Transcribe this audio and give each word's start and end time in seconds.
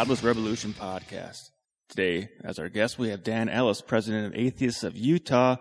Welcome 0.00 0.16
to 0.16 0.22
the 0.22 0.32
Godless 0.32 0.36
Revolution 0.36 0.72
podcast. 0.72 1.50
Today, 1.90 2.30
as 2.42 2.58
our 2.58 2.70
guest, 2.70 2.98
we 2.98 3.10
have 3.10 3.22
Dan 3.22 3.50
Ellis, 3.50 3.82
president 3.82 4.28
of 4.28 4.34
Atheists 4.34 4.82
of 4.82 4.96
Utah, 4.96 5.56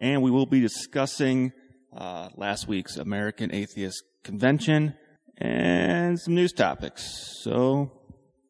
and 0.00 0.20
we 0.20 0.32
will 0.32 0.46
be 0.46 0.58
discussing 0.58 1.52
uh, 1.96 2.28
last 2.34 2.66
week's 2.66 2.96
American 2.96 3.54
Atheist 3.54 4.02
Convention 4.24 4.94
and 5.38 6.18
some 6.18 6.34
news 6.34 6.52
topics. 6.52 7.04
So 7.42 7.92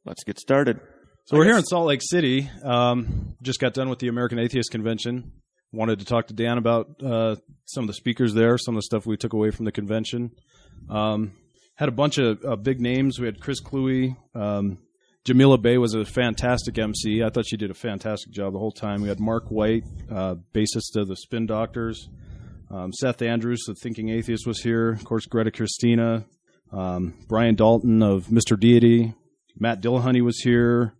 let's 0.06 0.24
get 0.24 0.38
started. 0.38 0.80
So 1.26 1.36
we're 1.36 1.44
here 1.44 1.58
in 1.58 1.64
Salt 1.64 1.88
Lake 1.88 2.00
City. 2.02 2.48
Um, 2.62 3.36
just 3.42 3.60
got 3.60 3.74
done 3.74 3.90
with 3.90 3.98
the 3.98 4.08
American 4.08 4.38
Atheist 4.38 4.70
Convention. 4.70 5.30
Wanted 5.72 5.98
to 5.98 6.06
talk 6.06 6.28
to 6.28 6.32
Dan 6.32 6.56
about 6.56 7.02
uh, 7.04 7.36
some 7.66 7.84
of 7.84 7.88
the 7.88 7.94
speakers 7.94 8.32
there, 8.32 8.56
some 8.56 8.76
of 8.76 8.78
the 8.78 8.84
stuff 8.84 9.04
we 9.04 9.18
took 9.18 9.34
away 9.34 9.50
from 9.50 9.66
the 9.66 9.72
convention. 9.72 10.30
Um, 10.88 11.32
had 11.74 11.90
a 11.90 11.92
bunch 11.92 12.16
of 12.16 12.42
uh, 12.42 12.56
big 12.56 12.80
names. 12.80 13.18
We 13.18 13.26
had 13.26 13.40
Chris 13.40 13.60
Kluwe, 13.60 14.16
Um, 14.34 14.78
Jamila 15.24 15.56
Bey 15.56 15.78
was 15.78 15.94
a 15.94 16.04
fantastic 16.04 16.78
MC. 16.78 17.22
I 17.22 17.30
thought 17.30 17.46
she 17.46 17.56
did 17.56 17.70
a 17.70 17.74
fantastic 17.74 18.30
job 18.30 18.52
the 18.52 18.58
whole 18.58 18.70
time. 18.70 19.00
We 19.00 19.08
had 19.08 19.20
Mark 19.20 19.48
White, 19.48 19.84
uh, 20.10 20.34
bassist 20.52 20.96
of 20.96 21.08
the 21.08 21.16
Spin 21.16 21.46
Doctors. 21.46 22.10
Um, 22.70 22.92
Seth 22.92 23.22
Andrews, 23.22 23.64
the 23.66 23.74
Thinking 23.74 24.10
Atheist, 24.10 24.46
was 24.46 24.60
here. 24.60 24.90
Of 24.90 25.04
course, 25.04 25.24
Greta 25.24 25.50
Christina. 25.50 26.26
Um, 26.70 27.14
Brian 27.26 27.54
Dalton 27.54 28.02
of 28.02 28.26
Mr. 28.26 28.60
Deity. 28.60 29.14
Matt 29.58 29.80
Dillahunty 29.80 30.20
was 30.20 30.40
here. 30.40 30.92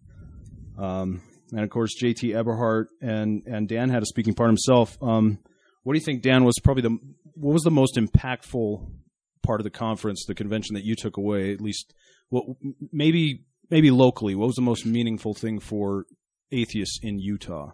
Um, 0.79 1.21
and 1.53 1.61
of 1.61 1.69
course, 1.69 1.91
JT 2.03 2.35
Eberhard 2.35 2.89
and, 3.03 3.43
and 3.47 3.69
Dan 3.69 3.91
had 3.91 4.03
a 4.03 4.07
speaking 4.07 4.33
part 4.33 4.49
himself. 4.49 4.97
Um, 5.03 5.39
what 5.83 5.93
do 5.93 5.99
you 5.99 6.05
think, 6.05 6.23
Dan, 6.23 6.45
was 6.45 6.55
probably 6.65 6.83
the, 6.83 6.97
what 7.35 7.53
was 7.53 7.63
the 7.63 7.71
most 7.71 7.97
impactful 7.97 8.91
part 9.43 9.61
of 9.61 9.65
the 9.65 9.71
conference, 9.71 10.25
the 10.27 10.35
convention 10.35 10.75
that 10.77 10.85
you 10.85 10.95
took 10.95 11.19
away, 11.19 11.53
at 11.53 11.61
least 11.61 11.93
what 12.31 12.45
maybe 12.91 13.45
maybe 13.71 13.91
locally, 13.91 14.35
what 14.35 14.47
was 14.47 14.57
the 14.57 14.63
most 14.63 14.87
meaningful 14.87 15.35
thing 15.35 15.61
for 15.61 16.07
atheists 16.53 16.99
in 17.03 17.19
Utah? 17.19 17.73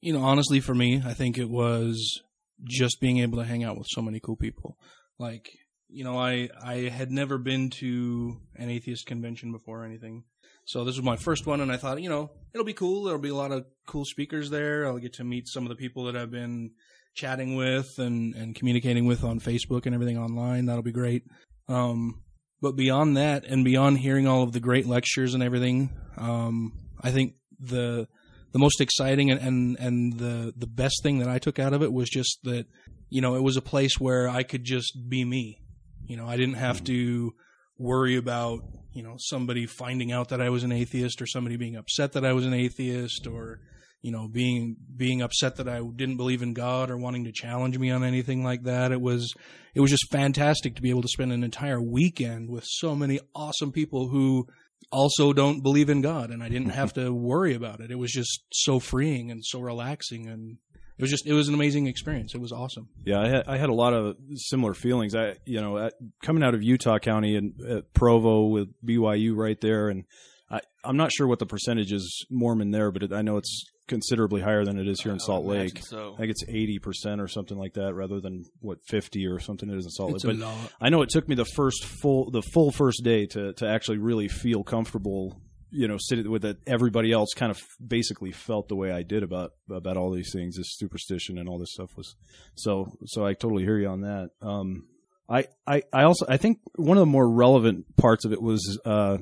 You 0.00 0.12
know, 0.12 0.22
honestly, 0.22 0.60
for 0.60 0.74
me, 0.74 1.02
I 1.04 1.14
think 1.14 1.38
it 1.38 1.48
was 1.48 2.22
just 2.62 3.00
being 3.00 3.18
able 3.18 3.38
to 3.38 3.44
hang 3.44 3.64
out 3.64 3.76
with 3.78 3.86
so 3.90 4.02
many 4.02 4.20
cool 4.20 4.36
people. 4.36 4.76
Like, 5.18 5.50
you 5.88 6.04
know, 6.04 6.18
I 6.18 6.48
I 6.62 6.88
had 6.88 7.10
never 7.10 7.38
been 7.38 7.70
to 7.80 8.36
an 8.56 8.70
atheist 8.70 9.06
convention 9.06 9.52
before 9.52 9.82
or 9.82 9.84
anything. 9.84 10.24
So 10.66 10.84
this 10.84 10.96
was 10.96 11.04
my 11.04 11.16
first 11.16 11.46
one, 11.46 11.60
and 11.60 11.70
I 11.70 11.76
thought, 11.76 12.00
you 12.00 12.08
know, 12.08 12.30
it'll 12.54 12.64
be 12.64 12.72
cool. 12.72 13.04
There'll 13.04 13.20
be 13.20 13.28
a 13.28 13.34
lot 13.34 13.52
of 13.52 13.66
cool 13.86 14.04
speakers 14.04 14.48
there. 14.50 14.86
I'll 14.86 14.98
get 14.98 15.14
to 15.14 15.24
meet 15.24 15.46
some 15.46 15.64
of 15.64 15.68
the 15.68 15.76
people 15.76 16.04
that 16.04 16.16
I've 16.16 16.30
been 16.30 16.70
chatting 17.14 17.54
with 17.54 17.98
and, 17.98 18.34
and 18.34 18.54
communicating 18.54 19.04
with 19.04 19.24
on 19.24 19.40
Facebook 19.40 19.86
and 19.86 19.94
everything 19.94 20.18
online. 20.18 20.66
That'll 20.66 20.82
be 20.82 20.90
great. 20.90 21.22
Um, 21.68 22.23
but 22.60 22.76
beyond 22.76 23.16
that, 23.16 23.44
and 23.44 23.64
beyond 23.64 23.98
hearing 23.98 24.26
all 24.26 24.42
of 24.42 24.52
the 24.52 24.60
great 24.60 24.86
lectures 24.86 25.34
and 25.34 25.42
everything, 25.42 25.90
um, 26.16 26.72
I 27.00 27.10
think 27.10 27.34
the 27.60 28.08
the 28.52 28.58
most 28.58 28.80
exciting 28.80 29.30
and, 29.30 29.40
and 29.40 29.76
and 29.78 30.12
the 30.18 30.54
the 30.56 30.66
best 30.66 31.02
thing 31.02 31.18
that 31.18 31.28
I 31.28 31.38
took 31.38 31.58
out 31.58 31.72
of 31.72 31.82
it 31.82 31.92
was 31.92 32.08
just 32.08 32.38
that 32.44 32.66
you 33.10 33.20
know 33.20 33.34
it 33.34 33.42
was 33.42 33.56
a 33.56 33.62
place 33.62 33.98
where 33.98 34.28
I 34.28 34.42
could 34.42 34.64
just 34.64 34.96
be 35.08 35.24
me. 35.24 35.60
You 36.06 36.16
know, 36.16 36.26
I 36.26 36.36
didn't 36.36 36.54
have 36.54 36.84
to 36.84 37.34
worry 37.78 38.16
about 38.16 38.60
you 38.92 39.02
know 39.02 39.16
somebody 39.18 39.66
finding 39.66 40.12
out 40.12 40.28
that 40.28 40.40
I 40.40 40.50
was 40.50 40.62
an 40.62 40.72
atheist 40.72 41.20
or 41.20 41.26
somebody 41.26 41.56
being 41.56 41.76
upset 41.76 42.12
that 42.12 42.24
I 42.24 42.32
was 42.32 42.46
an 42.46 42.54
atheist 42.54 43.26
or 43.26 43.60
you 44.04 44.10
know 44.10 44.28
being 44.28 44.76
being 44.94 45.22
upset 45.22 45.56
that 45.56 45.66
I 45.66 45.80
didn't 45.80 46.18
believe 46.18 46.42
in 46.42 46.52
God 46.52 46.90
or 46.90 46.98
wanting 46.98 47.24
to 47.24 47.32
challenge 47.32 47.78
me 47.78 47.90
on 47.90 48.04
anything 48.04 48.44
like 48.44 48.64
that. 48.64 48.92
It 48.92 49.00
was 49.00 49.32
it 49.74 49.80
was 49.80 49.90
just 49.90 50.10
fantastic 50.12 50.76
to 50.76 50.82
be 50.82 50.90
able 50.90 51.00
to 51.00 51.08
spend 51.08 51.32
an 51.32 51.42
entire 51.42 51.80
weekend 51.80 52.50
with 52.50 52.64
so 52.66 52.94
many 52.94 53.18
awesome 53.34 53.72
people 53.72 54.08
who 54.08 54.46
also 54.92 55.32
don't 55.32 55.62
believe 55.62 55.88
in 55.88 56.02
God 56.02 56.30
and 56.30 56.42
I 56.42 56.50
didn't 56.50 56.68
have 56.70 56.92
to 56.92 57.14
worry 57.30 57.54
about 57.54 57.80
it. 57.80 57.90
It 57.90 57.98
was 57.98 58.12
just 58.12 58.42
so 58.52 58.78
freeing 58.78 59.30
and 59.30 59.42
so 59.42 59.58
relaxing 59.58 60.28
and 60.28 60.58
it 60.98 61.02
was 61.02 61.10
just 61.10 61.26
it 61.26 61.32
was 61.32 61.48
an 61.48 61.54
amazing 61.54 61.86
experience. 61.86 62.34
It 62.34 62.42
was 62.42 62.52
awesome. 62.52 62.90
Yeah, 63.06 63.22
I 63.22 63.28
had, 63.28 63.48
I 63.48 63.56
had 63.56 63.70
a 63.70 63.74
lot 63.74 63.94
of 63.94 64.16
similar 64.34 64.74
feelings. 64.74 65.14
I 65.14 65.36
you 65.46 65.62
know 65.62 65.78
at, 65.78 65.94
coming 66.22 66.44
out 66.44 66.52
of 66.52 66.62
Utah 66.62 66.98
County 66.98 67.36
and 67.36 67.54
at 67.66 67.94
Provo 67.94 68.48
with 68.48 68.68
BYU 68.86 69.34
right 69.34 69.60
there, 69.62 69.88
and 69.88 70.04
I, 70.50 70.60
I'm 70.84 70.98
not 70.98 71.10
sure 71.10 71.26
what 71.26 71.38
the 71.38 71.46
percentage 71.46 71.90
is 71.90 72.26
Mormon 72.30 72.70
there, 72.70 72.90
but 72.92 73.02
it, 73.02 73.12
I 73.14 73.22
know 73.22 73.38
it's 73.38 73.64
considerably 73.86 74.40
higher 74.40 74.64
than 74.64 74.78
it 74.78 74.88
is 74.88 75.00
here 75.02 75.12
in 75.12 75.18
Salt 75.18 75.44
Lake. 75.44 75.78
So. 75.84 76.14
I 76.14 76.18
think 76.18 76.30
it's 76.30 76.44
eighty 76.48 76.78
percent 76.78 77.20
or 77.20 77.28
something 77.28 77.58
like 77.58 77.74
that, 77.74 77.94
rather 77.94 78.20
than 78.20 78.44
what 78.60 78.78
fifty 78.86 79.26
or 79.26 79.38
something 79.38 79.68
it 79.68 79.76
is 79.76 79.84
in 79.84 79.90
Salt 79.90 80.12
Lake. 80.12 80.40
But. 80.40 80.46
I 80.80 80.88
know 80.88 81.02
it 81.02 81.10
took 81.10 81.28
me 81.28 81.34
the 81.34 81.44
first 81.44 81.84
full 81.84 82.30
the 82.30 82.42
full 82.42 82.70
first 82.70 83.02
day 83.04 83.26
to 83.26 83.52
to 83.54 83.66
actually 83.66 83.98
really 83.98 84.28
feel 84.28 84.64
comfortable. 84.64 85.40
You 85.76 85.88
know, 85.88 85.96
sitting 85.98 86.30
with 86.30 86.44
it, 86.44 86.58
everybody 86.68 87.10
else 87.10 87.30
kind 87.34 87.50
of 87.50 87.60
basically 87.84 88.30
felt 88.30 88.68
the 88.68 88.76
way 88.76 88.92
I 88.92 89.02
did 89.02 89.24
about 89.24 89.54
about 89.68 89.96
all 89.96 90.12
these 90.12 90.30
things. 90.32 90.56
This 90.56 90.76
superstition 90.76 91.36
and 91.36 91.48
all 91.48 91.58
this 91.58 91.72
stuff 91.72 91.96
was 91.96 92.14
so. 92.54 92.96
So 93.06 93.26
I 93.26 93.34
totally 93.34 93.64
hear 93.64 93.78
you 93.78 93.88
on 93.88 94.02
that. 94.02 94.30
Um, 94.40 94.86
I, 95.28 95.46
I 95.66 95.82
I 95.92 96.04
also 96.04 96.26
I 96.28 96.36
think 96.36 96.58
one 96.76 96.96
of 96.96 97.02
the 97.02 97.06
more 97.06 97.28
relevant 97.28 97.96
parts 97.96 98.24
of 98.24 98.32
it 98.32 98.40
was 98.40 98.78
uh, 98.84 99.18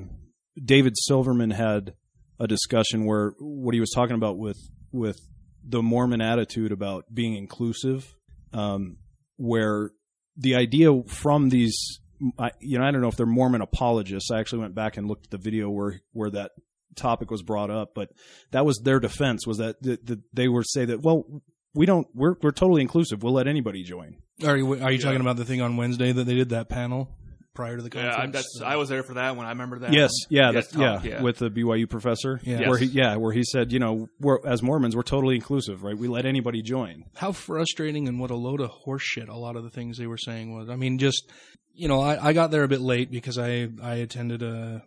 David 0.63 0.93
Silverman 0.95 1.49
had 1.49 1.95
a 2.43 2.47
discussion 2.47 3.05
where 3.05 3.33
what 3.39 3.73
he 3.73 3.79
was 3.79 3.89
talking 3.89 4.15
about 4.15 4.37
with 4.37 4.59
with 4.91 5.17
the 5.63 5.81
Mormon 5.81 6.21
attitude 6.21 6.73
about 6.73 7.05
being 7.11 7.35
inclusive, 7.35 8.13
um, 8.51 8.97
where 9.37 9.91
the 10.35 10.55
idea 10.55 11.03
from 11.03 11.49
these, 11.49 11.99
I, 12.37 12.51
you 12.59 12.77
know, 12.77 12.85
I 12.85 12.91
don't 12.91 13.01
know 13.01 13.07
if 13.07 13.15
they're 13.15 13.25
Mormon 13.25 13.61
apologists. 13.61 14.29
I 14.29 14.39
actually 14.39 14.59
went 14.59 14.75
back 14.75 14.97
and 14.97 15.07
looked 15.07 15.27
at 15.27 15.31
the 15.31 15.37
video 15.37 15.69
where 15.69 16.01
where 16.11 16.29
that 16.31 16.51
topic 16.95 17.31
was 17.31 17.41
brought 17.41 17.71
up, 17.71 17.95
but 17.95 18.09
that 18.51 18.65
was 18.65 18.81
their 18.83 18.99
defense 18.99 19.47
was 19.47 19.57
that 19.59 19.81
th- 19.81 20.05
th- 20.05 20.19
they 20.33 20.49
were 20.49 20.63
say 20.63 20.85
that 20.85 21.01
well 21.01 21.25
we 21.73 21.85
don't 21.85 22.07
we're 22.13 22.35
we're 22.41 22.51
totally 22.51 22.81
inclusive. 22.81 23.23
We'll 23.23 23.33
let 23.33 23.47
anybody 23.47 23.83
join. 23.83 24.17
Are 24.45 24.57
you 24.57 24.83
are 24.83 24.91
you 24.91 24.99
talking 24.99 25.21
about 25.21 25.37
the 25.37 25.45
thing 25.45 25.61
on 25.61 25.77
Wednesday 25.77 26.11
that 26.11 26.25
they 26.25 26.35
did 26.35 26.49
that 26.49 26.67
panel 26.67 27.09
prior 27.53 27.77
to 27.77 27.83
the 27.83 27.89
Yeah, 27.95 28.11
conference? 28.15 28.35
I, 28.35 28.39
that's, 28.39 28.61
I 28.63 28.75
was 28.77 28.89
there 28.89 29.03
for 29.03 29.13
that 29.15 29.35
one. 29.35 29.45
I 29.45 29.49
remember 29.49 29.79
that. 29.79 29.93
Yes, 29.93 30.11
one. 30.27 30.37
yeah, 30.37 30.51
that, 30.51 30.65
yeah, 30.75 30.87
talk, 30.95 31.03
yeah. 31.05 31.21
with 31.21 31.37
the 31.37 31.49
BYU 31.49 31.89
professor, 31.89 32.39
Yeah. 32.43 32.67
where 32.69 32.77
he, 32.77 32.85
Yes. 32.85 32.95
yeah, 32.95 33.15
where 33.17 33.31
he 33.31 33.43
said, 33.43 33.71
you 33.71 33.79
know, 33.79 34.07
we're 34.19 34.39
as 34.45 34.61
Mormons, 34.63 34.95
we're 34.95 35.03
totally 35.03 35.35
inclusive, 35.35 35.83
right? 35.83 35.97
We 35.97 36.07
let 36.07 36.25
anybody 36.25 36.61
join. 36.61 37.03
how 37.15 37.31
frustrating 37.31 38.07
and 38.07 38.19
what 38.19 38.31
a 38.31 38.35
load 38.35 38.61
of 38.61 38.71
horseshit 38.85 39.27
a 39.29 39.37
lot 39.37 39.55
of 39.55 39.63
the 39.63 39.69
things 39.69 39.97
they 39.97 40.07
were 40.07 40.17
saying 40.17 40.53
was. 40.55 40.69
I 40.69 40.75
mean, 40.75 40.97
just 40.97 41.31
you 41.75 41.87
know, 41.87 42.01
I, 42.01 42.29
I 42.29 42.33
got 42.33 42.51
there 42.51 42.63
a 42.63 42.67
bit 42.67 42.81
late 42.81 43.09
because 43.11 43.37
I 43.39 43.67
I 43.81 43.95
attended 43.95 44.43
a, 44.43 44.83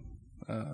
a 0.48 0.65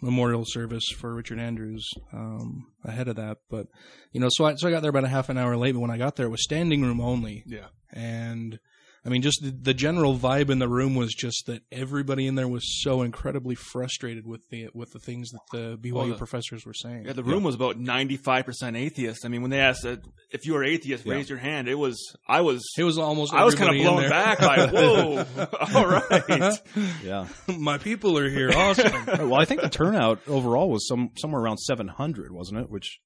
memorial 0.00 0.44
service 0.46 0.84
for 0.96 1.12
Richard 1.14 1.38
Andrews 1.40 1.88
um, 2.12 2.66
ahead 2.84 3.08
of 3.08 3.16
that, 3.16 3.38
but 3.50 3.66
you 4.12 4.20
know, 4.20 4.28
so 4.30 4.44
I 4.44 4.54
so 4.56 4.68
I 4.68 4.70
got 4.70 4.82
there 4.82 4.90
about 4.90 5.02
a 5.04 5.08
half 5.08 5.28
an 5.28 5.38
hour 5.38 5.56
late. 5.56 5.72
But 5.72 5.80
when 5.80 5.90
I 5.90 5.98
got 5.98 6.14
there, 6.16 6.26
it 6.26 6.30
was 6.30 6.44
standing 6.44 6.82
room 6.82 7.00
only, 7.00 7.42
Yeah. 7.46 7.66
and 7.92 8.58
I 9.06 9.08
mean, 9.08 9.22
just 9.22 9.40
the, 9.40 9.50
the 9.50 9.74
general 9.74 10.18
vibe 10.18 10.50
in 10.50 10.58
the 10.58 10.68
room 10.68 10.96
was 10.96 11.14
just 11.14 11.46
that 11.46 11.62
everybody 11.70 12.26
in 12.26 12.34
there 12.34 12.48
was 12.48 12.82
so 12.82 13.02
incredibly 13.02 13.54
frustrated 13.54 14.26
with 14.26 14.42
the 14.50 14.68
with 14.74 14.90
the 14.92 14.98
things 14.98 15.30
that 15.30 15.40
the 15.52 15.78
BYU 15.78 15.92
Well, 15.92 16.06
the- 16.08 16.14
professors 16.16 16.66
were 16.66 16.74
saying. 16.74 17.04
Yeah, 17.06 17.12
the 17.12 17.22
room 17.22 17.44
was 17.44 17.54
about 17.54 17.78
95% 17.78 18.76
atheist. 18.76 19.24
I 19.24 19.28
mean, 19.28 19.42
when 19.42 19.50
they 19.52 19.60
asked 19.60 19.86
uh, 19.86 19.96
if 20.32 20.44
you 20.44 20.54
were 20.54 20.64
atheist, 20.64 21.06
raise 21.06 21.30
your 21.30 21.38
hand. 21.38 21.68
It 21.68 21.76
was, 21.76 22.16
I 22.28 22.40
was, 22.40 22.66
it 22.76 22.82
was 22.82 22.98
almost. 22.98 23.32
I 23.32 23.44
was 23.44 23.54
kind 23.54 23.70
of 23.74 23.80
blown 23.80 24.10
back. 24.10 24.40
Like, 24.40 24.70
whoa, 24.72 25.24
all 25.74 25.86
right. 25.86 26.58
Yeah. 27.04 27.28
My 27.56 27.78
people 27.78 28.18
are 28.18 28.28
here. 28.28 28.50
Awesome. 28.52 29.06
well, 29.30 29.40
I 29.40 29.44
think 29.44 29.60
the 29.60 29.68
turnout 29.68 30.18
overall 30.26 30.68
was 30.68 30.86
some 30.88 31.10
somewhere 31.16 31.40
around 31.40 31.58
700, 31.58 32.32
wasn't 32.32 32.60
it? 32.60 32.70
Which 32.70 32.98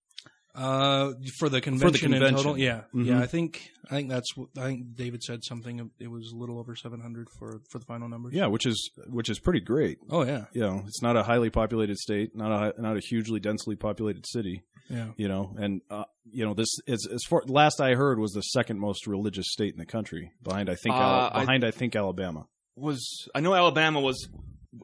Uh, 0.55 1.13
for 1.39 1.49
the 1.49 1.61
convention, 1.61 2.07
in 2.13 2.21
convention. 2.21 2.37
total, 2.37 2.59
yeah, 2.59 2.83
Mhm. 2.95 3.07
yeah. 3.07 3.21
I 3.21 3.27
think 3.27 3.71
I 3.91 3.95
think 3.95 4.09
that's 4.09 4.29
I 4.59 4.63
think 4.65 4.95
David 4.97 5.23
said 5.23 5.45
something. 5.45 5.91
It 6.01 6.09
was 6.09 6.33
a 6.33 6.37
little 6.37 6.59
over 6.59 6.75
seven 6.75 7.01
hundred 7.01 7.29
for 7.39 7.61
for 7.71 7.79
the 7.79 7.85
final 7.87 8.09
numbers. 8.09 8.35
yeah, 8.35 8.47
which 8.47 8.67
is 8.67 8.91
which 9.09 9.29
is 9.31 9.39
pretty 9.39 9.61
great. 9.61 9.99
Oh 10.11 10.25
yeah. 10.25 10.47
You 10.53 10.63
know, 10.63 10.83
it's 10.87 11.03
not 11.03 11.17
a 11.17 11.23
highly 11.23 11.51
populated 11.51 11.97
state, 11.99 12.35
not 12.35 12.51
a 12.77 12.81
not 12.83 12.97
a 12.97 13.01
hugely 13.01 13.39
densely 13.41 13.77
populated 13.77 14.27
city. 14.27 14.63
Yeah. 14.89 15.13
You 15.17 15.29
know, 15.29 15.55
and 15.57 15.83
uh, 15.89 16.05
you 16.33 16.45
know 16.45 16.55
this 16.55 16.69
is 16.89 17.07
as 17.13 17.23
far 17.29 17.43
last 17.47 17.81
I 17.81 17.95
heard 17.95 18.19
was 18.19 18.33
the 18.33 18.43
second 18.43 18.81
most 18.81 19.07
religious 19.07 19.47
state 19.53 19.73
in 19.73 19.79
the 19.79 19.87
country, 19.87 20.33
behind 20.43 20.69
I 20.69 20.75
think 20.75 20.95
Uh, 20.97 20.99
Al- 20.99 21.31
I- 21.33 21.41
behind 21.41 21.65
I 21.65 21.71
think 21.71 21.95
Alabama. 21.95 22.47
Was 22.77 23.29
I 23.35 23.41
know 23.41 23.55
Alabama 23.55 24.01
was, 24.01 24.29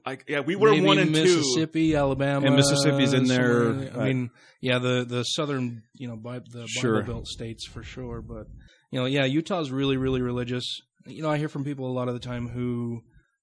like, 0.05 0.25
yeah, 0.29 0.41
we 0.41 0.56
were 0.56 0.71
Maybe 0.71 0.85
one 0.87 0.99
and 0.99 1.15
two. 1.15 1.23
Mississippi, 1.23 1.94
Alabama, 1.94 2.47
And 2.47 2.56
Mississippi's 2.56 3.12
in 3.12 3.27
there. 3.27 3.65
somewhere- 3.67 4.00
I 4.00 4.05
mean, 4.05 4.31
yeah, 4.61 4.79
the 4.79 5.05
the 5.09 5.23
southern, 5.23 5.83
you 5.94 6.09
know, 6.09 6.17
Bi- 6.17 6.41
the 6.41 6.67
Sure. 6.67 7.00
Bible 7.00 7.15
Belt 7.15 7.27
states 7.29 7.67
for 7.67 7.83
sure. 7.83 8.21
But 8.23 8.47
you 8.91 8.99
know, 9.00 9.06
yeah, 9.06 9.25
Utah's 9.25 9.71
really, 9.71 9.97
really 9.97 10.23
religious. 10.23 10.65
You 11.06 11.23
know, 11.23 11.31
I 11.31 11.38
hear 11.38 11.49
from 11.49 11.65
people 11.65 11.87
a 11.91 11.93
lot 11.94 12.09
of 12.09 12.15
the 12.15 12.21
time 12.21 12.49
who 12.49 13.03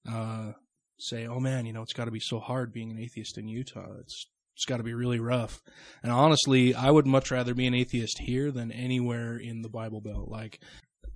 uh, 0.10 0.52
say, 1.00 1.26
"Oh 1.28 1.40
man, 1.40 1.66
you 1.66 1.72
know, 1.74 1.82
it's 1.82 1.94
got 1.94 2.06
to 2.06 2.12
be 2.12 2.20
so 2.20 2.40
hard 2.40 2.74
being 2.74 2.92
an 2.92 3.00
atheist 3.00 3.38
in 3.38 3.48
Utah. 3.48 3.94
It's 4.02 4.28
it's 4.56 4.66
got 4.66 4.78
to 4.78 4.84
be 4.84 4.94
really 4.94 5.20
rough." 5.20 5.62
And 6.04 6.12
honestly, 6.12 6.76
I 6.76 6.92
would 6.92 7.08
much 7.08 7.32
rather 7.32 7.54
be 7.54 7.68
an 7.68 7.74
atheist 7.74 8.20
here 8.20 8.52
than 8.52 8.72
anywhere 8.72 9.38
in 9.38 9.62
the 9.62 9.70
Bible 9.70 10.02
Belt. 10.02 10.28
Like, 10.30 10.60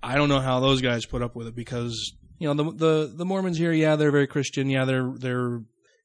I 0.02 0.14
don't 0.14 0.30
know 0.30 0.40
how 0.40 0.60
those 0.60 0.80
guys 0.80 1.04
put 1.04 1.20
up 1.22 1.36
with 1.36 1.48
it 1.48 1.54
because 1.54 2.14
you 2.38 2.52
know 2.52 2.54
the 2.54 2.70
the 2.76 3.12
the 3.16 3.24
Mormons 3.24 3.58
here, 3.58 3.72
yeah, 3.72 3.96
they're 3.96 4.10
very 4.12 4.26
Christian, 4.26 4.68
yeah, 4.70 4.84
they're 4.84 5.12
they're 5.16 5.60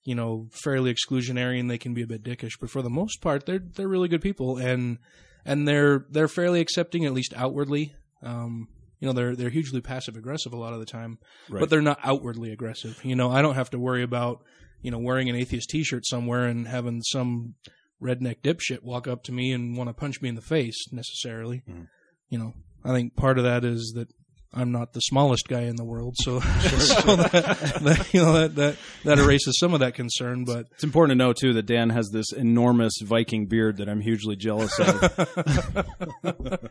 you 0.05 0.15
know, 0.15 0.49
fairly 0.51 0.93
exclusionary 0.93 1.61
and 1.61 1.71
they 1.71 1.77
can 1.77 1.93
be 1.93 2.01
a 2.01 2.07
bit 2.07 2.23
dickish, 2.23 2.59
but 2.59 2.69
for 2.69 2.81
the 2.81 2.89
most 2.89 3.21
part, 3.21 3.45
they're 3.45 3.59
they're 3.75 3.87
really 3.87 4.09
good 4.09 4.21
people 4.21 4.57
and 4.57 4.97
and 5.45 5.65
they're 5.65 6.05
they're 6.09 6.27
fairly 6.27 6.59
accepting 6.59 7.05
at 7.05 7.13
least 7.13 7.33
outwardly. 7.37 7.95
Um, 8.21 8.67
you 8.99 9.07
know, 9.07 9.13
they're 9.13 9.33
they're 9.33 9.49
hugely 9.49 9.79
passive 9.79 10.17
aggressive 10.17 10.51
a 10.51 10.57
lot 10.57 10.73
of 10.73 10.79
the 10.79 10.85
time, 10.85 11.19
Right. 11.49 11.61
but 11.61 11.69
they're 11.69 11.81
not 11.81 11.99
outwardly 12.03 12.51
aggressive. 12.51 12.99
You 13.05 13.15
know, 13.15 13.31
I 13.31 13.41
don't 13.41 13.55
have 13.55 13.69
to 13.69 13.79
worry 13.79 14.03
about 14.03 14.43
you 14.81 14.91
know 14.91 14.99
wearing 14.99 15.29
an 15.29 15.37
atheist 15.37 15.69
T-shirt 15.69 16.05
somewhere 16.05 16.47
and 16.47 16.67
having 16.67 17.01
some 17.03 17.55
redneck 18.01 18.41
dipshit 18.41 18.83
walk 18.83 19.07
up 19.07 19.23
to 19.23 19.31
me 19.31 19.53
and 19.53 19.77
want 19.77 19.87
to 19.89 19.93
punch 19.93 20.21
me 20.21 20.27
in 20.27 20.35
the 20.35 20.41
face 20.41 20.91
necessarily. 20.91 21.63
Mhm. 21.69 21.87
You 22.27 22.39
know, 22.39 22.53
I 22.83 22.89
think 22.93 23.15
part 23.15 23.37
of 23.37 23.45
that 23.45 23.63
is 23.63 23.93
that 23.95 24.09
I'm 24.53 24.71
not 24.71 24.93
the 24.93 24.99
smallest 24.99 25.47
guy 25.47 25.61
in 25.61 25.75
the 25.75 25.83
world, 25.83 26.15
so, 26.17 26.39
so 26.39 27.15
that, 27.15 27.79
that 27.81 28.13
you 28.13 28.21
know 28.21 28.33
that, 28.33 28.55
that 28.55 28.77
that 29.03 29.19
erases 29.19 29.57
some 29.59 29.73
of 29.73 29.79
that 29.79 29.95
concern. 29.95 30.45
But 30.45 30.67
It's 30.73 30.83
important 30.83 31.11
to 31.11 31.23
know 31.23 31.33
too 31.33 31.53
that 31.53 31.65
Dan 31.65 31.89
has 31.89 32.09
this 32.09 32.31
enormous 32.31 32.93
Viking 33.01 33.47
beard 33.47 33.77
that 33.77 33.89
I'm 33.89 34.01
hugely 34.01 34.35
jealous 34.35 34.77
of. 34.79 34.99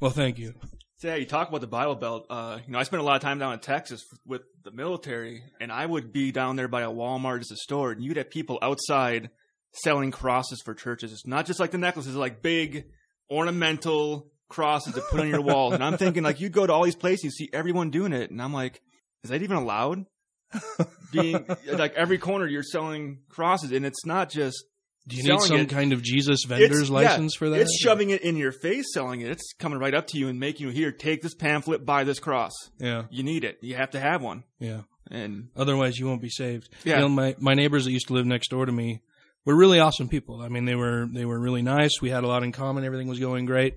well, 0.00 0.10
thank 0.10 0.38
you. 0.38 0.54
So, 0.98 1.08
yeah, 1.08 1.16
you 1.16 1.26
talk 1.26 1.48
about 1.50 1.60
the 1.60 1.66
Bible 1.66 1.94
Belt. 1.94 2.26
Uh, 2.30 2.58
you 2.66 2.72
know, 2.72 2.78
I 2.78 2.84
spent 2.84 3.02
a 3.02 3.04
lot 3.04 3.16
of 3.16 3.22
time 3.22 3.38
down 3.38 3.52
in 3.52 3.58
Texas 3.58 4.02
with 4.24 4.42
the 4.64 4.70
military, 4.70 5.42
and 5.60 5.70
I 5.70 5.84
would 5.84 6.10
be 6.10 6.32
down 6.32 6.56
there 6.56 6.68
by 6.68 6.82
a 6.82 6.90
Walmart 6.90 7.40
as 7.40 7.50
a 7.50 7.56
store, 7.56 7.92
and 7.92 8.02
you'd 8.02 8.16
have 8.16 8.30
people 8.30 8.58
outside 8.62 9.28
selling 9.72 10.10
crosses 10.10 10.62
for 10.64 10.74
churches. 10.74 11.12
It's 11.12 11.26
not 11.26 11.44
just 11.44 11.60
like 11.60 11.70
the 11.70 11.78
necklaces, 11.78 12.14
like 12.14 12.40
big 12.40 12.86
ornamental 13.30 14.30
crosses 14.48 14.94
to 14.94 15.00
put 15.00 15.20
on 15.20 15.28
your 15.28 15.40
walls. 15.42 15.74
And 15.74 15.82
I'm 15.84 15.96
thinking, 15.96 16.22
like, 16.22 16.40
you'd 16.40 16.52
go 16.52 16.66
to 16.66 16.72
all 16.72 16.84
these 16.84 16.94
places, 16.96 17.24
you 17.24 17.30
see 17.30 17.50
everyone 17.52 17.90
doing 17.90 18.12
it, 18.12 18.30
and 18.30 18.40
I'm 18.40 18.52
like, 18.52 18.80
is 19.24 19.30
that 19.30 19.42
even 19.42 19.56
allowed? 19.56 20.06
Being 21.12 21.44
like 21.72 21.94
every 21.94 22.18
corner, 22.18 22.46
you're 22.46 22.62
selling 22.62 23.18
crosses, 23.28 23.72
and 23.72 23.84
it's 23.86 24.04
not 24.06 24.30
just 24.30 24.64
Do 25.08 25.16
you 25.16 25.22
need 25.24 25.40
some 25.40 25.58
it. 25.60 25.68
kind 25.68 25.92
of 25.92 26.02
Jesus 26.02 26.44
vendor's 26.44 26.70
It's- 26.70 26.88
yeah, 26.88 26.94
license 26.94 27.34
for 27.36 27.50
that? 27.50 27.60
It's 27.60 27.78
shoving 27.78 28.10
it 28.10 28.22
in 28.22 28.36
your 28.36 28.52
face, 28.52 28.86
selling 28.92 29.20
it. 29.20 29.30
It's 29.30 29.52
coming 29.58 29.78
right 29.78 29.94
up 29.94 30.06
to 30.08 30.18
you 30.18 30.28
and 30.28 30.38
making 30.40 30.66
you 30.66 30.72
here. 30.72 30.92
Take 30.92 31.22
this 31.22 31.34
pamphlet, 31.34 31.84
buy 31.84 32.04
this 32.04 32.18
cross. 32.18 32.52
Yeah, 32.78 33.04
You 33.10 33.22
need 33.22 33.44
it. 33.44 33.58
You 33.62 33.74
have 33.76 33.90
to 33.92 34.00
have 34.00 34.22
one. 34.22 34.44
yeah. 34.58 34.82
And 35.08 35.50
Otherwise, 35.56 35.98
you 36.00 36.06
won't 36.06 36.20
be 36.20 36.28
saved. 36.30 36.68
Yeah. 36.84 36.96
You 36.96 37.00
know, 37.02 37.08
my 37.08 37.36
my 37.38 37.54
neighbors 37.54 37.84
that 37.84 37.92
used 37.92 38.08
to 38.08 38.14
live 38.14 38.26
next 38.26 38.48
door 38.48 38.66
to 38.66 38.72
me 38.72 39.02
were 39.44 39.54
really 39.54 39.78
awesome 39.78 40.08
people. 40.08 40.40
I 40.42 40.48
mean, 40.48 40.64
they 40.64 40.74
were 40.74 41.06
they 41.08 41.24
were 41.24 41.38
really 41.38 41.62
nice. 41.62 42.00
We 42.02 42.10
had 42.10 42.24
a 42.24 42.26
lot 42.26 42.42
in 42.42 42.50
common. 42.50 42.84
Everything 42.84 43.06
was 43.06 43.20
going 43.20 43.44
great. 43.46 43.74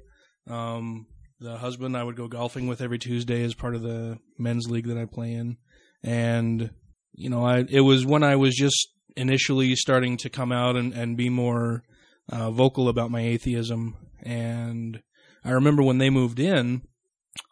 Um, 0.50 1.08
the 1.40 1.58
husband 1.58 1.96
I 1.96 2.04
would 2.04 2.18
go 2.18 2.28
golfing 2.28 2.68
with 2.68 2.82
every 2.82 3.00
Tuesday 3.00 3.44
as 3.44 3.54
part 3.54 3.76
of 3.76 3.82
the 3.82 4.20
men's 4.38 4.70
league 4.70 4.88
that 4.88 4.98
I 4.98 5.06
play 5.06 5.34
in, 5.34 5.58
and 6.04 6.72
you 7.14 7.30
know, 7.30 7.46
I 7.46 7.66
it 7.70 7.82
was 7.82 8.06
when 8.06 8.24
I 8.24 8.36
was 8.36 8.56
just 8.56 8.90
initially 9.16 9.76
starting 9.76 10.18
to 10.18 10.30
come 10.30 10.52
out 10.52 10.76
and 10.76 10.94
and 10.94 11.18
be 11.18 11.30
more 11.30 11.84
uh, 12.30 12.52
vocal 12.52 12.90
about 12.90 13.12
my 13.12 13.22
atheism. 13.22 13.96
And 14.24 15.02
I 15.44 15.52
remember 15.52 15.84
when 15.84 15.98
they 15.98 16.10
moved 16.10 16.40
in, 16.40 16.82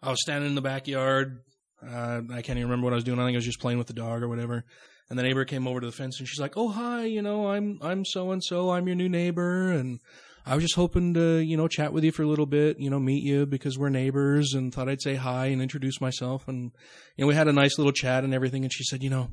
I 0.01 0.09
was 0.09 0.21
standing 0.21 0.49
in 0.49 0.55
the 0.55 0.61
backyard. 0.61 1.41
Uh, 1.81 2.21
I 2.31 2.41
can't 2.41 2.57
even 2.57 2.63
remember 2.63 2.85
what 2.85 2.93
I 2.93 2.95
was 2.95 3.03
doing. 3.03 3.19
I 3.19 3.25
think 3.25 3.35
I 3.35 3.37
was 3.37 3.45
just 3.45 3.59
playing 3.59 3.77
with 3.77 3.87
the 3.87 3.93
dog 3.93 4.23
or 4.23 4.27
whatever. 4.27 4.65
And 5.09 5.17
the 5.17 5.23
neighbor 5.23 5.45
came 5.45 5.67
over 5.67 5.79
to 5.79 5.85
the 5.85 5.93
fence 5.93 6.19
and 6.19 6.27
she's 6.27 6.39
like, 6.39 6.57
"Oh, 6.57 6.67
hi, 6.69 7.05
you 7.05 7.21
know, 7.21 7.49
I'm 7.49 7.79
I'm 7.81 8.03
so 8.03 8.31
and 8.31 8.43
so. 8.43 8.71
I'm 8.71 8.87
your 8.87 8.95
new 8.95 9.07
neighbor 9.07 9.71
and 9.71 9.99
I 10.47 10.55
was 10.55 10.63
just 10.63 10.75
hoping 10.75 11.13
to, 11.15 11.37
you 11.37 11.57
know, 11.57 11.67
chat 11.67 11.91
with 11.91 12.03
you 12.03 12.11
for 12.11 12.23
a 12.23 12.27
little 12.27 12.45
bit, 12.45 12.79
you 12.79 12.89
know, 12.89 12.99
meet 12.99 13.23
you 13.23 13.45
because 13.45 13.77
we're 13.77 13.89
neighbors 13.89 14.53
and 14.53 14.73
thought 14.73 14.87
I'd 14.87 15.01
say 15.01 15.15
hi 15.15 15.47
and 15.47 15.61
introduce 15.61 15.99
myself 15.99 16.47
and 16.47 16.71
you 17.15 17.23
know, 17.23 17.27
we 17.27 17.35
had 17.35 17.47
a 17.47 17.53
nice 17.53 17.77
little 17.77 17.91
chat 17.91 18.23
and 18.23 18.33
everything 18.33 18.63
and 18.63 18.71
she 18.71 18.83
said, 18.83 19.03
"You 19.03 19.09
know, 19.09 19.29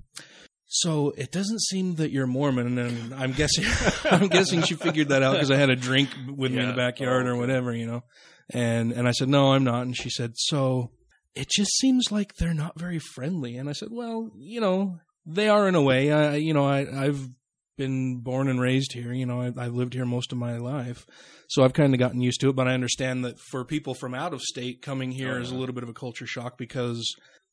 so 0.67 1.13
it 1.17 1.31
doesn't 1.31 1.61
seem 1.61 1.97
that 1.97 2.11
you're 2.11 2.27
Mormon, 2.27 2.79
and 2.79 3.15
I'm 3.15 3.33
guessing 3.33 3.65
I'm 4.11 4.29
guessing 4.29 4.63
she 4.63 4.75
figured 4.75 5.09
that 5.11 5.23
out 5.23 5.35
because 5.35 5.51
I 5.51 5.57
had 5.57 5.71
a 5.71 5.77
drink 5.77 6.11
with 6.27 6.53
me 6.53 6.63
in 6.63 6.69
the 6.69 6.75
backyard 6.75 7.27
Oh, 7.27 7.31
or 7.31 7.37
whatever, 7.37 7.73
you 7.73 7.87
know. 7.87 8.03
And 8.51 8.93
and 8.93 9.07
I 9.07 9.13
said 9.13 9.29
no, 9.29 9.53
I'm 9.53 9.65
not. 9.65 9.83
And 9.83 9.97
she 9.97 10.11
said 10.11 10.33
so. 10.35 10.91
It 11.35 11.49
just 11.49 11.73
seems 11.79 12.13
like 12.13 12.37
they're 12.37 12.55
not 12.55 12.79
very 12.79 13.01
friendly. 13.01 13.57
And 13.57 13.69
I 13.69 13.73
said, 13.73 13.89
well, 13.91 14.31
you 14.37 14.61
know, 14.61 15.01
they 15.27 15.49
are 15.49 15.67
in 15.67 15.75
a 15.75 15.83
way. 15.83 16.13
I 16.13 16.37
you 16.37 16.55
know 16.55 16.67
I 16.67 16.87
I've 17.05 17.29
been 17.77 18.21
born 18.21 18.49
and 18.49 18.61
raised 18.61 18.93
here. 18.93 19.13
You 19.13 19.27
know, 19.27 19.41
I, 19.41 19.53
I've 19.57 19.75
lived 19.75 19.95
here 19.95 20.05
most 20.05 20.33
of 20.33 20.39
my 20.39 20.57
life, 20.57 21.07
so 21.49 21.65
I've 21.65 21.73
kind 21.73 21.95
of 21.95 21.99
gotten 22.01 22.21
used 22.21 22.41
to 22.41 22.51
it. 22.51 22.57
But 22.57 22.69
I 22.69 22.75
understand 22.75 23.25
that 23.25 23.39
for 23.39 23.65
people 23.65 23.95
from 23.95 24.15
out 24.15 24.33
of 24.33 24.43
state 24.43 24.83
coming 24.83 25.11
here 25.13 25.37
Oh, 25.37 25.41
is 25.41 25.51
a 25.51 25.57
little 25.57 25.75
bit 25.75 25.83
of 25.83 25.89
a 25.89 25.95
culture 25.95 26.27
shock 26.27 26.59
because 26.59 27.05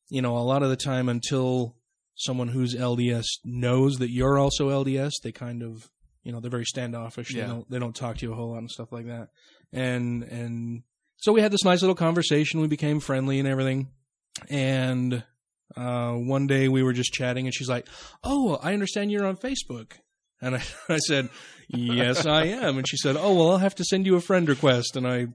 you 0.10 0.22
know 0.22 0.38
a 0.38 0.40
lot 0.40 0.64
of 0.64 0.70
the 0.70 0.76
time 0.76 1.10
until 1.10 1.76
someone 2.16 2.50
who's 2.50 2.76
LDS 2.76 3.26
knows 3.44 3.96
that 3.98 4.12
you're 4.12 4.38
also 4.38 4.70
LDS, 4.70 5.14
they 5.24 5.32
kind 5.32 5.64
of 5.64 5.90
you 6.24 6.32
know 6.32 6.40
they're 6.40 6.52
very 6.52 6.66
standoffish. 6.66 7.34
Yeah. 7.34 7.44
They 7.44 7.48
don't 7.48 7.72
they 7.72 7.80
don't 7.80 7.96
talk 7.96 8.18
to 8.18 8.26
you 8.26 8.34
a 8.34 8.36
whole 8.36 8.52
lot 8.52 8.60
and 8.60 8.72
stuff 8.72 8.92
like 8.92 9.08
that. 9.08 9.30
And 9.74 10.24
and 10.24 10.84
so 11.18 11.34
we 11.34 11.42
had 11.42 11.52
this 11.52 11.64
nice 11.64 11.82
little 11.82 11.96
conversation. 11.96 12.62
We 12.62 12.68
became 12.68 13.00
friendly 13.00 13.40
and 13.40 13.48
everything. 13.48 13.90
And 14.50 15.24
uh, 15.76 16.14
one 16.14 16.48
day 16.48 16.68
we 16.68 16.84
were 16.84 16.94
just 16.94 17.14
chatting, 17.14 17.46
and 17.46 17.54
she's 17.54 17.70
like, 17.70 17.88
"Oh, 18.24 18.56
I 18.62 18.74
understand 18.74 19.12
you're 19.12 19.26
on 19.26 19.38
Facebook." 19.38 19.94
And 20.42 20.56
I, 20.56 20.64
I 20.90 20.98
said, 20.98 21.30
"Yes, 21.68 22.26
I 22.26 22.46
am." 22.46 22.78
And 22.78 22.88
she 22.88 22.98
said, 22.98 23.16
"Oh, 23.18 23.36
well, 23.36 23.52
I'll 23.52 23.58
have 23.58 23.76
to 23.76 23.84
send 23.84 24.06
you 24.06 24.16
a 24.16 24.22
friend 24.22 24.48
request." 24.48 24.96
And 24.96 25.08
I, 25.08 25.28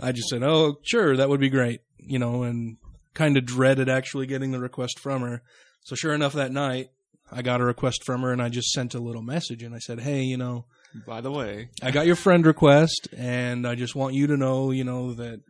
I 0.00 0.12
just 0.12 0.28
said, 0.28 0.42
"Oh, 0.42 0.78
sure, 0.82 1.16
that 1.16 1.28
would 1.28 1.40
be 1.40 1.50
great," 1.50 1.80
you 1.98 2.18
know, 2.18 2.42
and 2.42 2.76
kind 3.14 3.36
of 3.36 3.44
dreaded 3.44 3.88
actually 3.88 4.26
getting 4.26 4.52
the 4.52 4.60
request 4.60 4.98
from 4.98 5.22
her. 5.22 5.42
So 5.84 5.96
sure 5.96 6.14
enough, 6.14 6.34
that 6.34 6.52
night 6.52 6.90
I 7.32 7.42
got 7.42 7.60
a 7.60 7.64
request 7.64 8.04
from 8.04 8.22
her, 8.22 8.32
and 8.32 8.42
I 8.42 8.48
just 8.48 8.70
sent 8.70 8.94
a 8.94 9.00
little 9.00 9.22
message, 9.22 9.62
and 9.62 9.74
I 9.74 9.78
said, 9.78 10.00
"Hey, 10.00 10.22
you 10.22 10.36
know." 10.36 10.66
by 11.06 11.20
the 11.20 11.30
way, 11.30 11.68
I 11.82 11.92
got 11.92 12.06
your 12.06 12.16
friend 12.16 12.44
request, 12.44 13.06
and 13.16 13.64
I 13.66 13.76
just 13.76 13.94
want 13.94 14.14
you 14.14 14.26
to 14.26 14.36
know, 14.36 14.72
you 14.72 14.82
know, 14.82 15.14
that 15.14 15.40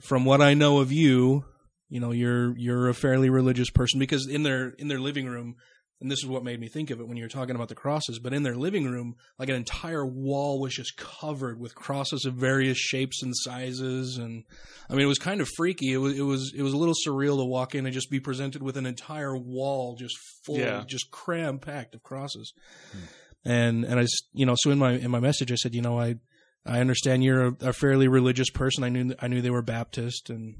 from 0.00 0.24
what 0.24 0.40
I 0.40 0.54
know 0.54 0.78
of 0.78 0.92
you, 0.92 1.44
you 1.88 2.00
know, 2.00 2.12
you're 2.12 2.56
you're 2.56 2.88
a 2.88 2.94
fairly 2.94 3.30
religious 3.30 3.70
person 3.70 3.98
because 3.98 4.28
in 4.28 4.42
their 4.42 4.68
in 4.78 4.88
their 4.88 5.00
living 5.00 5.26
room, 5.26 5.56
and 6.00 6.10
this 6.10 6.20
is 6.20 6.26
what 6.26 6.44
made 6.44 6.60
me 6.60 6.68
think 6.68 6.90
of 6.90 7.00
it 7.00 7.08
when 7.08 7.16
you 7.16 7.24
were 7.24 7.28
talking 7.28 7.56
about 7.56 7.68
the 7.68 7.74
crosses, 7.74 8.18
but 8.18 8.32
in 8.32 8.42
their 8.44 8.54
living 8.54 8.84
room, 8.84 9.16
like 9.38 9.48
an 9.48 9.56
entire 9.56 10.06
wall 10.06 10.60
was 10.60 10.74
just 10.74 10.96
covered 10.96 11.58
with 11.58 11.74
crosses 11.74 12.24
of 12.24 12.34
various 12.34 12.78
shapes 12.78 13.22
and 13.22 13.32
sizes, 13.36 14.16
and 14.16 14.44
I 14.88 14.92
mean, 14.94 15.02
it 15.02 15.08
was 15.08 15.18
kind 15.18 15.40
of 15.40 15.48
freaky. 15.56 15.92
It 15.92 15.96
was 15.98 16.18
it 16.18 16.22
was 16.22 16.52
it 16.56 16.62
was 16.62 16.72
a 16.72 16.76
little 16.76 16.94
surreal 17.06 17.38
to 17.38 17.44
walk 17.44 17.74
in 17.74 17.84
and 17.86 17.92
just 17.94 18.10
be 18.10 18.20
presented 18.20 18.62
with 18.62 18.76
an 18.76 18.86
entire 18.86 19.36
wall 19.36 19.96
just 19.96 20.16
full, 20.44 20.58
Yeah. 20.58 20.84
just 20.86 21.10
cram 21.10 21.58
packed 21.58 21.94
of 21.94 22.02
crosses 22.02 22.52
and 23.44 23.84
and 23.84 24.00
I 24.00 24.06
you 24.32 24.46
know 24.46 24.54
so 24.58 24.70
in 24.70 24.78
my 24.78 24.92
in 24.92 25.10
my 25.10 25.20
message 25.20 25.52
I 25.52 25.54
said 25.54 25.74
you 25.74 25.82
know 25.82 25.98
I 25.98 26.16
I 26.66 26.80
understand 26.80 27.22
you're 27.24 27.46
a, 27.48 27.56
a 27.60 27.72
fairly 27.72 28.08
religious 28.08 28.50
person 28.50 28.82
I 28.84 28.88
knew 28.88 29.14
I 29.20 29.28
knew 29.28 29.40
they 29.40 29.50
were 29.50 29.62
Baptist 29.62 30.28
and 30.30 30.56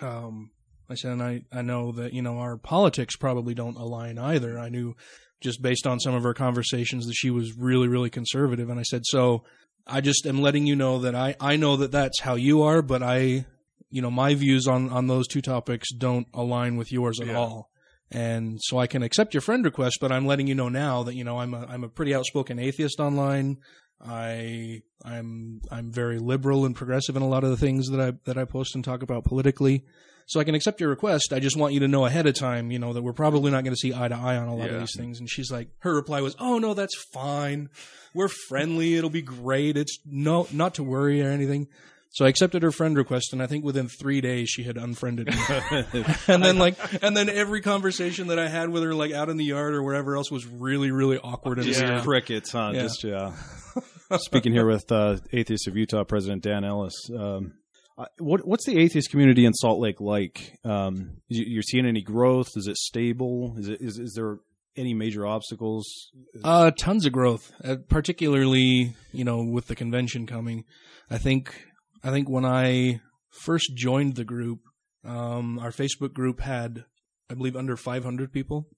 um 0.00 0.50
I 0.88 0.94
said 0.94 1.12
and 1.12 1.22
I 1.22 1.42
I 1.52 1.62
know 1.62 1.92
that 1.92 2.12
you 2.12 2.22
know 2.22 2.38
our 2.38 2.56
politics 2.56 3.16
probably 3.16 3.54
don't 3.54 3.76
align 3.76 4.18
either 4.18 4.58
I 4.58 4.68
knew 4.68 4.94
just 5.40 5.60
based 5.62 5.86
on 5.86 6.00
some 6.00 6.14
of 6.14 6.24
our 6.24 6.34
conversations 6.34 7.06
that 7.06 7.14
she 7.14 7.30
was 7.30 7.56
really 7.56 7.88
really 7.88 8.10
conservative 8.10 8.68
and 8.70 8.78
I 8.80 8.84
said 8.84 9.02
so 9.04 9.44
I 9.86 10.00
just 10.00 10.26
am 10.26 10.40
letting 10.40 10.66
you 10.66 10.76
know 10.76 10.98
that 11.00 11.14
I 11.14 11.36
I 11.40 11.56
know 11.56 11.76
that 11.76 11.92
that's 11.92 12.20
how 12.20 12.34
you 12.34 12.62
are 12.62 12.82
but 12.82 13.02
I 13.02 13.46
you 13.90 14.02
know 14.02 14.10
my 14.10 14.34
views 14.34 14.66
on 14.66 14.90
on 14.90 15.06
those 15.06 15.26
two 15.28 15.40
topics 15.42 15.92
don't 15.92 16.26
align 16.34 16.76
with 16.76 16.90
yours 16.92 17.20
at 17.20 17.28
Yeah. 17.28 17.36
all 17.38 17.70
and 18.10 18.58
so 18.62 18.78
I 18.78 18.86
can 18.86 19.02
accept 19.02 19.34
your 19.34 19.40
friend 19.40 19.64
request, 19.64 19.96
but 20.00 20.12
I'm 20.12 20.26
letting 20.26 20.46
you 20.46 20.54
know 20.54 20.68
now 20.68 21.02
that 21.04 21.14
you 21.16 21.24
know 21.24 21.38
I'm 21.40 21.52
a 21.54 21.66
I'm 21.66 21.82
a 21.82 21.88
pretty 21.88 22.14
outspoken 22.14 22.58
atheist 22.58 23.00
online. 23.00 23.56
I 24.00 24.82
I'm 25.04 25.60
I'm 25.70 25.90
very 25.90 26.18
liberal 26.18 26.64
and 26.66 26.76
progressive 26.76 27.16
in 27.16 27.22
a 27.22 27.28
lot 27.28 27.44
of 27.44 27.50
the 27.50 27.56
things 27.56 27.88
that 27.88 28.00
I 28.00 28.12
that 28.26 28.38
I 28.38 28.44
post 28.44 28.74
and 28.74 28.84
talk 28.84 29.02
about 29.02 29.24
politically. 29.24 29.84
So 30.26 30.40
I 30.40 30.44
can 30.44 30.54
accept 30.54 30.80
your 30.80 30.88
request. 30.88 31.32
I 31.32 31.38
just 31.40 31.56
want 31.56 31.74
you 31.74 31.80
to 31.80 31.88
know 31.88 32.06
ahead 32.06 32.26
of 32.26 32.34
time, 32.34 32.70
you 32.70 32.78
know, 32.78 32.92
that 32.94 33.02
we're 33.02 33.12
probably 33.12 33.50
not 33.50 33.62
going 33.64 33.74
to 33.74 33.78
see 33.78 33.92
eye 33.92 34.08
to 34.08 34.14
eye 34.14 34.36
on 34.36 34.48
a 34.48 34.54
lot 34.56 34.68
Yeah. 34.68 34.74
of 34.76 34.80
these 34.80 34.94
things. 34.96 35.18
And 35.20 35.28
she's 35.28 35.50
like, 35.50 35.68
her 35.80 35.94
reply 35.94 36.20
was, 36.22 36.34
"Oh 36.38 36.58
no, 36.58 36.72
that's 36.74 36.94
fine. 37.12 37.68
We're 38.14 38.30
friendly. 38.48 38.94
It'll 38.96 39.10
be 39.10 39.22
great. 39.22 39.76
It's 39.76 39.98
no 40.06 40.46
not 40.52 40.74
to 40.76 40.82
worry 40.82 41.22
or 41.22 41.28
anything." 41.30 41.68
So 42.12 42.24
I 42.24 42.28
accepted 42.28 42.62
her 42.62 42.70
friend 42.70 42.96
request, 42.96 43.32
and 43.32 43.42
I 43.42 43.48
think 43.48 43.64
within 43.64 43.88
three 43.88 44.20
days 44.20 44.48
she 44.48 44.62
had 44.62 44.76
unfriended 44.76 45.26
me. 45.26 45.34
and 46.28 46.44
then 46.44 46.58
like, 46.58 46.76
and 47.02 47.16
then 47.16 47.28
every 47.28 47.60
conversation 47.60 48.28
that 48.28 48.38
I 48.38 48.46
had 48.48 48.70
with 48.70 48.84
her, 48.84 48.94
like 48.94 49.10
out 49.12 49.28
in 49.30 49.36
the 49.36 49.44
yard 49.44 49.74
or 49.74 49.82
wherever 49.82 50.16
else, 50.16 50.30
was 50.30 50.46
really, 50.46 50.92
really 50.92 51.18
awkward 51.18 51.58
and 51.58 51.66
Just 51.66 51.82
weird. 51.82 52.02
crickets, 52.04 52.52
huh? 52.52 52.70
Yeah. 52.72 52.82
Just 52.82 53.02
yeah. 53.02 53.32
Speaking 54.18 54.52
here 54.52 54.64
with 54.66 54.90
uh, 54.92 55.16
Atheists 55.32 55.66
of 55.66 55.76
Utah 55.76 56.04
President 56.04 56.42
Dan 56.44 56.62
Ellis. 56.64 56.94
Um, 57.18 57.54
uh, 57.96 58.06
what 58.18 58.46
what's 58.46 58.66
the 58.66 58.78
atheist 58.78 59.10
community 59.10 59.44
in 59.44 59.52
Salt 59.54 59.80
Lake 59.80 60.00
like? 60.00 60.58
Um, 60.64 61.18
you, 61.28 61.44
you're 61.46 61.62
seeing 61.62 61.86
any 61.86 62.02
growth? 62.02 62.48
Is 62.56 62.66
it 62.66 62.76
stable? 62.76 63.54
Is 63.58 63.68
it 63.68 63.80
is, 63.80 63.98
is 63.98 64.14
there 64.14 64.38
any 64.76 64.94
major 64.94 65.26
obstacles? 65.26 66.10
Uh, 66.42 66.72
tons 66.72 67.06
of 67.06 67.12
growth, 67.12 67.52
uh, 67.62 67.76
particularly 67.88 68.94
you 69.12 69.24
know 69.24 69.44
with 69.44 69.68
the 69.68 69.76
convention 69.76 70.26
coming. 70.26 70.64
I 71.08 71.18
think 71.18 71.54
I 72.02 72.10
think 72.10 72.28
when 72.28 72.44
I 72.44 73.00
first 73.30 73.72
joined 73.76 74.16
the 74.16 74.24
group, 74.24 74.60
um, 75.04 75.58
our 75.60 75.70
Facebook 75.70 76.12
group 76.12 76.40
had 76.40 76.84
I 77.30 77.34
believe 77.34 77.56
under 77.56 77.76
500 77.76 78.32
people. 78.32 78.68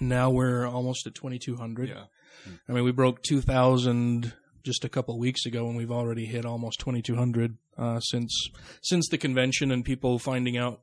Now 0.00 0.30
we're 0.30 0.66
almost 0.66 1.06
at 1.06 1.14
2,200. 1.14 1.88
yeah, 1.88 2.04
I 2.68 2.72
mean, 2.72 2.84
we 2.84 2.92
broke 2.92 3.22
2,000 3.22 4.32
just 4.64 4.84
a 4.84 4.88
couple 4.88 5.18
weeks 5.18 5.46
ago, 5.46 5.68
and 5.68 5.76
we've 5.76 5.92
already 5.92 6.26
hit 6.26 6.44
almost 6.44 6.80
2,200 6.80 7.56
uh, 7.76 8.00
since 8.00 8.48
since 8.82 9.08
the 9.08 9.18
convention, 9.18 9.70
and 9.70 9.84
people 9.84 10.18
finding 10.18 10.56
out 10.56 10.80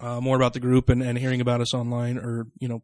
uh, 0.00 0.20
more 0.20 0.36
about 0.36 0.52
the 0.52 0.60
group 0.60 0.88
and, 0.88 1.02
and 1.02 1.18
hearing 1.18 1.40
about 1.40 1.60
us 1.60 1.74
online, 1.74 2.18
or 2.18 2.46
you 2.58 2.68
know, 2.68 2.82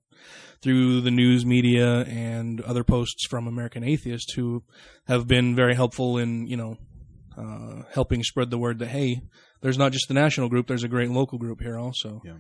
through 0.62 1.00
the 1.00 1.10
news 1.10 1.44
media 1.46 2.02
and 2.02 2.60
other 2.62 2.84
posts 2.84 3.26
from 3.26 3.46
American 3.46 3.84
Atheists 3.84 4.32
who 4.34 4.62
have 5.06 5.26
been 5.26 5.54
very 5.54 5.74
helpful 5.74 6.18
in 6.18 6.46
you 6.46 6.56
know 6.56 6.76
uh, 7.36 7.82
helping 7.92 8.22
spread 8.22 8.50
the 8.50 8.58
word 8.58 8.78
that 8.78 8.88
hey, 8.88 9.20
there's 9.60 9.78
not 9.78 9.92
just 9.92 10.08
the 10.08 10.14
national 10.14 10.48
group, 10.48 10.66
there's 10.66 10.84
a 10.84 10.88
great 10.88 11.10
local 11.10 11.38
group 11.38 11.60
here 11.60 11.78
also. 11.78 12.20
Yeah. 12.24 12.34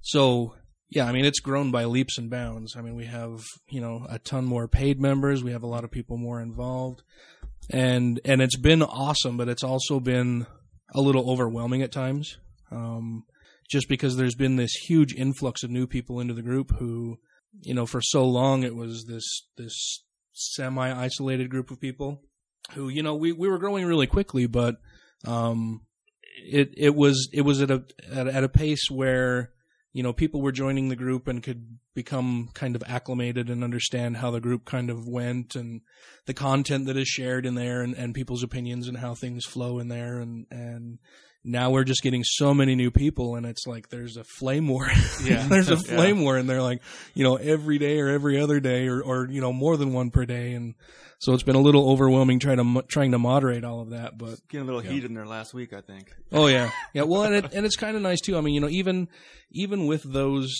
So 0.00 0.54
yeah, 0.90 1.06
I 1.06 1.12
mean 1.12 1.24
it's 1.24 1.40
grown 1.40 1.70
by 1.70 1.84
leaps 1.84 2.18
and 2.18 2.28
bounds. 2.30 2.76
I 2.76 2.82
mean 2.82 2.94
we 2.94 3.06
have 3.06 3.44
you 3.68 3.80
know 3.80 4.06
a 4.08 4.18
ton 4.18 4.44
more 4.44 4.68
paid 4.68 5.00
members, 5.00 5.42
we 5.42 5.52
have 5.52 5.62
a 5.62 5.68
lot 5.68 5.84
of 5.84 5.90
people 5.90 6.16
more 6.16 6.40
involved, 6.40 7.02
and 7.72 8.20
and 8.24 8.42
it's 8.42 8.56
been 8.56 8.82
awesome, 8.82 9.36
but 9.36 9.48
it's 9.48 9.64
also 9.64 9.98
been 9.98 10.46
a 10.94 11.00
little 11.00 11.30
overwhelming 11.30 11.82
at 11.82 11.92
times. 11.92 12.36
Um, 12.70 13.24
just 13.70 13.88
because 13.88 14.16
there's 14.16 14.34
been 14.34 14.56
this 14.56 14.72
huge 14.72 15.14
influx 15.14 15.62
of 15.62 15.70
new 15.70 15.86
people 15.86 16.20
into 16.20 16.34
the 16.34 16.42
group 16.42 16.72
who, 16.78 17.18
you 17.62 17.74
know, 17.74 17.86
for 17.86 18.02
so 18.02 18.24
long 18.24 18.62
it 18.62 18.76
was 18.76 19.06
this 19.06 19.24
this 19.56 20.04
semi 20.32 20.92
isolated 20.92 21.48
group 21.50 21.70
of 21.70 21.80
people 21.80 22.22
who, 22.74 22.88
you 22.88 23.02
know, 23.02 23.14
we, 23.14 23.32
we 23.32 23.48
were 23.48 23.58
growing 23.58 23.84
really 23.84 24.06
quickly, 24.06 24.46
but 24.46 24.76
um, 25.26 25.82
it 26.36 26.70
it 26.76 26.94
was 26.94 27.28
it 27.32 27.42
was 27.42 27.62
at 27.62 27.70
a 27.70 27.82
at, 28.12 28.28
at 28.28 28.44
a 28.44 28.48
pace 28.48 28.90
where 28.90 29.52
you 29.92 30.02
know 30.02 30.12
people 30.12 30.40
were 30.40 30.52
joining 30.52 30.88
the 30.88 30.96
group 30.96 31.28
and 31.28 31.42
could 31.42 31.78
become 31.94 32.48
kind 32.54 32.74
of 32.74 32.82
acclimated 32.86 33.50
and 33.50 33.62
understand 33.62 34.16
how 34.16 34.30
the 34.30 34.40
group 34.40 34.64
kind 34.64 34.90
of 34.90 35.06
went 35.06 35.54
and 35.54 35.82
the 36.26 36.34
content 36.34 36.86
that 36.86 36.96
is 36.96 37.08
shared 37.08 37.44
in 37.44 37.54
there 37.54 37.82
and, 37.82 37.94
and 37.94 38.14
people's 38.14 38.42
opinions 38.42 38.88
and 38.88 38.98
how 38.98 39.14
things 39.14 39.44
flow 39.44 39.78
in 39.78 39.88
there 39.88 40.18
and 40.18 40.46
and 40.50 40.98
now 41.44 41.70
we're 41.70 41.84
just 41.84 42.02
getting 42.02 42.22
so 42.24 42.54
many 42.54 42.74
new 42.74 42.90
people 42.90 43.34
and 43.36 43.44
it's 43.46 43.66
like 43.66 43.88
there's 43.88 44.16
a 44.16 44.24
flame 44.38 44.68
war 44.68 44.86
Yeah. 45.24 45.46
there's 45.48 45.68
a 45.70 45.74
Yeah. 45.74 45.96
flame 45.96 46.20
war 46.22 46.36
and 46.36 46.48
they're 46.48 46.62
like 46.62 46.80
you 47.14 47.24
know 47.24 47.36
every 47.36 47.78
day 47.78 47.98
or 47.98 48.08
every 48.08 48.40
other 48.40 48.60
day 48.60 48.86
or, 48.86 49.00
or 49.02 49.26
you 49.28 49.40
know 49.40 49.52
more 49.52 49.76
than 49.76 49.92
one 49.92 50.10
per 50.10 50.24
day 50.24 50.52
and 50.52 50.74
so 51.18 51.32
it's 51.34 51.42
been 51.42 51.56
a 51.56 51.60
little 51.60 51.90
overwhelming 51.90 52.38
trying 52.38 52.58
to 52.58 52.82
trying 52.88 53.10
to 53.12 53.18
moderate 53.18 53.64
all 53.64 53.80
of 53.80 53.90
that 53.90 54.18
but 54.18 54.38
Getting 54.48 54.68
a 54.68 54.72
little 54.72 54.80
heat 54.88 55.04
in 55.04 55.14
there 55.14 55.26
last 55.26 55.52
week, 55.54 55.72
I 55.72 55.80
think. 55.80 56.08
Oh 56.32 56.46
yeah, 56.48 56.70
yeah. 56.94 57.02
Well, 57.02 57.22
and 57.24 57.34
it, 57.36 57.52
and 57.52 57.64
it's 57.64 57.76
kind 57.76 57.96
of 57.96 58.02
nice 58.02 58.20
too. 58.20 58.36
I 58.36 58.40
mean, 58.40 58.54
you 58.54 58.60
know, 58.60 58.68
even 58.68 59.06
even 59.52 59.86
with 59.86 60.02
those 60.04 60.52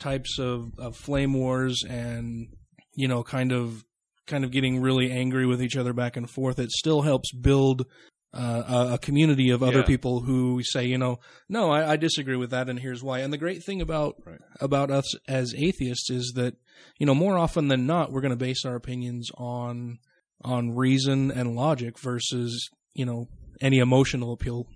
types 0.00 0.38
of, 0.38 0.70
of 0.78 0.96
flame 0.96 1.32
wars 1.32 1.82
and 1.88 2.48
you 2.94 3.08
know, 3.08 3.22
kind 3.22 3.52
of 3.52 3.84
kind 4.26 4.44
of 4.44 4.50
getting 4.50 4.80
really 4.82 5.10
angry 5.10 5.46
with 5.46 5.62
each 5.62 5.76
other 5.76 5.92
back 5.94 6.16
and 6.18 6.28
forth, 6.28 6.58
it 6.58 6.70
still 6.70 7.00
helps 7.02 7.32
build 7.32 7.86
uh, 8.34 8.62
a, 8.90 8.94
a 8.94 8.98
community 8.98 9.50
of 9.50 9.62
other 9.62 9.80
Yeah. 9.80 9.84
people 9.84 10.20
who 10.20 10.62
say, 10.62 10.86
you 10.86 10.96
know, 10.98 11.18
no, 11.48 11.70
I, 11.70 11.92
I 11.92 11.96
disagree 11.96 12.36
with 12.36 12.50
that, 12.50 12.68
and 12.68 12.78
here's 12.78 13.02
why. 13.02 13.18
And 13.20 13.32
the 13.32 13.38
great 13.38 13.62
thing 13.62 13.80
about 13.82 14.16
Right. 14.24 14.40
about 14.60 14.90
us 14.90 15.14
as 15.28 15.54
atheists 15.54 16.08
is 16.10 16.32
that 16.36 16.54
you 16.98 17.06
know 17.06 17.14
more 17.14 17.36
often 17.36 17.68
than 17.68 17.86
not 17.86 18.10
we're 18.10 18.20
going 18.22 18.30
to 18.30 18.36
base 18.36 18.64
our 18.64 18.74
opinions 18.74 19.30
on 19.36 19.98
on 20.44 20.74
reason 20.74 21.30
and 21.30 21.54
logic 21.54 21.98
versus 21.98 22.68
you 22.94 23.04
know 23.04 23.28
any 23.60 23.78
emotional 23.78 24.32
appeal 24.32 24.66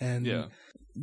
and 0.00 0.26
Yeah. 0.26 0.46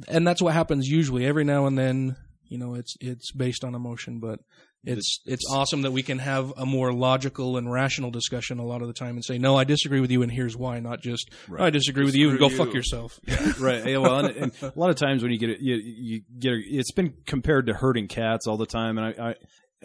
and 0.07 0.25
that's 0.27 0.41
what 0.41 0.53
happens 0.53 0.87
usually 0.87 1.25
every 1.25 1.43
now 1.43 1.65
and 1.65 1.77
then 1.77 2.15
you 2.47 2.57
know 2.57 2.75
it's 2.75 2.95
it's 3.01 3.31
based 3.31 3.63
on 3.63 3.75
emotion 3.75 4.19
but 4.19 4.39
it's 4.85 5.19
it's 5.25 5.45
awesome 5.49 5.83
that 5.83 5.91
we 5.91 6.03
can 6.03 6.19
have 6.19 6.53
a 6.57 6.65
more 6.65 6.91
logical 6.91 7.57
and 7.57 7.71
rational 7.71 8.11
discussion 8.11 8.59
a 8.59 8.65
lot 8.65 8.81
of 8.81 8.87
the 8.87 8.93
time 8.93 9.15
and 9.15 9.23
say 9.23 9.37
no 9.37 9.55
I 9.55 9.63
disagree 9.63 9.99
with 9.99 10.11
you 10.11 10.21
and 10.23 10.31
here's 10.31 10.57
why 10.57 10.79
not 10.79 11.01
just 11.01 11.29
oh, 11.51 11.63
I 11.63 11.69
disagree 11.69 12.05
with 12.05 12.15
you 12.15 12.29
and 12.29 12.39
go 12.39 12.49
Screw 12.49 12.57
fuck 12.57 12.67
you. 12.69 12.79
yourself 12.79 13.19
right. 13.59 13.85
Yeah, 13.85 13.97
well, 13.97 14.25
and, 14.25 14.35
and 14.35 14.51
a 14.61 14.73
lot 14.75 14.89
of 14.89 14.95
times 14.95 15.23
when 15.23 15.31
you 15.31 15.37
get 15.37 15.49
it, 15.49 15.59
you, 15.59 15.75
you 15.75 16.21
get 16.39 16.53
it, 16.53 16.65
it's 16.67 16.91
been 16.91 17.13
compared 17.25 17.67
to 17.67 17.73
herding 17.73 18.07
cats 18.07 18.47
all 18.47 18.57
the 18.57 18.65
time, 18.65 18.97
and 18.97 19.07
I, 19.07 19.29
I 19.29 19.35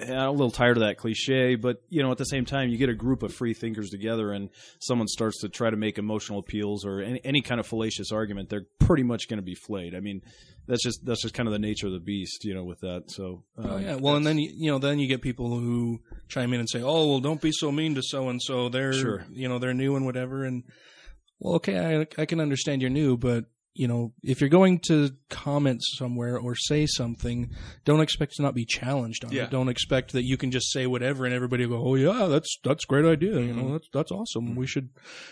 I'm 0.00 0.08
a 0.10 0.30
little 0.30 0.50
tired 0.50 0.76
of 0.76 0.82
that 0.82 0.96
cliche. 0.96 1.54
But 1.56 1.82
you 1.88 2.02
know, 2.02 2.10
at 2.12 2.18
the 2.18 2.24
same 2.24 2.44
time, 2.44 2.68
you 2.68 2.78
get 2.78 2.88
a 2.88 2.94
group 2.94 3.22
of 3.22 3.34
free 3.34 3.54
thinkers 3.54 3.90
together, 3.90 4.32
and 4.32 4.50
someone 4.80 5.08
starts 5.08 5.40
to 5.40 5.48
try 5.48 5.70
to 5.70 5.76
make 5.76 5.98
emotional 5.98 6.38
appeals 6.38 6.84
or 6.84 7.00
any, 7.00 7.20
any 7.24 7.40
kind 7.42 7.58
of 7.60 7.66
fallacious 7.66 8.12
argument, 8.12 8.48
they're 8.48 8.66
pretty 8.78 9.02
much 9.02 9.28
going 9.28 9.38
to 9.38 9.44
be 9.44 9.54
flayed. 9.54 9.94
I 9.94 10.00
mean, 10.00 10.22
that's 10.66 10.82
just 10.82 11.04
that's 11.04 11.22
just 11.22 11.34
kind 11.34 11.48
of 11.48 11.52
the 11.52 11.58
nature 11.58 11.86
of 11.86 11.92
the 11.92 12.00
beast, 12.00 12.44
you 12.44 12.54
know, 12.54 12.64
with 12.64 12.80
that. 12.80 13.04
So, 13.08 13.42
um, 13.56 13.66
Oh 13.66 13.76
yeah, 13.78 13.94
well, 13.96 14.16
and 14.16 14.26
then 14.26 14.38
you, 14.38 14.50
you 14.54 14.70
know, 14.70 14.78
then 14.78 14.98
you 14.98 15.08
get 15.08 15.22
people 15.22 15.58
who 15.58 16.00
chime 16.28 16.52
in 16.52 16.60
and 16.60 16.68
say, 16.70 16.80
"Oh, 16.82 17.08
well, 17.08 17.20
don't 17.20 17.40
be 17.40 17.52
so 17.52 17.72
mean 17.72 17.94
to 17.96 18.02
so 18.02 18.28
and 18.28 18.40
so. 18.42 18.68
They're 18.68 18.92
Sure. 18.92 19.24
you 19.30 19.48
know 19.48 19.58
they're 19.58 19.74
new 19.74 19.96
and 19.96 20.04
whatever." 20.06 20.44
And 20.44 20.64
well, 21.40 21.54
okay, 21.56 22.06
I 22.16 22.22
I 22.22 22.26
can 22.26 22.40
understand 22.40 22.82
you're 22.82 22.90
new, 22.90 23.16
but 23.16 23.46
you 23.78 23.86
know, 23.86 24.12
if 24.24 24.40
you're 24.40 24.50
going 24.50 24.80
to 24.88 25.10
comment 25.30 25.80
somewhere 25.84 26.36
or 26.36 26.56
say 26.56 26.84
something, 26.84 27.50
don't 27.84 28.00
expect 28.00 28.34
to 28.34 28.42
not 28.42 28.52
be 28.52 28.64
challenged 28.64 29.24
on 29.24 29.30
Yeah. 29.30 29.44
it. 29.44 29.50
Don't 29.50 29.68
expect 29.68 30.12
that 30.14 30.24
you 30.24 30.36
can 30.36 30.50
just 30.50 30.72
say 30.72 30.88
whatever 30.88 31.24
and 31.24 31.32
everybody 31.32 31.64
will 31.64 31.78
go, 31.78 31.90
"Oh 31.90 31.94
yeah, 31.94 32.26
that's 32.26 32.58
that's 32.64 32.84
great 32.84 33.04
idea. 33.04 33.38
You 33.40 33.54
know, 33.54 33.62
mm-hmm. 33.62 33.72
that's 33.74 33.88
that's 33.92 34.10
awesome. 34.10 34.48
Mm-hmm. 34.48 34.58
We 34.58 34.66
should 34.66 34.88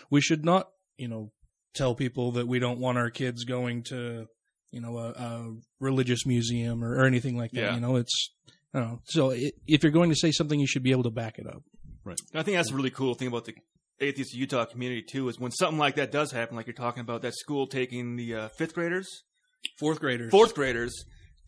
we 0.09 0.21
should 0.21 0.45
not 0.45 0.69
you 0.97 1.09
know 1.09 1.31
tell 1.75 1.93
people 1.93 2.31
that 2.31 2.47
we 2.47 2.59
don't 2.59 2.79
want 2.79 2.97
our 2.97 3.09
kids 3.09 3.43
going 3.43 3.83
to 3.89 4.27
you 4.71 4.79
know 4.79 4.97
a, 4.97 5.09
a 5.09 5.55
religious 5.81 6.25
museum 6.25 6.85
or, 6.85 6.95
or 6.95 7.05
anything 7.05 7.37
like 7.37 7.51
that. 7.51 7.59
Yeah. 7.59 7.73
You 7.75 7.81
know, 7.81 7.97
it's 7.97 8.33
I 8.73 8.79
don't 8.79 8.87
know. 8.87 9.01
So 9.03 9.31
i 9.31 9.51
if 9.67 9.83
you're 9.83 9.91
going 9.91 10.09
to 10.09 10.15
say 10.15 10.31
something, 10.31 10.57
you 10.57 10.67
should 10.67 10.83
be 10.83 10.91
able 10.91 11.03
to 11.03 11.11
back 11.11 11.37
it 11.37 11.47
up. 11.47 11.63
Right. 12.05 12.17
I 12.33 12.43
think 12.43 12.55
that's 12.55 12.71
a 12.71 12.75
really 12.75 12.91
cool 12.91 13.13
thing 13.13 13.27
about 13.27 13.43
the 13.43 13.55
atheist 13.99 14.33
Utah 14.33 14.65
community 14.65 15.01
too. 15.01 15.27
Is 15.29 15.39
when 15.39 15.51
something 15.51 15.77
like 15.79 15.95
that 15.95 16.11
does 16.11 16.31
happen, 16.31 16.55
like 16.55 16.67
you're 16.67 16.73
talking 16.73 17.01
about 17.01 17.21
that 17.23 17.33
school 17.35 17.67
taking 17.67 18.15
the 18.15 18.35
uh, 18.35 18.47
fifth 18.57 18.73
graders, 18.73 19.07
Fourth 19.79 19.99
graders. 19.99 20.31
fourth 20.31 20.53
graders, 20.55 20.93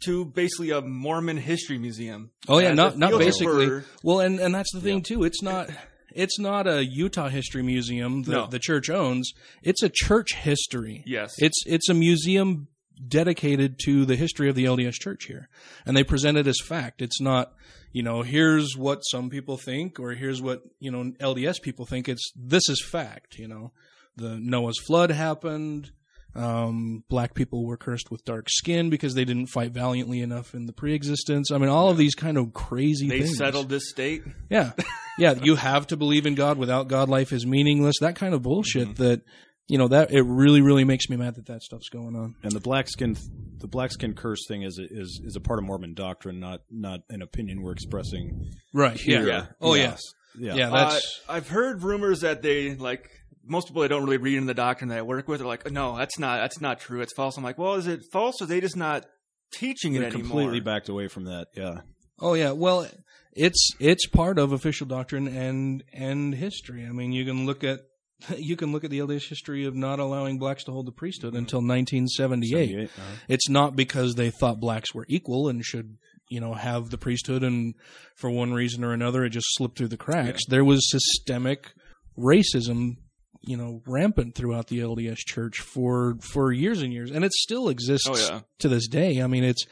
to 0.06 0.26
basically 0.26 0.72
a 0.72 0.82
Mormon 0.82 1.38
history 1.38 1.78
museum. 1.78 2.32
Oh 2.48 2.60
yeah, 2.60 2.74
not 2.74 2.98
not 2.98 3.12
basically. 3.18 3.82
Well, 4.04 4.20
and 4.22 4.40
and 4.40 4.54
that's 4.54 4.72
the 4.74 4.82
thing 4.82 5.02
too. 5.02 5.24
It's 5.24 5.42
not. 5.42 5.70
It's 6.16 6.40
not 6.40 6.66
a 6.68 6.84
Utah 6.84 7.30
history 7.30 7.62
museum 7.62 8.24
that 8.24 8.32
No. 8.32 8.48
the 8.48 8.58
church 8.58 8.90
owns. 8.90 9.32
It's 9.62 9.84
a 9.84 9.90
church 9.94 10.34
history. 10.34 11.04
Yes. 11.06 11.36
It's 11.38 11.62
it's 11.68 11.88
a 11.88 11.94
museum 11.94 12.68
dedicated 13.08 13.80
to 13.86 14.06
the 14.06 14.16
history 14.16 14.50
of 14.50 14.56
the 14.56 14.66
LDS 14.66 14.94
Church 14.94 15.26
here, 15.26 15.50
and 15.86 15.96
they 15.96 16.04
present 16.04 16.38
it 16.38 16.48
as 16.48 16.58
fact. 16.64 17.02
It's 17.02 17.22
not, 17.22 17.54
you 17.92 18.04
know, 18.04 18.22
here's 18.22 18.76
what 18.76 19.00
some 19.02 19.30
people 19.30 19.58
think, 19.58 20.00
or 20.00 20.12
here's 20.12 20.42
what 20.42 20.62
you 20.80 20.92
know 20.92 21.12
LDS 21.20 21.62
people 21.62 21.86
think. 21.86 22.10
It's 22.10 22.32
this 22.36 22.68
is 22.70 22.84
fact. 22.84 23.38
You 23.38 23.48
know, 23.48 23.72
the 24.16 24.38
Noah's 24.40 24.80
flood 24.80 25.12
happened. 25.12 25.92
Um, 26.36 27.04
black 27.10 27.34
people 27.34 27.66
were 27.66 27.76
cursed 27.76 28.12
with 28.12 28.24
dark 28.24 28.50
skin 28.50 28.92
because 28.92 29.16
they 29.16 29.26
didn't 29.26 29.48
fight 29.48 29.72
valiantly 29.72 30.22
enough 30.22 30.54
in 30.54 30.68
the 30.68 30.74
pre-existence. 30.74 31.52
I 31.52 31.58
mean, 31.58 31.70
all 31.70 31.90
of 31.90 31.98
these 31.98 32.14
kind 32.14 32.38
of 32.38 32.54
crazy 32.54 33.10
they 33.10 33.22
things. 33.22 33.38
settled 33.38 33.70
this 33.70 33.90
state. 33.90 34.24
Yeah. 34.50 34.72
Yeah. 35.18 35.34
You 35.34 35.56
have 35.56 35.88
to 35.88 35.98
believe 35.98 36.26
in 36.26 36.36
God. 36.36 36.58
Without 36.58 36.88
God, 36.88 37.10
life 37.10 37.34
is 37.34 37.46
meaningless. 37.46 37.96
That 38.00 38.16
kind 38.16 38.34
of 38.34 38.44
bullshit 38.44 38.96
that, 38.98 39.22
you 39.70 39.78
know, 39.78 39.88
that 39.88 40.12
it 40.12 40.24
really, 40.24 40.62
really 40.62 40.84
makes 40.84 41.10
me 41.10 41.16
mad 41.16 41.36
that 41.36 41.46
that 41.46 41.62
stuff's 41.64 41.88
going 41.90 42.16
on. 42.16 42.36
and 42.44 42.52
the 42.52 42.60
black 42.60 42.90
skin 42.90 43.16
the 43.60 43.68
black 43.68 43.92
skin 43.92 44.14
curse 44.14 44.46
thing 44.48 44.64
is 44.64 44.80
is 44.80 45.22
is 45.24 45.36
a 45.36 45.40
part 45.40 45.60
of 45.60 45.66
Mormon 45.66 45.94
doctrine, 45.94 46.40
not 46.40 46.62
not 46.72 47.02
an 47.10 47.22
opinion 47.22 47.62
we're 47.62 47.72
expressing 47.72 48.52
Right. 48.74 48.98
here. 49.00 49.26
Yeah. 49.28 49.46
Oh, 49.62 49.76
yeah. 49.76 49.84
Yes. 49.84 50.02
Yeah. 50.38 50.56
Yeah. 50.56 50.68
Uh, 50.70 50.90
That's, 50.90 51.22
I've 51.30 51.48
heard 51.50 51.84
rumors 51.84 52.22
that 52.22 52.42
they 52.42 52.76
like 52.76 53.10
most 53.46 53.68
people 53.68 53.82
that 53.84 53.88
don't 53.90 54.04
really 54.04 54.18
read 54.18 54.38
in 54.38 54.46
the 54.46 54.54
doctrine 54.54 54.90
that 54.90 54.98
I 55.00 55.02
work 55.02 55.28
with 55.28 55.42
are 55.42 55.46
like, 55.46 55.70
no, 55.72 55.98
that's 55.98 56.18
not 56.20 56.38
that's 56.38 56.62
not 56.62 56.80
true. 56.80 57.02
It's 57.02 57.14
false. 57.14 57.38
I'm 57.38 57.44
like, 57.44 57.58
well, 57.58 57.76
is 57.76 57.88
it 57.88 58.02
false 58.12 58.42
or 58.42 58.46
are 58.46 58.48
they 58.48 58.62
just 58.62 58.78
not 58.78 59.06
teaching 59.52 59.96
it 59.96 60.00
They're 60.00 60.08
anymore? 60.10 60.28
completely 60.28 60.60
backed 60.60 60.90
away 60.90 61.08
from 61.08 61.26
that. 61.26 61.48
Yeah. 61.56 61.82
oh 62.20 62.34
yeah. 62.36 62.52
Well, 62.52 62.88
it's, 63.34 63.72
it's 63.80 64.06
part 64.08 64.38
of 64.40 64.52
official 64.52 64.86
doctrine 64.88 65.28
and, 65.28 65.84
and 65.94 66.34
history. 66.34 66.86
I 66.86 66.92
mean, 66.92 67.12
you 67.12 67.26
can 67.26 67.46
look 67.46 67.64
at, 67.64 67.80
you 68.38 68.56
can 68.56 68.72
look 68.72 68.84
at 68.84 68.90
the 68.90 69.00
LDS 69.00 69.28
history 69.30 69.66
of 69.66 69.76
not 69.76 70.00
allowing 70.00 70.38
blacks 70.40 70.64
to 70.66 70.72
hold 70.72 70.86
the 70.88 70.92
priesthood 70.92 71.34
until 71.36 71.60
1978. 71.60 72.86
uh-huh. 72.90 73.02
it's 73.28 73.50
not 73.50 73.76
because 73.76 74.16
they 74.16 74.30
thought 74.30 74.60
blacks 74.60 74.94
were 74.94 75.06
equal 75.08 75.48
and 75.48 75.64
should 75.64 75.98
you 76.30 76.40
know 76.40 76.54
have 76.54 76.90
the 76.90 76.98
priesthood 76.98 77.44
and 77.44 77.74
for 78.16 78.30
one 78.30 78.54
reason 78.54 78.84
or 78.84 78.94
another 78.94 79.24
it 79.26 79.30
just 79.32 79.48
slipped 79.56 79.78
through 79.78 79.88
the 79.88 79.98
cracks 79.98 80.42
there 80.48 80.64
was 80.66 80.88
systemic 80.90 81.72
racism 82.18 82.98
you 83.42 83.56
know 83.58 83.82
rampant 83.88 84.36
throughout 84.36 84.68
the 84.68 84.80
LDS 84.80 85.18
church 85.26 85.60
for 85.60 86.18
for 86.22 86.52
years 86.52 86.82
and 86.82 86.94
years 86.94 87.10
and 87.12 87.24
it 87.24 87.32
still 87.34 87.70
exists 87.70 88.08
Oh, 88.10 88.16
yeah. 88.18 88.42
to 88.60 88.68
this 88.68 88.88
day 88.88 89.22
i 89.22 89.28
mean 89.28 89.44
it's 89.44 89.66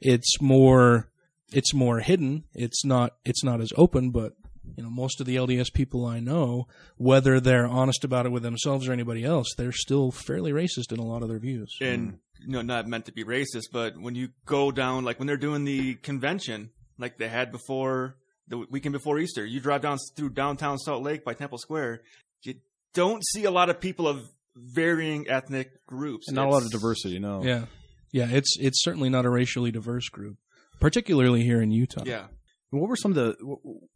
it's 0.00 0.40
more 0.40 1.10
it's 1.52 1.74
more 1.74 2.00
hidden 2.00 2.44
it's 2.54 2.84
not 2.84 3.12
it's 3.24 3.44
not 3.44 3.60
as 3.60 3.72
open 3.76 4.10
but 4.10 4.32
you 4.76 4.82
know 4.82 4.90
most 4.90 5.20
of 5.20 5.26
the 5.26 5.36
LDS 5.36 5.72
people 5.72 6.06
I 6.06 6.20
know 6.20 6.66
whether 6.96 7.40
they're 7.40 7.66
honest 7.66 8.04
about 8.04 8.26
it 8.26 8.32
with 8.32 8.42
themselves 8.42 8.88
or 8.88 8.92
anybody 8.92 9.24
else 9.24 9.54
they're 9.56 9.72
still 9.72 10.10
fairly 10.10 10.52
racist 10.52 10.92
in 10.92 10.98
a 10.98 11.04
lot 11.04 11.22
of 11.22 11.28
their 11.28 11.38
views 11.38 11.76
and 11.80 12.18
you 12.46 12.52
know, 12.52 12.62
not 12.62 12.86
meant 12.86 13.06
to 13.06 13.12
be 13.12 13.24
racist, 13.24 13.66
but 13.72 13.98
when 13.98 14.14
you 14.14 14.30
go 14.46 14.70
down, 14.70 15.04
like 15.04 15.18
when 15.18 15.26
they're 15.26 15.36
doing 15.36 15.64
the 15.64 15.94
convention, 15.96 16.70
like 16.98 17.18
they 17.18 17.28
had 17.28 17.52
before 17.52 18.16
the 18.48 18.58
weekend 18.58 18.92
before 18.92 19.18
Easter. 19.18 19.44
You 19.44 19.60
drive 19.60 19.82
down 19.82 19.98
through 20.16 20.30
downtown 20.30 20.78
Salt 20.78 21.02
Lake 21.02 21.24
by 21.24 21.34
Temple 21.34 21.58
Square, 21.58 22.02
you 22.42 22.54
don't 22.94 23.24
see 23.24 23.44
a 23.44 23.50
lot 23.50 23.70
of 23.70 23.80
people 23.80 24.08
of 24.08 24.28
varying 24.56 25.28
ethnic 25.28 25.86
groups. 25.86 26.28
And 26.28 26.34
not 26.34 26.48
a 26.48 26.50
lot 26.50 26.62
of 26.62 26.70
diversity. 26.70 27.18
No. 27.18 27.42
Yeah, 27.42 27.66
yeah. 28.12 28.28
It's 28.30 28.56
it's 28.58 28.82
certainly 28.82 29.08
not 29.08 29.24
a 29.24 29.30
racially 29.30 29.70
diverse 29.70 30.08
group, 30.08 30.36
particularly 30.80 31.42
here 31.42 31.62
in 31.62 31.70
Utah. 31.70 32.02
Yeah. 32.04 32.26
What 32.70 32.88
were 32.88 32.96
some 32.96 33.10
of 33.10 33.16
the 33.16 33.36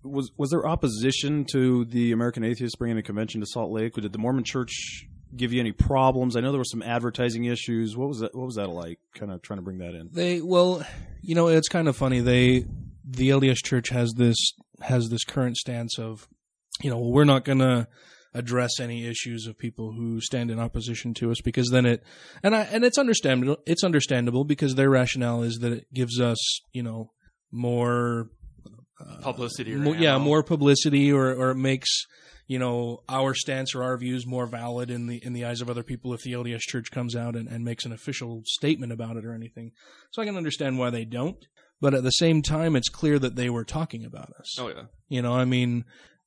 was 0.03 0.33
was 0.37 0.51
there 0.51 0.67
opposition 0.67 1.45
to 1.53 1.85
the 1.85 2.13
American 2.13 2.43
Atheists 2.45 2.77
bringing 2.77 2.99
a 2.99 3.03
convention 3.03 3.41
to 3.41 3.47
Salt 3.47 3.71
Lake? 3.71 3.95
Did 3.95 4.13
the 4.13 4.19
Mormon 4.19 4.45
Church 4.45 5.07
give 5.37 5.53
you 5.53 5.61
any 5.61 5.73
problems? 5.73 6.37
I 6.37 6.41
know 6.41 6.51
there 6.51 6.59
were 6.59 6.65
some 6.65 6.83
advertising 6.83 7.45
issues. 7.45 7.97
What 7.97 8.09
was 8.09 8.19
that? 8.19 8.35
What 8.35 8.47
was 8.47 8.57
that 8.57 8.69
like? 8.69 8.99
Kind 9.15 9.31
of 9.33 9.43
trying 9.43 9.59
to 9.59 9.63
bring 9.63 9.79
that 9.79 9.95
in. 9.95 10.11
They 10.13 10.41
well, 10.41 10.85
you 11.23 11.37
know, 11.37 11.49
it's 11.49 11.69
kind 11.69 11.87
of 11.87 11.97
funny. 11.97 12.21
They 12.21 12.65
the 13.05 13.31
LDS 13.31 13.65
Church 13.65 13.91
has 13.91 14.13
this 14.17 14.37
has 14.81 15.09
this 15.09 15.25
current 15.25 15.57
stance 15.57 15.99
of, 15.99 16.27
you 16.83 16.91
know, 16.91 16.99
we're 16.99 17.25
not 17.25 17.45
going 17.45 17.61
to 17.61 17.87
address 18.35 18.81
any 18.81 19.07
issues 19.07 19.47
of 19.47 19.57
people 19.57 19.93
who 19.93 20.21
stand 20.21 20.51
in 20.51 20.59
opposition 20.59 21.15
to 21.15 21.31
us 21.31 21.41
because 21.41 21.69
then 21.71 21.87
it 21.87 22.03
and 22.43 22.57
I 22.57 22.63
and 22.63 22.85
it's 22.85 22.99
understandable. 22.99 23.59
It's 23.67 23.85
understandable 23.85 24.45
because 24.45 24.75
their 24.75 24.91
rationale 24.91 25.43
is 25.43 25.59
that 25.61 25.73
it 25.73 25.87
gives 25.95 26.21
us, 26.21 26.61
you 26.73 26.83
know, 26.83 27.13
more 27.53 28.31
Publicity. 29.21 29.75
Mo- 29.75 29.93
yeah, 29.93 30.19
more 30.19 30.43
publicity, 30.43 31.13
or 31.13 31.33
or 31.35 31.51
it 31.51 31.57
makes 31.57 31.89
you 32.47 32.59
know 32.59 33.03
our 33.09 33.35
stance 33.35 33.75
or 33.75 33.83
our 33.83 33.97
views 33.97 34.27
more 34.27 34.47
valid 34.47 34.91
in 34.91 35.07
the 35.07 35.25
in 35.25 35.33
the 35.33 35.45
eyes 35.45 35.61
of 35.61 35.71
other 35.71 35.83
people 35.83 36.13
if 36.15 36.23
the 36.23 36.33
LDS 36.33 36.61
Church 36.61 36.91
comes 36.91 37.17
out 37.17 37.37
and, 37.37 37.49
and 37.49 37.65
makes 37.65 37.85
an 37.85 37.93
official 37.93 38.43
statement 38.45 38.93
about 38.93 39.17
it 39.17 39.25
or 39.25 39.35
anything. 39.35 39.73
So 40.11 40.23
I 40.23 40.25
can 40.25 40.37
understand 40.37 40.79
why 40.79 40.91
they 40.91 41.05
don't, 41.05 41.45
but 41.81 41.95
at 41.95 42.03
the 42.03 42.11
same 42.11 42.43
time, 42.43 42.77
it's 42.77 42.89
clear 42.89 43.19
that 43.19 43.37
they 43.37 43.51
were 43.51 43.65
talking 43.65 44.05
about 44.05 44.31
us. 44.39 44.59
Oh 44.59 44.69
yeah. 44.69 44.85
You 45.09 45.23
know, 45.23 45.33
I 45.33 45.45
mean, 45.45 45.85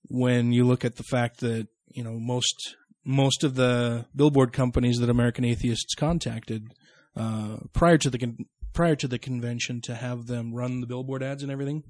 when 0.08 0.52
you 0.52 0.66
look 0.66 0.86
at 0.86 0.96
the 0.96 1.04
fact 1.04 1.40
that 1.42 1.68
you 1.90 2.04
know 2.04 2.20
most 2.20 2.76
most 3.06 3.44
of 3.44 3.56
the 3.56 4.06
billboard 4.16 4.52
companies 4.54 4.98
that 5.00 5.10
American 5.10 5.46
Atheists 5.46 5.96
contacted 5.96 6.68
uh, 7.16 7.58
prior 7.74 7.98
to 7.98 8.10
the 8.10 8.18
con- 8.20 8.46
prior 8.74 8.96
to 8.96 9.08
the 9.08 9.18
convention 9.18 9.82
to 9.82 9.96
have 9.96 10.28
them 10.28 10.54
run 10.54 10.82
the 10.82 10.88
billboard 10.88 11.24
ads 11.24 11.42
and 11.42 11.52
everything, 11.52 11.84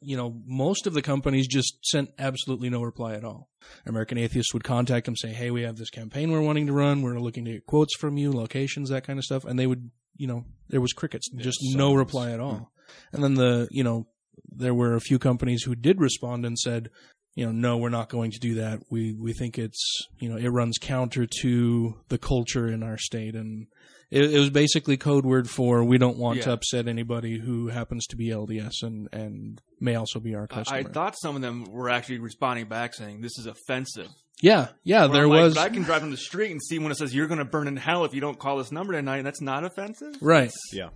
you 0.00 0.16
know, 0.16 0.40
most 0.46 0.86
of 0.86 0.94
the 0.94 1.02
companies 1.02 1.48
just 1.48 1.84
sent 1.84 2.10
absolutely 2.18 2.70
no 2.70 2.82
reply 2.82 3.14
at 3.14 3.24
all. 3.24 3.48
American 3.86 4.18
Atheists 4.18 4.52
would 4.54 4.64
contact 4.64 5.06
them, 5.06 5.16
say, 5.16 5.32
"Hey, 5.32 5.50
we 5.50 5.62
have 5.62 5.76
this 5.76 5.90
campaign 5.90 6.30
we're 6.30 6.40
wanting 6.40 6.66
to 6.66 6.72
run. 6.72 7.02
We're 7.02 7.18
looking 7.18 7.44
to 7.46 7.52
get 7.52 7.66
quotes 7.66 7.96
from 7.96 8.16
you, 8.16 8.32
locations, 8.32 8.90
that 8.90 9.04
kind 9.04 9.18
of 9.18 9.24
stuff," 9.24 9.44
and 9.44 9.58
they 9.58 9.66
would, 9.66 9.90
you 10.16 10.26
know, 10.26 10.44
there 10.68 10.80
was 10.80 10.92
crickets, 10.92 11.28
just 11.36 11.58
no 11.74 11.94
reply 11.94 12.30
at 12.30 12.40
all. 12.40 12.72
And 13.12 13.22
then 13.22 13.34
the, 13.34 13.68
you 13.70 13.82
know, 13.82 14.06
there 14.50 14.74
were 14.74 14.94
a 14.94 15.00
few 15.00 15.18
companies 15.18 15.62
who 15.64 15.74
did 15.74 16.00
respond 16.00 16.46
and 16.46 16.58
said, 16.58 16.90
you 17.34 17.46
know, 17.46 17.52
no, 17.52 17.76
we're 17.76 17.88
not 17.88 18.08
going 18.08 18.32
to 18.32 18.40
do 18.40 18.54
that. 18.56 18.80
We 18.90 19.14
we 19.14 19.32
think 19.32 19.58
it's 19.58 20.08
you 20.18 20.28
know 20.28 20.36
it 20.36 20.48
runs 20.48 20.76
counter 20.80 21.24
to 21.42 21.94
the 22.08 22.18
culture 22.18 22.66
in 22.66 22.82
our 22.82 22.98
state, 22.98 23.36
and 23.36 23.68
it, 24.10 24.32
it 24.34 24.38
was 24.38 24.50
basically 24.50 24.96
code 24.96 25.24
word 25.26 25.48
for 25.50 25.84
we 25.84 25.98
don't 25.98 26.16
want 26.18 26.42
to 26.42 26.52
upset 26.52 26.88
anybody 26.88 27.38
who 27.38 27.68
happens 27.68 28.06
to 28.06 28.16
be 28.16 28.28
LDS 28.28 28.82
and 28.82 29.08
and 29.12 29.60
may 29.80 29.94
also 29.94 30.18
be 30.20 30.34
our 30.34 30.46
customer. 30.46 30.78
I 30.78 30.82
thought 30.82 31.14
some 31.20 31.36
of 31.36 31.42
them 31.42 31.64
were 31.70 31.90
actually 31.90 32.18
responding 32.18 32.66
back 32.66 32.94
saying 32.94 33.20
this 33.20 33.38
is 33.38 33.46
offensive. 33.46 34.08
yeah, 34.40 34.68
yeah, 34.84 35.00
Where 35.06 35.08
there 35.08 35.22
I'm 35.24 35.30
like, 35.30 35.40
was 35.42 35.54
but 35.54 35.60
I 35.62 35.68
can 35.68 35.82
drive 35.82 36.02
on 36.02 36.10
the 36.10 36.16
street 36.16 36.50
and 36.50 36.62
see 36.62 36.78
when 36.78 36.90
it 36.92 36.96
says 36.96 37.14
you're 37.14 37.26
going 37.26 37.38
to 37.38 37.44
burn 37.44 37.68
in 37.68 37.76
hell 37.76 38.04
if 38.04 38.14
you 38.14 38.20
don't 38.20 38.38
call 38.38 38.58
this 38.58 38.72
number 38.72 38.92
tonight, 38.92 39.18
and 39.18 39.26
that's 39.26 39.42
not 39.42 39.64
offensive. 39.64 40.14
right. 40.20 40.52
Yeah. 40.72 40.88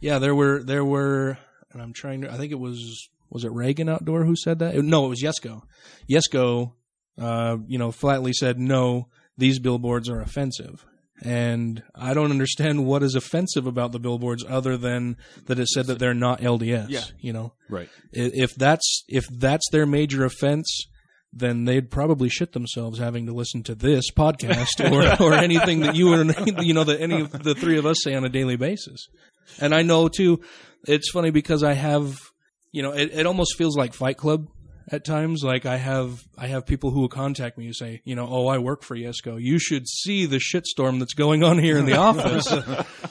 Yeah, 0.00 0.18
there 0.18 0.34
were 0.34 0.62
there 0.62 0.84
were, 0.84 1.38
and 1.72 1.80
I'm 1.80 1.94
trying 1.94 2.22
to. 2.22 2.30
I 2.30 2.36
think 2.36 2.52
it 2.52 2.58
was 2.58 3.08
was 3.30 3.44
it 3.44 3.52
Reagan 3.52 3.88
Outdoor 3.88 4.24
who 4.24 4.36
said 4.36 4.58
that? 4.58 4.74
No, 4.76 5.06
it 5.06 5.08
was 5.08 5.22
Yesco. 5.22 5.62
Yesco, 6.10 6.72
uh, 7.18 7.56
you 7.66 7.78
know, 7.78 7.90
flatly 7.90 8.32
said 8.32 8.58
no. 8.58 9.08
These 9.38 9.58
billboards 9.60 10.08
are 10.10 10.20
offensive, 10.20 10.84
and 11.22 11.82
I 11.94 12.12
don't 12.14 12.30
understand 12.30 12.86
what 12.86 13.02
is 13.02 13.14
offensive 13.14 13.66
about 13.66 13.92
the 13.92 13.98
billboards 13.98 14.44
other 14.48 14.76
than 14.76 15.16
that 15.46 15.58
it 15.58 15.68
said 15.68 15.86
that 15.86 15.98
they're 15.98 16.14
not 16.14 16.40
LDS. 16.40 16.88
Yeah. 16.88 17.04
You 17.20 17.32
know, 17.32 17.52
Right. 17.68 17.88
If 18.12 18.54
that's 18.54 19.04
if 19.08 19.24
that's 19.28 19.68
their 19.70 19.86
major 19.86 20.24
offense. 20.24 20.86
Then 21.36 21.64
they'd 21.64 21.90
probably 21.90 22.28
shit 22.28 22.52
themselves 22.52 23.00
having 23.00 23.26
to 23.26 23.32
listen 23.32 23.64
to 23.64 23.74
this 23.74 24.08
podcast 24.12 24.78
or, 24.88 25.20
or 25.20 25.34
anything 25.34 25.80
that 25.80 25.96
you 25.96 26.12
or 26.14 26.22
you 26.62 26.72
know 26.72 26.84
that 26.84 27.00
any 27.00 27.22
of 27.22 27.32
the 27.42 27.56
three 27.56 27.76
of 27.76 27.84
us 27.84 27.96
say 28.04 28.14
on 28.14 28.24
a 28.24 28.28
daily 28.28 28.54
basis. 28.54 29.08
And 29.60 29.74
I 29.74 29.82
know 29.82 30.06
too, 30.06 30.42
it's 30.86 31.10
funny 31.10 31.30
because 31.30 31.64
I 31.64 31.72
have, 31.72 32.14
you 32.70 32.84
know, 32.84 32.92
it, 32.92 33.10
it 33.12 33.26
almost 33.26 33.58
feels 33.58 33.76
like 33.76 33.94
Fight 33.94 34.16
Club 34.16 34.46
at 34.90 35.04
times. 35.04 35.42
Like 35.42 35.66
I 35.66 35.76
have, 35.76 36.24
I 36.36 36.46
have 36.46 36.66
people 36.66 36.90
who 36.90 37.00
will 37.00 37.08
contact 37.08 37.58
me 37.58 37.66
who 37.66 37.72
say, 37.72 38.00
you 38.04 38.14
know, 38.14 38.26
oh, 38.28 38.46
I 38.46 38.58
work 38.58 38.82
for 38.82 38.96
Yesco. 38.96 39.40
You 39.40 39.58
should 39.58 39.88
see 39.88 40.26
the 40.26 40.38
shitstorm 40.38 40.98
that's 40.98 41.14
going 41.14 41.42
on 41.42 41.58
here 41.58 41.78
in 41.78 41.86
the 41.86 41.96
office 41.96 42.52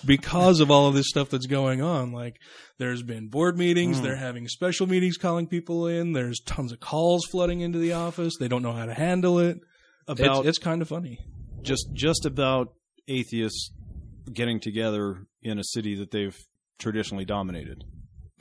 because 0.05 0.59
of 0.59 0.71
all 0.71 0.87
of 0.87 0.93
this 0.93 1.09
stuff 1.09 1.29
that's 1.29 1.47
going 1.47 1.81
on. 1.81 2.11
Like 2.11 2.37
there's 2.77 3.03
been 3.03 3.27
board 3.27 3.57
meetings. 3.57 3.97
Hmm. 3.97 4.03
They're 4.03 4.15
having 4.15 4.47
special 4.47 4.87
meetings 4.87 5.17
calling 5.17 5.47
people 5.47 5.87
in. 5.87 6.13
There's 6.13 6.39
tons 6.39 6.71
of 6.71 6.79
calls 6.79 7.25
flooding 7.25 7.61
into 7.61 7.79
the 7.79 7.93
office. 7.93 8.33
They 8.39 8.47
don't 8.47 8.63
know 8.63 8.73
how 8.73 8.85
to 8.85 8.93
handle 8.93 9.39
it. 9.39 9.59
About 10.07 10.39
it's, 10.39 10.49
it's 10.49 10.57
kind 10.57 10.81
of 10.81 10.89
funny. 10.89 11.19
just 11.61 11.87
just 11.93 12.25
about 12.25 12.73
atheists 13.07 13.71
getting 14.31 14.59
together 14.59 15.27
in 15.41 15.59
a 15.59 15.63
city 15.63 15.95
that 15.95 16.11
they've 16.11 16.37
traditionally 16.77 17.25
dominated. 17.25 17.83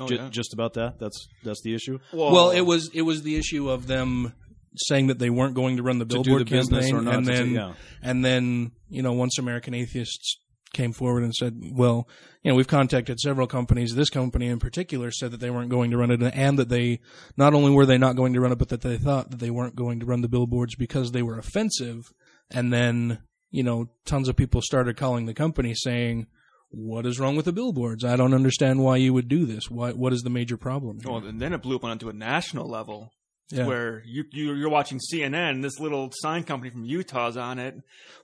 Oh, 0.03 0.07
Ju- 0.09 0.15
yeah. 0.17 0.29
Just 0.31 0.53
about 0.53 0.75
that. 0.75 0.99
That's 0.99 1.29
that's 1.45 1.63
the 1.63 1.75
issue. 1.75 1.99
Well, 2.13 2.51
it 2.51 2.63
was 2.63 2.91
it 2.95 3.03
was 3.03 3.23
the 3.23 3.37
issue 3.37 3.69
of 3.71 3.87
them 3.87 4.35
saying 4.77 5.09
that 5.09 5.19
they 5.19 5.31
weren't 5.31 5.55
going 5.55 5.77
to 5.77 5.83
run 5.83 5.99
the 5.99 6.07
To 6.07 6.17
do 6.17 6.23
billboard 6.23 6.47
the 6.49 6.51
business 6.51 6.87
campaign, 6.87 6.97
or 6.97 7.03
not 7.03 7.15
and 7.15 7.27
to 7.27 7.33
do- 7.33 7.39
then 7.39 7.51
yeah. 7.53 7.73
and 8.03 8.25
then 8.25 8.73
you 8.89 9.03
know 9.03 9.13
once 9.13 9.39
American 9.39 9.75
Atheists 9.75 10.39
came 10.73 10.95
forward 10.95 11.23
and 11.23 11.35
said, 11.35 11.55
well, 11.73 12.09
you 12.43 12.51
know, 12.51 12.55
we've 12.57 12.67
contacted 12.67 13.21
several 13.21 13.47
companies. 13.47 13.95
This 13.95 14.09
company 14.09 14.47
in 14.47 14.59
particular 14.59 15.11
said 15.11 15.31
that 15.33 15.41
they 15.41 15.51
weren't 15.51 15.69
going 15.69 15.91
to 15.91 15.99
run 15.99 16.11
it, 16.11 16.23
and 16.23 16.59
that 16.59 16.71
they 16.71 17.01
not 17.37 17.53
only 17.53 17.71
were 17.73 17.85
they 17.85 17.99
not 17.99 18.17
going 18.17 18.33
to 18.33 18.41
run 18.41 18.53
it, 18.53 18.59
but 18.59 18.71
that 18.71 18.81
they 18.81 18.97
thought 18.97 19.31
that 19.31 19.41
they 19.41 19.51
weren't 19.51 19.77
going 19.77 20.01
to 20.01 20.07
run 20.07 20.23
the 20.23 20.29
billboards 20.29 20.75
because 20.75 21.13
they 21.13 21.23
were 21.23 21.39
offensive. 21.39 22.11
And 22.51 22.73
then 22.73 23.19
you 23.51 23.63
know, 23.63 23.91
tons 24.07 24.31
of 24.31 24.37
people 24.37 24.63
started 24.63 24.97
calling 24.97 25.27
the 25.27 25.35
company 25.35 25.75
saying. 25.75 26.27
What 26.75 27.05
is 27.07 27.21
wrong 27.21 27.37
with 27.37 27.45
the 27.45 27.53
billboards? 27.53 28.03
I 28.05 28.17
don't 28.17 28.33
understand 28.35 28.81
why 28.83 28.97
you 28.97 29.13
would 29.13 29.29
do 29.29 29.45
this. 29.47 29.71
Why, 29.71 29.93
what 29.93 30.13
is 30.13 30.23
the 30.23 30.31
major 30.31 30.57
problem? 30.57 30.99
here?" 31.01 31.13
Well, 31.13 31.25
and 31.25 31.41
then 31.41 31.53
it 31.53 31.63
blew 31.63 31.77
up 31.77 31.85
onto 31.85 32.09
a 32.09 32.13
national 32.15 32.69
level 32.69 33.13
Yeah. 33.51 33.67
where 33.67 34.03
you, 34.07 34.25
you 34.33 34.55
you're 34.55 34.71
watching 34.71 34.99
CNN. 35.13 35.61
This 35.63 35.79
little 35.79 36.11
sign 36.13 36.45
company 36.45 36.71
from 36.71 36.85
Utah's 36.87 37.37
on 37.37 37.59
it. 37.59 37.75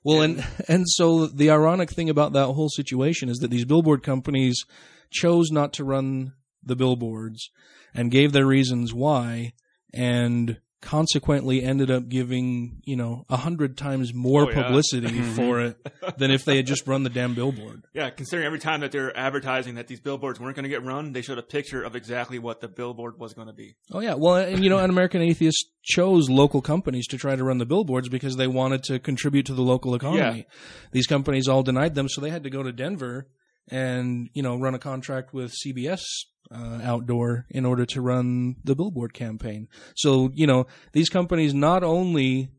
Well, 0.03 0.23
and 0.23 0.43
and 0.67 0.85
so 0.89 1.27
the 1.27 1.51
ironic 1.51 1.91
thing 1.91 2.09
about 2.09 2.33
that 2.33 2.47
whole 2.47 2.71
situation 2.71 3.29
is 3.29 3.37
that 3.39 3.51
these 3.51 3.67
billboard 3.67 4.03
companies 4.03 4.65
chose 5.11 5.51
not 5.51 5.73
to 5.75 5.85
run 5.85 6.33
the 6.63 6.77
billboards 6.77 7.51
and 7.95 8.11
gave 8.11 8.33
their 8.33 8.47
reasons 8.47 8.95
why, 8.95 9.53
and 9.93 10.59
consequently 10.81 11.63
ended 11.63 11.91
up 11.91 12.09
giving 12.09 12.81
you 12.85 12.97
know 12.97 13.25
a 13.29 13.37
hundred 13.37 13.77
times 13.77 14.15
more 14.15 14.43
Oh, 14.43 14.51
yeah. 14.51 14.63
publicity 14.63 15.09
mm-hmm. 15.09 15.35
for 15.35 15.61
it 15.61 15.77
than 16.19 16.31
if 16.31 16.45
they 16.45 16.57
had 16.57 16.67
just 16.67 16.87
run 16.87 17.03
the 17.03 17.11
damn 17.11 17.35
billboard. 17.35 17.85
Yeah, 17.99 18.11
considering 18.11 18.47
every 18.47 18.61
time 18.61 18.81
that 18.81 18.93
they're 18.93 19.17
advertising 19.17 19.75
that 19.75 19.89
these 19.89 19.99
billboards 19.99 20.39
weren't 20.39 20.55
going 20.55 20.63
to 20.63 20.69
get 20.69 20.85
run, 20.85 21.13
they 21.13 21.21
showed 21.23 21.39
a 21.39 21.43
picture 21.43 21.83
of 21.83 21.97
exactly 21.97 22.39
what 22.39 22.61
the 22.61 22.69
billboard 22.69 23.19
was 23.19 23.35
going 23.35 23.49
to 23.49 23.53
be. 23.53 23.75
Oh 23.91 23.99
yeah, 23.99 24.15
well, 24.15 24.37
and 24.37 24.63
you 24.63 24.71
know, 24.71 24.79
an 24.79 24.89
American 24.89 25.21
Atheist 25.21 25.67
chose 25.83 26.31
local 26.31 26.63
companies 26.63 27.09
to 27.09 27.19
try 27.19 27.35
to 27.35 27.43
run 27.43 27.59
the 27.59 27.67
billboards 27.67 28.09
because 28.09 28.37
they 28.37 28.47
wanted 28.47 28.85
to 28.85 29.01
contribute 29.01 29.47
to 29.47 29.55
the 29.55 29.63
local 29.63 29.97
economy. 29.97 30.47
These 30.93 31.09
companies 31.09 31.49
all 31.49 31.65
denied 31.65 31.97
them, 31.97 32.09
so 32.09 32.21
they 32.21 32.31
had 32.31 32.45
to 32.45 32.51
go 32.51 32.63
to 32.63 32.71
Denver 32.73 33.27
and 33.71 34.31
you 34.35 34.43
know 34.43 34.57
run 34.57 34.75
a 34.75 34.79
contract 34.79 35.33
with 35.33 35.53
CBS 35.53 36.03
uh, 36.51 36.81
Outdoor 36.83 37.47
in 37.51 37.65
order 37.65 37.85
to 37.87 38.01
run 38.01 38.57
the 38.65 38.75
billboard 38.75 39.15
campaign. 39.15 39.69
So 39.97 40.31
you 40.35 40.47
know, 40.47 40.67
these 40.93 41.09
companies 41.09 41.55
not 41.55 41.85
only 41.85 42.51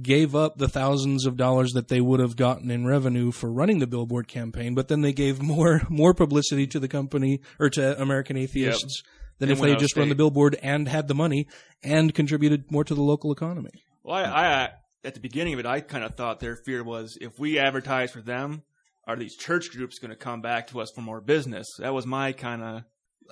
gave 0.00 0.36
up 0.36 0.58
the 0.58 0.68
thousands 0.68 1.26
of 1.26 1.36
dollars 1.36 1.72
that 1.72 1.88
they 1.88 2.00
would 2.00 2.20
have 2.20 2.36
gotten 2.36 2.70
in 2.70 2.86
revenue 2.86 3.32
for 3.32 3.50
running 3.50 3.78
the 3.78 3.86
billboard 3.86 4.28
campaign, 4.28 4.74
but 4.74 4.88
then 4.88 5.00
they 5.00 5.12
gave 5.12 5.40
more 5.42 5.82
more 5.88 6.14
publicity 6.14 6.66
to 6.68 6.80
the 6.80 6.88
company 6.88 7.40
or 7.58 7.70
to 7.70 8.00
American 8.00 8.36
Atheists 8.36 9.02
than 9.38 9.48
And 9.48 9.56
if 9.56 9.62
they 9.62 9.68
out 9.68 9.70
had 9.70 9.76
of 9.76 9.82
just 9.82 9.96
run 9.96 10.08
the 10.08 10.14
billboard 10.14 10.56
and 10.62 10.88
had 10.88 11.08
the 11.08 11.14
money 11.14 11.48
and 11.82 12.14
contributed 12.14 12.70
more 12.70 12.84
to 12.84 12.94
the 12.94 13.02
local 13.02 13.32
economy. 13.32 13.70
Well, 14.02 14.16
I, 14.16 14.24
I 14.24 14.70
at 15.04 15.14
the 15.14 15.20
beginning 15.20 15.54
of 15.54 15.60
it, 15.60 15.66
I 15.66 15.80
kind 15.80 16.04
of 16.04 16.14
thought 16.14 16.40
their 16.40 16.56
fear 16.56 16.82
was 16.82 17.16
if 17.20 17.38
we 17.38 17.58
advertise 17.58 18.10
for 18.10 18.20
them, 18.20 18.62
are 19.08 19.16
these 19.16 19.34
church 19.34 19.70
groups 19.72 19.98
going 19.98 20.10
to 20.10 20.16
come 20.16 20.42
back 20.42 20.68
to 20.68 20.80
us 20.80 20.92
for 20.94 21.00
more 21.00 21.20
business? 21.20 21.66
That 21.78 21.94
was 21.94 22.06
my 22.06 22.32
kind 22.32 22.62
of. 22.62 22.82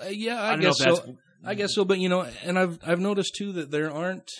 Uh, 0.02 0.08
yeah, 0.08 0.42
I 0.42 0.54
I, 0.54 0.56
guess 0.56 0.78
so. 0.78 1.16
I 1.44 1.54
guess 1.54 1.74
so, 1.74 1.84
but 1.84 1.98
you 1.98 2.08
know, 2.08 2.26
and 2.42 2.58
I've 2.58 2.80
I've 2.84 2.98
noticed 2.98 3.34
too 3.36 3.52
that 3.52 3.70
there 3.70 3.92
aren't, 3.92 4.30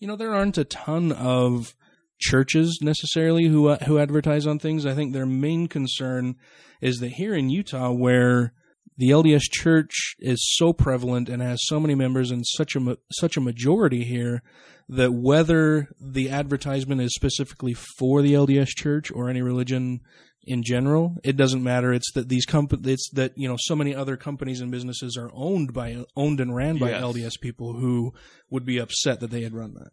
you 0.00 0.08
know, 0.08 0.16
there 0.16 0.34
aren't 0.34 0.58
a 0.58 0.64
ton 0.64 1.12
of 1.12 1.74
churches 2.18 2.80
necessarily 2.82 3.46
who 3.46 3.68
uh, 3.68 3.78
who 3.86 3.98
advertise 3.98 4.46
on 4.46 4.58
things. 4.58 4.84
I 4.84 4.94
think 4.94 5.12
their 5.12 5.26
main 5.26 5.68
concern 5.68 6.34
is 6.80 6.98
that 6.98 7.12
here 7.12 7.34
in 7.34 7.50
Utah, 7.50 7.92
where 7.92 8.52
the 8.96 9.10
LDS 9.10 9.44
Church 9.50 10.16
is 10.18 10.44
so 10.56 10.72
prevalent 10.72 11.28
and 11.28 11.40
has 11.40 11.60
so 11.62 11.80
many 11.80 11.94
members 11.94 12.30
and 12.30 12.44
such 12.46 12.74
a 12.76 12.96
such 13.12 13.36
a 13.36 13.40
majority 13.40 14.04
here 14.04 14.42
that 14.88 15.12
whether 15.12 15.88
the 16.00 16.28
advertisement 16.28 17.00
is 17.00 17.14
specifically 17.14 17.74
for 17.98 18.22
the 18.22 18.34
LDS 18.34 18.70
Church 18.76 19.10
or 19.12 19.30
any 19.30 19.40
religion 19.40 20.00
in 20.44 20.62
general, 20.62 21.16
it 21.22 21.36
doesn't 21.36 21.62
matter. 21.62 21.92
It's 21.92 22.10
that 22.12 22.28
these 22.28 22.46
comp- 22.46 22.86
it's 22.86 23.10
that 23.14 23.32
you 23.36 23.48
know 23.48 23.56
so 23.58 23.76
many 23.76 23.94
other 23.94 24.16
companies 24.16 24.60
and 24.60 24.70
businesses 24.70 25.16
are 25.16 25.30
owned 25.34 25.72
by 25.72 26.04
owned 26.16 26.40
and 26.40 26.54
ran 26.54 26.78
by 26.78 26.90
Yes. 26.90 27.02
LDS 27.02 27.40
people 27.40 27.74
who 27.74 28.12
would 28.50 28.64
be 28.64 28.78
upset 28.78 29.20
that 29.20 29.30
they 29.30 29.42
had 29.42 29.54
run 29.54 29.74
that. 29.74 29.90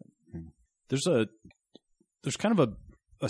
there's 0.88 1.06
a 1.06 1.26
there's 2.22 2.36
kind 2.36 2.58
of 2.58 2.74
a 3.22 3.28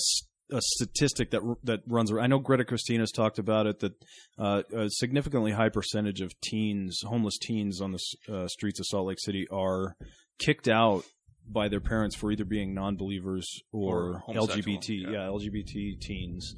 a 0.51 0.61
statistic 0.63 1.31
that 1.33 1.43
that 1.65 1.81
runs 1.87 2.11
around. 2.11 2.25
I 2.25 2.29
know 2.29 2.39
Greta 2.39 2.65
Christina's 2.65 3.11
talked 3.13 3.39
about 3.39 3.67
it 3.67 3.81
that 3.81 3.93
uh, 4.39 4.63
a 4.73 4.89
significantly 4.89 5.53
high 5.53 5.69
percentage 5.69 6.21
of 6.23 6.33
teens, 6.41 7.01
homeless 7.05 7.37
teens 7.39 7.81
on 7.83 7.93
the 7.93 7.99
uh, 8.33 8.49
streets 8.49 8.81
of 8.81 8.87
Salt 8.87 9.07
Lake 9.09 9.21
City, 9.21 9.47
are 9.51 9.95
kicked 10.39 10.69
out 10.69 11.05
by 11.51 11.69
their 11.69 11.81
parents 11.81 12.15
for 12.17 12.31
either 12.31 12.45
being 12.45 12.75
non-believers 12.75 13.47
or, 13.73 14.23
Or 14.27 14.35
LGBT. 14.35 14.89
yeah. 15.03 15.11
Yeah. 15.11 15.19
LGBT 15.29 16.01
teens. 16.01 16.55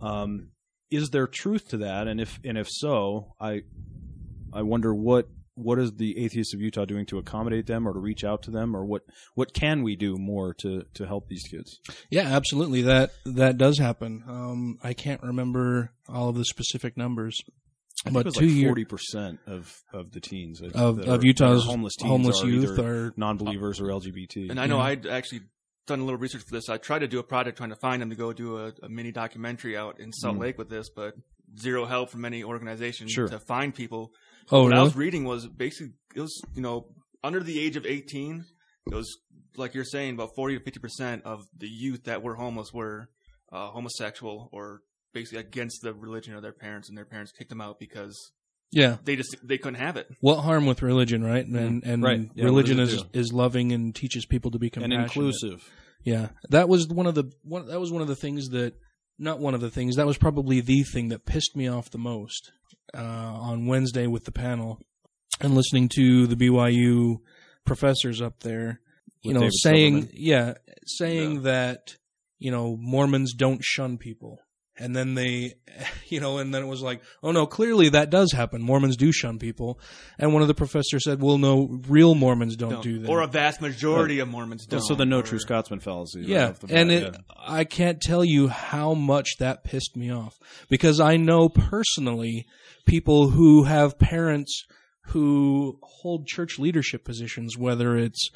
Um, 0.00 0.48
is 0.90 1.10
there 1.10 1.26
truth 1.26 1.68
to 1.68 1.76
that? 1.78 2.08
And 2.08 2.20
if 2.20 2.38
and 2.44 2.58
if 2.58 2.68
so, 2.70 3.34
I 3.40 3.62
I 4.52 4.62
wonder 4.62 4.94
what 4.94 5.28
what 5.54 5.78
is 5.78 5.92
the 5.92 6.16
atheists 6.24 6.54
of 6.54 6.60
Utah 6.60 6.84
doing 6.86 7.04
to 7.06 7.18
accommodate 7.18 7.66
them 7.66 7.86
or 7.86 7.92
to 7.92 7.98
reach 7.98 8.24
out 8.24 8.42
to 8.44 8.50
them 8.50 8.74
or 8.74 8.84
what 8.84 9.02
what 9.34 9.52
can 9.52 9.82
we 9.82 9.94
do 9.94 10.16
more 10.16 10.54
to 10.54 10.84
to 10.94 11.06
help 11.06 11.28
these 11.28 11.42
kids? 11.50 11.78
Yeah, 12.10 12.22
absolutely. 12.22 12.82
That 12.82 13.10
that 13.26 13.58
does 13.58 13.78
happen. 13.78 14.22
Um, 14.26 14.78
I 14.82 14.94
can't 14.94 15.22
remember 15.22 15.92
all 16.08 16.30
of 16.30 16.36
the 16.36 16.44
specific 16.44 16.96
numbers, 16.96 17.36
I 18.06 18.10
think 18.10 18.14
but 18.14 18.20
it 18.20 18.24
was 18.26 18.34
two 18.36 18.46
like 18.46 18.54
year 18.54 18.68
forty 18.70 18.84
percent 18.86 19.38
of 19.46 19.72
of 19.92 20.12
the 20.12 20.20
teens 20.20 20.60
of 20.62 20.72
that 20.96 21.06
of 21.08 21.20
are- 21.20 21.26
Utah's 21.26 21.64
homeless 21.66 21.94
teens 21.96 22.08
homeless 22.08 22.42
are 22.42 22.48
youth 22.48 22.78
are 22.78 23.12
non-believers 23.16 23.80
or 23.80 23.86
LGBT. 23.88 24.50
And 24.50 24.58
I 24.58 24.66
know 24.66 24.78
Yeah. 24.78 24.84
I'd 24.84 25.06
actually 25.06 25.42
done 25.90 26.00
a 26.00 26.04
little 26.04 26.18
research 26.18 26.42
for 26.42 26.50
this. 26.52 26.68
I 26.68 26.78
tried 26.78 27.00
to 27.00 27.08
do 27.08 27.18
a 27.18 27.22
project 27.22 27.58
trying 27.58 27.70
to 27.70 27.76
find 27.76 28.00
them 28.00 28.10
to 28.10 28.16
go 28.16 28.32
do 28.32 28.56
a, 28.58 28.72
a 28.82 28.88
mini 28.88 29.12
documentary 29.12 29.76
out 29.76 30.00
in 30.00 30.12
Salt 30.12 30.36
Mm. 30.36 30.40
Lake 30.40 30.58
with 30.58 30.70
this, 30.70 30.88
but 30.88 31.14
zero 31.58 31.84
help 31.84 32.10
from 32.10 32.24
any 32.24 32.42
organization 32.44 33.08
Sure. 33.08 33.28
to 33.28 33.38
find 33.38 33.74
people. 33.74 34.12
oh 34.50 34.64
what 34.64 34.72
I 34.72 34.82
was 34.82 34.96
reading 34.96 35.24
was 35.24 35.46
basically 35.46 35.92
it 36.14 36.20
was 36.20 36.40
you 36.54 36.62
know 36.62 36.86
under 37.22 37.40
the 37.42 37.60
age 37.60 37.76
of 37.76 37.84
18, 37.84 38.44
it 38.90 38.94
was 38.94 39.18
like 39.56 39.74
you're 39.74 39.84
saying 39.84 40.14
about 40.14 40.34
40 40.34 40.58
to 40.58 40.64
50 40.64 40.80
percent 40.80 41.22
of 41.24 41.44
the 41.56 41.68
youth 41.68 42.04
that 42.04 42.22
were 42.22 42.34
homeless 42.36 42.72
were 42.72 43.08
uh, 43.52 43.68
homosexual 43.68 44.48
or 44.52 44.82
basically 45.12 45.38
against 45.40 45.82
the 45.82 45.92
religion 45.92 46.34
of 46.36 46.42
their 46.42 46.52
parents, 46.52 46.88
and 46.88 46.96
their 46.96 47.04
parents 47.04 47.32
kicked 47.32 47.50
them 47.50 47.60
out 47.60 47.78
because 47.80 48.16
yeah. 48.72 48.96
they 49.04 49.16
just 49.16 49.36
they 49.42 49.58
couldn't 49.58 49.80
have 49.80 49.96
it. 49.96 50.06
What 50.20 50.42
harm 50.42 50.66
with 50.66 50.82
religion, 50.82 51.22
right? 51.24 51.44
And 51.46 51.82
and 51.84 52.02
Mm. 52.02 52.06
Right. 52.06 52.30
Yeah, 52.34 52.44
religion 52.44 52.78
is 52.80 52.94
it 52.94 53.02
is 53.12 53.32
loving 53.32 53.72
and 53.72 53.94
teaches 53.94 54.26
people 54.26 54.50
to 54.52 54.58
be 54.58 54.70
and 54.76 54.92
inclusive. 54.92 55.62
Yeah, 56.04 56.28
that 56.48 56.68
was 56.68 56.88
one 56.88 57.06
of 57.06 57.14
the 57.14 57.30
one. 57.42 57.66
That 57.66 57.80
was 57.80 57.92
one 57.92 58.02
of 58.02 58.08
the 58.08 58.16
things 58.16 58.48
that 58.50 58.74
not 59.18 59.38
one 59.38 59.54
of 59.54 59.60
the 59.60 59.70
things. 59.70 59.96
That 59.96 60.06
was 60.06 60.16
probably 60.18 60.60
the 60.60 60.82
thing 60.82 61.08
that 61.08 61.26
pissed 61.26 61.54
me 61.54 61.68
off 61.68 61.90
the 61.90 61.98
most 61.98 62.50
uh, 62.96 63.00
on 63.00 63.66
Wednesday 63.66 64.06
with 64.06 64.24
the 64.24 64.32
panel 64.32 64.78
and 65.40 65.54
listening 65.54 65.88
to 65.96 66.26
the 66.26 66.36
BYU 66.36 67.18
professors 67.66 68.22
up 68.22 68.40
there. 68.40 68.80
You 69.22 69.28
With 69.28 69.34
know, 69.34 69.40
David 69.40 69.54
saying 69.62 69.92
Silverman. 70.02 70.14
yeah, 70.14 70.54
saying 70.86 71.34
Yeah. 71.34 71.40
that 71.42 71.80
you 72.38 72.50
know 72.50 72.76
Mormons 72.80 73.34
don't 73.34 73.62
shun 73.62 73.98
people. 73.98 74.38
And 74.80 74.96
then 74.96 75.14
they, 75.14 75.54
you 76.08 76.20
know, 76.20 76.38
and 76.38 76.52
then 76.54 76.62
it 76.62 76.66
was 76.66 76.82
like, 76.82 77.02
oh 77.22 77.32
no, 77.32 77.46
clearly 77.46 77.90
that 77.90 78.10
does 78.10 78.32
happen. 78.32 78.62
Mormons 78.62 78.96
do 78.96 79.12
shun 79.12 79.38
people. 79.38 79.78
And 80.18 80.32
one 80.32 80.42
of 80.42 80.48
the 80.48 80.54
professors 80.54 81.04
said, 81.04 81.22
well, 81.22 81.38
no, 81.38 81.80
real 81.88 82.14
Mormons 82.14 82.56
don't, 82.56 82.70
Don't. 82.70 82.82
do 82.82 82.98
that. 83.00 83.10
Or 83.10 83.20
a 83.20 83.26
vast 83.26 83.60
majority 83.60 84.18
of 84.20 84.28
Mormons 84.28 84.66
don't. 84.66 84.80
so 84.80 84.94
the 84.94 85.04
no 85.06 85.20
or- 85.20 85.22
true 85.22 85.38
Scotsman 85.38 85.80
fallacy. 85.80 86.22
Yeah, 86.22 86.48
off 86.48 86.60
the 86.60 86.74
and 86.74 86.90
it, 86.90 87.02
yeah. 87.02 87.18
I 87.38 87.64
can't 87.64 88.00
tell 88.00 88.24
you 88.24 88.48
how 88.48 88.94
much 88.94 89.36
that 89.38 89.64
pissed 89.64 89.96
me 89.96 90.10
off 90.10 90.38
because 90.68 90.98
I 90.98 91.16
know 91.16 91.48
personally 91.48 92.46
people 92.86 93.30
who 93.30 93.64
have 93.64 93.98
parents 93.98 94.64
who 95.06 95.78
hold 95.82 96.26
church 96.26 96.58
leadership 96.58 97.04
positions, 97.04 97.56
whether 97.58 97.96
it's 97.96 98.30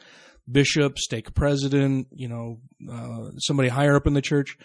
bishop, 0.50 0.98
stake 0.98 1.34
president, 1.34 2.08
you 2.12 2.28
know, 2.28 2.58
uh, 2.90 3.30
somebody 3.38 3.68
higher 3.68 3.96
up 3.96 4.06
in 4.06 4.14
the 4.14 4.20
church, 4.22 4.58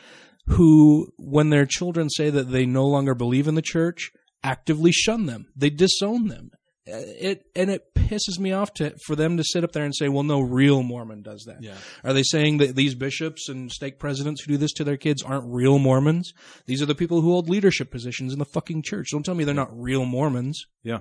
who, 0.49 1.11
when 1.17 1.49
their 1.49 1.65
children 1.65 2.09
say 2.09 2.29
that 2.29 2.51
they 2.51 2.65
no 2.65 2.85
longer 2.85 3.15
believe 3.15 3.47
in 3.47 3.55
the 3.55 3.61
church, 3.61 4.11
actively 4.43 4.91
shun 4.91 5.25
them. 5.25 5.47
They 5.55 5.69
disown 5.69 6.27
them. 6.27 6.51
Uh, 6.91 6.97
It 7.19 7.43
and 7.55 7.69
it 7.69 7.83
pisses 7.93 8.39
me 8.39 8.51
off 8.51 8.73
to 8.75 8.95
for 9.05 9.15
them 9.15 9.37
to 9.37 9.43
sit 9.43 9.63
up 9.63 9.73
there 9.73 9.83
and 9.85 9.95
say, 9.95 10.09
"Well, 10.09 10.23
no 10.23 10.39
real 10.41 10.81
Mormon 10.81 11.21
does 11.21 11.43
that." 11.45 11.61
Yeah. 11.61 11.75
Are 12.03 12.13
they 12.13 12.23
saying 12.23 12.57
that 12.57 12.75
these 12.75 12.95
bishops 12.95 13.47
and 13.47 13.71
stake 13.71 13.99
presidents 13.99 14.41
who 14.41 14.53
do 14.53 14.57
this 14.57 14.73
to 14.73 14.83
their 14.83 14.97
kids 14.97 15.21
aren't 15.21 15.45
real 15.45 15.77
Mormons? 15.77 16.33
These 16.65 16.81
are 16.81 16.87
the 16.87 16.95
people 16.95 17.21
who 17.21 17.31
hold 17.31 17.47
leadership 17.47 17.91
positions 17.91 18.33
in 18.33 18.39
the 18.39 18.45
fucking 18.45 18.81
church. 18.83 19.09
Don't 19.11 19.23
tell 19.23 19.35
me 19.35 19.43
they're 19.43 19.53
not 19.53 19.69
real 19.79 20.03
Mormons. 20.05 20.59
Yeah. 20.83 20.99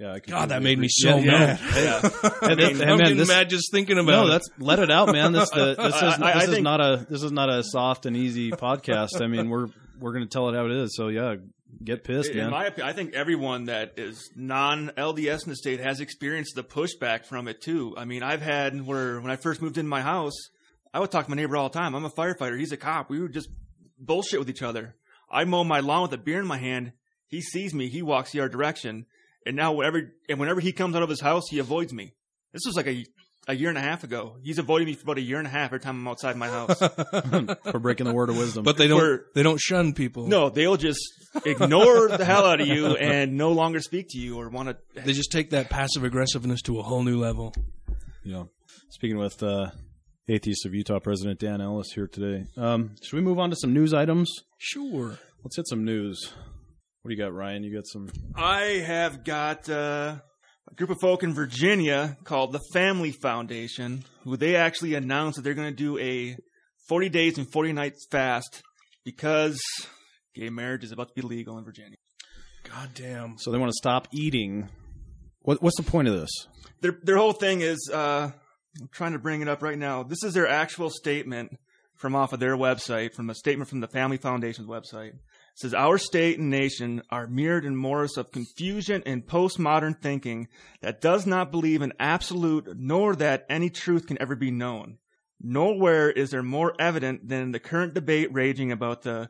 Yeah, 0.00 0.14
I 0.14 0.18
God, 0.20 0.48
that 0.48 0.62
made 0.62 0.78
me 0.78 0.88
so 0.88 1.18
Yeah, 1.18 1.58
mad. 1.58 1.60
Yeah. 1.76 2.00
I 2.42 2.54
mean, 2.54 2.70
am 2.70 2.78
man, 2.78 2.98
getting 2.98 3.16
this- 3.18 3.28
mad 3.28 3.50
just 3.50 3.70
thinking 3.70 3.98
about 3.98 4.12
No, 4.12 4.26
it. 4.26 4.30
that's 4.30 4.48
let 4.58 4.78
it 4.78 4.90
out, 4.90 5.12
man. 5.12 5.32
This 5.32 5.50
the 5.50 5.74
this 5.78 5.94
is 5.96 6.02
I- 6.02 6.30
I 6.30 6.34
this 6.34 6.44
is 6.44 6.50
think- 6.54 6.64
not 6.64 6.80
a 6.80 7.06
this 7.08 7.22
is 7.22 7.32
not 7.32 7.50
a 7.50 7.62
soft 7.62 8.06
and 8.06 8.16
easy 8.16 8.50
podcast. 8.50 9.20
I 9.20 9.26
mean, 9.26 9.50
we're 9.50 9.66
we're 10.00 10.12
gonna 10.14 10.26
tell 10.26 10.48
it 10.48 10.54
how 10.54 10.64
it 10.64 10.72
is. 10.72 10.96
So 10.96 11.08
yeah, 11.08 11.34
get 11.84 12.02
pissed, 12.02 12.30
In 12.30 12.38
man. 12.38 12.50
my 12.50 12.64
opinion, 12.66 12.88
I 12.88 12.92
think 12.94 13.12
everyone 13.14 13.64
that 13.66 13.98
is 13.98 14.30
non 14.34 14.90
LDS 14.96 15.44
in 15.44 15.50
the 15.50 15.56
state 15.56 15.80
has 15.80 16.00
experienced 16.00 16.54
the 16.54 16.64
pushback 16.64 17.26
from 17.26 17.46
it 17.46 17.60
too. 17.60 17.94
I 17.98 18.06
mean, 18.06 18.22
I've 18.22 18.40
had 18.40 18.80
where 18.86 19.20
when 19.20 19.30
I 19.30 19.36
first 19.36 19.60
moved 19.60 19.76
into 19.76 19.90
my 19.90 20.00
house, 20.00 20.32
I 20.94 21.00
would 21.00 21.10
talk 21.10 21.26
to 21.26 21.30
my 21.30 21.36
neighbor 21.36 21.58
all 21.58 21.68
the 21.68 21.78
time. 21.78 21.94
I'm 21.94 22.06
a 22.06 22.10
firefighter. 22.10 22.58
He's 22.58 22.72
a 22.72 22.78
cop. 22.78 23.10
We 23.10 23.20
would 23.20 23.34
just 23.34 23.50
bullshit 23.98 24.38
with 24.38 24.48
each 24.48 24.62
other. 24.62 24.96
I 25.30 25.44
mow 25.44 25.62
my 25.62 25.80
lawn 25.80 26.02
with 26.02 26.12
a 26.14 26.18
beer 26.18 26.40
in 26.40 26.46
my 26.46 26.56
hand. 26.58 26.92
He 27.28 27.42
sees 27.42 27.74
me. 27.74 27.88
He 27.90 28.00
walks 28.02 28.32
the 28.32 28.40
other 28.40 28.48
direction. 28.48 29.04
And 29.46 29.56
now 29.56 29.72
whenever 29.72 30.12
and 30.28 30.38
whenever 30.38 30.60
he 30.60 30.72
comes 30.72 30.94
out 30.96 31.02
of 31.02 31.08
his 31.08 31.20
house, 31.20 31.44
he 31.50 31.58
avoids 31.58 31.92
me. 31.92 32.12
This 32.52 32.62
was 32.66 32.76
like 32.76 32.86
a 32.86 33.04
a 33.48 33.54
year 33.54 33.70
and 33.70 33.78
a 33.78 33.80
half 33.80 34.04
ago. 34.04 34.36
He's 34.42 34.58
avoiding 34.58 34.86
me 34.86 34.94
for 34.94 35.04
about 35.04 35.18
a 35.18 35.22
year 35.22 35.38
and 35.38 35.46
a 35.46 35.50
half 35.50 35.66
every 35.68 35.80
time 35.80 35.96
I'm 35.96 36.08
outside 36.08 36.36
my 36.36 36.48
house. 36.48 36.78
for 37.70 37.78
breaking 37.78 38.06
the 38.06 38.12
word 38.12 38.28
of 38.28 38.36
wisdom. 38.36 38.64
but 38.64 38.76
they 38.76 38.86
don't. 38.86 39.00
We're- 39.00 39.18
they 39.34 39.42
don't 39.42 39.58
shun 39.60 39.94
people. 39.94 40.26
no, 40.28 40.50
they'll 40.50 40.76
just 40.76 41.00
ignore 41.46 42.08
the 42.08 42.24
hell 42.24 42.44
out 42.44 42.60
of 42.60 42.66
you 42.66 42.96
and 42.96 43.36
no 43.36 43.52
longer 43.52 43.80
speak 43.80 44.06
to 44.10 44.18
you 44.18 44.38
or 44.38 44.48
want 44.50 44.68
to 44.68 44.76
they 45.00 45.12
just 45.14 45.32
take 45.32 45.50
that 45.50 45.70
passive 45.70 46.04
aggressiveness 46.04 46.60
to 46.62 46.78
a 46.78 46.82
whole 46.82 47.02
new 47.02 47.18
level. 47.18 47.54
Yeah. 48.24 48.44
Speaking 48.90 49.16
with 49.16 49.42
uh, 49.42 49.70
Atheist 50.28 50.66
of 50.66 50.74
Utah 50.74 50.98
President 50.98 51.40
Dan 51.40 51.60
Ellis 51.62 51.92
here 51.94 52.06
today. 52.06 52.44
Um, 52.56 52.96
should 53.02 53.16
we 53.16 53.22
move 53.22 53.38
on 53.38 53.50
to 53.50 53.56
some 53.56 53.72
news 53.72 53.94
items? 53.94 54.30
Sure. 54.58 55.18
Let's 55.42 55.56
hit 55.56 55.66
some 55.68 55.84
news. 55.84 56.32
What 57.02 57.08
do 57.08 57.14
you 57.14 57.22
got, 57.22 57.32
Ryan? 57.32 57.64
You 57.64 57.74
got 57.74 57.86
some. 57.86 58.10
I 58.34 58.82
have 58.86 59.24
got 59.24 59.70
uh, 59.70 60.16
a 60.70 60.74
group 60.74 60.90
of 60.90 60.98
folk 61.00 61.22
in 61.22 61.32
Virginia 61.32 62.18
called 62.24 62.52
the 62.52 62.60
Family 62.74 63.10
Foundation, 63.10 64.04
who 64.24 64.36
they 64.36 64.54
actually 64.56 64.94
announced 64.94 65.36
that 65.36 65.42
they're 65.42 65.54
going 65.54 65.70
to 65.70 65.76
do 65.76 65.98
a 65.98 66.36
40 66.88 67.08
days 67.08 67.38
and 67.38 67.50
40 67.50 67.72
nights 67.72 68.06
fast 68.10 68.62
because 69.04 69.58
gay 70.34 70.50
marriage 70.50 70.84
is 70.84 70.92
about 70.92 71.08
to 71.08 71.14
be 71.14 71.22
legal 71.22 71.56
in 71.56 71.64
Virginia. 71.64 71.96
God 72.64 72.90
damn. 72.94 73.38
So 73.38 73.50
they 73.50 73.58
want 73.58 73.70
to 73.70 73.76
stop 73.76 74.08
eating. 74.12 74.68
What, 75.40 75.62
what's 75.62 75.78
the 75.78 75.82
point 75.82 76.08
of 76.08 76.14
this? 76.20 76.30
Their 76.82 76.98
their 77.02 77.16
whole 77.16 77.32
thing 77.32 77.62
is 77.62 77.90
uh, 77.92 78.30
I'm 78.78 78.88
trying 78.92 79.12
to 79.12 79.18
bring 79.18 79.40
it 79.40 79.48
up 79.48 79.62
right 79.62 79.78
now. 79.78 80.02
This 80.02 80.22
is 80.22 80.34
their 80.34 80.48
actual 80.48 80.90
statement 80.90 81.56
from 81.96 82.14
off 82.14 82.32
of 82.32 82.40
their 82.40 82.56
website, 82.56 83.14
from 83.14 83.30
a 83.30 83.34
statement 83.34 83.70
from 83.70 83.80
the 83.80 83.88
Family 83.88 84.18
Foundation's 84.18 84.68
website. 84.68 85.12
Says 85.60 85.74
our 85.74 85.98
state 85.98 86.38
and 86.38 86.48
nation 86.48 87.02
are 87.10 87.26
mirrored 87.26 87.66
in 87.66 87.76
morass 87.76 88.16
of 88.16 88.32
confusion 88.32 89.02
and 89.04 89.26
postmodern 89.26 90.00
thinking 90.00 90.48
that 90.80 91.02
does 91.02 91.26
not 91.26 91.50
believe 91.50 91.82
in 91.82 91.92
absolute 92.00 92.78
nor 92.78 93.14
that 93.16 93.44
any 93.50 93.68
truth 93.68 94.06
can 94.06 94.16
ever 94.22 94.34
be 94.34 94.50
known. 94.50 94.96
Nowhere 95.38 96.10
is 96.10 96.30
there 96.30 96.42
more 96.42 96.72
evident 96.78 97.28
than 97.28 97.52
the 97.52 97.60
current 97.60 97.92
debate 97.92 98.32
raging 98.32 98.72
about 98.72 99.02
the 99.02 99.28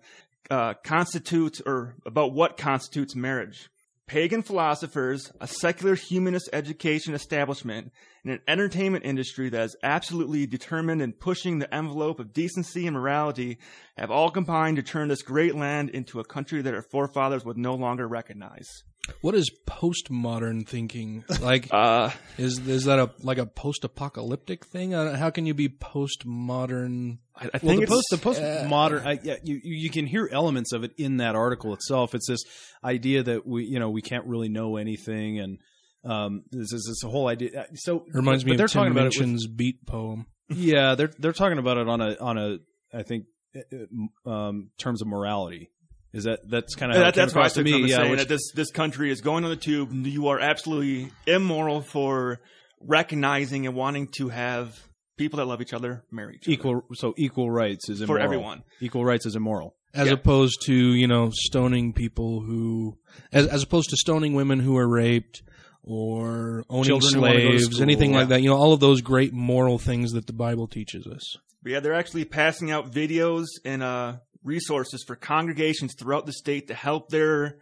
uh, 0.49 0.75
constitutes 0.85 1.61
or 1.67 1.97
about 2.07 2.33
what 2.33 2.57
constitutes 2.57 3.17
marriage. 3.17 3.69
Pagan 4.11 4.43
philosophers, 4.43 5.31
a 5.41 5.47
secular 5.47 5.95
humanist 5.95 6.51
education 6.53 7.15
establishment, 7.15 7.93
and 8.25 8.33
an 8.33 8.41
entertainment 8.49 9.05
industry 9.05 9.49
that 9.51 9.63
is 9.63 9.77
absolutely 9.85 10.49
determined 10.49 11.01
in 11.01 11.13
pushing 11.13 11.61
the 11.61 11.73
envelope 11.73 12.19
of 12.19 12.33
decency 12.33 12.89
and 12.89 12.97
morality 12.97 13.59
have 13.97 14.11
all 14.11 14.33
combined 14.33 14.79
to 14.79 14.83
turn 14.83 15.07
this 15.07 15.23
great 15.23 15.55
land 15.55 15.91
into 15.91 16.19
a 16.19 16.25
country 16.25 16.61
that 16.61 16.75
our 16.75 16.83
forefathers 16.83 17.45
would 17.45 17.57
no 17.57 17.77
longer 17.77 18.09
recognize. 18.09 18.83
What 19.21 19.35
is 19.35 19.51
postmodern 19.67 20.67
thinking? 20.67 21.25
Like, 21.41 21.69
Uh, 21.73 22.11
is 22.39 22.59
is 22.67 22.85
that 22.85 22.99
a 22.99 23.11
like 23.23 23.39
a 23.39 23.47
post-apocalyptic 23.47 24.65
thing? 24.67 24.95
Uh, 24.95 25.17
How 25.17 25.31
can 25.31 25.47
you 25.47 25.55
be 25.55 25.69
postmodern? 25.69 27.19
I, 27.37 27.47
I 27.47 27.51
Well, 27.55 27.61
think 27.61 27.77
the 27.77 27.83
it's 27.83 27.91
post 27.93 28.11
the 28.11 28.17
postmodern, 28.43 29.07
I, 29.07 29.19
yeah, 29.23 29.37
you 29.43 29.61
you 29.63 29.75
you 29.85 29.91
can 29.91 30.07
hear 30.07 30.29
elements 30.31 30.73
of 30.73 30.85
it 30.85 30.93
in 30.99 31.19
that 31.19 31.35
article 31.35 31.73
itself. 31.75 32.15
It's 32.15 32.29
this 32.29 32.41
idea 32.85 33.23
that 33.23 33.47
we 33.47 33.65
you 33.65 33.79
know 33.79 33.91
we 33.91 34.03
can't 34.03 34.27
really 34.27 34.49
know 34.49 34.77
anything, 34.77 35.39
and 35.39 35.59
um, 36.05 36.45
this 36.51 36.73
is 36.73 36.87
this 36.89 37.09
whole 37.11 37.29
idea. 37.29 37.67
So 37.75 38.05
It 38.07 38.15
reminds 38.15 38.45
but 38.45 38.51
me 38.53 38.57
they're 38.57 38.69
Tim 38.69 38.81
talking 38.81 38.93
about 38.93 39.15
it 39.15 39.19
with- 39.21 39.57
beat 39.57 39.87
poem. 39.87 40.27
yeah, 40.49 40.95
they're 40.95 41.13
they're 41.19 41.33
talking 41.33 41.59
about 41.59 41.79
it 41.79 41.89
on 41.89 42.01
a 42.01 42.17
on 42.19 42.39
a 42.39 42.59
I 42.93 43.03
think 43.03 43.25
uh, 43.57 44.31
um, 44.31 44.71
terms 44.79 45.03
of 45.03 45.09
morality. 45.09 45.71
Is 46.13 46.25
that 46.25 46.41
that's 46.49 46.75
kind 46.75 46.91
of 46.93 46.97
how 46.99 47.05
that, 47.05 47.09
it 47.11 47.15
came 47.15 47.23
that's 47.23 47.35
what 47.35 47.43
I 47.43 47.47
across 47.47 47.55
to 47.55 47.63
me? 47.63 47.89
Yeah, 47.89 47.97
saying 47.99 48.11
which, 48.11 48.21
that 48.21 48.29
this 48.29 48.51
this 48.55 48.71
country 48.73 49.11
is 49.13 49.21
going 49.21 49.45
on 49.45 49.51
the 49.51 49.57
tube. 49.57 49.93
You 49.93 50.29
are 50.29 50.41
absolutely 50.41 51.11
immoral 51.27 51.83
for 51.83 52.41
recognizing 52.81 53.67
and 53.67 53.77
wanting 53.77 54.09
to 54.17 54.29
have 54.31 54.77
people 55.17 55.37
that 55.37 55.45
love 55.45 55.61
each 55.61 55.73
other 55.75 56.03
marry 56.11 56.37
each 56.37 56.47
other. 56.49 56.53
equal 56.53 56.83
so 56.95 57.15
equal 57.19 57.51
rights 57.51 57.89
is 57.89 58.01
immoral. 58.01 58.23
everyone. 58.25 58.63
Equal 58.81 59.05
rights 59.05 59.27
is 59.27 59.37
immoral. 59.37 59.77
as 59.95 60.07
Yeah. 60.09 60.15
opposed 60.15 60.63
to 60.67 60.75
you 60.75 61.07
know 61.07 61.31
stoning 61.33 61.93
people 61.93 62.41
who 62.41 62.97
as 63.33 63.47
as 63.47 63.63
opposed 63.63 63.91
to 63.91 63.97
stoning 63.97 64.33
women 64.35 64.59
who 64.61 64.77
are 64.77 64.89
raped 64.89 65.43
or 65.83 66.65
owning 66.71 66.85
Children 66.85 67.15
who 67.15 67.21
wanna 67.21 67.33
go 67.35 67.39
to 67.41 67.59
slaves 67.59 67.65
school. 67.75 67.83
anything 67.83 68.13
like 68.13 68.29
that 68.29 68.43
you 68.43 68.49
know 68.49 68.57
all 68.57 68.73
of 68.73 68.81
those 68.81 69.01
great 69.01 69.33
moral 69.33 69.79
things 69.79 70.13
that 70.13 70.27
the 70.27 70.33
bible 70.33 70.67
teaches 70.69 71.07
us 71.07 71.37
But 71.63 71.73
yeah, 71.73 71.81
they're 71.81 71.95
actually 71.95 72.25
passing 72.25 72.71
out 72.71 72.91
videos 72.91 73.47
and 73.65 73.83
uh, 73.83 74.17
resources 74.43 75.05
for 75.07 75.17
congregations 75.17 75.95
throughout 75.99 76.27
the 76.27 76.33
state 76.33 76.69
to 76.69 76.75
help 76.75 77.09
their 77.11 77.59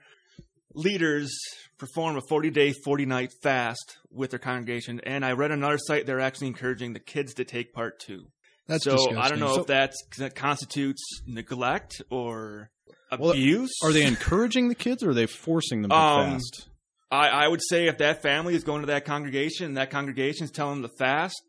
leaders 0.74 1.30
perform 1.78 2.16
a 2.16 2.20
40 2.28 2.50
day, 2.50 2.72
40 2.72 3.06
night 3.06 3.32
fast 3.42 3.96
with 4.10 4.30
their 4.30 4.38
congregation. 4.38 5.00
And 5.04 5.24
I 5.24 5.32
read 5.32 5.50
another 5.50 5.78
site 5.78 6.06
they're 6.06 6.20
actually 6.20 6.48
encouraging 6.48 6.92
the 6.92 7.00
kids 7.00 7.34
to 7.34 7.44
take 7.44 7.72
part 7.72 7.98
too. 8.00 8.26
that's 8.66 8.84
so 8.84 8.92
disgusting. 8.92 9.16
I 9.18 9.28
don't 9.28 9.40
know 9.40 9.54
So- 9.54 9.60
if 9.62 9.66
that's, 9.66 9.96
that 10.18 10.34
constitutes 10.34 11.02
neglect 11.26 12.02
or 12.10 12.70
Well, 13.18 13.30
abuse. 13.30 13.70
Are 13.82 13.92
they 13.92 14.04
encouraging 14.04 14.68
the 14.68 14.74
kids 14.74 15.02
or 15.02 15.10
are 15.10 15.14
they 15.14 15.26
forcing 15.26 15.82
them 15.82 15.90
to 15.90 15.96
Um, 15.96 16.30
fast? 16.32 16.68
I, 17.10 17.28
I 17.28 17.48
would 17.48 17.62
say 17.66 17.86
if 17.86 17.96
that 17.98 18.20
family 18.20 18.54
is 18.54 18.64
going 18.64 18.82
to 18.82 18.88
that 18.88 19.06
congregation 19.06 19.64
and 19.66 19.76
that 19.78 19.90
congregation 19.90 20.44
is 20.44 20.50
telling 20.50 20.82
them 20.82 20.90
to 20.90 20.96
fast, 20.98 21.40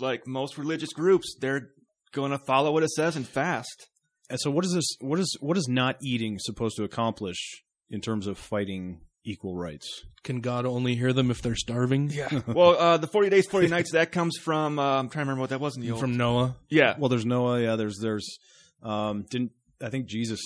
like 0.00 0.26
most 0.26 0.56
religious 0.56 0.94
groups, 0.94 1.36
they're 1.38 1.68
going 2.12 2.30
to 2.30 2.38
follow 2.38 2.72
what 2.72 2.82
it 2.82 2.88
says 2.90 3.16
and 3.16 3.28
fast. 3.28 3.88
And 4.32 4.40
so 4.40 4.50
what 4.50 4.64
is 4.64 4.72
this 4.72 4.96
what 5.00 5.20
is 5.20 5.36
what 5.40 5.56
is 5.56 5.66
not 5.68 5.96
eating 6.02 6.38
supposed 6.40 6.76
to 6.76 6.84
accomplish 6.84 7.62
in 7.90 8.00
terms 8.00 8.26
of 8.26 8.38
fighting 8.38 9.00
equal 9.24 9.56
rights? 9.56 10.02
can 10.24 10.40
god 10.40 10.64
only 10.66 10.94
hear 10.94 11.12
them 11.12 11.30
if 11.32 11.42
they're 11.42 11.54
starving 11.56 12.08
Yeah. 12.10 12.40
well, 12.46 12.76
uh, 12.78 12.96
the 12.96 13.06
40 13.08 13.28
days, 13.28 13.46
40 13.48 13.66
nights, 13.68 13.90
that 13.92 14.12
comes 14.12 14.36
from, 14.40 14.78
uh, 14.78 14.82
I'm 15.00 15.08
trying 15.08 15.24
to 15.26 15.30
remember 15.30 15.40
what 15.40 15.50
that 15.50 15.60
was 15.60 15.74
in 15.76 15.82
the 15.82 15.90
old. 15.90 16.00
from 16.00 16.16
noah 16.16 16.56
yeah. 16.70 16.94
Well, 16.98 17.08
there's 17.08 17.26
Noah, 17.26 17.60
yeah, 17.60 17.76
there's 17.76 17.98
there's 18.00 18.38
um 18.82 19.24
didn't 19.30 19.52
I 19.82 19.90
think 19.90 20.06
Jesus 20.06 20.40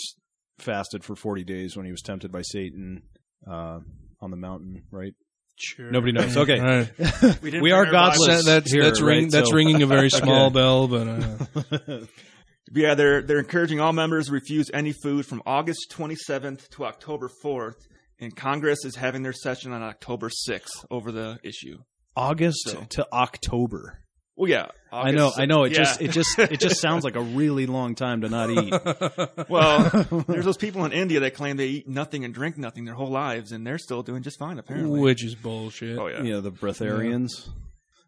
fasted 0.58 1.04
for 1.04 1.14
40 1.14 1.44
days 1.44 1.76
when 1.76 1.84
he 1.86 1.92
was 1.92 2.02
tempted 2.02 2.32
by 2.32 2.42
Satan 2.42 3.02
uh 3.46 3.80
on 4.20 4.30
the 4.30 4.36
mountain, 4.36 4.82
right? 4.90 5.14
sure 5.58 5.90
Nobody 5.90 6.12
knows. 6.12 6.36
Okay. 6.36 6.58
Right. 6.60 6.90
We, 7.42 7.50
didn't 7.50 7.62
We 7.62 7.72
are 7.72 7.86
our 7.86 7.90
godless. 7.92 8.44
That- 8.44 8.50
that's 8.62 8.72
here, 8.72 8.82
that's, 8.82 9.00
ring, 9.00 9.24
right? 9.24 9.30
that's 9.32 9.50
So- 9.50 9.54
ringing 9.56 9.82
a 9.82 9.86
very 9.86 10.10
small 10.22 10.46
Okay. 10.46 10.54
bell 10.54 10.88
but 10.88 11.08
uh, 11.08 11.98
Yeah, 12.72 12.94
they're, 12.94 13.22
they're 13.22 13.38
encouraging 13.38 13.80
all 13.80 13.92
members 13.92 14.26
to 14.26 14.32
refuse 14.32 14.70
any 14.74 14.92
food 14.92 15.24
from 15.26 15.42
August 15.46 15.92
27th 15.96 16.68
to 16.70 16.84
October 16.84 17.30
4th. 17.44 17.76
And 18.18 18.34
Congress 18.34 18.84
is 18.84 18.96
having 18.96 19.22
their 19.22 19.32
session 19.32 19.72
on 19.72 19.82
October 19.82 20.30
6th 20.30 20.84
over 20.90 21.12
the 21.12 21.38
issue. 21.44 21.78
August 22.16 22.68
So- 22.70 22.84
to 22.90 23.06
October. 23.12 24.00
Well, 24.38 24.50
yeah. 24.50 24.66
I 24.92 25.12
know, 25.12 25.28
August- 25.28 25.40
I 25.40 25.44
know. 25.46 25.64
It 25.64 25.72
yeah. 25.72 25.78
just, 25.78 26.02
it 26.02 26.10
just, 26.10 26.38
it 26.38 26.60
just 26.60 26.78
sounds 26.80 27.04
like 27.04 27.16
a 27.16 27.20
really 27.22 27.64
long 27.66 27.94
time 27.94 28.20
to 28.22 28.28
not 28.28 28.50
eat. 28.50 28.72
Well, 29.48 29.88
there's 30.28 30.44
those 30.44 30.56
people 30.56 30.84
in 30.84 30.92
India 30.92 31.20
that 31.20 31.34
claim 31.34 31.56
they 31.56 31.68
eat 31.68 31.88
nothing 31.88 32.24
and 32.24 32.34
drink 32.34 32.58
nothing 32.58 32.84
their 32.84 32.94
whole 32.94 33.10
lives, 33.10 33.52
and 33.52 33.66
they're 33.66 33.78
still 33.78 34.02
doing 34.02 34.22
just 34.22 34.38
fine, 34.38 34.58
apparently. 34.58 35.00
which 35.00 35.24
is 35.24 35.34
bullshit 35.34 35.98
oh, 35.98 36.08
yeah. 36.08 36.20
Know, 36.20 36.40
the 36.40 36.52
breatharians. 36.52 37.46
yeah. 37.46 37.52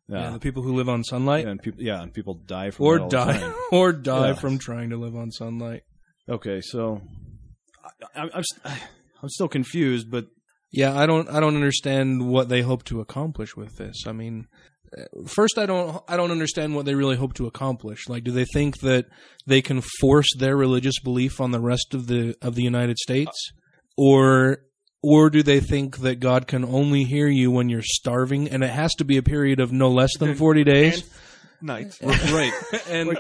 Yeah. 0.09 0.31
the 0.31 0.39
people 0.39 0.63
who 0.63 0.75
live 0.75 0.89
on 0.89 1.05
sunlight 1.05 1.47
and 1.47 1.61
people, 1.61 1.83
yeah, 1.83 2.03
and 2.03 2.13
people 2.15 2.35
die 2.35 2.71
from 2.71 2.87
or 2.87 2.99
that 2.99 3.03
all 3.03 3.09
the 3.09 3.33
die 3.33 3.53
or 3.73 3.93
die 3.93 4.29
Yeah. 4.29 4.35
from 4.35 4.59
trying 4.59 4.91
to 4.91 4.97
live 4.97 5.15
on 5.17 5.31
sunlight 5.31 5.83
Okay, 6.29 6.61
so 6.63 7.01
I, 8.15 8.21
I'm, 8.23 8.31
I'm, 8.35 8.45
I'm 9.23 9.29
still 9.29 9.49
confused, 9.49 10.11
but 10.11 10.27
Yeah, 10.71 10.95
I 10.99 11.07
don't 11.07 11.29
I 11.29 11.41
don't 11.41 11.55
understand 11.57 12.29
what 12.29 12.49
they 12.49 12.63
hope 12.63 12.85
to 12.85 13.01
accomplish 13.01 13.57
with 13.57 13.77
this. 13.77 14.05
I 14.07 14.13
mean, 14.13 14.47
uh, 14.97 15.05
first 15.27 15.59
I 15.59 15.67
don't 15.67 16.03
I 16.09 16.17
don't 16.17 16.31
understand 16.31 16.75
what 16.75 16.85
they 16.87 16.95
really 16.95 17.17
hope 17.17 17.35
to 17.35 17.47
accomplish. 17.47 18.09
Like 18.09 18.25
do 18.25 18.31
they 18.33 18.45
think 18.53 18.79
that 18.81 19.07
they 19.47 19.61
can 19.63 19.81
force 20.01 20.29
their 20.39 20.57
religious 20.57 20.99
belief 21.03 21.41
on 21.41 21.51
the 21.51 21.61
rest 21.61 21.95
of 21.95 22.07
the 22.07 22.35
of 22.43 22.55
the 22.55 22.63
United 22.63 22.99
States 22.99 23.53
or 23.97 24.59
or 25.03 25.31
do 25.31 25.43
they 25.43 25.61
think 25.61 25.99
that 25.99 26.21
God 26.21 26.47
can 26.47 26.65
only 26.65 27.05
hear 27.05 27.29
you 27.29 27.51
when 27.51 27.69
you're 27.69 27.83
starving 27.83 28.49
and 28.49 28.63
it 28.65 28.71
has 28.71 28.95
to 28.97 29.05
be 29.05 29.17
a 29.17 29.23
period 29.23 29.61
of 29.61 29.73
no 29.73 29.91
less 29.91 30.17
than 30.19 30.35
40 30.35 30.65
days? 30.65 31.09
Nights. 31.61 32.01
right. 32.03 32.53
And 32.89 33.19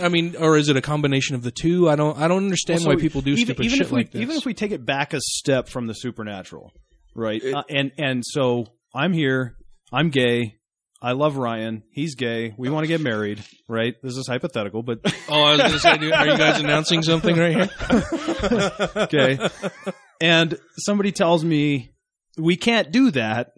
I 0.00 0.08
mean, 0.08 0.36
or 0.36 0.56
is 0.56 0.68
it 0.68 0.76
a 0.76 0.80
combination 0.80 1.34
of 1.34 1.42
the 1.42 1.50
two? 1.50 1.88
I 1.88 1.96
don't. 1.96 2.16
I 2.16 2.28
don't 2.28 2.44
understand 2.44 2.80
Well, 2.84 2.94
why 2.94 3.00
people 3.00 3.20
do 3.20 3.32
even, 3.32 3.44
stupid 3.46 3.64
even 3.64 3.78
shit 3.78 3.86
if 3.86 3.92
we, 3.92 3.98
like 3.98 4.12
this. 4.12 4.22
Even 4.22 4.36
if 4.36 4.44
we 4.46 4.54
take 4.54 4.70
it 4.70 4.86
back 4.86 5.12
a 5.12 5.20
step 5.20 5.68
from 5.68 5.88
the 5.88 5.94
supernatural, 5.94 6.72
right? 7.16 7.42
It- 7.42 7.52
uh, 7.52 7.64
and 7.68 7.90
and 7.98 8.22
so 8.24 8.66
I'm 8.94 9.12
here. 9.12 9.56
I'm 9.92 10.10
gay. 10.10 10.54
I 11.02 11.12
love 11.12 11.36
Ryan. 11.36 11.82
He's 11.90 12.14
gay. 12.14 12.54
We 12.56 12.70
want 12.70 12.84
to 12.84 12.88
get 12.88 13.00
married, 13.00 13.44
right? 13.68 13.94
This 14.02 14.16
is 14.16 14.26
hypothetical, 14.28 14.82
but 14.82 15.00
oh, 15.28 15.42
I 15.42 15.50
was 15.50 15.60
going 15.60 15.72
to 15.72 15.78
say, 15.80 15.98
do- 15.98 16.12
are 16.12 16.26
you 16.28 16.38
guys 16.38 16.60
announcing 16.60 17.02
something 17.02 17.36
right 17.36 17.54
here? 17.56 18.80
okay. 18.96 19.38
And 20.20 20.58
somebody 20.78 21.12
tells 21.12 21.44
me 21.44 21.92
we 22.38 22.56
can't 22.56 22.90
do 22.90 23.10
that 23.12 23.52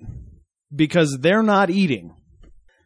because 0.75 1.19
they're 1.21 1.43
not 1.43 1.71
eating. 1.71 2.15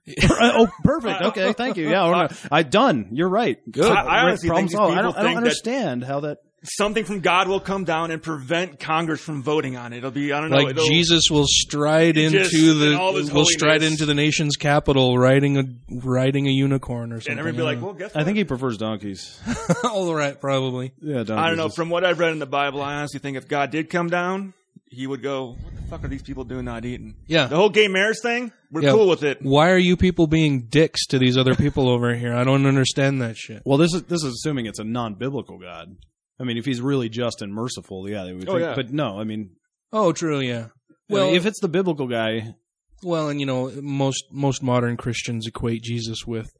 Uh, 0.08 0.52
oh, 0.54 0.68
perfect. 0.82 1.22
Okay, 1.22 1.52
thank 1.52 1.76
you. 1.76 1.88
Yeah, 1.88 2.04
oh, 2.04 2.10
we're 2.10 2.28
I 2.50 2.62
done. 2.62 3.10
You're 3.12 3.28
right. 3.28 3.58
Good. 3.70 3.90
I- 3.90 4.02
I 4.02 4.22
honestly 4.24 4.48
think 4.48 4.70
these. 4.70 4.78
Oh, 4.78 4.84
I 4.84 4.88
people 4.88 4.96
don't, 4.96 4.98
I 4.98 5.02
don't 5.02 5.14
think 5.14 5.34
that- 5.34 5.36
understand 5.36 6.04
how 6.04 6.20
that. 6.20 6.38
Something 6.62 7.04
from 7.04 7.20
God 7.20 7.48
will 7.48 7.60
come 7.60 7.84
down 7.84 8.10
and 8.10 8.22
prevent 8.22 8.78
Congress 8.78 9.20
from 9.20 9.42
voting 9.42 9.78
on 9.78 9.94
it. 9.94 9.98
It'll 9.98 10.10
be, 10.10 10.30
I 10.30 10.40
don't 10.42 10.50
know. 10.50 10.56
like 10.58 10.76
Jesus 10.76 11.24
will 11.30 11.46
stride 11.46 12.16
Just 12.16 12.52
into 12.54 12.86
in 12.86 12.94
all 12.96 13.10
of 13.10 13.16
his 13.16 13.28
the 13.30 13.34
will 13.34 13.46
stride 13.46 13.82
into 13.82 14.04
the 14.04 14.12
nation's 14.12 14.56
capital 14.56 15.16
riding 15.16 15.56
a 15.56 15.64
riding 16.04 16.46
a 16.46 16.50
unicorn 16.50 17.12
or 17.12 17.20
something. 17.20 17.32
And 17.32 17.40
everybody 17.40 17.56
be 17.76 17.76
like, 17.76 17.82
well, 17.82 17.94
guess 17.94 18.14
what? 18.14 18.20
I 18.20 18.24
think 18.24 18.36
he 18.36 18.44
prefers 18.44 18.76
donkeys. 18.76 19.40
all 19.84 20.14
right, 20.14 20.38
probably. 20.38 20.92
Yeah, 21.00 21.22
donkeys. 21.22 21.30
I 21.30 21.48
don't 21.48 21.56
know. 21.56 21.70
From 21.70 21.88
what 21.88 22.04
I've 22.04 22.18
read 22.18 22.32
in 22.32 22.38
the 22.40 22.46
Bible, 22.46 22.82
I 22.82 22.94
honestly 22.96 23.20
think 23.20 23.38
if 23.38 23.48
God 23.48 23.70
did 23.70 23.88
come 23.88 24.10
down, 24.10 24.52
he 24.90 25.06
would 25.06 25.22
go, 25.22 25.56
what 25.62 25.74
the 25.74 25.82
fuck 25.82 26.04
are 26.04 26.08
these 26.08 26.22
people 26.22 26.44
doing 26.44 26.66
not 26.66 26.84
eating? 26.84 27.14
Yeah. 27.26 27.46
The 27.46 27.56
whole 27.56 27.70
gay 27.70 27.88
marriage 27.88 28.18
thing, 28.22 28.52
we're 28.70 28.82
Yeah. 28.82 28.90
cool 28.92 29.08
with 29.08 29.22
it. 29.22 29.38
Why 29.40 29.70
are 29.70 29.78
you 29.78 29.96
people 29.96 30.26
being 30.26 30.66
dicks 30.68 31.06
to 31.06 31.18
these 31.18 31.38
other 31.38 31.54
people 31.54 31.88
over 31.88 32.14
here? 32.14 32.34
I 32.34 32.44
don't 32.44 32.66
understand 32.66 33.22
that 33.22 33.36
shit. 33.38 33.62
Well, 33.64 33.78
this 33.78 33.94
is 33.94 34.02
this 34.02 34.22
is 34.24 34.34
assuming 34.34 34.66
it's 34.66 34.78
a 34.78 34.84
non-biblical 34.84 35.58
God. 35.58 35.96
I 36.40 36.44
mean, 36.44 36.56
if 36.56 36.64
he's 36.64 36.80
really 36.80 37.08
just 37.10 37.42
and 37.42 37.52
merciful, 37.52 38.08
yeah, 38.08 38.24
they 38.24 38.32
would. 38.32 38.48
Oh, 38.48 38.52
think, 38.52 38.62
yeah. 38.64 38.74
But 38.74 38.92
no, 38.92 39.20
I 39.20 39.24
mean, 39.24 39.50
Oh, 39.92 40.12
true, 40.12 40.40
yeah. 40.40 40.68
well, 41.08 41.26
Well, 41.28 41.34
if 41.34 41.44
it's 41.46 41.60
the 41.60 41.68
biblical 41.68 42.06
guy, 42.08 42.54
Well, 43.02 43.28
and 43.30 43.40
you 43.40 43.46
know, 43.46 43.70
most 43.80 44.24
most 44.32 44.62
modern 44.62 44.96
Christians 44.96 45.46
equate 45.46 45.82
Jesus 45.82 46.26
with, 46.26 46.50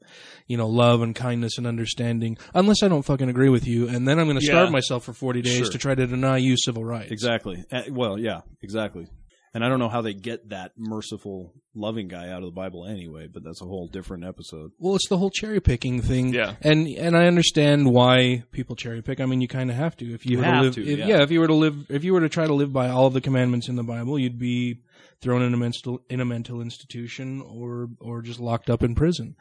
you 0.47 0.57
know, 0.57 0.67
love 0.67 1.01
and 1.01 1.15
kindness 1.15 1.57
and 1.57 1.67
understanding. 1.67 2.37
Unless 2.55 2.81
I 2.83 2.87
don't 2.87 3.03
fucking 3.05 3.29
agree 3.29 3.49
with 3.49 3.67
you, 3.67 3.87
and 3.87 4.07
then 4.07 4.17
I'm 4.19 4.25
going 4.25 4.39
to 4.39 4.45
starve 4.45 4.67
Yeah. 4.69 4.71
myself 4.71 5.03
for 5.03 5.13
40 5.13 5.41
days 5.43 5.57
Sure. 5.57 5.69
to 5.71 5.77
try 5.77 5.93
to 5.95 6.07
deny 6.07 6.37
you 6.37 6.57
civil 6.57 6.83
rights. 6.83 7.11
exactly. 7.11 7.63
Uh, 7.71 7.83
well, 7.91 8.17
yeah, 8.19 8.41
exactly. 8.63 9.07
And 9.53 9.65
I 9.65 9.69
don't 9.69 9.79
know 9.79 9.89
how 9.89 10.01
they 10.01 10.13
get 10.13 10.49
that 10.49 10.71
merciful, 10.77 11.53
loving 11.75 12.07
guy 12.07 12.29
out 12.29 12.37
of 12.41 12.45
the 12.45 12.51
Bible 12.55 12.85
anyway. 12.85 13.27
But 13.27 13.43
that's 13.43 13.61
a 13.61 13.65
whole 13.65 13.87
different 13.87 14.23
episode. 14.23 14.71
Well, 14.79 14.95
it's 14.95 15.09
the 15.09 15.17
whole 15.17 15.29
cherry 15.29 15.59
picking 15.59 16.01
thing. 16.01 16.33
Yeah. 16.33 16.55
And 16.61 16.87
and 16.87 17.17
I 17.17 17.27
understand 17.27 17.91
why 17.91 18.43
people 18.51 18.75
cherry 18.77 19.01
pick. 19.01 19.19
I 19.19 19.25
mean, 19.25 19.41
you 19.41 19.49
kind 19.49 19.69
of 19.69 19.75
have 19.75 19.97
to 19.97 20.13
if 20.13 20.25
you, 20.25 20.33
You 20.33 20.37
were 20.37 20.43
have 20.45 20.61
to 20.61 20.65
live. 20.67 20.75
to, 20.75 20.87
if, 20.87 20.99
yeah. 20.99 21.21
if 21.21 21.31
you 21.31 21.41
were 21.41 21.47
to 21.47 21.53
live, 21.53 21.91
if 21.91 22.03
you 22.05 22.13
were 22.13 22.21
to 22.21 22.29
try 22.29 22.47
to 22.47 22.53
live 22.53 22.71
by 22.71 22.89
all 22.89 23.07
of 23.07 23.13
the 23.13 23.21
commandments 23.21 23.67
in 23.67 23.75
the 23.75 23.83
Bible, 23.83 24.17
you'd 24.17 24.39
be 24.39 24.79
thrown 25.21 25.41
in 25.41 25.53
a 25.53 25.57
mental 25.57 26.01
in 26.09 26.21
a 26.21 26.25
mental 26.25 26.61
institution 26.61 27.41
or 27.41 27.89
or 27.99 28.21
just 28.21 28.39
locked 28.39 28.69
up 28.69 28.83
in 28.83 28.95
prison. 28.95 29.35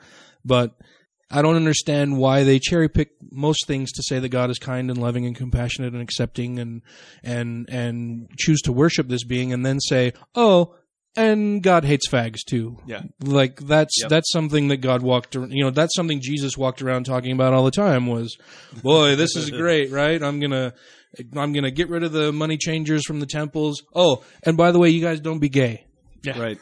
But 0.45 0.75
I 1.31 1.43
don't 1.43 1.57
understand 1.57 2.19
why 2.19 2.43
they 2.45 2.59
cherry 2.59 2.89
pick 2.89 3.11
most 3.31 3.67
things 3.67 3.93
to 3.93 4.03
say 4.03 4.19
that 4.19 4.29
God 4.31 4.51
is 4.51 4.59
kind 4.59 4.91
and 4.91 4.99
loving 5.01 5.27
and 5.27 5.37
compassionate 5.37 5.93
and 5.93 6.03
accepting 6.03 6.59
and 6.59 6.83
and 7.23 7.69
and 7.71 8.29
choose 8.37 8.61
to 8.63 8.73
worship 8.73 9.09
this 9.09 9.25
being 9.25 9.53
and 9.53 9.65
then 9.65 9.79
say, 9.81 10.13
"Oh, 10.35 10.75
and 11.17 11.63
God 11.63 11.85
hates 11.85 12.09
fags 12.09 12.39
too. 12.47 12.79
Yeah. 12.87 13.03
Like 13.21 13.61
that's 13.61 14.01
Yep. 14.03 14.11
that's 14.11 14.33
something 14.33 14.69
that 14.69 14.79
God 14.79 15.03
walked 15.03 15.37
ar- 15.37 15.47
you 15.49 15.63
know 15.65 15.71
that's 15.71 15.95
something 15.95 16.21
Jesus 16.23 16.57
walked 16.57 16.83
around 16.83 17.05
talking 17.05 17.33
about 17.33 17.53
all 17.53 17.65
the 17.65 17.71
time 17.73 18.07
was 18.07 18.37
boy 18.83 19.17
this 19.17 19.35
is 19.37 19.51
great 19.63 19.91
right 19.91 20.23
I'm 20.23 20.39
going 20.39 20.53
to 20.53 20.73
I'm 21.37 21.53
going 21.53 21.65
to 21.65 21.73
get 21.73 21.89
rid 21.89 22.05
of 22.05 22.13
the 22.13 22.31
money 22.33 22.57
changers 22.57 23.05
from 23.05 23.19
the 23.19 23.27
temples. 23.27 23.83
Oh, 23.95 24.23
and 24.45 24.57
by 24.57 24.71
the 24.71 24.79
way 24.79 24.91
you 24.91 25.01
guys 25.01 25.19
don't 25.21 25.41
be 25.41 25.49
gay. 25.49 25.85
Yeah. 26.23 26.39
Right. 26.41 26.59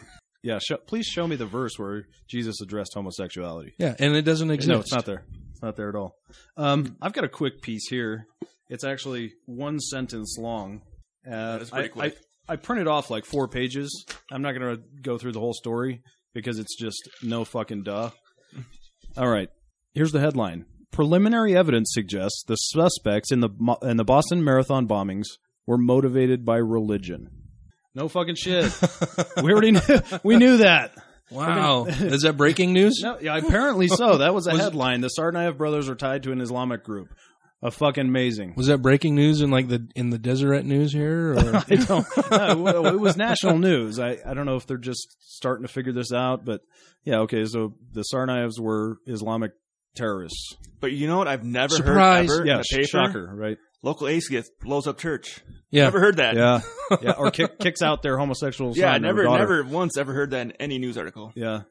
Yeah. 0.49 0.59
Show, 0.61 0.79
please 0.79 1.07
show 1.07 1.27
me 1.27 1.37
the 1.37 1.47
verse 1.47 1.79
where 1.79 2.07
Jesus 2.27 2.61
addressed 2.63 2.95
homosexuality. 2.95 3.75
Yeah, 3.79 3.95
and 3.99 4.17
it 4.17 4.23
doesn't 4.23 4.51
exist. 4.51 4.69
No, 4.69 4.81
it's 4.81 4.93
not 4.93 5.05
there. 5.05 5.25
It's 5.51 5.63
not 5.63 5.77
there 5.77 5.91
at 5.91 5.95
all. 5.95 6.17
Um, 6.57 6.97
I've 7.03 7.13
got 7.13 7.25
a 7.25 7.29
quick 7.29 7.61
piece 7.61 7.89
here. 7.89 8.27
It's 8.69 8.85
actually 8.85 9.33
one 9.45 9.79
sentence 9.79 10.37
long. 10.39 10.81
Uh, 11.31 11.59
is 11.61 11.71
pretty 11.71 11.89
I, 11.89 11.89
quick. 11.89 12.19
I, 12.49 12.53
I 12.55 12.57
printed 12.57 12.87
off 12.87 13.11
like 13.11 13.27
four 13.27 13.47
pages. 13.49 14.07
I'm 14.33 14.41
not 14.41 14.53
going 14.53 14.77
to 14.77 14.83
go 15.03 15.19
through 15.19 15.33
the 15.33 15.41
whole 15.41 15.53
story 15.53 16.03
because 16.33 16.59
it's 16.59 16.77
just 16.77 16.99
no 17.23 17.45
fucking 17.45 17.83
duh. 17.83 18.11
All 19.17 19.29
right. 19.29 19.51
Here's 19.93 20.13
the 20.13 20.21
headline. 20.21 20.65
Preliminary 20.93 21.55
evidence 21.55 21.91
suggests 21.93 22.43
the 22.47 22.57
suspects 22.57 23.31
in 23.31 23.41
the 23.41 23.51
in 23.83 23.99
the 23.99 24.05
Boston 24.05 24.43
Marathon 24.43 24.89
bombings 24.89 25.27
were 25.67 25.77
motivated 25.77 26.47
by 26.47 26.57
religion. 26.57 27.29
No 27.95 28.09
fucking 28.09 28.35
shit. 28.37 28.73
we 29.43 29.53
already 29.53 29.73
knew. 29.73 29.81
We 30.23 30.37
knew 30.37 30.59
that. 30.59 30.93
Wow. 31.31 31.85
is 31.87 32.23
that 32.23 32.37
breaking 32.37 32.73
news? 32.73 33.01
No, 33.03 33.19
yeah, 33.21 33.37
apparently 33.37 33.89
so. 33.89 34.19
That 34.19 34.35
was 34.35 34.47
a 34.47 34.51
Was- 34.53 34.61
headline. 34.61 35.01
The 35.03 35.11
Tsarnaev 35.19 35.57
brothers 35.59 35.89
are 35.89 35.95
tied 35.95 36.23
to 36.25 36.33
an 36.33 36.41
Islamic 36.41 36.85
group. 36.85 37.09
A 37.61 37.73
fucking 37.73 38.07
amazing. 38.07 38.55
Was 38.57 38.69
that 38.69 38.79
breaking 38.79 39.17
news 39.17 39.41
in 39.43 39.51
like 39.51 39.67
the 39.67 39.89
in 39.97 40.11
the 40.11 40.19
Deseret 40.19 40.65
news 40.65 40.93
here? 40.93 41.33
Or? 41.33 41.57
I 41.69 41.75
don't. 41.75 42.07
no, 42.31 42.57
well, 42.63 42.87
it 42.87 43.01
was 43.01 43.17
national 43.17 43.59
news. 43.59 43.99
I, 43.99 44.17
I 44.25 44.33
don't 44.35 44.47
know 44.47 44.55
if 44.55 44.67
they're 44.69 44.77
just 44.79 45.17
starting 45.19 45.67
to 45.67 45.73
figure 45.73 45.93
this 45.93 46.13
out, 46.13 46.45
but 46.45 46.61
yeah, 47.05 47.19
okay. 47.23 47.45
So 47.47 47.75
the 47.93 48.05
Tsarnaevs 48.15 48.61
were 48.61 48.99
Islamic 49.07 49.51
terrorists. 49.97 50.55
But 50.81 50.93
you 50.93 51.09
know 51.09 51.19
what? 51.19 51.27
I've 51.27 51.43
never 51.45 51.75
Surprise. 51.75 52.29
heard 52.29 52.37
ever 52.43 52.47
Yeah, 52.47 52.55
in 52.55 52.61
a 52.61 52.63
paper. 52.63 52.87
shocker, 52.87 53.35
right? 53.35 53.59
Local 53.83 54.09
atheist 54.09 54.51
blows 54.61 54.87
up 54.87 54.99
church. 54.99 55.41
yeah. 55.71 55.85
Never 55.85 56.01
heard 56.01 56.17
that. 56.17 56.35
Yeah, 56.35 56.61
yeah. 57.03 57.13
Or 57.13 57.31
kick, 57.31 57.59
kicks 57.61 57.81
out 57.83 58.03
their 58.03 58.19
homosexual 58.19 58.75
son 58.75 58.81
Yeah, 58.81 58.97
or 58.97 58.99
never, 58.99 59.23
daughter. 59.23 59.39
never 59.63 59.65
once 59.65 59.97
ever 59.97 60.13
heard 60.13 60.31
that 60.33 60.41
in 60.41 60.53
any 60.53 60.79
news 60.79 60.99
article. 60.99 61.33
Yeah, 61.37 61.63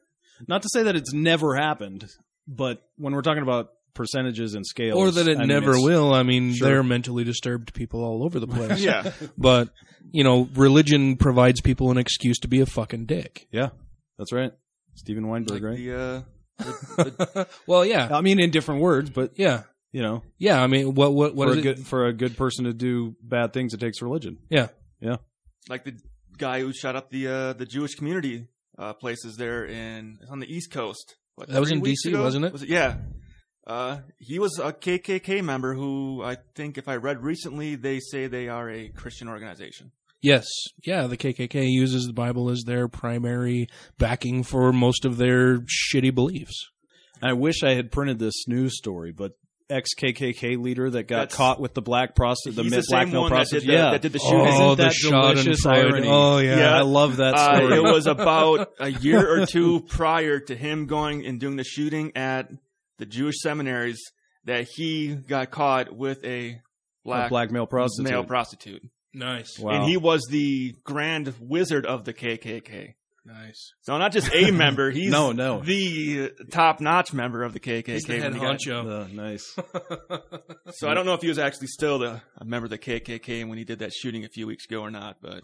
not 0.46 0.62
to 0.62 0.68
say 0.72 0.84
that 0.84 0.96
it's 0.96 1.12
never 1.12 1.54
happened, 1.54 2.06
but 2.46 2.82
when 2.96 3.12
we're 3.14 3.22
talking 3.22 3.42
about 3.42 3.68
percentages 3.94 4.54
and 4.54 4.64
scales, 4.66 4.96
or 4.96 5.10
that 5.10 5.28
it 5.28 5.38
I 5.38 5.44
never 5.44 5.70
it's- 5.72 5.84
will. 5.84 6.14
I 6.14 6.22
mean, 6.22 6.54
Sure. 6.54 6.68
they're 6.68 6.82
mentally 6.82 7.24
disturbed 7.24 7.74
people 7.74 8.02
all 8.02 8.24
over 8.24 8.38
the 8.40 8.46
place. 8.46 8.80
Yeah, 8.84 9.12
But, 9.36 9.68
you 10.12 10.22
know, 10.24 10.48
religion 10.54 11.16
provides 11.16 11.60
people 11.60 11.90
an 11.90 11.98
excuse 11.98 12.38
to 12.40 12.48
be 12.48 12.60
a 12.60 12.66
fucking 12.66 13.06
dick. 13.06 13.48
Yeah, 13.50 13.70
that's 14.16 14.32
right. 14.32 14.52
Steven 14.94 15.26
Weinberg, 15.28 15.62
like 15.62 15.62
right? 15.62 15.76
the, 15.76 15.94
uh, 15.94 16.22
the, 16.58 17.04
the 17.04 17.48
Well, 17.66 17.84
yeah. 17.84 18.08
I 18.10 18.20
mean, 18.22 18.40
in 18.40 18.50
different 18.50 18.80
words, 18.80 19.10
but 19.10 19.32
Yeah. 19.36 19.64
You 19.92 20.02
know, 20.02 20.22
Yeah, 20.38 20.62
I 20.62 20.66
mean, 20.66 20.94
what 20.94 21.12
what 21.14 21.34
what 21.34 21.48
for 21.48 21.52
is 21.52 21.56
a 21.56 21.60
it? 21.60 21.62
good 21.62 21.86
for 21.86 22.06
a 22.06 22.12
good 22.12 22.36
person 22.36 22.64
to 22.64 22.72
do 22.72 23.16
bad 23.22 23.52
things, 23.52 23.74
it 23.74 23.80
takes 23.80 24.02
religion. 24.02 24.38
Yeah. 24.50 24.68
Yeah. 25.00 25.16
Like 25.68 25.84
the 25.84 25.94
guy 26.36 26.60
who 26.60 26.72
shot 26.72 26.96
up 26.96 27.10
the 27.10 27.28
uh, 27.28 27.52
the 27.54 27.66
Jewish 27.66 27.94
community 27.94 28.48
uh, 28.78 28.92
places 28.94 29.36
there 29.36 29.64
in 29.64 30.18
on 30.30 30.40
the 30.40 30.46
East 30.52 30.70
Coast. 30.72 31.16
What, 31.36 31.48
That 31.48 31.60
was 31.60 31.70
in 31.70 31.80
DC, 31.82 32.06
ago? 32.08 32.22
wasn't 32.22 32.44
it? 32.46 32.52
Was 32.52 32.62
it? 32.62 32.68
Yeah. 32.68 32.96
Uh, 33.66 33.98
he 34.18 34.38
was 34.38 34.58
a 34.58 34.72
KKK 34.72 35.42
member 35.44 35.74
who 35.74 36.22
I 36.24 36.38
think, 36.54 36.78
if 36.78 36.88
I 36.88 36.96
read 36.96 37.22
recently, 37.22 37.74
they 37.76 38.00
say 38.00 38.26
they 38.26 38.48
are 38.48 38.70
a 38.70 38.88
Christian 38.88 39.28
organization. 39.28 39.92
Yes. 40.22 40.46
Yeah, 40.84 41.06
the 41.06 41.16
KKK 41.18 41.70
uses 41.70 42.06
the 42.06 42.12
Bible 42.14 42.48
as 42.50 42.62
their 42.66 42.88
primary 42.88 43.68
backing 43.98 44.42
for 44.42 44.72
most 44.72 45.04
of 45.04 45.16
their 45.18 45.58
shitty 45.58 46.14
beliefs. 46.14 46.66
I 47.22 47.34
wish 47.34 47.62
I 47.62 47.74
had 47.74 47.92
printed 47.92 48.18
this 48.18 48.48
news 48.48 48.76
story, 48.76 49.12
but 49.12 49.32
ex 49.70 49.90
KKK 49.94 50.56
leader 50.62 50.88
that 50.90 51.04
got 51.04 51.16
That's- 51.30 51.36
caught 51.36 51.60
with 51.60 51.74
the 51.74 51.82
black 51.82 52.14
prostitute, 52.14 52.56
the 52.56 52.62
He's 52.64 52.70
mid 52.72 52.80
the 52.82 52.86
black 52.88 53.02
same 53.06 53.12
male 53.12 53.20
one 53.22 53.30
that 53.30 53.36
did 53.36 53.50
prostitute. 53.50 53.70
yeah, 53.74 53.90
that 53.90 54.02
did 54.02 54.12
the 54.12 54.18
shooting. 54.18 54.40
Oh, 54.40 54.72
Isn't 54.72 54.76
the 54.78 54.82
that 54.84 54.92
Schadenfreude. 54.92 55.30
delicious 55.34 55.66
irony? 55.66 56.08
Oh, 56.10 56.38
yeah. 56.38 56.58
Yeah. 56.58 56.76
I 56.78 56.80
love 56.82 57.16
that 57.18 57.34
Uh, 57.34 57.68
it 57.74 57.82
was 57.82 58.06
about 58.06 58.70
a 58.80 58.90
year 58.90 59.40
or 59.42 59.46
two 59.46 59.80
prior 59.88 60.40
to 60.40 60.54
him 60.56 60.86
going 60.86 61.26
and 61.26 61.38
doing 61.38 61.56
the 61.56 61.64
shooting 61.64 62.12
at 62.16 62.48
the 62.98 63.06
Jewish 63.06 63.36
seminaries 63.40 64.00
that 64.44 64.66
he 64.74 65.14
got 65.14 65.50
caught 65.50 65.94
with 65.94 66.24
a 66.24 66.28
a 66.50 66.60
black, 67.04 67.28
black 67.30 67.50
male 67.50 67.66
prostitute. 67.66 68.10
male 68.12 68.24
prostitute. 68.24 68.82
Nice. 69.14 69.58
Wow. 69.58 69.70
And 69.72 69.84
he 69.84 69.96
was 69.96 70.26
the 70.30 70.74
grand 70.84 71.32
wizard 71.40 71.86
of 71.86 72.04
the 72.04 72.12
KKK. 72.12 72.94
Nice. 73.28 73.72
So 73.82 73.98
not 73.98 74.12
just 74.12 74.32
a 74.34 74.50
member, 74.50 74.90
he's 74.92 75.10
No, 75.10 75.32
no. 75.32 75.60
the 75.60 76.32
top 76.50 76.80
notch 76.80 77.12
member 77.12 77.42
of 77.42 77.52
the 77.52 77.60
KKK. 77.60 77.86
He's 77.88 78.04
the 78.04 78.14
when 78.14 78.22
head 78.22 78.34
he 78.34 78.40
got- 78.40 78.58
honcho. 78.58 79.04
Uh, 79.04 79.08
nice. 79.12 79.54
So 80.72 80.88
I 80.88 80.94
don't 80.94 81.06
know 81.06 81.14
if 81.14 81.22
he 81.22 81.28
was 81.28 81.38
actually 81.38 81.68
still 81.68 81.98
the, 81.98 82.20
a 82.38 82.44
member 82.44 82.64
of 82.66 82.70
the 82.70 82.78
KKK 82.78 83.48
when 83.48 83.56
he 83.58 83.64
did 83.64 83.78
that 83.80 83.92
shooting 83.92 84.24
a 84.24 84.28
few 84.28 84.46
weeks 84.46 84.66
ago 84.66 84.80
or 84.82 84.90
not, 84.90 85.16
but 85.22 85.42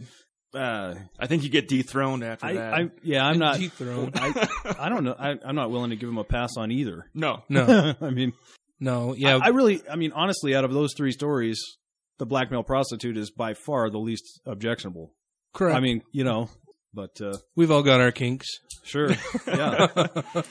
Uh, 0.54 0.94
I 1.18 1.26
think 1.26 1.42
you 1.42 1.48
get 1.50 1.66
dethroned 1.68 2.22
after 2.22 2.46
I, 2.46 2.52
that. 2.54 2.74
I, 2.74 2.90
yeah, 3.02 3.24
I'm 3.26 3.38
not. 3.38 3.58
Dethrone. 3.58 4.12
I, 4.14 4.76
I 4.78 4.88
don't 4.88 5.02
know. 5.04 5.16
I, 5.18 5.34
I'm 5.44 5.54
not 5.56 5.70
willing 5.70 5.90
to 5.90 5.96
give 5.96 6.08
him 6.08 6.18
a 6.18 6.24
pass 6.24 6.50
on 6.56 6.70
either. 6.70 7.10
no. 7.14 7.42
No. 7.48 7.94
I 8.00 8.10
mean, 8.10 8.32
No. 8.80 9.14
Yeah. 9.14 9.36
I, 9.42 9.46
I 9.46 9.48
really, 9.48 9.80
I 9.90 9.96
mean, 9.96 10.12
honestly, 10.12 10.54
out 10.54 10.64
of 10.64 10.72
those 10.72 10.92
three 10.96 11.12
stories, 11.12 11.60
the 12.18 12.26
black 12.26 12.50
male 12.50 12.62
prostitute 12.62 13.16
is 13.16 13.30
by 13.30 13.54
far 13.54 13.90
the 13.90 13.98
least 13.98 14.40
objectionable. 14.46 15.12
correct. 15.54 15.76
I 15.76 15.80
mean, 15.80 16.02
you 16.12 16.22
know, 16.24 16.48
but 16.94 17.20
uh, 17.20 17.36
we've 17.56 17.70
all 17.70 17.82
got 17.82 18.00
our 18.00 18.12
kinks. 18.12 18.46
sure, 18.84 19.10
yeah, 19.46 20.06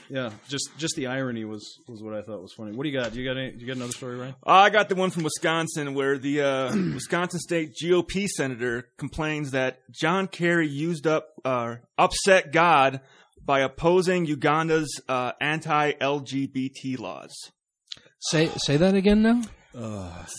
yeah. 0.08 0.30
Just, 0.48 0.70
just 0.76 0.96
the 0.96 1.06
irony 1.06 1.44
was 1.44 1.78
was 1.88 2.02
what 2.02 2.14
I 2.14 2.22
thought 2.22 2.42
was 2.42 2.52
funny. 2.52 2.72
What 2.72 2.82
do 2.84 2.90
you 2.90 2.98
got? 2.98 3.12
Do 3.12 3.20
you 3.20 3.28
got 3.28 3.38
any? 3.38 3.52
Do 3.52 3.58
you 3.58 3.66
got 3.66 3.76
another 3.76 3.92
story, 3.92 4.16
Ryan? 4.16 4.34
I 4.46 4.70
got 4.70 4.88
the 4.88 4.94
one 4.94 5.10
from 5.10 5.22
Wisconsin 5.24 5.94
where 5.94 6.18
the 6.18 6.42
uh, 6.42 6.76
Wisconsin 6.94 7.40
State 7.40 7.74
GOP 7.82 8.26
senator 8.26 8.88
complains 8.98 9.52
that 9.52 9.80
John 9.90 10.28
Kerry 10.28 10.68
used 10.68 11.06
up 11.06 11.28
uh, 11.44 11.76
upset 11.96 12.52
God 12.52 13.00
by 13.44 13.60
opposing 13.60 14.26
Uganda's 14.26 15.00
uh, 15.08 15.32
anti-LGBT 15.40 16.98
laws. 16.98 17.32
Say 18.20 18.48
say 18.56 18.76
that 18.76 18.94
again 18.94 19.22
now. 19.22 19.42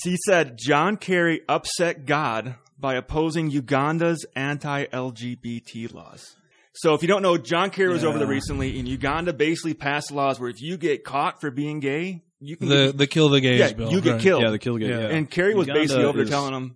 He 0.03 0.17
said 0.25 0.57
John 0.57 0.97
Kerry 0.97 1.41
upset 1.49 2.05
God 2.05 2.55
by 2.79 2.95
opposing 2.95 3.49
Uganda's 3.51 4.25
anti-LGBT 4.35 5.93
laws. 5.93 6.35
So 6.73 6.93
if 6.93 7.01
you 7.01 7.07
don't 7.07 7.21
know, 7.21 7.37
John 7.37 7.69
Kerry 7.69 7.89
was 7.93 8.03
over 8.03 8.17
there 8.17 8.27
recently, 8.27 8.77
and 8.79 8.87
Uganda 8.87 9.31
basically 9.33 9.73
passed 9.73 10.11
laws 10.11 10.39
where 10.39 10.49
if 10.49 10.61
you 10.61 10.75
get 10.77 11.03
caught 11.05 11.39
for 11.39 11.49
being 11.49 11.79
gay, 11.79 12.21
you 12.41 12.57
can 12.57 12.67
The 12.67 12.87
get, 12.87 12.97
the 12.97 13.07
kill 13.07 13.29
the 13.29 13.39
gays 13.39 13.59
yeah, 13.59 13.71
bill. 13.73 13.91
you 13.91 14.01
get 14.01 14.11
right. 14.13 14.21
killed. 14.21 14.43
Yeah, 14.43 14.49
the 14.49 14.59
kill 14.59 14.77
game. 14.77 14.89
Yeah. 14.89 14.99
Yeah. 14.99 15.07
And 15.15 15.29
Kerry 15.31 15.55
was 15.55 15.67
Uganda 15.67 15.81
basically 15.81 16.03
over 16.03 16.17
there 16.17 16.23
is- 16.25 16.29
telling 16.29 16.53
him, 16.53 16.75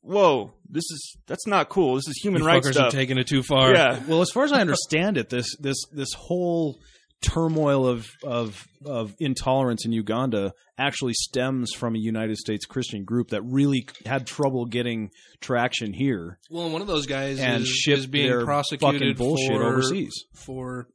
"Whoa, 0.00 0.54
this 0.68 0.84
is 0.90 1.16
that's 1.26 1.46
not 1.46 1.68
cool. 1.68 1.96
This 1.96 2.08
is 2.08 2.18
human 2.22 2.40
You 2.40 2.48
rights 2.48 2.66
fuckers 2.68 2.72
stuff." 2.72 2.88
are 2.88 2.96
taking 2.96 3.18
it 3.18 3.26
too 3.26 3.42
far. 3.42 3.74
yeah, 3.74 4.00
Well, 4.08 4.22
as 4.22 4.30
far 4.30 4.44
as 4.44 4.52
I 4.52 4.60
understand 4.62 5.18
it, 5.18 5.28
this 5.28 5.54
this 5.60 5.76
this 5.92 6.12
whole 6.14 6.78
turmoil 7.24 7.86
of 7.86 8.08
of 8.22 8.66
of 8.84 9.14
intolerance 9.18 9.84
in 9.84 9.92
Uganda 9.92 10.52
actually 10.78 11.14
stems 11.14 11.72
from 11.72 11.94
a 11.94 11.98
United 11.98 12.36
States 12.36 12.66
Christian 12.66 13.04
group 13.04 13.30
that 13.30 13.42
really 13.42 13.86
had 14.06 14.26
trouble 14.26 14.66
getting 14.66 15.10
traction 15.40 15.92
here 15.92 16.38
Well, 16.50 16.70
one 16.70 16.80
of 16.80 16.86
those 16.86 17.06
guys 17.06 17.38
and 17.40 17.62
is, 17.62 17.84
is 17.88 18.06
being 18.06 18.44
prosecuted 18.44 19.16
bullshit 19.16 19.56
for, 19.56 19.64
overseas. 19.64 20.12
for 20.34 20.88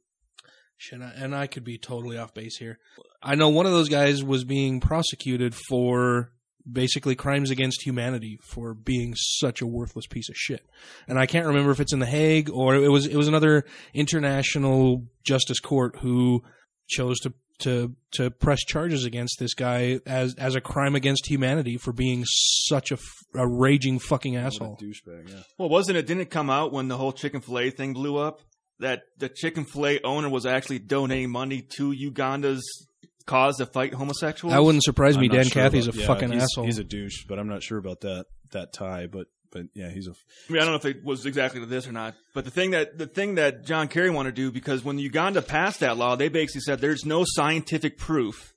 shit. 0.76 1.00
And 1.00 1.34
I 1.34 1.46
could 1.46 1.64
be 1.64 1.78
totally 1.78 2.18
off 2.18 2.34
base 2.34 2.56
here. 2.56 2.78
I 3.22 3.34
know 3.34 3.48
one 3.50 3.66
of 3.66 3.72
those 3.72 3.88
guys 3.88 4.24
was 4.24 4.44
being 4.44 4.80
prosecuted 4.80 5.54
for 5.68 6.32
basically 6.70 7.14
crimes 7.14 7.50
against 7.50 7.82
humanity 7.84 8.38
for 8.42 8.74
being 8.74 9.14
such 9.16 9.60
a 9.60 9.66
worthless 9.66 10.06
piece 10.06 10.28
of 10.28 10.36
shit. 10.36 10.66
And 11.08 11.18
I 11.18 11.26
can't 11.26 11.46
remember 11.46 11.70
if 11.70 11.80
it's 11.80 11.92
in 11.92 11.98
the 11.98 12.06
Hague 12.06 12.50
or 12.50 12.74
it 12.74 12.90
was 12.90 13.06
it 13.06 13.16
was 13.16 13.28
another 13.28 13.64
international 13.94 15.04
justice 15.24 15.60
court 15.60 15.96
who 16.00 16.42
chose 16.88 17.18
to 17.20 17.32
to 17.60 17.94
to 18.12 18.30
press 18.30 18.60
charges 18.60 19.04
against 19.04 19.38
this 19.38 19.54
guy 19.54 20.00
as 20.06 20.34
as 20.36 20.54
a 20.54 20.60
crime 20.60 20.94
against 20.94 21.28
humanity 21.28 21.76
for 21.76 21.92
being 21.92 22.24
such 22.26 22.90
a, 22.90 22.94
f- 22.94 23.02
a 23.34 23.46
raging 23.46 23.98
fucking 23.98 24.36
asshole. 24.36 24.78
douchebag. 24.80 25.28
Yeah. 25.28 25.42
well, 25.58 25.68
wasn't 25.68 25.98
it? 25.98 26.06
Didn't 26.06 26.22
it 26.22 26.30
come 26.30 26.50
out 26.50 26.72
when 26.72 26.88
the 26.88 26.96
whole 26.96 27.12
Chick 27.12 27.40
Fil 27.42 27.58
A 27.58 27.70
thing 27.70 27.92
blew 27.92 28.16
up 28.16 28.40
that 28.78 29.02
the 29.18 29.28
Chick 29.28 29.58
Fil 29.68 29.86
A 29.86 30.00
owner 30.02 30.28
was 30.28 30.46
actually 30.46 30.78
donating 30.78 31.30
money 31.30 31.62
to 31.76 31.92
Uganda's 31.92 32.88
cause 33.30 33.56
to 33.58 33.66
fight 33.66 33.94
homosexuals? 33.94 34.52
That 34.52 34.62
wouldn't 34.62 34.84
surprise 34.84 35.16
me. 35.16 35.26
I'm 35.26 35.36
Dan 35.36 35.44
sure 35.44 35.62
Cathy's 35.62 35.88
a 35.88 35.92
yeah, 35.92 36.06
fucking 36.06 36.32
he's, 36.32 36.42
asshole. 36.42 36.64
He's 36.64 36.78
a 36.78 36.84
douche, 36.84 37.24
but 37.28 37.38
I'm 37.38 37.48
not 37.48 37.62
sure 37.62 37.78
about 37.78 38.00
that 38.00 38.26
that 38.50 38.72
tie. 38.72 39.06
But 39.06 39.28
but 39.50 39.66
yeah, 39.74 39.90
he's 39.90 40.08
a 40.08 40.10
I 40.10 40.52
mean, 40.52 40.60
I 40.62 40.64
don't 40.64 40.72
know 40.72 40.88
if 40.88 40.96
it 40.96 41.04
was 41.04 41.26
exactly 41.26 41.60
to 41.60 41.66
this 41.66 41.86
or 41.86 41.92
not, 41.92 42.14
but 42.34 42.44
the 42.44 42.50
thing 42.50 42.72
that 42.72 42.98
the 42.98 43.06
thing 43.06 43.36
that 43.36 43.64
John 43.64 43.88
Kerry 43.88 44.10
wanted 44.10 44.34
to 44.36 44.42
do 44.42 44.50
because 44.50 44.84
when 44.84 44.98
Uganda 44.98 45.42
passed 45.42 45.80
that 45.80 45.96
law, 45.96 46.16
they 46.16 46.28
basically 46.28 46.62
said 46.62 46.80
there's 46.80 47.04
no 47.04 47.24
scientific 47.26 47.98
proof 47.98 48.54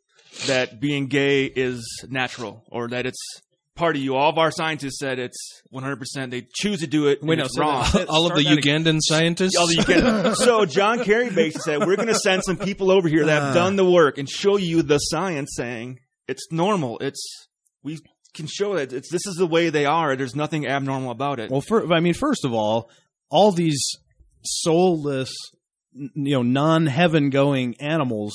that 0.48 0.80
being 0.80 1.08
gay 1.08 1.46
is 1.46 1.86
natural 2.10 2.64
or 2.72 2.88
that 2.88 3.06
it's 3.06 3.42
part 3.76 3.96
of 3.96 4.02
you. 4.02 4.16
All 4.16 4.30
of 4.30 4.38
our 4.38 4.52
scientists 4.52 5.00
said 5.00 5.20
it's 5.20 5.62
100%. 5.74 6.30
They 6.32 6.48
choose 6.54 6.80
to 6.82 6.88
do 6.88 7.08
it. 7.08 7.24
Wait, 7.24 7.38
no, 7.38 7.46
it's 7.46 7.56
so 7.56 7.62
wrong. 7.62 7.86
that- 7.94 8.08
All 8.10 8.28
of 8.28 8.36
the. 8.36 8.44
Ugandan 8.44 9.00
scientists. 9.02 9.56
All 9.56 9.72
you 9.72 9.84
can- 9.84 10.36
so 10.36 10.66
John 10.66 11.04
Kerry 11.04 11.30
basically 11.30 11.62
said, 11.62 11.80
we're 11.80 11.96
going 11.96 12.08
to 12.08 12.16
send 12.16 12.44
some 12.44 12.58
people 12.58 12.92
over 12.92 13.08
here 13.08 13.26
that 13.26 13.42
Ah. 13.42 13.46
have 13.46 13.54
done 13.56 13.76
the 13.76 13.90
work 13.90 14.18
and 14.18 14.30
show 14.30 14.58
you 14.58 14.82
the 14.82 14.98
science 15.00 15.52
saying 15.56 16.00
it's 16.28 16.52
normal. 16.52 17.00
It's, 17.00 17.48
we 17.84 18.00
can 18.34 18.48
show 18.48 18.76
that 18.76 18.94
it's, 18.94 19.12
this 19.12 19.26
is 19.28 19.36
the 19.36 19.48
way 19.48 19.70
they 19.70 19.86
are. 19.86 20.16
There's 20.16 20.36
nothing 20.36 20.66
abnormal 20.68 21.12
about 21.12 21.40
it. 21.40 21.50
Well, 21.52 21.62
for, 21.62 21.92
I 21.94 22.00
mean, 22.00 22.14
first 22.14 22.46
of 22.46 22.54
all, 22.54 22.90
all 23.30 23.52
these 23.52 23.82
soulless, 24.44 25.34
you 25.94 26.10
know, 26.16 26.42
non-heaven 26.44 27.30
going 27.30 27.76
animals, 27.80 28.34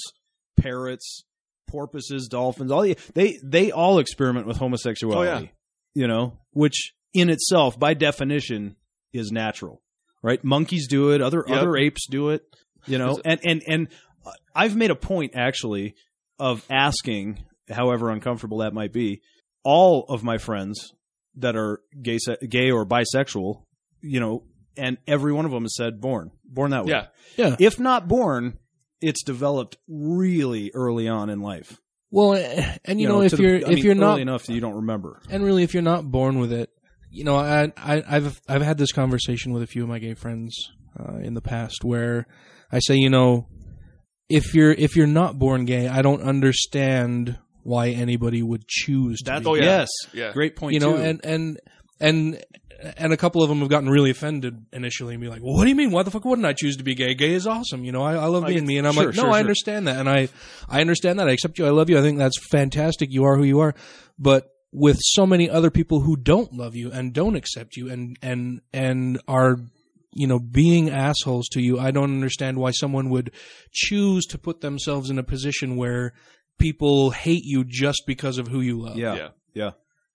parrots, 0.60 1.24
porpoises, 1.68 2.28
dolphins, 2.28 2.70
all 2.70 2.82
the, 2.82 2.96
they 3.14 3.38
they 3.44 3.70
all 3.70 3.98
experiment 3.98 4.46
with 4.46 4.56
homosexuality. 4.56 5.30
Oh, 5.30 5.40
yeah. 5.40 5.46
You 5.94 6.06
know, 6.08 6.38
which 6.52 6.92
in 7.14 7.30
itself, 7.30 7.78
by 7.78 7.94
definition, 7.94 8.76
is 9.12 9.30
natural, 9.32 9.82
right? 10.22 10.42
Monkeys 10.44 10.88
do 10.88 11.10
it. 11.10 11.20
Other 11.22 11.44
Yep. 11.46 11.56
other 11.58 11.76
apes 11.76 12.06
do 12.08 12.30
it. 12.30 12.42
You 12.86 12.98
know, 12.98 13.16
it- 13.16 13.22
and 13.24 13.40
and 13.44 13.62
and 13.66 13.88
uh, 14.26 14.32
I've 14.54 14.76
made 14.76 14.90
a 14.90 14.96
point 14.96 15.32
actually 15.34 15.94
of 16.38 16.64
asking, 16.70 17.44
however 17.70 18.10
uncomfortable 18.10 18.58
that 18.58 18.72
might 18.74 18.92
be, 18.92 19.22
all 19.64 20.04
of 20.08 20.22
my 20.22 20.38
friends 20.38 20.92
that 21.36 21.56
are 21.56 21.80
gay, 22.02 22.18
se- 22.18 22.46
gay 22.48 22.70
or 22.70 22.84
bisexual, 22.86 23.62
you 24.00 24.20
know, 24.20 24.44
and 24.76 24.98
every 25.06 25.32
one 25.32 25.44
of 25.44 25.50
them 25.50 25.62
has 25.64 25.74
said 25.76 26.00
born, 26.00 26.30
born 26.44 26.70
that 26.70 26.84
way. 26.84 26.92
Yeah. 26.92 27.06
Yeah. 27.36 27.56
If 27.58 27.80
not 27.80 28.06
born, 28.08 28.58
it's 29.00 29.22
developed 29.22 29.76
really 29.88 30.70
early 30.74 31.08
on 31.08 31.30
in 31.30 31.40
life. 31.40 31.78
well, 32.10 32.34
eh, 32.34 32.76
and 32.84 33.00
you, 33.00 33.08
know, 33.08 33.20
to 33.20 33.26
if 33.26 33.38
you're 33.38 33.56
I 33.56 33.58
if 33.60 33.68
mean, 33.68 33.84
you're 33.84 33.94
not 33.94 34.20
enough 34.20 34.46
that 34.46 34.54
you 34.54 34.60
don't 34.60 34.76
remember. 34.76 35.20
and 35.30 35.44
really 35.44 35.62
if 35.62 35.74
you're 35.74 35.82
not 35.82 36.10
born 36.10 36.38
with 36.38 36.52
it 36.52 36.70
you 37.10 37.24
know 37.24 37.36
i, 37.36 37.72
I 37.76 38.02
i've 38.06 38.38
i've 38.48 38.60
had 38.60 38.76
this 38.76 38.92
conversation 38.92 39.54
with 39.54 39.62
a 39.62 39.66
few 39.66 39.82
of 39.82 39.88
my 39.88 39.98
gay 39.98 40.12
friends 40.12 40.54
uh, 41.00 41.16
in 41.16 41.32
the 41.32 41.40
past 41.40 41.82
where 41.82 42.26
i 42.70 42.80
say 42.80 42.96
you 42.96 43.08
know 43.08 43.46
if 44.28 44.54
you're 44.54 44.72
if 44.72 44.94
you're 44.94 45.06
not 45.06 45.38
born 45.38 45.64
gay 45.64 45.88
i 45.88 46.02
don't 46.02 46.20
understand 46.22 47.38
why 47.62 47.88
anybody 47.88 48.42
would 48.42 48.66
choose 48.68 49.20
to 49.20 49.30
That's 49.30 49.44
be 49.44 49.48
Oh, 49.50 49.54
yeah. 49.54 49.62
yes, 49.62 49.88
Yeah. 50.12 50.32
great 50.32 50.54
point. 50.54 50.74
you 50.74 50.80
know 50.80 50.96
too. 50.96 51.02
and 51.02 51.20
and 51.24 51.60
and 51.98 52.44
and 52.96 53.12
a 53.12 53.16
couple 53.16 53.42
of 53.42 53.48
them 53.48 53.58
have 53.58 53.68
gotten 53.68 53.88
really 53.88 54.10
offended 54.10 54.66
initially 54.72 55.14
and 55.14 55.20
be 55.20 55.28
like, 55.28 55.42
well, 55.42 55.54
what 55.54 55.64
do 55.64 55.68
you 55.70 55.74
mean? 55.76 55.90
Why 55.90 56.02
the 56.04 56.10
fuck 56.10 56.24
wouldn't 56.24 56.46
I 56.46 56.52
choose 56.52 56.76
to 56.76 56.84
be 56.84 56.94
gay? 56.94 57.14
Gay 57.14 57.32
is 57.32 57.46
awesome. 57.46 57.84
You 57.84 57.92
know, 57.92 58.02
I, 58.02 58.14
I 58.14 58.26
love 58.26 58.44
Like, 58.44 58.54
being 58.54 58.66
me. 58.66 58.78
And 58.78 58.86
I'm 58.86 58.94
sure, 58.94 59.06
like, 59.06 59.16
no, 59.16 59.22
sure, 59.22 59.30
I 59.30 59.32
sure. 59.34 59.40
understand 59.40 59.88
that. 59.88 59.96
And 59.98 60.08
I, 60.08 60.28
I 60.68 60.80
understand 60.80 61.18
that. 61.18 61.28
I 61.28 61.32
accept 61.32 61.58
you. 61.58 61.66
I 61.66 61.70
love 61.70 61.90
you. 61.90 61.98
I 61.98 62.02
think 62.02 62.18
that's 62.18 62.38
fantastic. 62.50 63.08
You 63.12 63.24
are 63.24 63.36
who 63.36 63.44
you 63.44 63.60
are. 63.60 63.74
But 64.18 64.48
with 64.72 64.98
so 65.00 65.26
many 65.26 65.48
other 65.50 65.70
people 65.70 66.00
who 66.00 66.16
don't 66.16 66.52
love 66.52 66.76
you 66.76 66.92
and 66.92 67.12
don't 67.12 67.34
accept 67.36 67.76
you 67.76 67.90
and, 67.90 68.16
and, 68.22 68.60
and 68.72 69.20
are, 69.26 69.56
you 70.12 70.26
know, 70.26 70.38
being 70.38 70.90
assholes 70.90 71.48
to 71.48 71.60
you, 71.60 71.78
I 71.78 71.90
don't 71.90 72.12
understand 72.12 72.58
why 72.58 72.70
someone 72.70 73.10
would 73.10 73.32
choose 73.72 74.24
to 74.26 74.38
put 74.38 74.60
themselves 74.60 75.10
in 75.10 75.18
a 75.18 75.22
position 75.24 75.76
where 75.76 76.12
people 76.58 77.10
hate 77.10 77.44
you 77.44 77.64
just 77.64 78.02
because 78.06 78.38
of 78.38 78.48
who 78.48 78.60
you 78.60 78.80
love. 78.80 78.96
yeah, 78.98 79.14
Yeah. 79.14 79.28
yeah. 79.54 79.70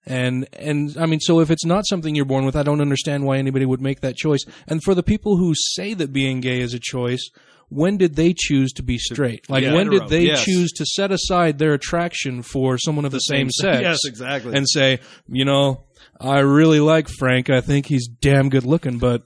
And 0.06 0.46
and 0.52 0.96
I 0.98 1.06
mean, 1.06 1.20
so 1.20 1.40
if 1.40 1.50
it's 1.50 1.64
not 1.64 1.86
something 1.86 2.14
you're 2.14 2.24
born 2.26 2.44
with, 2.44 2.56
I 2.56 2.62
don't 2.62 2.80
understand 2.82 3.24
why 3.24 3.38
anybody 3.38 3.64
would 3.64 3.80
make 3.80 4.00
that 4.02 4.16
choice. 4.16 4.44
And 4.68 4.82
for 4.82 4.94
the 4.94 5.02
people 5.02 5.36
who 5.38 5.54
say 5.56 5.94
that 5.94 6.12
being 6.12 6.40
gay 6.40 6.60
is 6.60 6.74
a 6.74 6.78
choice, 6.78 7.30
when 7.70 7.96
did 7.96 8.14
they 8.14 8.34
choose 8.36 8.72
to 8.74 8.82
be 8.82 8.98
straight? 8.98 9.48
Like 9.48 9.64
Yeah, 9.64 9.72
when 9.74 9.88
did 9.88 10.08
they 10.08 10.24
yes. 10.26 10.44
choose 10.44 10.72
to 10.72 10.84
set 10.84 11.10
aside 11.10 11.58
their 11.58 11.72
attraction 11.72 12.42
for 12.42 12.76
someone 12.76 13.06
of 13.06 13.12
the, 13.12 13.18
same, 13.20 13.48
sex? 13.50 13.80
Yes, 13.80 13.98
exactly. 14.04 14.54
And 14.54 14.68
say, 14.68 15.00
you 15.26 15.46
know, 15.46 15.84
I 16.20 16.40
really 16.40 16.80
like 16.80 17.08
Frank. 17.08 17.48
I 17.48 17.62
think 17.62 17.86
he's 17.86 18.06
damn 18.06 18.50
good 18.50 18.64
looking, 18.66 18.98
but 18.98 19.22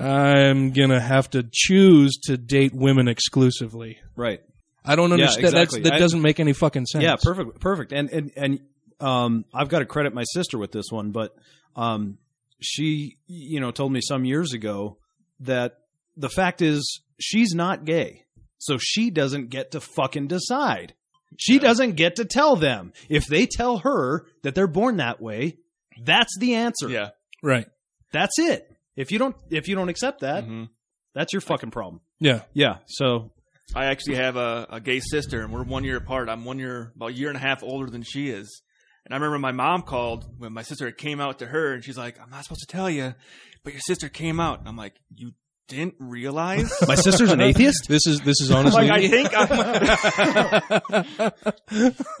I'm 0.00 0.72
gonna 0.72 1.00
have 1.00 1.30
to 1.30 1.44
choose 1.52 2.16
to 2.24 2.36
date 2.36 2.72
women 2.74 3.08
exclusively. 3.08 3.98
right. 4.16 4.40
I 4.86 4.96
don't 4.96 5.08
Yeah, 5.10 5.14
understand. 5.14 5.46
That's- 5.46 5.64
exactly. 5.74 5.90
that 5.90 5.98
doesn't 5.98 6.20
make 6.20 6.40
any 6.40 6.52
fucking 6.52 6.84
sense. 6.84 7.02
Yeah, 7.04 7.16
perfect, 7.16 7.58
perfect. 7.58 7.92
And 7.92 8.10
and 8.10 8.30
and 8.36 8.60
um, 9.00 9.44
I've 9.52 9.68
got 9.68 9.80
to 9.80 9.86
credit 9.86 10.14
my 10.14 10.24
sister 10.24 10.58
with 10.58 10.72
this 10.72 10.86
one, 10.90 11.10
but 11.10 11.34
um, 11.76 12.18
she, 12.60 13.18
you 13.26 13.60
know, 13.60 13.70
told 13.70 13.92
me 13.92 14.00
some 14.02 14.24
years 14.24 14.52
ago 14.52 14.98
that 15.40 15.78
the 16.16 16.28
fact 16.28 16.62
is 16.62 17.00
she's 17.20 17.54
not 17.54 17.84
gay, 17.84 18.24
so 18.58 18.78
she 18.80 19.10
doesn't 19.10 19.50
get 19.50 19.72
to 19.72 19.80
fucking 19.80 20.28
decide. 20.28 20.94
She 21.36 21.58
doesn't 21.58 21.96
get 21.96 22.16
to 22.16 22.24
tell 22.24 22.54
them 22.54 22.92
if 23.08 23.26
they 23.26 23.46
tell 23.46 23.78
her 23.78 24.24
that 24.42 24.54
they're 24.54 24.68
born 24.68 24.98
that 24.98 25.20
way. 25.20 25.58
That's 26.00 26.36
the 26.38 26.54
answer. 26.54 26.88
Yeah. 26.88 27.10
Right. 27.42 27.66
That's 28.12 28.38
it. 28.38 28.70
If 28.96 29.10
you 29.10 29.18
don't, 29.18 29.34
if 29.50 29.66
you 29.66 29.74
don't 29.74 29.88
accept 29.88 30.20
that, 30.20 30.44
Mhm. 30.44 30.68
that's 31.12 31.32
your 31.32 31.40
fucking 31.40 31.72
problem. 31.72 32.00
Yeah. 32.20 32.42
Yeah. 32.52 32.78
So 32.86 33.32
I 33.74 33.86
actually 33.86 34.16
have 34.16 34.36
a, 34.36 34.66
a 34.70 34.80
gay 34.80 35.00
sister, 35.00 35.42
and 35.42 35.52
we're 35.52 35.64
one 35.64 35.82
year 35.82 35.96
apart. 35.96 36.28
I'm 36.28 36.44
one 36.44 36.60
year, 36.60 36.92
about 36.94 37.10
a 37.10 37.14
year 37.14 37.28
and 37.28 37.36
a 37.36 37.40
half 37.40 37.64
older 37.64 37.90
than 37.90 38.02
she 38.02 38.28
is. 38.30 38.62
And 39.04 39.12
I 39.12 39.16
remember 39.16 39.38
my 39.38 39.52
mom 39.52 39.82
called 39.82 40.26
when 40.38 40.52
my 40.52 40.62
sister 40.62 40.90
came 40.90 41.20
out 41.20 41.38
to 41.40 41.46
her, 41.46 41.74
and 41.74 41.84
she's 41.84 41.98
like, 41.98 42.18
"I'm 42.20 42.30
not 42.30 42.44
supposed 42.44 42.62
to 42.62 42.66
tell 42.66 42.88
you, 42.88 43.14
but 43.62 43.72
your 43.72 43.82
sister 43.82 44.08
came 44.08 44.40
out." 44.40 44.60
And 44.60 44.68
I'm 44.68 44.76
like, 44.76 44.94
"You 45.14 45.32
didn't 45.68 45.94
realize?" 45.98 46.72
my 46.86 46.94
sister's 46.94 47.32
an 47.32 47.40
atheist. 47.40 47.86
This 47.94 48.06
is 48.06 48.20
this 48.20 48.40
is 48.40 48.50
honestly. 48.50 48.88
like 48.88 49.02
I 49.02 49.08
think 49.08 49.30
I'm, 49.34 49.48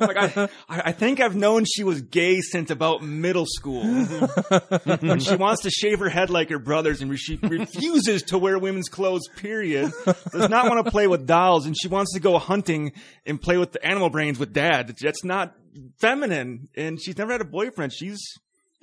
like 0.00 0.16
I, 0.16 0.48
I 0.68 0.82
I 0.86 0.92
think 0.92 1.20
I've 1.20 1.36
known 1.36 1.64
she 1.64 1.84
was 1.84 2.02
gay 2.02 2.40
since 2.40 2.70
about 2.70 3.02
middle 3.02 3.46
school. 3.46 3.82
when 5.00 5.20
she 5.20 5.36
wants 5.36 5.62
to 5.62 5.70
shave 5.70 5.98
her 6.00 6.08
head 6.08 6.30
like 6.30 6.50
her 6.50 6.58
brothers 6.58 7.00
and 7.02 7.18
she 7.18 7.36
refuses 7.42 8.22
to 8.24 8.38
wear 8.38 8.58
women's 8.58 8.88
clothes. 8.88 9.28
Period. 9.36 9.92
Does 10.32 10.48
not 10.48 10.68
want 10.68 10.84
to 10.84 10.90
play 10.90 11.06
with 11.06 11.26
dolls 11.26 11.66
and 11.66 11.76
she 11.80 11.88
wants 11.88 12.12
to 12.14 12.20
go 12.20 12.38
hunting 12.38 12.92
and 13.26 13.40
play 13.40 13.56
with 13.58 13.72
the 13.72 13.84
animal 13.84 14.10
brains 14.10 14.38
with 14.38 14.52
dad. 14.52 14.94
That's 15.00 15.24
not 15.24 15.54
feminine. 16.00 16.68
And 16.76 17.00
she's 17.00 17.16
never 17.16 17.32
had 17.32 17.40
a 17.40 17.46
boyfriend. 17.46 17.92
She's 17.92 18.20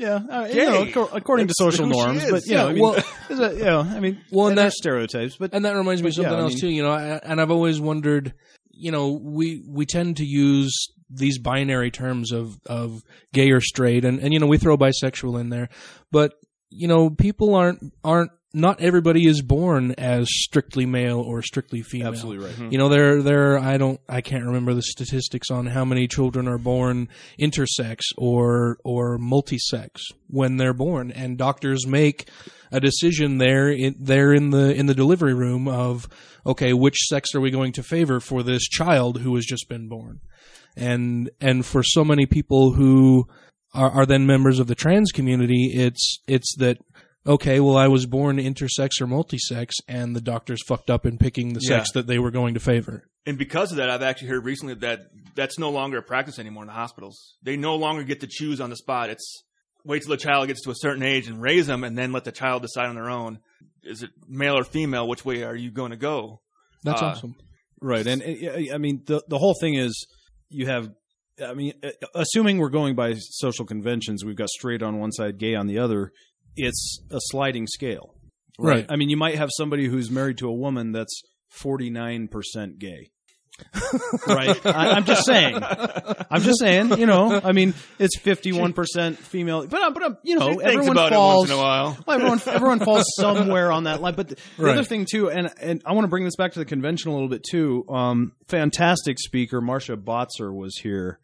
Yeah, 0.02 0.16
uh, 0.16 0.48
you 0.48 0.66
know, 0.66 0.86
acco- 0.86 1.10
according 1.14 1.48
to 1.48 1.54
social 1.56 1.86
who 1.86 1.94
she 1.94 1.98
norms, 2.00 2.24
is. 2.24 2.32
but 2.32 2.46
you 2.48 2.56
know, 2.56 2.64
Yeah, 2.64 2.70
I 2.70 2.74
mean, 2.74 2.82
well- 2.82 3.04
there's 3.28 3.40
a, 3.40 3.56
you 3.58 3.64
know, 3.64 3.80
I 3.82 4.00
mean, 4.00 4.22
Well, 4.32 4.48
and 4.48 4.52
and 4.54 4.58
there's 4.58 4.74
that- 4.74 4.78
stereotypes, 4.78 5.38
but 5.38 5.54
and 5.54 5.64
that 5.66 5.76
reminds 5.76 6.02
me 6.02 6.10
of 6.10 6.16
But 6.16 6.22
yeah, 6.24 6.30
something 6.30 6.40
I 6.40 6.44
else 6.44 6.54
mean- 6.54 6.62
too. 6.62 6.70
You 6.70 6.84
know, 6.84 6.92
I, 6.92 7.04
and 7.24 7.40
I've 7.40 7.52
always 7.52 7.80
wondered. 7.80 8.34
You 8.74 8.92
know, 8.92 9.12
we 9.12 9.64
we 9.68 9.86
tend 9.86 10.18
to 10.18 10.26
use 10.26 10.88
these 11.10 11.38
binary 11.38 11.92
terms 11.92 12.32
of 12.32 12.58
of 12.66 13.04
gay 13.34 13.52
or 13.52 13.62
straight, 13.62 14.04
and 14.06 14.20
and 14.20 14.34
you 14.34 14.40
know 14.40 14.48
we 14.48 14.58
throw 14.58 14.76
bisexual 14.78 15.40
in 15.40 15.50
there, 15.50 15.70
but 16.12 16.34
you 16.72 16.88
know 16.88 17.10
people 17.12 17.54
aren't 17.54 17.80
aren't 18.04 18.32
not 18.54 18.82
everybody 18.82 19.26
is 19.26 19.42
born 19.42 19.94
as 19.98 20.28
strictly 20.30 20.86
male 20.86 21.20
or 21.20 21.42
strictly 21.42 21.82
female. 21.82 22.10
absolutely 22.10 22.46
right. 22.46 22.56
Mm-hmm. 22.56 22.72
You 22.72 22.78
know, 22.78 22.90
there, 22.90 23.22
there. 23.22 23.58
I 23.58 23.78
don't, 23.78 24.00
I 24.10 24.22
can't 24.22 24.46
remember 24.46 24.74
the 24.74 24.82
statistics 24.82 25.50
on 25.50 25.68
how 25.68 25.86
many 25.86 26.08
children 26.08 26.48
are 26.48 26.58
born 26.58 27.08
intersex 27.40 28.02
or 28.18 28.78
or 28.84 29.18
multisex 29.18 30.02
when 30.28 30.58
they're 30.58 30.74
born, 30.74 31.12
and 31.12 31.38
doctors 31.38 31.88
make 31.88 32.30
a 32.72 32.80
decision 32.80 33.38
there, 33.38 33.70
in, 33.70 33.96
there 34.00 34.34
in 34.34 34.50
the 34.50 34.74
in 34.74 34.86
the 34.86 34.96
delivery 34.96 35.34
room 35.34 35.68
of, 35.68 36.08
okay, 36.46 36.74
which 36.74 37.08
sex 37.08 37.34
are 37.36 37.42
we 37.42 37.52
going 37.52 37.74
to 37.74 37.84
favor 37.84 38.20
for 38.20 38.44
this 38.44 38.64
child 38.68 39.20
who 39.20 39.36
has 39.36 39.46
just 39.46 39.70
been 39.70 39.88
born, 39.88 40.20
and 40.76 41.30
and 41.40 41.66
for 41.66 41.84
so 41.84 42.04
many 42.04 42.26
people 42.26 42.74
who 42.74 43.28
are, 43.74 43.92
are 43.92 44.06
then 44.06 44.26
members 44.26 44.60
of 44.60 44.68
the 44.68 44.76
trans 44.76 45.12
community, 45.12 45.72
it's 45.74 46.20
it's 46.28 46.56
that 46.58 46.78
okay, 47.26 47.60
well, 47.60 47.78
I 47.78 47.88
was 47.88 48.06
born 48.06 48.38
intersex 48.38 49.00
or 49.02 49.08
multisex, 49.08 49.72
and 49.88 50.16
the 50.16 50.22
doctors 50.22 50.60
fucked 50.66 50.90
up 50.90 51.06
in 51.06 51.18
picking 51.18 51.54
the 51.54 51.60
sex 51.62 51.92
that 51.94 52.08
they 52.08 52.20
were 52.20 52.32
going 52.32 52.54
to 52.56 52.60
favor. 52.60 53.04
And 53.26 53.38
because 53.38 53.72
of 53.72 53.78
that, 53.78 53.90
I've 53.90 54.02
actually 54.02 54.30
heard 54.30 54.46
recently 54.46 54.74
that 54.76 55.02
that's 55.36 55.60
no 55.60 55.70
longer 55.70 56.00
a 56.00 56.02
practice 56.02 56.40
anymore 56.40 56.64
in 56.64 56.68
the 56.68 56.74
hospitals. 56.74 57.36
They 57.44 57.56
no 57.56 57.76
longer 57.76 58.04
get 58.04 58.22
to 58.22 58.28
choose 58.28 58.60
on 58.60 58.70
the 58.72 58.76
spot. 58.76 59.10
It's 59.12 59.44
wait 59.86 60.02
till 60.02 60.12
the 60.12 60.18
child 60.18 60.48
gets 60.48 60.64
to 60.64 60.72
a 60.72 60.76
certain 60.76 61.04
age 61.04 61.28
and 61.28 61.42
raise 61.42 61.68
them, 61.68 61.84
and 61.84 61.98
then 61.98 62.12
let 62.12 62.24
the 62.24 62.32
child 62.32 62.64
decide 62.64 62.88
on 62.88 62.96
their 62.96 63.10
own. 63.10 63.40
Is 63.84 64.02
it 64.04 64.10
male 64.28 64.58
or 64.58 64.64
female? 64.64 65.08
Which 65.08 65.24
way 65.24 65.44
are 65.44 65.56
you 65.56 65.72
going 65.72 65.92
to 65.92 65.98
go? 65.98 66.42
That's 66.84 67.02
Uh, 67.02 67.06
awesome. 67.06 67.36
Right, 67.80 68.06
and 68.06 68.22
uh, 68.22 68.74
I 68.74 68.78
mean, 68.78 69.02
the 69.06 69.24
the 69.28 69.38
whole 69.38 69.56
thing 69.60 69.76
is 69.76 70.08
you 70.50 70.66
have. 70.68 70.90
I 71.44 71.54
mean, 71.56 71.74
uh, 71.84 71.90
assuming 72.14 72.60
we're 72.60 72.70
going 72.70 72.96
by 72.96 73.14
social 73.18 73.66
conventions, 73.66 74.24
we've 74.24 74.36
got 74.36 74.50
straight 74.50 74.84
on 74.84 75.00
one 75.00 75.12
side, 75.12 75.40
gay 75.40 75.56
on 75.56 75.66
the 75.68 75.80
other. 75.80 76.12
It's 76.56 77.00
a 77.12 77.18
sliding 77.20 77.68
scale, 77.68 78.16
Right. 78.60 78.86
I 78.90 78.96
mean, 78.96 79.10
you 79.10 79.18
might 79.18 79.36
have 79.36 79.50
somebody 79.56 79.88
who's 79.88 80.12
married 80.12 80.38
to 80.40 80.48
a 80.48 80.54
woman 80.54 80.92
that's 80.92 81.22
forty 81.50 81.90
nine 81.90 82.28
percent 82.28 82.78
gay. 82.80 83.10
right. 84.28 84.66
I, 84.66 84.92
I'm 84.92 85.06
just 85.06 85.26
saying. 85.26 85.60
I'm 85.62 86.42
just 86.42 86.60
saying. 86.60 86.98
You 86.98 87.06
know. 87.06 87.40
I 87.44 87.52
mean, 87.52 87.74
it's 88.00 88.18
fifty 88.18 88.52
one 88.52 88.74
percent 88.74 89.18
female, 89.20 89.68
but 89.68 89.82
uh, 89.82 89.92
but 89.92 90.04
uh, 90.04 90.10
you 90.24 90.36
know, 90.38 90.60
everyone 90.60 90.96
falls. 90.96 91.50
in 91.50 91.56
a 91.56 91.60
while. 91.60 91.98
Well, 92.08 92.16
everyone 92.18 92.42
everyone 92.48 92.80
falls 92.80 93.06
somewhere 93.16 93.72
on 93.72 93.84
that 93.84 94.02
line. 94.02 94.16
But 94.16 94.30
the, 94.30 94.36
the 94.58 94.64
Right. 94.64 94.74
other 94.78 94.84
thing 94.84 95.06
too, 95.10 95.30
and 95.30 95.50
and 95.62 95.82
I 95.86 95.94
want 95.94 96.06
to 96.06 96.10
bring 96.10 96.24
this 96.26 96.36
back 96.36 96.54
to 96.54 96.60
the 96.60 96.66
convention 96.66 97.12
a 97.12 97.14
little 97.14 97.30
bit 97.30 97.44
too. 97.44 97.86
Um, 97.88 98.32
fantastic 98.48 99.20
speaker 99.20 99.62
Marsha 99.62 99.96
Botzer 99.96 100.52
was 100.54 100.76
here. 100.78 101.20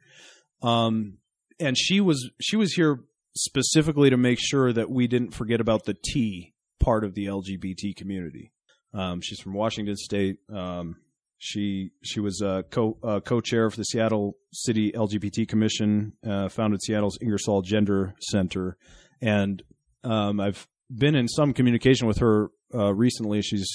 Um, 0.62 1.18
and 1.60 1.76
she 1.78 2.02
was 2.02 2.30
she 2.40 2.56
was 2.56 2.74
here 2.74 3.00
specifically 3.38 4.10
to 4.10 4.18
make 4.18 4.40
sure 4.40 4.74
that 4.74 4.90
we 4.90 5.08
didn't 5.08 5.32
forget 5.32 5.62
about 5.62 5.86
the 5.86 5.96
T 5.96 6.54
part 6.80 7.04
of 7.04 7.14
the 7.14 7.26
LGBT 7.26 7.96
community. 7.96 8.52
Um, 8.94 9.22
she's 9.22 9.40
from 9.40 9.54
Washington 9.54 9.96
State. 9.96 10.38
Um, 10.54 10.98
she 11.38 11.92
she 12.04 12.20
was 12.20 12.42
a 12.42 12.64
co 12.72 12.98
uh, 13.04 13.20
co-chair 13.20 13.66
of 13.66 13.76
the 13.76 13.84
Seattle 13.84 14.38
City 14.52 14.92
LGBT 14.92 15.48
Commission, 15.48 16.14
uh, 16.28 16.50
founded 16.50 16.82
Seattle's 16.82 17.18
Ingersoll 17.22 17.62
Gender 17.62 18.16
Center, 18.20 18.76
and 19.22 19.62
um, 20.04 20.40
I've 20.40 20.68
been 20.90 21.16
in 21.16 21.28
some 21.28 21.54
communication 21.54 22.08
with 22.08 22.18
her 22.20 22.50
uh, 22.74 22.94
recently. 22.94 23.42
She's 23.42 23.70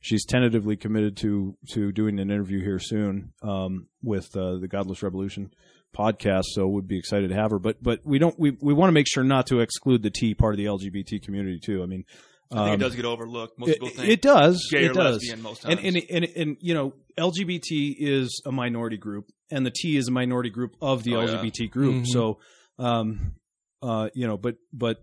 she's 0.00 0.26
tentatively 0.26 0.76
committed 0.76 1.16
to 1.18 1.56
to 1.72 1.92
doing 1.92 2.18
an 2.18 2.30
interview 2.30 2.62
here 2.62 2.78
soon 2.78 3.32
um, 3.42 3.88
with 4.02 4.36
uh, 4.36 4.58
the 4.58 4.68
Godless 4.68 5.02
Revolution 5.02 5.50
podcast. 5.96 6.44
So 6.52 6.66
would 6.68 6.88
be 6.88 6.98
excited 6.98 7.28
to 7.30 7.34
have 7.34 7.50
her. 7.50 7.58
But 7.58 7.82
but 7.82 8.00
we 8.04 8.18
don't 8.18 8.38
we 8.38 8.56
we 8.60 8.72
want 8.74 8.88
to 8.88 8.92
make 8.92 9.06
sure 9.08 9.24
not 9.24 9.46
to 9.48 9.60
exclude 9.60 10.02
the 10.02 10.10
T 10.10 10.34
part 10.34 10.54
of 10.54 10.58
the 10.58 10.66
LGBT 10.66 11.22
community 11.22 11.60
too. 11.62 11.82
I 11.82 11.86
mean. 11.86 12.04
I 12.50 12.54
think 12.54 12.66
um, 12.68 12.72
it 12.74 12.76
does 12.78 12.94
get 12.96 13.04
overlooked. 13.04 13.58
Most 13.58 13.68
it, 13.68 13.72
people 13.74 13.88
think 13.90 14.08
it 14.08 14.22
does. 14.22 14.66
gay 14.72 14.84
it 14.86 14.92
or 14.92 14.94
does. 14.94 15.16
lesbian 15.16 15.42
most 15.42 15.66
And, 15.66 15.78
times. 15.80 15.96
and 16.10 16.24
and 16.24 16.28
and 16.34 16.56
you 16.60 16.72
know, 16.72 16.94
LGBT 17.18 17.94
is 17.98 18.40
a 18.46 18.50
minority 18.52 18.96
group, 18.96 19.26
and 19.50 19.66
the 19.66 19.70
T 19.70 19.98
is 19.98 20.08
a 20.08 20.10
minority 20.10 20.48
group 20.48 20.74
of 20.80 21.02
the 21.04 21.16
Oh, 21.16 21.20
yeah. 21.20 21.28
LGBT 21.36 21.70
group. 21.70 22.04
Mhm. 22.04 22.06
So, 22.06 22.38
um, 22.78 23.34
uh, 23.82 24.08
you 24.14 24.26
know, 24.26 24.38
but 24.38 24.56
but 24.72 24.96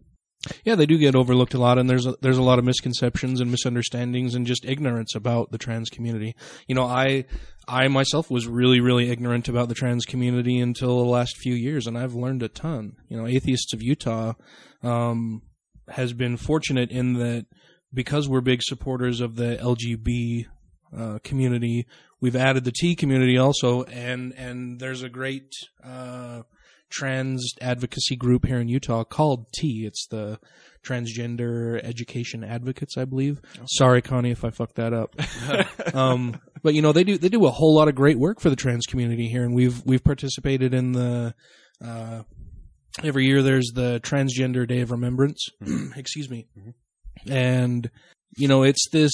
Yeah, 0.63 0.75
they 0.75 0.85
do 0.85 0.97
get 0.97 1.15
overlooked 1.15 1.53
a 1.53 1.59
lot, 1.59 1.77
and 1.77 1.89
there's 1.89 2.05
a, 2.05 2.15
there's 2.21 2.37
a 2.37 2.43
lot 2.43 2.59
of 2.59 2.65
misconceptions 2.65 3.41
and 3.41 3.51
misunderstandings 3.51 4.35
and 4.35 4.45
just 4.45 4.65
ignorance 4.65 5.15
about 5.15 5.51
the 5.51 5.57
trans 5.57 5.89
community. 5.89 6.35
You 6.67 6.75
know, 6.75 6.85
I 6.85 7.25
I 7.67 7.87
myself 7.87 8.29
was 8.29 8.47
really 8.47 8.79
really 8.79 9.09
ignorant 9.09 9.47
about 9.47 9.69
the 9.69 9.75
trans 9.75 10.05
community 10.05 10.59
until 10.59 10.99
the 10.99 11.09
last 11.09 11.37
few 11.37 11.53
years, 11.53 11.87
and 11.87 11.97
I've 11.97 12.13
learned 12.13 12.43
a 12.43 12.49
ton. 12.49 12.97
You 13.09 13.17
know, 13.17 13.27
Atheists 13.27 13.73
of 13.73 13.81
Utah 13.81 14.33
um, 14.83 15.41
has 15.89 16.13
been 16.13 16.37
fortunate 16.37 16.91
in 16.91 17.13
that 17.13 17.45
because 17.93 18.27
we're 18.27 18.41
big 18.41 18.61
supporters 18.61 19.21
of 19.21 19.35
the 19.35 19.57
LGB 19.61 20.45
uh, 20.95 21.19
community, 21.23 21.87
we've 22.21 22.35
added 22.35 22.63
the 22.63 22.71
T 22.71 22.95
community 22.95 23.37
also, 23.37 23.83
and 23.83 24.33
and 24.33 24.79
there's 24.79 25.03
a 25.03 25.09
great. 25.09 25.51
Uh, 25.83 26.43
trans 26.95 27.53
advocacy 27.61 28.15
group 28.15 28.45
here 28.45 28.59
in 28.59 28.67
Utah 28.69 29.03
called 29.03 29.51
T. 29.53 29.85
It's 29.85 30.07
the 30.07 30.39
Transgender 30.85 31.83
Education 31.83 32.43
Advocates, 32.43 32.97
I 32.97 33.05
believe. 33.05 33.41
Sorry, 33.65 34.01
Connie, 34.01 34.31
if 34.31 34.45
I 34.45 34.51
fucked 34.51 34.75
that 34.75 34.93
up. 34.93 35.15
um, 35.95 36.39
but 36.63 36.73
you 36.73 36.81
know 36.81 36.93
they 36.93 37.03
do 37.03 37.17
they 37.17 37.29
do 37.29 37.45
a 37.45 37.51
whole 37.51 37.75
lot 37.75 37.87
of 37.87 37.95
great 37.95 38.17
work 38.17 38.39
for 38.39 38.49
the 38.49 38.55
trans 38.55 38.85
community 38.85 39.27
here, 39.27 39.43
and 39.43 39.53
we've 39.53 39.83
we've 39.85 40.03
participated 40.03 40.73
in 40.73 40.93
the. 40.93 41.33
Uh, 41.83 42.23
every 43.03 43.25
year 43.25 43.41
there's 43.41 43.71
the 43.75 43.99
Transgender 44.01 44.65
Day 44.67 44.79
of 44.79 44.91
Remembrance. 44.91 45.49
Excuse 45.95 46.29
me, 46.29 46.47
and 47.29 47.89
you 48.37 48.47
know 48.47 48.63
it's 48.63 48.87
this 48.91 49.11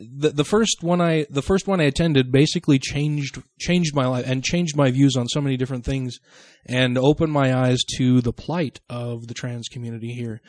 the 0.00 0.30
the 0.30 0.44
first 0.44 0.82
one 0.82 1.00
I 1.00 1.26
the 1.30 1.42
first 1.42 1.66
one 1.66 1.80
I 1.80 1.84
attended 1.84 2.32
basically 2.32 2.78
changed 2.78 3.42
changed 3.58 3.94
my 3.94 4.06
life 4.06 4.24
and 4.26 4.42
changed 4.42 4.76
my 4.76 4.90
views 4.90 5.16
on 5.16 5.28
so 5.28 5.40
many 5.40 5.56
different 5.56 5.84
things 5.84 6.18
and 6.66 6.96
opened 6.96 7.32
my 7.32 7.54
eyes 7.54 7.78
to 7.96 8.20
the 8.20 8.32
plight 8.32 8.80
of 8.88 9.26
the 9.26 9.34
trans 9.34 9.68
community 9.68 10.12
here 10.12 10.40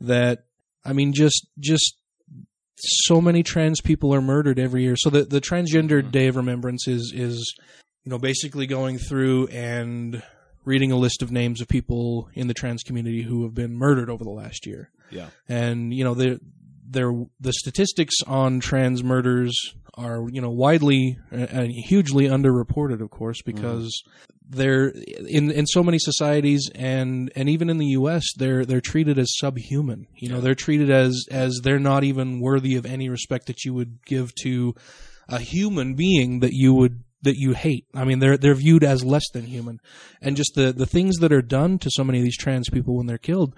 that 0.00 0.44
I 0.84 0.92
mean 0.92 1.12
just 1.12 1.46
just 1.58 1.96
so 2.78 3.20
many 3.20 3.42
trans 3.42 3.80
people 3.80 4.14
are 4.14 4.20
murdered 4.20 4.58
every 4.58 4.82
year. 4.82 4.96
So 4.96 5.10
the 5.10 5.24
the 5.24 5.40
transgender 5.40 6.00
mm-hmm. 6.00 6.10
day 6.10 6.26
of 6.28 6.36
remembrance 6.36 6.86
is 6.88 7.12
is 7.14 7.54
you 8.04 8.10
know 8.10 8.18
basically 8.18 8.66
going 8.66 8.98
through 8.98 9.48
and 9.48 10.22
reading 10.64 10.90
a 10.90 10.96
list 10.96 11.22
of 11.22 11.30
names 11.30 11.60
of 11.60 11.68
people 11.68 12.28
in 12.34 12.48
the 12.48 12.54
trans 12.54 12.82
community 12.82 13.22
who 13.22 13.44
have 13.44 13.54
been 13.54 13.74
murdered 13.76 14.10
over 14.10 14.24
the 14.24 14.30
last 14.30 14.66
year. 14.66 14.90
Yeah, 15.10 15.28
and 15.48 15.94
you 15.94 16.04
know 16.04 16.14
the 16.14 16.40
there 16.88 17.12
the 17.40 17.52
statistics 17.52 18.14
on 18.26 18.60
trans 18.60 19.02
murders 19.02 19.54
are 19.94 20.28
you 20.30 20.40
know 20.40 20.50
widely 20.50 21.18
and 21.30 21.70
hugely 21.70 22.26
underreported 22.26 23.00
of 23.00 23.10
course 23.10 23.40
mm-hmm. 23.42 23.56
because 23.56 24.02
they're 24.48 24.88
in 25.28 25.50
in 25.50 25.66
so 25.66 25.82
many 25.82 25.98
societies 25.98 26.70
and 26.74 27.32
and 27.34 27.48
even 27.48 27.68
in 27.68 27.78
the 27.78 27.88
US 27.88 28.24
they're 28.36 28.64
they're 28.64 28.80
treated 28.80 29.18
as 29.18 29.36
subhuman. 29.36 30.06
You 30.14 30.28
know 30.28 30.40
they're 30.40 30.54
treated 30.54 30.90
as 30.90 31.26
as 31.30 31.60
they're 31.62 31.78
not 31.78 32.04
even 32.04 32.40
worthy 32.40 32.76
of 32.76 32.86
any 32.86 33.08
respect 33.08 33.46
that 33.46 33.64
you 33.64 33.74
would 33.74 34.04
give 34.04 34.34
to 34.42 34.74
a 35.28 35.40
human 35.40 35.94
being 35.94 36.40
that 36.40 36.52
you 36.52 36.72
would 36.74 37.02
that 37.22 37.36
you 37.36 37.54
hate. 37.54 37.86
I 37.94 38.04
mean, 38.04 38.20
they're 38.20 38.36
they're 38.36 38.54
viewed 38.54 38.84
as 38.84 39.04
less 39.04 39.28
than 39.32 39.44
human, 39.44 39.80
and 40.22 40.36
just 40.36 40.52
the 40.54 40.72
the 40.72 40.86
things 40.86 41.16
that 41.16 41.32
are 41.32 41.42
done 41.42 41.78
to 41.80 41.90
so 41.90 42.04
many 42.04 42.18
of 42.18 42.24
these 42.24 42.38
trans 42.38 42.70
people 42.70 42.96
when 42.96 43.06
they're 43.06 43.18
killed 43.18 43.54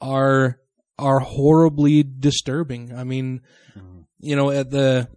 are 0.00 0.58
are 0.98 1.20
horribly 1.20 2.02
disturbing. 2.02 2.94
I 2.94 3.04
mean, 3.04 3.40
you 4.18 4.36
know, 4.36 4.50
at 4.50 4.70
the 4.70 5.08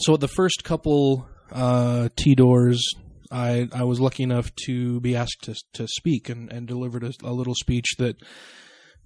so 0.00 0.14
at 0.14 0.20
the 0.20 0.28
first 0.28 0.64
couple 0.64 1.28
uh, 1.52 2.08
TDORs, 2.16 2.78
I 3.30 3.68
I 3.72 3.84
was 3.84 4.00
lucky 4.00 4.22
enough 4.22 4.54
to 4.66 5.00
be 5.00 5.16
asked 5.16 5.42
to 5.42 5.54
to 5.74 5.86
speak 5.88 6.28
and 6.28 6.52
and 6.52 6.66
delivered 6.66 7.04
a, 7.04 7.12
a 7.22 7.32
little 7.32 7.54
speech 7.54 7.96
that 7.98 8.16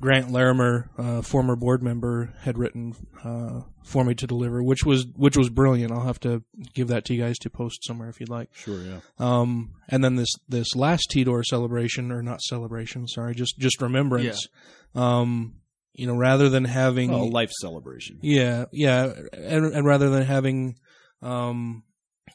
Grant 0.00 0.32
Larimer, 0.32 0.90
uh, 0.98 1.22
former 1.22 1.54
board 1.54 1.80
member, 1.80 2.34
had 2.40 2.58
written 2.58 2.94
uh, 3.22 3.60
for 3.84 4.04
me 4.04 4.14
to 4.16 4.26
deliver, 4.26 4.60
which 4.60 4.84
was 4.84 5.06
which 5.14 5.36
was 5.36 5.48
brilliant. 5.48 5.92
I'll 5.92 6.04
have 6.06 6.18
to 6.20 6.42
give 6.74 6.88
that 6.88 7.04
to 7.04 7.14
you 7.14 7.22
guys 7.22 7.38
to 7.38 7.50
post 7.50 7.84
somewhere 7.84 8.08
if 8.08 8.18
you'd 8.18 8.28
like. 8.28 8.48
sure, 8.52 8.82
yeah, 8.82 8.98
Um, 9.20 9.74
and 9.88 10.02
then 10.02 10.16
this 10.16 10.32
this 10.48 10.74
last 10.74 11.12
TDOR 11.14 11.44
celebration, 11.44 12.10
or 12.10 12.20
not 12.20 12.42
celebration, 12.42 13.06
sorry, 13.06 13.34
just 13.36 13.58
just 13.58 13.80
remembrance. 13.80 14.48
Yeah. 14.94 15.20
Um, 15.20 15.54
you 15.94 16.06
know, 16.06 16.14
rather 16.16 16.48
than 16.48 16.64
having 16.64 17.10
a 17.10 17.22
life 17.22 17.50
celebration. 17.52 18.18
yeah, 18.22 18.64
yeah, 18.72 19.12
and, 19.32 19.66
and 19.66 19.86
rather 19.86 20.10
than 20.10 20.22
having, 20.22 20.76
um, 21.20 21.82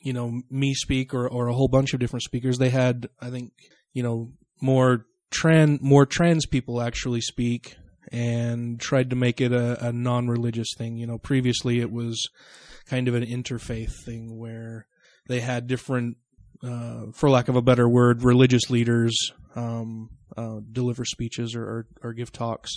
you 0.02 0.14
know, 0.14 0.42
me 0.50 0.74
speak 0.74 1.14
or 1.14 1.28
or 1.28 1.48
a 1.48 1.54
whole 1.54 1.68
bunch 1.68 1.94
of 1.94 2.00
different 2.00 2.24
speakers, 2.24 2.58
they 2.58 2.70
had, 2.70 3.10
I 3.20 3.30
think, 3.30 3.54
you 3.94 4.04
know, 4.04 4.32
more 4.62 5.06
trans 5.32 5.82
more 5.82 6.06
trans 6.06 6.46
people 6.46 6.82
actually 6.82 7.22
speak 7.22 7.76
and 8.12 8.80
tried 8.80 9.10
to 9.10 9.16
make 9.16 9.42
it 9.42 9.52
a, 9.52 9.88
a 9.88 9.92
non-religious 9.92 10.74
thing. 10.78 10.98
You 10.98 11.08
know, 11.08 11.18
previously 11.18 11.80
it 11.80 11.92
was 11.92 12.30
kind 12.88 13.08
of 13.08 13.16
an 13.16 13.26
interfaith 13.26 13.92
thing 14.06 14.38
where 14.38 14.88
they 15.28 15.42
had 15.42 15.68
different, 15.68 16.18
uh, 16.64 17.08
for 17.14 17.30
lack 17.30 17.50
of 17.50 17.56
a 17.56 17.62
better 17.62 17.88
word, 17.90 18.24
religious 18.24 18.70
leaders 18.70 19.32
um, 19.56 20.10
uh, 20.38 20.60
deliver 20.72 21.04
speeches 21.04 21.56
or, 21.56 21.64
or, 21.64 21.88
or 22.04 22.14
give 22.14 22.32
talks. 22.32 22.72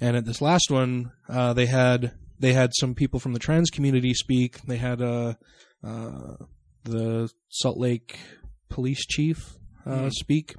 And 0.00 0.16
at 0.16 0.24
this 0.24 0.40
last 0.40 0.70
one, 0.70 1.12
uh, 1.28 1.52
they 1.52 1.66
had 1.66 2.14
they 2.40 2.52
had 2.52 2.72
some 2.74 2.94
people 2.94 3.20
from 3.20 3.32
the 3.32 3.38
trans 3.38 3.70
community 3.70 4.14
speak. 4.14 4.60
They 4.62 4.78
had 4.78 5.00
uh, 5.00 5.34
uh, 5.82 6.36
the 6.84 7.30
Salt 7.48 7.78
Lake 7.78 8.18
police 8.68 9.06
chief 9.06 9.56
uh, 9.86 10.10
speak, 10.10 10.54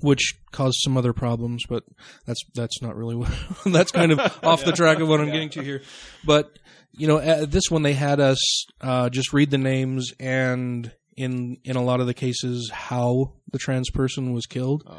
which 0.00 0.34
caused 0.52 0.78
some 0.82 0.96
other 0.96 1.12
problems. 1.12 1.64
But 1.68 1.84
that's 2.26 2.40
that's 2.54 2.80
not 2.80 2.96
really 2.96 3.16
what 3.16 3.32
that's 3.66 3.92
kind 3.92 4.12
of 4.12 4.18
off 4.44 4.64
the 4.64 4.72
track 4.72 5.00
of 5.00 5.08
what 5.08 5.20
I'm 5.20 5.30
getting 5.30 5.50
to 5.50 5.62
here. 5.62 5.82
But 6.24 6.58
you 6.92 7.08
know, 7.08 7.18
at 7.18 7.50
this 7.50 7.70
one 7.70 7.82
they 7.82 7.94
had 7.94 8.20
us 8.20 8.66
uh, 8.80 9.10
just 9.10 9.32
read 9.32 9.50
the 9.50 9.58
names 9.58 10.12
and 10.18 10.90
in 11.16 11.58
in 11.64 11.76
a 11.76 11.82
lot 11.82 12.00
of 12.00 12.06
the 12.06 12.14
cases 12.14 12.70
how 12.72 13.32
the 13.50 13.58
trans 13.58 13.90
person 13.90 14.32
was 14.32 14.46
killed 14.46 14.82
oh, 14.86 14.96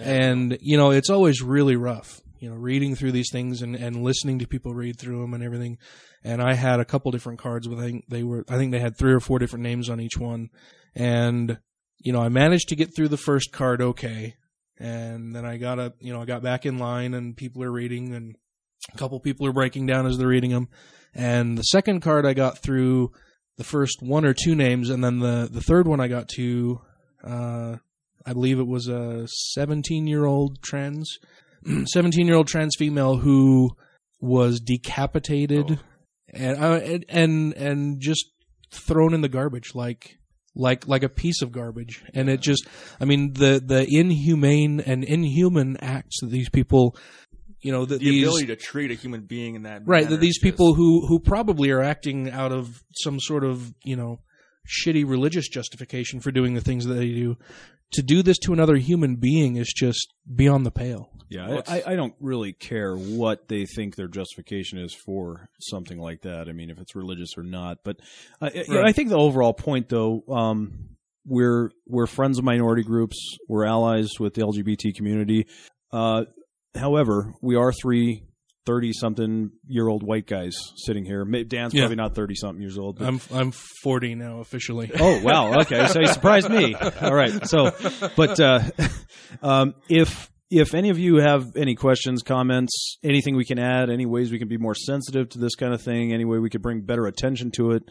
and 0.00 0.58
you 0.60 0.76
know 0.76 0.90
it's 0.90 1.10
always 1.10 1.42
really 1.42 1.76
rough 1.76 2.20
you 2.44 2.50
know 2.50 2.56
reading 2.56 2.94
through 2.94 3.12
these 3.12 3.30
things 3.32 3.62
and, 3.62 3.74
and 3.74 4.02
listening 4.02 4.38
to 4.38 4.46
people 4.46 4.74
read 4.74 4.98
through 4.98 5.22
them 5.22 5.32
and 5.32 5.42
everything. 5.42 5.78
And 6.22 6.42
i 6.42 6.52
had 6.52 6.78
a 6.78 6.84
couple 6.84 7.10
different 7.10 7.38
cards 7.38 7.66
i 7.66 7.74
think 7.74 8.04
they 8.08 8.22
were 8.22 8.44
i 8.50 8.58
think 8.58 8.70
they 8.70 8.80
had 8.80 8.98
three 8.98 9.14
or 9.14 9.20
four 9.20 9.38
different 9.38 9.62
names 9.62 9.88
on 9.88 9.98
each 9.98 10.18
one. 10.18 10.50
And 10.94 11.58
you 11.98 12.12
know 12.12 12.20
i 12.20 12.28
managed 12.28 12.68
to 12.68 12.76
get 12.76 12.94
through 12.94 13.08
the 13.08 13.16
first 13.16 13.50
card 13.50 13.80
okay. 13.80 14.34
And 14.78 15.34
then 15.34 15.46
i 15.46 15.56
got 15.56 15.78
a, 15.78 15.94
you 16.00 16.12
know 16.12 16.20
i 16.20 16.26
got 16.26 16.42
back 16.42 16.66
in 16.66 16.76
line 16.78 17.14
and 17.14 17.34
people 17.34 17.62
are 17.62 17.72
reading 17.72 18.14
and 18.14 18.36
a 18.92 18.98
couple 18.98 19.18
people 19.20 19.46
are 19.46 19.52
breaking 19.52 19.86
down 19.86 20.06
as 20.06 20.18
they're 20.18 20.28
reading 20.28 20.50
them 20.50 20.68
and 21.14 21.56
the 21.56 21.62
second 21.62 22.00
card 22.00 22.26
i 22.26 22.34
got 22.34 22.58
through 22.58 23.10
the 23.56 23.64
first 23.64 24.02
one 24.02 24.26
or 24.26 24.34
two 24.34 24.54
names 24.54 24.90
and 24.90 25.02
then 25.02 25.20
the 25.20 25.48
the 25.50 25.62
third 25.62 25.88
one 25.88 26.00
i 26.00 26.08
got 26.08 26.28
to 26.28 26.80
uh 27.22 27.76
I 28.26 28.32
believe 28.32 28.58
it 28.58 28.66
was 28.66 28.88
a 28.88 29.26
17 29.28 30.06
year 30.06 30.24
old 30.24 30.62
trans, 30.62 31.18
17 31.86 32.26
year 32.26 32.36
old 32.36 32.48
trans 32.48 32.74
female 32.78 33.16
who 33.16 33.70
was 34.20 34.60
decapitated 34.60 35.78
and, 36.32 36.58
uh, 36.62 36.80
and 36.82 37.04
and 37.08 37.52
and 37.54 38.00
just 38.00 38.26
thrown 38.72 39.14
in 39.14 39.20
the 39.20 39.28
garbage 39.28 39.74
like 39.74 40.18
like 40.54 40.86
like 40.88 41.02
a 41.02 41.08
piece 41.08 41.42
of 41.42 41.52
garbage. 41.52 42.02
And 42.14 42.28
it 42.28 42.40
just, 42.40 42.66
I 43.00 43.04
mean, 43.04 43.32
the 43.32 43.62
the 43.64 43.86
inhumane 43.88 44.80
and 44.80 45.04
inhuman 45.04 45.76
acts 45.80 46.20
that 46.20 46.30
these 46.30 46.48
people, 46.48 46.96
you 47.60 47.72
know, 47.72 47.84
that 47.84 47.98
the 48.00 48.10
these 48.10 48.22
ability 48.24 48.46
to 48.46 48.56
treat 48.56 48.90
a 48.90 48.94
human 48.94 49.22
being 49.22 49.56
in 49.56 49.62
that 49.64 49.82
right 49.86 50.08
that 50.08 50.20
these 50.20 50.38
people 50.38 50.70
just- 50.70 50.78
who 50.78 51.06
who 51.06 51.20
probably 51.20 51.70
are 51.70 51.82
acting 51.82 52.30
out 52.30 52.52
of 52.52 52.82
some 52.94 53.18
sort 53.20 53.44
of 53.44 53.74
you 53.84 53.96
know 53.96 54.20
shitty 54.66 55.06
religious 55.06 55.48
justification 55.48 56.20
for 56.20 56.30
doing 56.30 56.54
the 56.54 56.60
things 56.60 56.86
that 56.86 56.94
they 56.94 57.08
do 57.08 57.36
to 57.94 58.02
do 58.02 58.22
this 58.22 58.38
to 58.38 58.52
another 58.52 58.76
human 58.76 59.16
being 59.16 59.56
is 59.56 59.72
just 59.74 60.12
beyond 60.34 60.64
the 60.66 60.70
pale. 60.70 61.10
Yeah, 61.28 61.60
I, 61.66 61.76
I 61.78 61.82
I 61.92 61.96
don't 61.96 62.14
really 62.20 62.52
care 62.52 62.94
what 62.94 63.48
they 63.48 63.64
think 63.64 63.96
their 63.96 64.06
justification 64.08 64.78
is 64.78 64.94
for 64.94 65.48
something 65.60 65.98
like 65.98 66.20
that. 66.22 66.48
I 66.48 66.52
mean, 66.52 66.70
if 66.70 66.78
it's 66.78 66.94
religious 66.94 67.30
or 67.36 67.42
not. 67.42 67.78
But 67.82 68.00
uh, 68.40 68.50
I- 68.54 68.64
Right. 68.68 68.84
I 68.84 68.92
think 68.92 69.08
the 69.08 69.16
overall 69.18 69.54
point, 69.54 69.88
though, 69.88 70.22
um, 70.28 70.90
we're 71.26 71.70
we're 71.88 72.06
friends 72.06 72.38
of 72.38 72.44
minority 72.44 72.82
groups. 72.82 73.16
We're 73.48 73.64
allies 73.64 74.10
with 74.20 74.34
the 74.34 74.42
LGBT 74.42 74.94
community. 74.94 75.46
Uh, 75.90 76.24
however, 76.74 77.32
we 77.40 77.56
are 77.56 77.72
three 77.72 78.24
30 78.66 78.92
something 78.94 79.50
year 79.66 79.86
old 79.88 80.02
white 80.02 80.26
guys 80.26 80.56
sitting 80.76 81.04
here. 81.04 81.24
Dan's 81.24 81.74
Yeah. 81.74 81.82
probably 81.82 81.96
not 81.96 82.14
30 82.14 82.34
something 82.34 82.60
years 82.62 82.78
old. 82.78 82.98
but- 82.98 83.06
I'm 83.08 83.20
I'm 83.32 83.52
40 83.82 84.14
now 84.14 84.40
officially. 84.40 84.90
Oh 84.98 85.20
wow! 85.22 85.60
Okay, 85.60 85.86
so 85.88 86.00
you 86.00 86.06
surprised 86.06 86.48
me. 86.50 86.74
All 86.74 87.14
right. 87.14 87.46
So, 87.46 87.70
but 88.16 88.40
uh, 88.40 88.60
um, 89.42 89.74
if 89.88 90.30
if 90.50 90.74
any 90.74 90.90
of 90.90 90.98
you 90.98 91.16
have 91.16 91.56
any 91.56 91.74
questions, 91.74 92.22
comments, 92.22 92.98
anything 93.02 93.34
we 93.36 93.44
can 93.44 93.58
add, 93.58 93.90
any 93.90 94.06
ways 94.06 94.30
we 94.30 94.38
can 94.38 94.48
be 94.48 94.58
more 94.58 94.74
sensitive 94.74 95.28
to 95.30 95.38
this 95.38 95.54
kind 95.56 95.74
of 95.74 95.82
thing, 95.82 96.12
any 96.12 96.24
way 96.24 96.38
we 96.38 96.50
could 96.50 96.62
bring 96.62 96.82
better 96.82 97.06
attention 97.06 97.50
to 97.52 97.72
it, 97.72 97.82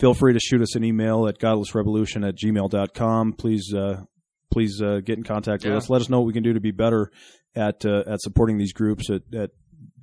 feel 0.00 0.14
free 0.14 0.32
to 0.32 0.40
shoot 0.40 0.62
us 0.62 0.74
an 0.76 0.84
email 0.84 1.26
at 1.28 1.38
godlessrevolution 1.38 2.26
at 2.26 2.36
gmail.com. 2.36 3.32
Please, 3.34 3.72
uh, 3.76 4.02
please 4.50 4.80
uh, 4.82 5.00
get 5.04 5.18
in 5.18 5.24
contact 5.24 5.64
with 5.64 5.72
Yeah. 5.72 5.76
us. 5.76 5.90
Let 5.90 6.00
us 6.00 6.08
know 6.08 6.20
what 6.20 6.26
we 6.28 6.32
can 6.32 6.42
do 6.42 6.54
to 6.54 6.60
be 6.60 6.70
better 6.70 7.10
at 7.54 7.84
uh, 7.84 8.04
at 8.06 8.20
supporting 8.22 8.56
these 8.58 8.72
groups, 8.72 9.10
at, 9.10 9.22
at 9.34 9.50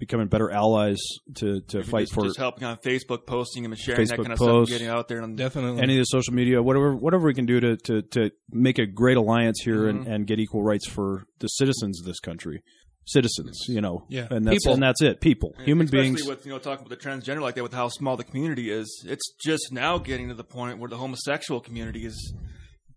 becoming 0.06 0.28
better 0.28 0.50
allies 0.52 1.00
to 1.36 1.62
to 1.62 1.78
Even 1.80 1.90
fight 1.90 2.02
just, 2.02 2.14
for 2.14 2.24
just 2.26 2.38
helping 2.38 2.64
on 2.64 2.78
Facebook, 2.78 3.26
posting 3.26 3.66
and 3.66 3.78
sharing 3.78 4.06
that 4.08 4.14
Facebook 4.20 4.24
kind 4.24 4.32
of 4.34 4.38
stuff, 4.38 4.48
posts. 4.50 4.72
and 4.72 4.80
getting 4.80 4.94
out 4.96 5.08
there. 5.08 5.22
And 5.22 5.38
Definitely. 5.38 5.82
any 5.82 5.94
of 5.96 6.00
the 6.00 6.06
social 6.06 6.34
media, 6.34 6.62
whatever 6.62 6.96
whatever 6.96 7.26
we 7.26 7.34
can 7.34 7.46
do 7.46 7.60
to 7.60 7.78
to, 7.78 8.02
to 8.02 8.32
make 8.52 8.80
a 8.80 8.86
great 8.86 9.18
alliance 9.18 9.62
here 9.64 9.88
and, 9.88 10.06
Mhm. 10.06 10.12
and 10.14 10.28
get 10.28 10.40
equal 10.40 10.64
rights 10.64 10.88
for 10.88 11.24
the 11.40 11.48
citizens 11.48 12.00
of 12.00 12.06
this 12.06 12.20
country. 12.20 12.62
Citizens, 13.06 13.66
you 13.68 13.82
know. 13.82 14.06
Yeah. 14.10 14.28
And 14.32 14.46
that's 14.48 14.60
People. 14.64 14.74
and 14.76 14.82
that's 14.84 15.02
it. 15.02 15.20
People. 15.20 15.54
Human 15.66 15.86
especially 15.86 16.04
beings. 16.12 16.26
with 16.26 16.46
you 16.46 16.52
know 16.54 16.60
talking 16.60 16.86
about 16.86 16.98
the 16.98 17.06
transgender 17.10 17.42
like 17.42 17.56
that, 17.56 17.64
with 17.64 17.74
how 17.74 17.90
small 17.90 18.16
the 18.16 18.24
community 18.24 18.70
is, 18.72 19.04
it's 19.08 19.34
just 19.44 19.74
now 19.74 19.98
getting 19.98 20.30
to 20.30 20.34
the 20.36 20.44
point 20.46 20.80
where 20.80 20.90
the 20.90 20.98
homosexual 20.98 21.60
community 21.60 22.06
is 22.06 22.34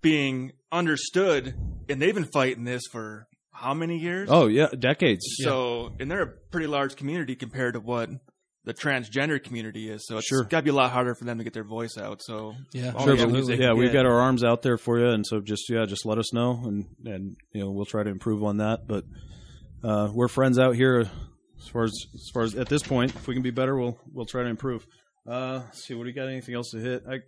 being 0.03 0.53
understood, 0.71 1.55
and 1.89 2.01
they've 2.01 2.15
been 2.15 2.29
fighting 2.33 2.63
this 2.65 2.83
for 2.93 3.27
how 3.57 3.75
many 3.75 3.99
years? 3.99 4.29
oh 4.31 4.47
yeah, 4.47 4.69
decades. 4.79 5.25
so 5.39 5.93
and 5.99 6.11
they're 6.11 6.23
a 6.23 6.27
pretty 6.51 6.67
large 6.67 6.97
community 6.97 7.35
compared 7.37 7.75
to 7.75 7.81
what 7.81 8.09
the 8.65 8.75
transgender 8.75 9.43
community 9.43 9.89
is. 9.89 10.05
So 10.07 10.19
it's 10.19 10.27
Sure. 10.27 10.43
got 10.45 10.59
to 10.59 10.63
be 10.65 10.71
a 10.71 10.75
lot 10.75 10.91
harder 10.91 11.15
for 11.15 11.25
them 11.25 11.39
to 11.39 11.45
get 11.45 11.53
their 11.53 11.63
voice 11.65 11.97
out. 11.97 12.21
So 12.23 12.55
Yeah, 12.73 12.93
all 12.97 13.05
Sure, 13.05 13.15
the 13.17 13.23
but 13.23 13.29
avenues 13.29 13.47
they 13.47 13.57
yeah, 13.59 13.73
we've 13.75 13.93
get. 13.93 14.03
got 14.03 14.07
our 14.07 14.21
arms 14.21 14.43
out 14.43 14.63
there 14.63 14.77
for 14.77 14.99
you, 14.99 15.07
and 15.09 15.25
so 15.27 15.41
just 15.41 15.71
yeah, 15.71 15.87
just 15.87 16.05
let 16.05 16.19
us 16.19 16.33
know, 16.35 16.61
and 16.65 16.87
and 17.05 17.37
you 17.53 17.61
know 17.63 17.71
we'll 17.71 17.85
try 17.87 18.03
to 18.03 18.11
improve 18.11 18.43
on 18.43 18.57
that. 18.59 18.87
But 18.89 19.05
uh, 19.85 20.09
we're 20.13 20.29
friends 20.29 20.59
out 20.59 20.75
here 20.75 21.09
as 21.61 21.69
far 21.69 21.85
as 21.85 21.93
as 22.15 22.31
far 22.35 22.43
as 22.43 22.55
at 22.57 22.69
this 22.69 22.83
point. 22.83 23.15
If 23.15 23.27
we 23.29 23.35
can 23.35 23.43
be 23.43 23.51
better, 23.51 23.77
we'll 23.77 23.99
we'll 24.13 24.27
try 24.27 24.43
to 24.43 24.49
improve. 24.49 24.87
Uh, 25.29 25.63
let's 25.65 25.85
see, 25.85 25.95
what 25.95 26.05
do 26.05 26.09
you 26.11 26.15
got? 26.15 26.29
Anything 26.29 26.55
else 26.57 26.71
to 26.71 26.79
hit? 26.79 27.05
I 27.09 27.21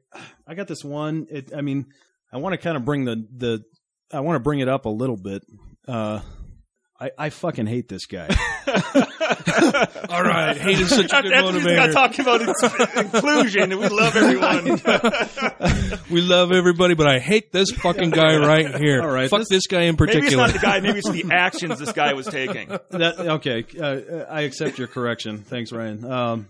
I 0.47 0.55
got 0.55 0.67
this 0.69 0.83
one. 0.85 1.27
It, 1.31 1.53
I 1.57 1.61
mean, 1.63 1.87
I 2.33 2.39
want 2.39 2.53
to 2.53 2.59
kind 2.59 2.77
of 2.77 2.85
bring 2.85 3.05
the 3.05 3.27
the 3.37 3.63
I 4.13 4.21
want 4.21 4.37
to 4.37 4.41
bring 4.41 4.59
it 4.61 4.69
up 4.69 4.87
a 4.87 4.91
little 4.91 5.17
bit. 5.17 5.43
Uh, 5.89 6.21
I 7.01 7.11
I 7.17 7.31
fucking 7.31 7.67
hate 7.67 7.89
this 7.89 8.07
guy. 8.07 8.29
All 10.11 10.23
right, 10.23 10.57
hate 10.57 10.79
is 10.81 10.89
such 10.91 11.13
a 11.13 11.23
good 11.23 11.33
That's- 11.33 11.55
he's 11.55 11.65
got 11.65 11.93
talking 11.93 12.21
about 12.23 12.41
ins- 12.43 12.63
inclusion, 12.97 13.73
and 13.73 13.81
we 13.81 13.89
love 13.89 14.17
everyone. 14.17 14.81
We 16.11 16.23
love 16.23 16.53
everybody, 16.53 16.95
but 16.95 17.07
I 17.07 17.19
hate 17.19 17.53
this 17.53 17.71
fucking 17.71 18.11
guy 18.11 18.37
right 18.39 18.75
here. 18.77 19.03
All 19.03 19.11
right, 19.11 19.29
fuck 19.29 19.41
this- 19.41 19.49
this, 19.49 19.67
guy 19.67 19.83
in 19.83 19.97
particular. 19.97 20.23
maybe 20.23 20.35
it's 20.35 20.37
not 20.37 20.53
the 20.53 20.59
guy. 20.59 20.81
Maybe 20.81 20.99
it's 21.01 21.11
the 21.11 21.25
actions 21.31 21.79
this 21.79 21.93
guy 21.93 22.15
was 22.15 22.27
taking. 22.27 22.69
that, 22.69 23.19
okay, 23.19 23.65
uh, 23.79 24.25
I 24.33 24.43
accept 24.43 24.79
your 24.79 24.89
correction. 24.89 25.43
Thanks, 25.43 25.71
Ryan. 25.71 26.05
Um, 26.11 26.47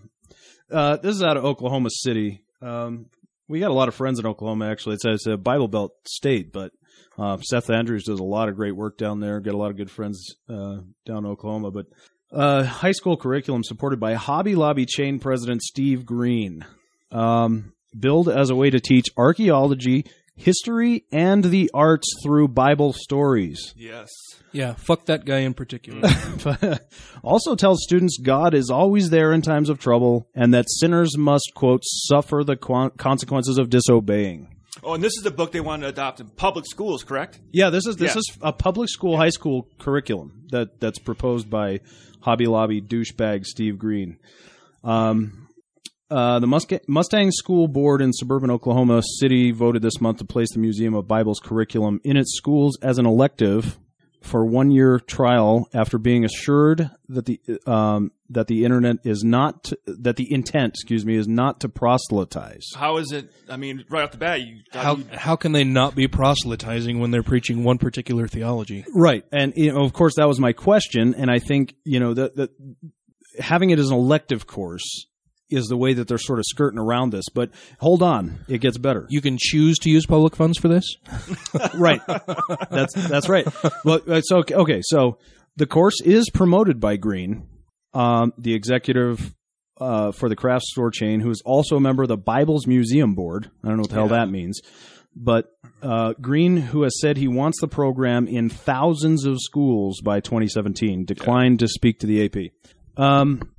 uh, 0.71 0.97
this 0.97 1.15
is 1.15 1.23
out 1.23 1.35
of 1.37 1.43
Oklahoma 1.45 1.89
City. 1.91 2.41
Um, 2.61 3.07
we 3.49 3.59
got 3.59 3.71
a 3.71 3.73
lot 3.73 3.87
of 3.89 3.95
friends 3.95 4.19
in 4.19 4.25
Oklahoma. 4.25 4.69
Actually, 4.69 4.95
it's 4.95 5.05
it's 5.05 5.27
a 5.27 5.35
Bible 5.37 5.67
Belt 5.67 5.91
state, 6.07 6.53
but 6.53 6.71
uh, 7.19 7.37
Seth 7.41 7.69
Andrews 7.69 8.05
does 8.05 8.19
a 8.19 8.23
lot 8.23 8.47
of 8.49 8.55
great 8.55 8.75
work 8.75 8.97
down 8.97 9.19
there. 9.19 9.39
Got 9.39 9.53
a 9.53 9.57
lot 9.57 9.71
of 9.71 9.77
good 9.77 9.91
friends 9.91 10.35
uh, 10.47 10.77
down 11.05 11.25
in 11.25 11.25
Oklahoma. 11.25 11.71
But 11.71 11.87
uh, 12.31 12.63
high 12.63 12.93
school 12.93 13.17
curriculum 13.17 13.63
supported 13.63 13.99
by 13.99 14.13
Hobby 14.13 14.55
Lobby 14.55 14.85
chain 14.85 15.19
president 15.19 15.61
Steve 15.61 16.05
Green, 16.05 16.65
um, 17.11 17.73
billed 17.97 18.29
as 18.29 18.49
a 18.49 18.55
way 18.55 18.69
to 18.69 18.79
teach 18.79 19.07
archaeology, 19.17 20.05
history, 20.35 21.03
and 21.11 21.43
the 21.43 21.69
arts 21.73 22.07
through 22.23 22.47
Bible 22.47 22.93
stories. 22.93 23.73
Yes. 23.75 24.07
yeah, 24.53 24.75
fuck 24.75 25.07
that 25.07 25.25
guy 25.25 25.39
in 25.39 25.53
particular. 25.53 26.07
also 27.23 27.55
tells 27.55 27.83
students 27.83 28.17
God 28.17 28.53
is 28.53 28.69
always 28.69 29.09
there 29.09 29.33
in 29.33 29.41
times 29.41 29.69
of 29.69 29.79
trouble 29.79 30.29
and 30.33 30.53
that 30.53 30.69
sinners 30.69 31.17
must, 31.17 31.51
quote, 31.55 31.81
suffer 31.83 32.43
the 32.45 32.55
consequences 32.55 33.57
of 33.57 33.69
disobeying. 33.69 34.55
Oh, 34.83 34.93
and 34.93 35.03
this 35.03 35.13
is 35.17 35.23
the 35.23 35.31
book 35.31 35.51
they 35.51 35.59
want 35.61 35.81
to 35.81 35.87
adopt 35.89 36.19
in 36.19 36.27
public 36.29 36.65
schools, 36.65 37.03
correct? 37.03 37.39
Yeah, 37.51 37.69
this 37.69 37.85
is 37.85 37.97
this 37.97 38.15
Yeah. 38.15 38.19
is 38.19 38.37
a 38.41 38.53
public 38.53 38.89
school 38.89 39.17
high 39.17 39.29
school 39.29 39.67
curriculum 39.79 40.43
that 40.51 40.79
that's 40.79 40.99
proposed 40.99 41.49
by 41.49 41.81
Hobby 42.21 42.45
Lobby 42.47 42.81
douchebag 42.81 43.45
Steve 43.45 43.77
Green. 43.77 44.17
Um, 44.83 45.47
uh, 46.09 46.39
the 46.39 46.47
Muska- 46.47 46.81
Mustang 46.87 47.31
School 47.31 47.67
Board 47.67 48.01
in 48.01 48.11
suburban 48.13 48.49
Oklahoma 48.49 49.01
City 49.19 49.51
voted 49.51 49.81
this 49.81 50.01
month 50.01 50.17
to 50.19 50.25
place 50.25 50.51
the 50.53 50.59
Museum 50.59 50.95
of 50.95 51.07
Bible's 51.07 51.39
curriculum 51.39 51.99
in 52.03 52.17
its 52.17 52.35
schools 52.35 52.77
as 52.81 52.97
an 52.97 53.05
elective 53.05 53.77
for 54.21 54.45
one 54.45 54.71
year 54.71 54.99
trial 54.99 55.67
after 55.73 55.97
being 55.97 56.25
assured 56.25 56.89
that 57.07 57.25
the 57.25 57.39
um, 57.65 58.11
that 58.29 58.47
the 58.47 58.63
internet 58.63 58.97
is 59.03 59.23
not 59.23 59.71
that 59.85 60.15
the 60.17 60.31
intent, 60.31 60.73
excuse 60.75 61.05
me, 61.05 61.15
is 61.15 61.27
not 61.27 61.61
to 61.61 61.69
proselytize. 61.69 62.65
How 62.75 62.97
is 62.97 63.11
it? 63.11 63.31
I 63.49 63.57
mean, 63.57 63.85
right 63.89 64.03
off 64.03 64.11
the 64.11 64.17
bat, 64.17 64.41
you 64.41 64.61
how 64.71 64.97
you, 64.97 65.05
how 65.11 65.35
can 65.35 65.51
they 65.51 65.63
not 65.63 65.95
be 65.95 66.07
proselytizing 66.07 66.99
when 66.99 67.11
they're 67.11 67.23
preaching 67.23 67.63
one 67.63 67.77
particular 67.77 68.27
theology? 68.27 68.85
Right, 68.93 69.23
and 69.31 69.53
you 69.55 69.71
know, 69.73 69.83
of 69.83 69.93
course, 69.93 70.15
that 70.15 70.27
was 70.27 70.39
my 70.39 70.53
question, 70.53 71.15
and 71.15 71.31
I 71.31 71.39
think 71.39 71.75
you 71.83 71.99
know 71.99 72.13
that 72.13 72.35
that 72.35 72.51
having 73.39 73.69
it 73.69 73.79
as 73.79 73.89
an 73.89 73.97
elective 73.97 74.47
course 74.47 75.05
is 75.49 75.65
the 75.67 75.77
way 75.77 75.93
that 75.93 76.07
they're 76.07 76.17
sort 76.17 76.39
of 76.39 76.45
skirting 76.45 76.79
around 76.79 77.11
this. 77.11 77.25
But 77.33 77.49
hold 77.79 78.01
on, 78.03 78.39
it 78.47 78.59
gets 78.59 78.77
better. 78.77 79.05
You 79.09 79.21
can 79.21 79.37
choose 79.39 79.77
to 79.79 79.89
use 79.89 80.05
public 80.05 80.35
funds 80.35 80.57
for 80.57 80.67
this. 80.67 80.85
right, 81.75 82.01
that's 82.69 82.93
that's 82.93 83.29
right. 83.29 83.47
Well, 83.83 84.01
uh, 84.07 84.21
so 84.21 84.43
okay, 84.51 84.81
so 84.83 85.17
the 85.55 85.65
course 85.65 86.01
is 86.01 86.29
promoted 86.29 86.79
by 86.79 86.95
Green, 86.97 87.47
um, 87.93 88.33
the 88.37 88.53
executive. 88.53 89.35
Uh, 89.81 90.11
for 90.11 90.27
the 90.27 90.35
craft 90.35 90.65
store 90.65 90.91
chain, 90.91 91.21
who 91.21 91.29
is 91.29 91.41
also 91.45 91.77
a 91.77 91.79
member 91.79 92.03
of 92.03 92.09
the 92.09 92.17
Bible's 92.17 92.67
Museum 92.67 93.15
Board. 93.15 93.49
I 93.63 93.69
don't 93.69 93.77
know 93.77 93.81
what 93.83 93.89
the 93.91 93.95
hell 93.95 94.09
Yeah. 94.09 94.25
that 94.25 94.29
means. 94.29 94.59
But 95.15 95.45
uh, 95.81 96.15
Green, 96.19 96.57
who 96.57 96.81
has 96.81 96.99
said 96.99 97.15
he 97.15 97.29
wants 97.29 97.61
the 97.61 97.69
program 97.69 98.27
in 98.27 98.49
thousands 98.49 99.25
of 99.25 99.37
schools 99.39 100.01
by 100.03 100.19
2017, 100.19 101.05
declined 101.05 101.59
to 101.59 101.69
speak 101.69 101.99
to 101.99 102.07
the 102.07 102.25
AP. 102.25 102.51
Um, 103.01 103.53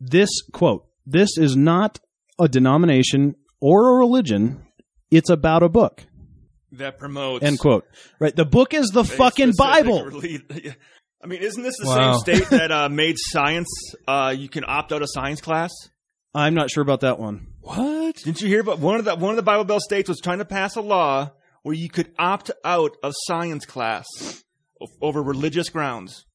this 0.00 0.30
quote: 0.50 0.86
"This 1.06 1.36
is 1.38 1.56
not 1.56 2.00
a 2.38 2.48
denomination 2.48 3.34
or 3.60 3.94
a 3.94 3.98
religion. 3.98 4.62
It's 5.10 5.30
about 5.30 5.62
a 5.62 5.68
book." 5.68 6.04
that 6.72 6.98
promotes 6.98 7.44
End 7.44 7.56
quote. 7.60 7.84
Right. 8.18 8.34
The 8.34 8.44
book 8.44 8.74
is 8.74 8.88
the 8.88 9.04
fucking 9.04 9.52
Bible. 9.56 10.10
I 11.22 11.26
mean, 11.26 11.40
isn't 11.40 11.62
this 11.62 11.76
the 11.78 11.86
Wow. 11.86 12.16
same 12.18 12.36
state 12.40 12.50
that 12.50 12.72
uh, 12.72 12.88
made 12.90 13.14
science? 13.16 13.68
Uh, 14.08 14.34
you 14.36 14.48
can 14.48 14.64
opt 14.66 14.92
out 14.92 15.00
of 15.00 15.08
science 15.10 15.40
class. 15.40 15.70
I'm 16.34 16.52
not 16.54 16.70
sure 16.70 16.82
about 16.82 17.00
that 17.02 17.20
one. 17.20 17.46
What? 17.60 18.16
Didn't 18.16 18.42
you 18.42 18.48
hear 18.48 18.60
about 18.60 18.80
one 18.80 18.98
of 18.98 19.04
the 19.04 19.14
one 19.14 19.30
of 19.30 19.36
the 19.36 19.42
Bible 19.44 19.64
Belt 19.64 19.82
states 19.82 20.08
was 20.08 20.18
trying 20.20 20.38
to 20.38 20.44
pass 20.44 20.74
a 20.74 20.80
law 20.80 21.30
where 21.62 21.76
you 21.76 21.88
could 21.88 22.12
opt 22.18 22.50
out 22.64 22.96
of 23.04 23.12
science 23.26 23.64
class 23.64 24.04
over 25.00 25.22
religious 25.22 25.68
grounds? 25.70 26.26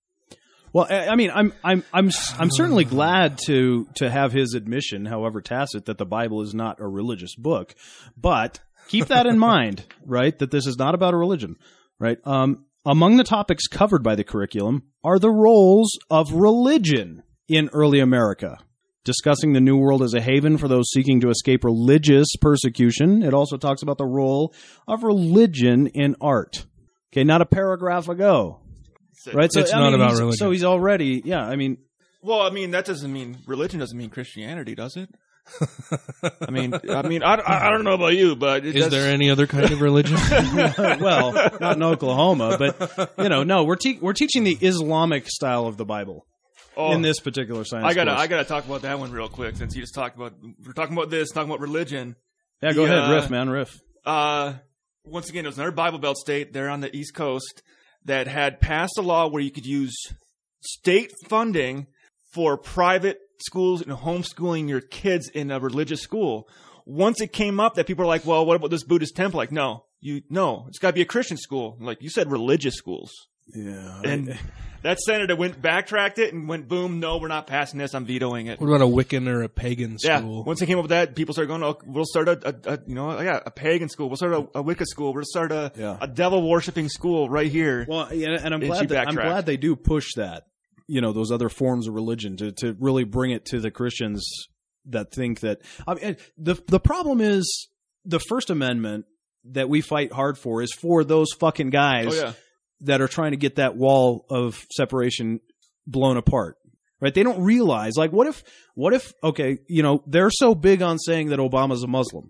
Well, 0.72 0.88
I 0.90 1.16
mean, 1.16 1.32
I'm 1.34 1.54
I'm 1.64 1.84
I'm 1.92 2.12
I'm 2.38 2.52
certainly 2.52 2.86
glad 2.86 3.40
to 3.46 3.88
to 3.96 4.10
have 4.10 4.32
his 4.32 4.54
admission, 4.54 5.06
however 5.06 5.42
tacit, 5.42 5.86
that 5.86 5.98
the 5.98 6.06
Bible 6.06 6.42
is 6.42 6.54
not 6.54 6.80
a 6.80 6.88
religious 6.88 7.36
book. 7.36 7.74
But 8.16 8.60
keep 8.88 9.08
that 9.08 9.26
in 9.26 9.40
mind, 9.40 9.86
right? 10.06 10.38
That 10.38 10.52
this 10.52 10.68
is 10.68 10.78
not 10.78 10.94
about 10.94 11.14
a 11.14 11.18
religion, 11.18 11.56
right? 11.98 12.20
Um, 12.26 12.66
among 12.86 13.18
the 13.18 13.24
topics 13.24 13.68
covered 13.68 14.04
by 14.04 14.16
the 14.16 14.24
curriculum 14.24 14.84
are 15.04 15.20
the 15.20 15.32
roles 15.32 15.92
of 16.10 16.32
religion 16.34 17.24
in 17.48 17.70
early 17.74 18.00
America. 18.00 18.60
Discussing 19.06 19.54
the 19.54 19.62
New 19.62 19.78
World 19.78 20.04
as 20.04 20.14
a 20.14 20.22
haven 20.22 20.58
for 20.58 20.68
those 20.68 20.92
seeking 20.92 21.22
to 21.22 21.30
escape 21.30 21.64
religious 21.64 22.28
persecution. 22.42 23.24
It 23.24 23.34
also 23.34 23.58
talks 23.58 23.82
about 23.82 23.98
the 23.98 24.06
role 24.06 24.54
of 24.88 25.04
religion 25.04 25.88
in 25.88 26.16
art. 26.22 26.66
Okay, 27.12 27.24
not 27.24 27.42
a 27.42 27.46
paragraph 27.46 28.08
ago. 28.08 28.60
Right, 29.34 29.52
so 29.52 29.60
It's 29.62 29.74
I 29.74 29.80
not 29.80 29.86
mean, 29.92 29.96
about 29.96 30.10
he's- 30.12 30.20
religion. 30.20 30.38
So 30.38 30.52
he's 30.52 30.64
already, 30.64 31.22
yeah. 31.26 31.46
I 31.46 31.56
mean, 31.56 31.78
Well, 32.22 32.42
I 32.42 32.50
mean, 32.50 32.72
that 32.72 32.86
doesn't 32.86 33.12
mean 33.12 33.38
religion 33.48 33.80
doesn't 33.80 33.98
mean 33.98 34.10
Christianity, 34.10 34.76
does 34.76 34.96
it? 34.98 35.10
I 36.48 36.52
mean, 36.52 36.74
I 36.90 37.02
mean, 37.08 37.24
I, 37.24 37.36
I, 37.36 37.68
I 37.68 37.70
don't 37.72 37.84
know 37.84 37.94
about 37.94 38.14
you, 38.16 38.36
but 38.36 38.66
it 38.66 38.76
Is 38.76 38.84
does- 38.86 38.92
there 38.92 39.12
any 39.12 39.30
other 39.32 39.48
kind 39.48 39.72
of 39.72 39.82
religion? 39.82 40.16
well, 41.00 41.32
not 41.60 41.76
in 41.78 41.84
Oklahoma, 41.84 42.58
but 42.60 43.10
you 43.18 43.30
know, 43.30 43.44
no, 43.44 43.64
we're 43.64 43.76
te- 43.76 43.98
we're 44.02 44.14
teaching 44.14 44.44
the 44.44 44.58
Islamic 44.62 45.28
style 45.28 45.66
of 45.66 45.78
the 45.78 45.86
Bible 45.86 46.26
Oh, 46.78 46.92
in 46.94 47.02
this 47.02 47.20
particular 47.20 47.64
science. 47.66 47.86
I 47.88 47.94
gotta, 47.94 48.12
course. 48.12 48.22
I 48.22 48.28
gotta 48.28 48.46
talk 48.46 48.66
about 48.66 48.84
that 48.84 49.00
one 49.00 49.12
real 49.12 49.28
quick 49.28 49.56
since 49.58 49.76
you 49.76 49.82
just 49.82 49.96
talked 49.96 50.16
about 50.16 50.34
we're 50.66 50.74
talking 50.74 50.96
about 50.96 51.10
this, 51.10 51.30
talking 51.32 51.50
about 51.50 51.62
religion. 51.62 52.16
yeah, 52.62 52.72
go 52.74 52.86
the, 52.86 52.94
ahead, 52.94 53.10
uh, 53.12 53.16
riff, 53.16 53.30
man, 53.30 53.50
riff. 53.50 53.80
Uh, 54.06 54.54
once 55.04 55.30
again, 55.30 55.46
it 55.46 55.48
was 55.48 55.58
another 55.58 55.72
Bible 55.72 55.98
Belt 56.00 56.18
state 56.18 56.54
They're 56.54 56.70
on 56.70 56.80
the 56.82 56.96
East 56.96 57.14
Coast 57.16 57.64
that 58.06 58.28
had 58.28 58.62
passed 58.62 58.98
a 58.98 59.02
law 59.02 59.28
where 59.28 59.42
you 59.42 59.52
could 59.52 59.66
use 59.66 59.96
state 60.62 61.12
funding 61.28 61.88
for 62.34 62.58
private 62.58 63.20
schools 63.40 63.82
and 63.82 63.92
homeschooling 63.92 64.70
your 64.70 64.82
kids 64.82 65.30
in 65.30 65.52
a 65.52 65.60
religious 65.60 66.02
school. 66.02 66.48
Once 66.86 67.22
it 67.22 67.34
came 67.34 67.60
up 67.60 67.76
that 67.76 67.88
people 67.88 68.04
are 68.04 68.08
like, 68.08 68.26
well, 68.26 68.46
what 68.46 68.56
about 68.56 68.72
this 68.72 68.84
Buddhist 68.84 69.16
temple? 69.16 69.38
Like, 69.38 69.52
no, 69.52 69.86
you, 70.00 70.22
no, 70.30 70.66
it's 70.68 70.80
gotta 70.80 70.94
be 70.94 71.02
a 71.02 71.06
Christian 71.06 71.38
school. 71.38 71.78
Like, 71.80 72.02
you 72.02 72.10
said 72.10 72.32
religious 72.32 72.76
schools. 72.76 73.12
Yeah, 73.56 74.02
And 74.04 74.38
that 74.84 75.00
senator 75.00 75.36
went, 75.36 75.62
backtracked 75.62 76.20
it 76.20 76.34
and 76.34 76.48
went, 76.48 76.68
boom, 76.68 77.00
no, 77.00 77.18
we're 77.18 77.28
not 77.28 77.48
passing 77.48 77.80
this. 77.80 77.94
I'm 77.94 78.06
vetoing 78.06 78.48
it. 78.48 78.60
what 78.62 78.68
about 78.68 78.82
a 78.82 78.86
Wiccan 78.86 79.28
or 79.28 79.44
a 79.44 79.50
pagan 79.50 79.98
school? 80.00 80.10
Yeah. 80.10 80.20
school? 80.20 80.44
Once 80.44 80.60
they 80.60 80.66
came 80.66 80.78
up 80.78 80.84
with 80.84 80.92
that, 80.92 81.16
people 81.16 81.34
started 81.34 81.48
going, 81.48 81.64
oh, 81.64 81.78
we'll 81.86 82.06
start 82.06 82.28
a, 82.30 82.48
a, 82.48 82.74
a 82.74 82.80
you 82.88 82.96
know, 82.96 83.20
yeah, 83.22 83.40
a 83.46 83.52
pagan 83.52 83.90
school. 83.90 84.08
We'll 84.08 84.18
start 84.18 84.34
a, 84.34 84.60
a 84.60 84.62
Wicca 84.62 84.86
school. 84.86 85.14
We'll 85.14 85.24
start 85.26 85.52
a, 85.52 85.72
Yeah. 85.76 85.98
a 86.00 86.08
devil 86.08 86.48
worshipping 86.48 86.90
school 86.90 87.30
right 87.30 87.52
here. 87.52 87.86
Well, 87.90 88.14
yeah, 88.14 88.38
and 88.42 88.54
I'm 88.54 88.62
And 88.62 88.72
glad 88.72 88.90
that, 88.90 89.08
I'm 89.08 89.16
glad 89.16 89.46
they 89.46 89.58
do 89.58 89.76
push 89.76 90.14
that. 90.16 90.44
You 90.88 91.02
know, 91.02 91.12
those 91.14 91.32
other 91.32 91.50
forms 91.50 91.88
of 91.88 91.94
religion 91.94 92.36
to 92.38 92.52
to 92.54 92.76
really 92.80 93.04
bring 93.04 93.30
it 93.30 93.46
to 93.46 93.60
the 93.60 93.70
Christians 93.70 94.28
that 94.86 95.12
think 95.12 95.42
that. 95.42 95.62
I 95.88 95.94
mean, 95.94 96.18
the 96.36 96.56
the 96.68 96.80
problem 96.80 97.22
is 97.22 97.68
the 98.06 98.20
First 98.20 98.50
Amendment 98.50 99.06
that 99.52 99.70
we 99.70 99.82
fight 99.82 100.12
hard 100.12 100.36
for 100.38 100.64
is 100.64 100.74
for 100.74 101.04
those 101.04 101.28
fucking 101.40 101.70
guys 101.70 102.08
oh 102.10 102.16
yeah. 102.16 102.34
That 102.82 103.02
are 103.02 103.08
trying 103.08 103.32
to 103.32 103.38
get 103.38 103.56
that 103.56 103.76
wall 103.76 104.26
of 104.30 104.66
separation 104.72 105.40
blown 105.88 106.18
apart. 106.18 106.58
Right? 107.02 107.14
They 107.14 107.24
don't 107.24 107.42
realize 107.42 107.94
like 107.96 108.12
what 108.12 108.28
if 108.28 108.44
what 108.76 108.94
if 108.94 109.14
okay, 109.24 109.60
you 109.68 109.84
know, 109.84 110.04
they're 110.06 110.30
so 110.32 110.54
big 110.54 110.82
on 110.82 110.98
saying 111.00 111.30
that 111.30 111.40
Obama's 111.40 111.84
a 111.84 111.88
Muslim. 111.88 112.30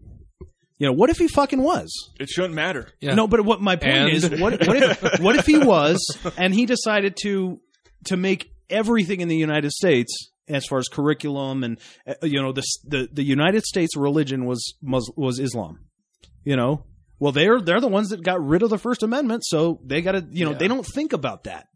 You 0.78 0.88
know, 0.88 0.94
what 0.94 1.10
if 1.10 1.18
he 1.18 1.28
fucking 1.28 1.62
was? 1.62 1.92
It 2.20 2.30
shouldn't 2.30 2.54
matter. 2.54 2.88
Yeah. 3.02 3.14
No, 3.16 3.28
but 3.28 3.44
what 3.44 3.62
my 3.62 3.76
point 3.76 3.94
And- 3.94 4.10
is, 4.14 4.30
what, 4.30 4.66
what 4.66 4.78
if 4.78 5.02
what 5.20 5.36
if 5.36 5.46
he 5.46 5.58
was 5.58 6.00
and 6.38 6.54
he 6.54 6.66
decided 6.66 7.18
to 7.24 7.60
to 8.06 8.16
make 8.16 8.50
everything 8.70 9.22
in 9.22 9.28
the 9.28 9.36
United 9.36 9.72
States 9.72 10.32
as 10.48 10.66
far 10.66 10.78
as 10.80 10.88
curriculum 10.88 11.64
and 11.64 11.80
uh, 12.08 12.14
you 12.24 12.42
know 12.42 12.52
the 12.52 12.64
the 12.88 13.10
the 13.12 13.24
United 13.24 13.64
States 13.64 13.98
religion 13.98 14.46
was 14.46 14.74
was 14.82 15.40
Islam. 15.40 15.80
You 16.44 16.56
know, 16.56 16.86
well 17.20 17.32
they're 17.32 17.62
they're 17.62 17.82
the 17.82 17.88
ones 17.88 18.10
that 18.10 18.24
got 18.24 18.46
rid 18.46 18.64
of 18.64 18.70
the 18.70 18.78
First 18.78 19.04
Amendment, 19.04 19.44
so 19.46 19.80
they 19.84 20.02
got 20.02 20.14
to 20.14 20.26
you 20.32 20.46
know 20.46 20.52
Yeah. 20.52 20.58
they 20.58 20.68
don't 20.68 20.86
think 20.86 21.14
about 21.14 21.44
that. 21.46 21.68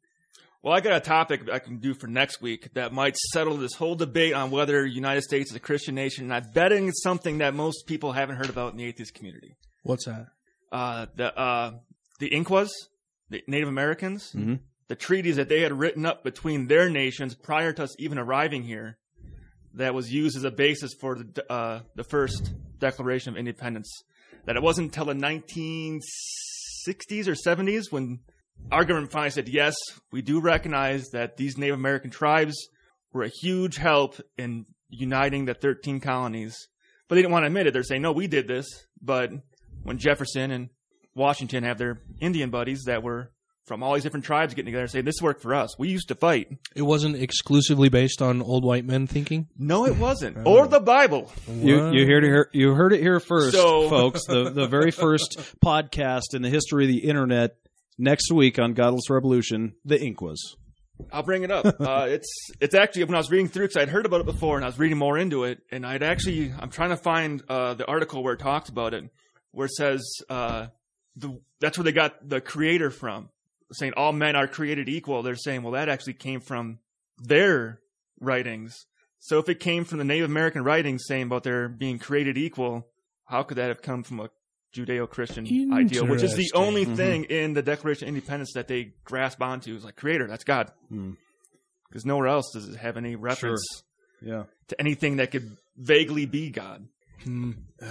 Well, 0.62 0.74
I 0.74 0.80
got 0.80 0.94
a 0.96 1.02
topic 1.02 1.50
I 1.52 1.60
can 1.60 1.80
do 1.80 1.94
for 1.94 2.08
next 2.08 2.42
week 2.42 2.74
that 2.74 2.94
might 2.94 3.18
settle 3.34 3.58
this 3.58 3.74
whole 3.74 3.96
debate 3.96 4.34
on 4.34 4.50
whether 4.50 4.86
United 4.86 5.24
States 5.24 5.50
is 5.52 5.56
a 5.58 5.60
Christian 5.60 5.94
nation. 5.94 6.24
And 6.24 6.34
I'm 6.34 6.52
betting 6.54 6.88
it's 6.88 7.04
something 7.04 7.40
that 7.40 7.54
most 7.54 7.86
people 7.86 8.14
haven't 8.14 8.38
heard 8.38 8.50
about 8.50 8.72
in 8.72 8.78
the 8.78 8.86
atheist 8.86 9.14
community. 9.14 9.58
What's 9.84 10.06
that? 10.06 10.28
Uh, 10.72 11.08
the, 11.18 11.38
uh, 11.38 11.72
the 12.20 12.34
Iroquois, 12.34 12.70
the 13.30 13.44
Native 13.46 13.68
Americans, 13.68 14.32
Mhm. 14.34 14.60
the 14.88 14.96
treaties 14.96 15.36
that 15.36 15.50
they 15.50 15.60
had 15.60 15.74
written 15.78 16.06
up 16.06 16.24
between 16.24 16.68
their 16.68 16.90
nations 16.90 17.36
prior 17.36 17.74
to 17.74 17.84
us 17.84 17.94
even 18.00 18.18
arriving 18.18 18.64
here 18.64 18.98
that 19.74 19.94
was 19.94 20.14
used 20.14 20.38
as 20.38 20.46
a 20.46 20.52
basis 20.52 20.94
for 20.94 21.16
the, 21.16 21.52
uh, 21.52 21.82
the 21.96 22.06
first 22.06 22.54
Declaration 22.80 23.34
of 23.34 23.38
Independence. 23.38 23.92
That 24.46 24.56
it 24.56 24.62
wasn't 24.62 24.96
until 24.96 25.06
the 25.06 25.14
1960s 25.14 27.28
or 27.28 27.34
70s 27.34 27.92
when 27.92 28.20
our 28.72 28.86
government 28.86 29.12
finally 29.12 29.30
said, 29.30 29.50
yes, 29.50 29.76
we 30.12 30.22
do 30.22 30.40
recognize 30.40 31.10
that 31.10 31.38
these 31.38 31.58
Native 31.58 31.76
American 31.76 32.12
tribes 32.12 32.56
were 33.14 33.24
a 33.24 33.32
huge 33.42 33.78
help 33.78 34.20
in 34.38 34.66
uniting 34.90 35.46
the 35.46 35.54
13 35.54 36.00
colonies. 36.00 36.56
But 37.08 37.16
they 37.16 37.22
didn't 37.22 37.34
want 37.34 37.44
to 37.44 37.48
admit 37.48 37.68
it. 37.68 37.74
They're 37.74 37.84
saying, 37.84 38.02
no, 38.02 38.12
we 38.12 38.28
did 38.28 38.48
this. 38.48 38.68
But 39.02 39.32
when 39.84 39.98
Jefferson 39.98 40.52
and 40.52 40.70
Washington 41.16 41.64
have 41.64 41.78
their 41.78 42.02
Indian 42.20 42.50
buddies 42.50 42.84
that 42.86 43.04
were 43.04 43.32
from 43.66 43.82
all 43.84 43.94
these 43.94 44.04
different 44.04 44.26
tribes 44.26 44.54
getting 44.54 44.66
together 44.66 44.84
and 44.84 44.92
saying, 44.92 45.06
this 45.06 45.22
worked 45.22 45.42
for 45.42 45.54
us. 45.56 45.78
We 45.80 45.88
used 45.90 46.10
to 46.10 46.16
fight. 46.16 46.50
It 46.76 46.82
wasn't 46.82 47.16
exclusively 47.16 47.90
based 47.90 48.22
on 48.22 48.42
old 48.42 48.66
white 48.66 48.86
men 48.86 49.08
thinking. 49.08 49.48
No, 49.58 49.86
it 49.86 49.98
wasn't. 49.98 50.38
Or 50.46 50.68
the 50.68 50.80
Bible. 50.82 51.32
You 51.48 51.92
you 51.92 52.06
heard 52.06 52.24
it 52.24 52.28
here 52.28 52.50
you 52.52 52.74
heard 52.74 52.94
it 52.94 53.00
here 53.02 53.20
first, 53.20 53.56
So- 53.56 53.90
folks. 53.98 54.26
The 54.28 54.50
the 54.50 54.68
very 54.68 54.92
first 54.92 55.38
podcast 55.64 56.34
in 56.34 56.42
the 56.42 56.50
history 56.50 56.84
of 56.86 56.90
the 56.90 57.08
internet 57.08 57.56
next 57.98 58.32
week 58.32 58.60
on 58.60 58.74
Godless 58.74 59.10
Revolution, 59.10 59.74
the 59.86 60.02
Iroquois. 60.04 60.36
I'll 61.12 61.24
bring 61.24 61.44
it 61.44 61.52
up. 61.52 61.66
Uh, 61.80 62.06
it's 62.10 62.50
it's 62.62 62.76
actually 62.76 63.04
when 63.06 63.16
I 63.16 63.18
was 63.18 63.32
reading 63.32 63.48
through 63.48 63.66
because 63.68 63.82
I'd 63.82 63.90
heard 63.90 64.06
about 64.06 64.20
it 64.22 64.26
before 64.26 64.56
and 64.58 64.64
I 64.66 64.68
was 64.68 64.78
reading 64.80 64.98
more 64.98 65.18
into 65.18 65.44
it, 65.46 65.60
and 65.72 65.86
I'd 65.86 66.04
actually 66.04 66.54
I'm 66.60 66.70
trying 66.70 66.90
to 66.92 66.98
find 66.98 67.42
uh, 67.50 67.74
the 67.76 67.86
article 67.88 68.24
where 68.24 68.34
it 68.34 68.40
talks 68.40 68.70
about 68.70 68.94
it, 68.94 69.06
where 69.52 69.66
it 69.66 69.72
says 69.74 70.04
uh, 70.30 70.68
the 71.16 71.40
that's 71.60 71.78
where 71.78 71.84
they 71.86 71.92
got 71.92 72.28
the 72.28 72.42
creator 72.42 72.90
from, 72.90 73.30
saying 73.74 73.94
all 73.98 74.14
men 74.14 74.36
are 74.36 74.48
created 74.48 74.88
equal. 74.90 75.22
They're 75.24 75.36
saying, 75.36 75.64
well, 75.64 75.74
that 75.74 75.90
actually 75.90 76.14
came 76.14 76.40
from 76.40 76.80
their 77.18 77.80
writings. 78.20 78.86
So 79.20 79.40
if 79.40 79.48
it 79.50 79.60
came 79.60 79.86
from 79.86 80.00
the 80.00 80.04
Native 80.04 80.30
American 80.30 80.64
writings 80.64 81.04
saying 81.08 81.24
about 81.24 81.44
their 81.44 81.70
being 81.70 81.98
created 82.00 82.38
equal, 82.38 82.88
how 83.26 83.44
could 83.44 83.58
that 83.58 83.70
have 83.70 83.82
come 83.82 84.04
from 84.04 84.20
a 84.20 84.30
Judeo-Christian 84.76 85.46
ideal, 85.74 86.08
which 86.08 86.24
is 86.24 86.36
the 86.36 86.52
only 86.56 86.86
Mhm. 86.86 86.96
thing 86.96 87.24
in 87.26 87.54
the 87.54 87.62
Declaration 87.62 88.08
of 88.08 88.16
Independence 88.16 88.54
that 88.54 88.68
they 88.68 88.94
grasp 89.04 89.42
onto 89.42 89.76
is 89.76 89.84
like 89.84 89.96
creator, 89.96 90.28
that's 90.28 90.44
God. 90.44 90.72
Hmm. 90.90 91.12
Because 91.88 92.06
nowhere 92.06 92.28
else 92.28 92.52
does 92.54 92.68
it 92.70 92.78
have 92.78 92.98
any 92.98 93.16
reference 93.16 93.64
Yeah. 94.20 94.46
to 94.70 94.80
anything 94.82 95.18
that 95.18 95.30
could 95.32 95.58
vaguely 95.78 96.26
be 96.26 96.50
God. 96.50 96.88
Hmm. 97.24 97.52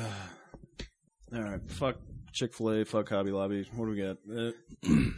All 1.32 1.42
right. 1.42 1.60
Fuck 1.70 1.96
Chick 2.32 2.52
Fil 2.52 2.70
A. 2.80 2.84
Fuck 2.84 3.08
Hobby 3.10 3.30
Lobby. 3.30 3.66
What 3.74 3.86
do 3.86 3.90
we 3.92 3.96
got? 3.98 4.18
Uh, 4.28 5.10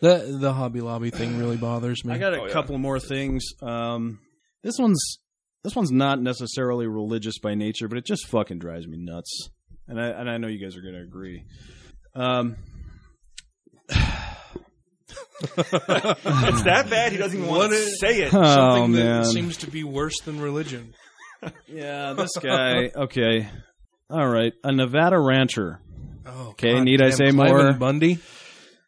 The 0.00 0.36
the 0.40 0.52
Hobby 0.52 0.80
Lobby 0.80 1.10
thing 1.10 1.38
really 1.38 1.56
bothers 1.56 2.04
me. 2.04 2.14
I 2.14 2.18
got 2.18 2.32
a 2.34 2.40
Oh, 2.40 2.46
yeah. 2.46 2.52
couple 2.52 2.78
more 2.78 2.98
things. 2.98 3.44
Um, 3.62 4.18
this 4.62 4.78
one's 4.78 5.18
this 5.62 5.76
one's 5.76 5.90
not 5.92 6.20
necessarily 6.20 6.86
religious 6.86 7.38
by 7.38 7.54
nature, 7.54 7.86
but 7.88 7.98
it 7.98 8.06
just 8.06 8.26
fucking 8.28 8.58
drives 8.58 8.86
me 8.86 8.96
nuts. 8.98 9.50
And 9.88 10.00
I 10.00 10.08
and 10.08 10.30
I 10.30 10.38
know 10.38 10.48
you 10.48 10.58
guys 10.62 10.76
are 10.76 10.82
going 10.82 10.94
to 10.94 11.02
agree. 11.02 11.44
Um, 12.14 12.56
It's 15.42 16.62
that 16.62 16.86
bad 16.90 17.12
he 17.12 17.18
doesn't 17.18 17.36
even 17.38 17.48
want 17.48 17.60
What 17.60 17.68
to 17.70 17.74
is- 17.76 17.98
say 18.00 18.22
it. 18.22 18.32
Oh, 18.34 18.42
Something 18.44 18.92
that 18.92 19.04
man. 19.04 19.24
seems 19.24 19.56
to 19.58 19.70
be 19.70 19.84
worse 19.84 20.18
than 20.24 20.40
religion. 20.40 20.94
yeah, 21.66 22.12
this 22.12 22.30
guy. 22.40 22.90
Okay. 22.94 23.48
All 24.10 24.28
right. 24.28 24.52
A 24.64 24.72
Nevada 24.72 25.18
rancher. 25.18 25.80
Oh, 26.26 26.48
Okay, 26.50 26.74
God 26.74 26.84
need 26.84 27.02
I 27.02 27.10
say 27.10 27.26
Cliven 27.26 27.34
more? 27.34 27.72
Bundy. 27.74 28.18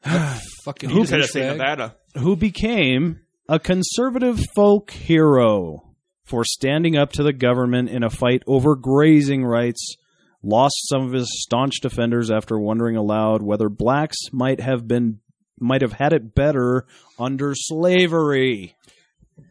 That 0.65 0.71
fucking 0.71 0.91
Who 0.91 1.07
said 1.07 1.19
to 1.19 1.29
say. 1.29 1.47
Nevada? 1.47 1.97
who 2.17 2.37
became 2.37 3.21
a 3.49 3.59
conservative 3.59 4.41
folk 4.55 4.91
hero 4.91 5.95
for 6.25 6.45
standing 6.45 6.97
up 6.97 7.13
to 7.13 7.23
the 7.23 7.33
government 7.33 7.89
in 7.89 8.03
a 8.03 8.11
fight 8.11 8.43
over 8.47 8.77
grazing 8.77 9.45
rights, 9.45 9.97
lost 10.43 10.75
some 10.89 11.07
of 11.07 11.13
his 11.13 11.29
staunch 11.43 11.81
defenders 11.81 12.31
after 12.31 12.59
wondering 12.59 12.97
aloud 12.97 13.43
whether 13.43 13.69
blacks 13.69 14.19
might 14.33 14.61
have 14.61 14.87
been 14.87 15.21
might 15.59 15.83
have 15.83 15.93
had 15.93 16.13
it 16.13 16.35
better 16.35 16.87
under 17.19 17.55
slavery. 17.55 18.75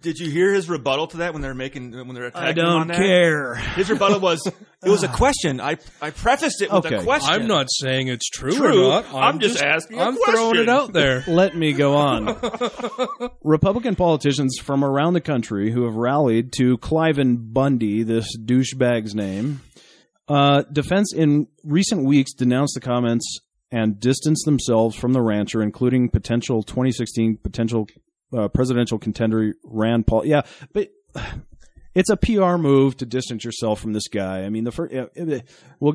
Did 0.01 0.17
you 0.19 0.29
hear 0.31 0.53
his 0.53 0.69
rebuttal 0.69 1.07
to 1.07 1.17
that 1.17 1.33
when 1.33 1.41
they're 1.41 1.53
making 1.53 1.91
when 1.91 2.13
they're 2.15 2.25
attacking 2.27 2.47
I 2.47 2.51
don't 2.53 2.81
on 2.81 2.87
that? 2.87 2.97
care. 2.97 3.55
His 3.55 3.89
rebuttal 3.89 4.19
was 4.19 4.45
it 4.47 4.89
was 4.89 5.03
a 5.03 5.07
question. 5.21 5.59
I 5.61 5.77
I 6.01 6.11
prefaced 6.11 6.61
it 6.61 6.71
with 6.71 6.85
Okay. 6.85 6.95
a 6.97 7.03
question. 7.03 7.31
I'm 7.31 7.47
not 7.47 7.67
saying 7.69 8.07
it's 8.07 8.29
true, 8.29 8.51
True. 8.51 8.87
or 8.87 9.01
not. 9.01 9.13
I'm 9.13 9.39
just 9.39 9.61
asking 9.61 9.99
a 9.99 10.03
I'm 10.03 10.15
throwing 10.15 10.51
question. 10.55 10.63
it 10.63 10.69
out 10.69 10.93
there. 10.93 11.23
Let 11.27 11.55
me 11.55 11.73
go 11.73 11.95
on. 11.95 12.35
Republican 13.43 13.95
politicians 13.95 14.57
from 14.61 14.83
around 14.83 15.13
the 15.13 15.21
country 15.21 15.71
who 15.71 15.83
have 15.85 15.95
rallied 15.95 16.51
to 16.57 16.77
Cliven 16.77 17.53
Bundy, 17.53 18.03
this 18.03 18.35
douchebag's 18.37 19.15
name, 19.15 19.61
uh, 20.27 20.63
defense 20.71 21.13
in 21.13 21.47
recent 21.63 22.05
weeks 22.05 22.33
denounced 22.33 22.73
the 22.75 22.81
comments 22.81 23.39
and 23.71 23.99
distanced 23.99 24.45
themselves 24.45 24.95
from 24.95 25.13
the 25.13 25.21
rancher, 25.21 25.61
including 25.61 26.09
potential 26.09 26.61
2016 26.63 27.37
potential 27.37 27.87
uh, 28.33 28.47
presidential 28.47 28.97
contender 28.99 29.53
Rand 29.63 30.07
Paul. 30.07 30.25
Yeah, 30.25 30.41
but 30.73 30.89
it's 31.93 32.09
a 32.09 32.15
PR 32.17 32.55
move 32.57 32.95
to 32.97 33.05
distance 33.05 33.43
yourself 33.43 33.79
from 33.81 33.93
this 33.93 34.07
guy. 34.07 34.43
I 34.43 34.49
mean, 34.49 34.63
the 34.63 34.71
first, 34.71 34.93
well, 35.79 35.93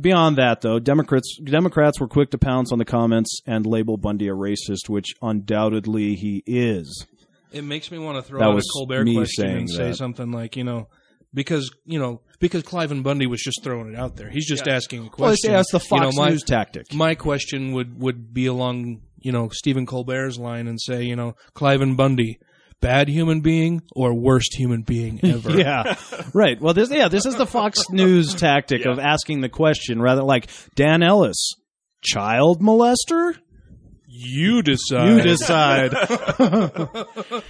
beyond 0.00 0.38
that 0.38 0.60
though, 0.60 0.78
Democrats 0.78 1.38
Democrats 1.42 1.98
were 2.00 2.08
quick 2.08 2.30
to 2.30 2.38
pounce 2.38 2.70
on 2.72 2.78
the 2.78 2.84
comments 2.84 3.40
and 3.46 3.66
label 3.66 3.96
Bundy 3.96 4.28
a 4.28 4.32
racist, 4.32 4.88
which 4.88 5.14
undoubtedly 5.20 6.14
he 6.14 6.42
is. 6.46 7.06
It 7.50 7.64
makes 7.64 7.90
me 7.90 7.98
want 7.98 8.16
to 8.16 8.22
throw 8.22 8.38
That 8.38 8.48
out 8.48 8.58
a 8.58 8.62
Colbert 8.72 9.04
me 9.04 9.14
question 9.16 9.44
saying 9.44 9.56
and 9.58 9.70
say 9.70 9.88
that. 9.88 9.96
something 9.96 10.30
like, 10.32 10.56
you 10.56 10.64
know, 10.64 10.88
because 11.34 11.70
you 11.84 11.98
know 11.98 12.20
because 12.38 12.62
Cliven 12.62 13.02
Bundy 13.02 13.26
was 13.26 13.40
just 13.42 13.62
throwing 13.62 13.92
it 13.92 13.98
out 13.98 14.16
there. 14.16 14.30
He's 14.30 14.46
just 14.46 14.66
asking 14.68 15.00
a 15.00 15.02
Well, 15.02 15.10
question. 15.10 15.52
that's 15.52 15.70
the 15.72 15.78
You 15.90 16.00
know, 16.00 16.04
Fox 16.06 16.16
my- 16.16 16.28
News 16.30 16.42
tactic. 16.44 16.94
my 16.94 17.14
question 17.14 17.72
would 17.72 18.00
would 18.00 18.32
be 18.32 18.46
along 18.46 19.02
you 19.22 19.32
know 19.32 19.48
Stephen 19.50 19.86
Colbert's 19.86 20.38
line 20.38 20.68
and 20.68 20.80
say 20.80 21.02
you 21.04 21.16
know 21.16 21.34
Cliven 21.54 21.96
Bundy, 21.96 22.38
bad 22.80 23.08
human 23.08 23.40
being 23.40 23.82
or 23.94 24.12
worst 24.14 24.54
human 24.54 24.82
being 24.82 25.20
ever. 25.24 25.56
yeah, 25.58 25.96
right. 26.34 26.60
Well, 26.60 26.74
this 26.74 26.90
yeah, 26.90 27.08
this 27.08 27.26
is 27.26 27.36
the 27.36 27.46
Fox 27.46 27.80
News 27.90 28.34
tactic 28.34 28.84
of 28.86 28.98
asking 28.98 29.40
the 29.40 29.48
question 29.48 30.00
rather 30.02 30.22
like 30.22 30.50
Dan 30.74 31.02
Ellis, 31.02 31.54
child 32.02 32.60
molester. 32.60 33.38
You 34.14 34.62
decide. 34.62 35.08
You 35.08 35.22
decide. 35.22 35.94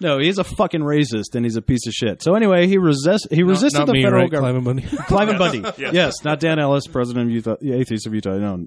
no, 0.00 0.18
he's 0.18 0.38
a 0.38 0.44
fucking 0.44 0.80
racist 0.82 1.34
and 1.34 1.44
he's 1.44 1.56
a 1.56 1.62
piece 1.62 1.86
of 1.86 1.92
shit. 1.92 2.22
So 2.22 2.34
anyway, 2.34 2.66
he 2.66 2.78
resist 2.78 3.28
he 3.30 3.42
Not- 3.42 3.48
resisted 3.50 3.78
not 3.80 3.86
the 3.86 3.92
me, 3.94 4.02
federal 4.02 4.22
right, 4.22 4.30
government. 4.30 4.80
Cliven 4.84 5.38
Bundy. 5.38 5.62
Cliven 5.62 5.74
Bundy. 5.74 5.92
yes. 5.96 6.24
not 6.24 6.40
Dan 6.40 6.58
Ellis, 6.58 6.86
president 6.86 7.28
of 7.28 7.32
Utah, 7.34 7.56
yeah, 7.60 7.76
atheist 7.76 8.06
of 8.06 8.14
Utah. 8.14 8.36
No. 8.36 8.66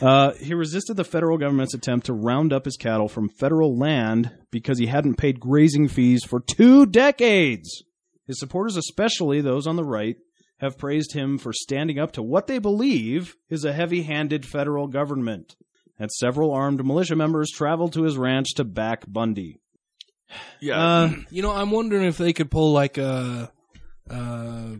Uh, 0.00 0.32
he 0.34 0.54
resisted 0.54 0.96
the 0.96 1.04
federal 1.04 1.38
government's 1.38 1.74
attempt 1.74 2.06
to 2.06 2.12
round 2.12 2.52
up 2.52 2.64
his 2.64 2.76
cattle 2.76 3.08
from 3.08 3.28
federal 3.28 3.76
land 3.78 4.30
because 4.50 4.78
he 4.78 4.86
hadn't 4.86 5.16
paid 5.16 5.40
grazing 5.40 5.88
fees 5.88 6.24
for 6.24 6.40
two 6.40 6.86
decades. 6.86 7.84
His 8.26 8.38
supporters, 8.38 8.76
especially 8.76 9.40
those 9.40 9.66
on 9.66 9.76
the 9.76 9.84
right, 9.84 10.16
have 10.58 10.78
praised 10.78 11.12
him 11.12 11.38
for 11.38 11.52
standing 11.52 11.98
up 11.98 12.12
to 12.12 12.22
what 12.22 12.46
they 12.46 12.58
believe 12.60 13.36
is 13.50 13.64
a 13.64 13.72
heavy 13.72 14.02
handed 14.02 14.46
federal 14.46 14.86
government. 14.86 15.56
And 15.98 16.10
several 16.10 16.52
armed 16.52 16.84
militia 16.84 17.16
members 17.16 17.50
traveled 17.50 17.92
to 17.94 18.04
his 18.04 18.16
ranch 18.16 18.54
to 18.56 18.64
back 18.64 19.04
Bundy. 19.06 19.60
Yeah. 20.60 20.80
Uh, 20.80 21.10
You 21.30 21.42
know, 21.42 21.50
I'm 21.52 21.70
wondering 21.70 22.04
if 22.04 22.18
they 22.18 22.32
could 22.32 22.50
pull 22.50 22.72
like 22.72 22.98
a, 22.98 23.50
uh, 24.10 24.76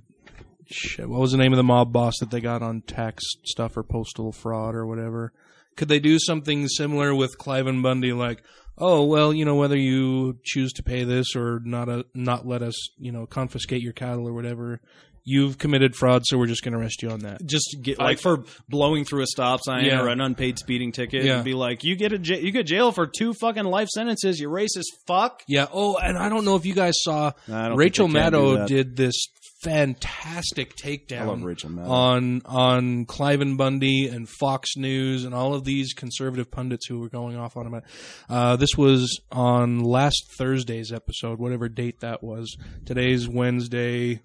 shit, 0.66 1.08
what 1.08 1.20
was 1.20 1.32
the 1.32 1.38
name 1.38 1.52
of 1.52 1.56
the 1.56 1.62
mob 1.62 1.92
boss 1.92 2.18
that 2.20 2.30
they 2.30 2.40
got 2.40 2.62
on 2.62 2.82
tax 2.82 3.22
stuff 3.44 3.76
or 3.76 3.82
postal 3.82 4.32
fraud 4.32 4.74
or 4.74 4.86
whatever? 4.86 5.32
Could 5.76 5.88
they 5.88 6.00
do 6.00 6.18
something 6.18 6.68
similar 6.68 7.14
with 7.14 7.38
Cliven 7.38 7.82
Bundy? 7.82 8.12
Like, 8.12 8.42
oh 8.78 9.04
well, 9.04 9.32
you 9.32 9.44
know, 9.44 9.54
whether 9.54 9.76
you 9.76 10.38
choose 10.44 10.72
to 10.74 10.82
pay 10.82 11.04
this 11.04 11.34
or 11.34 11.60
not, 11.64 11.88
a, 11.88 12.04
not 12.14 12.46
let 12.46 12.62
us, 12.62 12.74
you 12.98 13.12
know, 13.12 13.26
confiscate 13.26 13.82
your 13.82 13.92
cattle 13.92 14.28
or 14.28 14.32
whatever, 14.32 14.80
you've 15.24 15.58
committed 15.58 15.94
fraud, 15.94 16.22
so 16.24 16.36
we're 16.38 16.46
just 16.46 16.62
going 16.64 16.72
to 16.72 16.78
arrest 16.78 17.02
you 17.02 17.10
on 17.10 17.20
that. 17.20 17.44
just 17.46 17.76
get 17.82 17.98
like 17.98 18.18
for 18.18 18.44
blowing 18.68 19.04
through 19.04 19.22
a 19.22 19.26
stop 19.26 19.60
sign 19.62 19.84
Yeah. 19.84 20.00
or 20.02 20.08
an 20.08 20.20
unpaid 20.20 20.58
speeding 20.58 20.92
ticket 20.92 21.24
Yeah. 21.24 21.36
and 21.36 21.44
be 21.44 21.54
like, 21.54 21.84
you 21.84 21.94
get 21.96 22.12
a 22.12 22.18
j- 22.18 22.40
you 22.40 22.50
get 22.50 22.66
jail 22.66 22.90
for 22.92 23.06
two 23.06 23.32
fucking 23.34 23.64
life 23.64 23.88
sentences. 23.88 24.38
You 24.40 24.48
racist 24.48 24.86
fuck. 25.06 25.42
Yeah. 25.46 25.66
Oh, 25.72 25.96
and 25.96 26.18
I 26.18 26.28
don't 26.28 26.44
know 26.44 26.56
if 26.56 26.66
you 26.66 26.74
guys 26.74 26.94
saw 26.98 27.32
Rachel 27.48 28.06
think 28.08 28.14
they 28.14 28.20
can 28.20 28.32
do 28.32 28.38
Maddow 28.38 28.66
did 28.66 28.96
this 28.96 29.14
fantastic 29.62 30.74
takedown 30.74 31.20
I 31.20 31.24
love 31.24 31.42
Rachel 31.44 31.70
on 31.88 32.42
on 32.46 33.06
Cliven 33.06 33.56
Bundy 33.56 34.08
and 34.08 34.28
Fox 34.28 34.70
News 34.76 35.24
and 35.24 35.34
all 35.34 35.54
of 35.54 35.62
these 35.64 35.92
conservative 35.92 36.50
pundits 36.50 36.86
who 36.88 36.98
were 36.98 37.08
going 37.08 37.36
off 37.36 37.56
on 37.56 37.66
him. 37.72 37.80
Uh, 38.28 38.56
this 38.56 38.70
was 38.76 39.20
on 39.30 39.80
last 39.80 40.20
Thursday's 40.36 40.92
episode, 40.92 41.38
whatever 41.38 41.68
date 41.68 42.00
that 42.00 42.24
was. 42.24 42.56
Today's 42.84 43.28
Wednesday. 43.28 44.20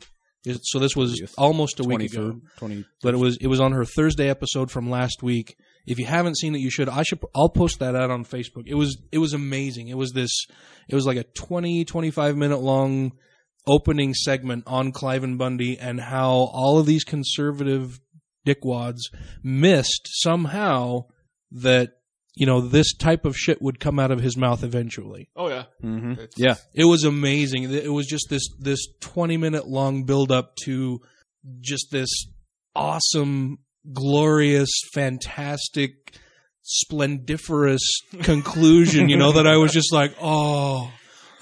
So 0.62 0.80
this 0.80 0.96
was 0.96 1.22
almost 1.38 1.80
a 1.80 1.84
week 1.84 2.14
ago. 2.14 2.40
20 2.58 2.86
But 3.02 3.14
it 3.14 3.18
was 3.18 3.38
it 3.38 3.48
was 3.48 3.60
on 3.60 3.74
her 3.74 3.86
Thursday 3.86 4.30
episode 4.30 4.72
from 4.72 4.90
last 4.90 5.22
week. 5.22 5.58
If 5.86 6.00
you 6.00 6.06
haven't 6.06 6.38
seen 6.38 6.56
it, 6.56 6.60
you 6.60 6.70
should. 6.70 6.90
I 6.90 7.04
should. 7.04 7.20
I'll 7.36 7.50
post 7.50 7.80
that 7.80 7.96
out 7.96 8.12
on 8.12 8.26
Facebook. 8.26 8.64
It 8.66 8.76
was 8.76 8.98
it 9.12 9.18
was 9.18 9.34
amazing. 9.34 9.88
It 9.88 9.98
was 9.98 10.12
this. 10.12 10.46
It 10.90 10.96
was 10.96 11.06
like 11.06 11.18
a 11.18 11.24
20, 11.24 11.86
25 11.86 12.38
minute 12.38 12.62
long 12.62 13.14
opening 13.66 14.14
segment 14.14 14.64
on 14.68 14.94
Cliven 14.94 15.38
Bundy 15.38 15.78
and 15.78 16.00
how 16.00 16.30
all 16.30 16.80
of 16.80 16.86
these 16.86 17.04
conservative 17.04 18.00
dickwads 18.46 19.02
missed 19.44 20.08
somehow 20.22 21.06
that 21.52 21.92
you 22.40 22.46
know 22.46 22.62
this 22.62 22.94
type 22.96 23.26
of 23.26 23.36
shit 23.36 23.62
would 23.62 23.80
come 23.80 23.98
out 24.00 24.12
of 24.12 24.20
his 24.22 24.38
mouth 24.38 24.64
eventually. 24.64 25.30
oh 25.36 25.50
yeah. 25.50 25.64
Mhm. 25.84 26.28
Yeah. 26.38 26.56
It 26.74 26.86
was 26.86 27.04
amazing. 27.04 27.64
It 27.72 27.92
was 27.92 28.06
just 28.08 28.28
this 28.30 28.48
this 28.60 28.88
twenty 29.02 29.38
minute 29.38 29.68
long 29.68 30.04
build 30.04 30.32
up 30.32 30.56
to 30.66 31.00
just 31.62 31.88
this 31.92 32.10
awesome, 32.76 33.58
glorious, 33.92 34.70
fantastic, 34.94 36.16
splendiferous 36.62 37.82
conclusion. 38.24 39.10
You 39.10 39.18
know 39.18 39.32
that 39.34 39.48
I 39.48 39.58
was 39.58 39.72
just 39.72 39.92
like, 39.94 40.14
oh, 40.22 40.92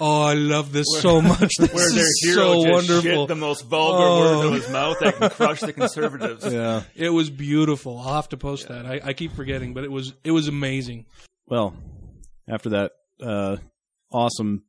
oh, 0.00 0.22
I 0.22 0.34
love 0.34 0.72
this 0.72 0.86
so 1.00 1.20
much. 1.20 1.52
This 1.58 1.72
Where 1.72 1.90
their 1.90 2.00
is 2.02 2.20
hero 2.24 2.36
so 2.36 2.62
just 2.62 2.72
wonderful. 2.72 3.00
shit 3.22 3.28
the 3.28 3.34
most 3.34 3.62
vulgar 3.66 4.04
Oh. 4.04 4.18
word 4.20 4.36
out 4.38 4.46
of 4.46 4.52
his 4.54 4.68
mouth 4.70 4.96
that 5.00 5.16
can 5.16 5.30
crush 5.30 5.60
the 5.60 5.72
conservatives. 5.72 6.44
Yeah. 6.52 6.82
It 6.94 7.10
was 7.10 7.30
beautiful. 7.30 7.98
I'll 7.98 8.14
have 8.14 8.28
to 8.30 8.36
post 8.36 8.68
that. 8.68 8.86
I, 8.86 9.00
I 9.04 9.12
keep 9.12 9.32
forgetting, 9.32 9.74
but 9.74 9.84
it 9.84 9.90
was 9.90 10.12
it 10.24 10.30
was 10.32 10.48
amazing. 10.48 11.06
Well, 11.46 11.74
after 12.48 12.70
that 12.70 12.92
uh, 13.22 13.56
awesome 14.12 14.62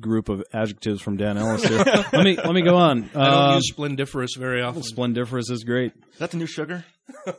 group 0.00 0.28
of 0.28 0.42
adjectives 0.52 1.00
from 1.00 1.16
Dan 1.16 1.38
Ellis 1.38 1.64
here, 1.64 1.78
let 2.12 2.24
me 2.24 2.36
let 2.36 2.52
me 2.52 2.62
go 2.62 2.76
on. 2.76 3.10
I 3.14 3.24
don't 3.24 3.24
Uh, 3.52 3.54
use 3.56 3.68
splendiferous 3.72 4.36
very 4.36 4.62
often. 4.62 4.82
splendiferous 4.82 5.50
is 5.50 5.64
great. 5.64 5.92
Is 6.12 6.18
that 6.18 6.30
the 6.30 6.36
new 6.36 6.46
sugar? 6.46 6.84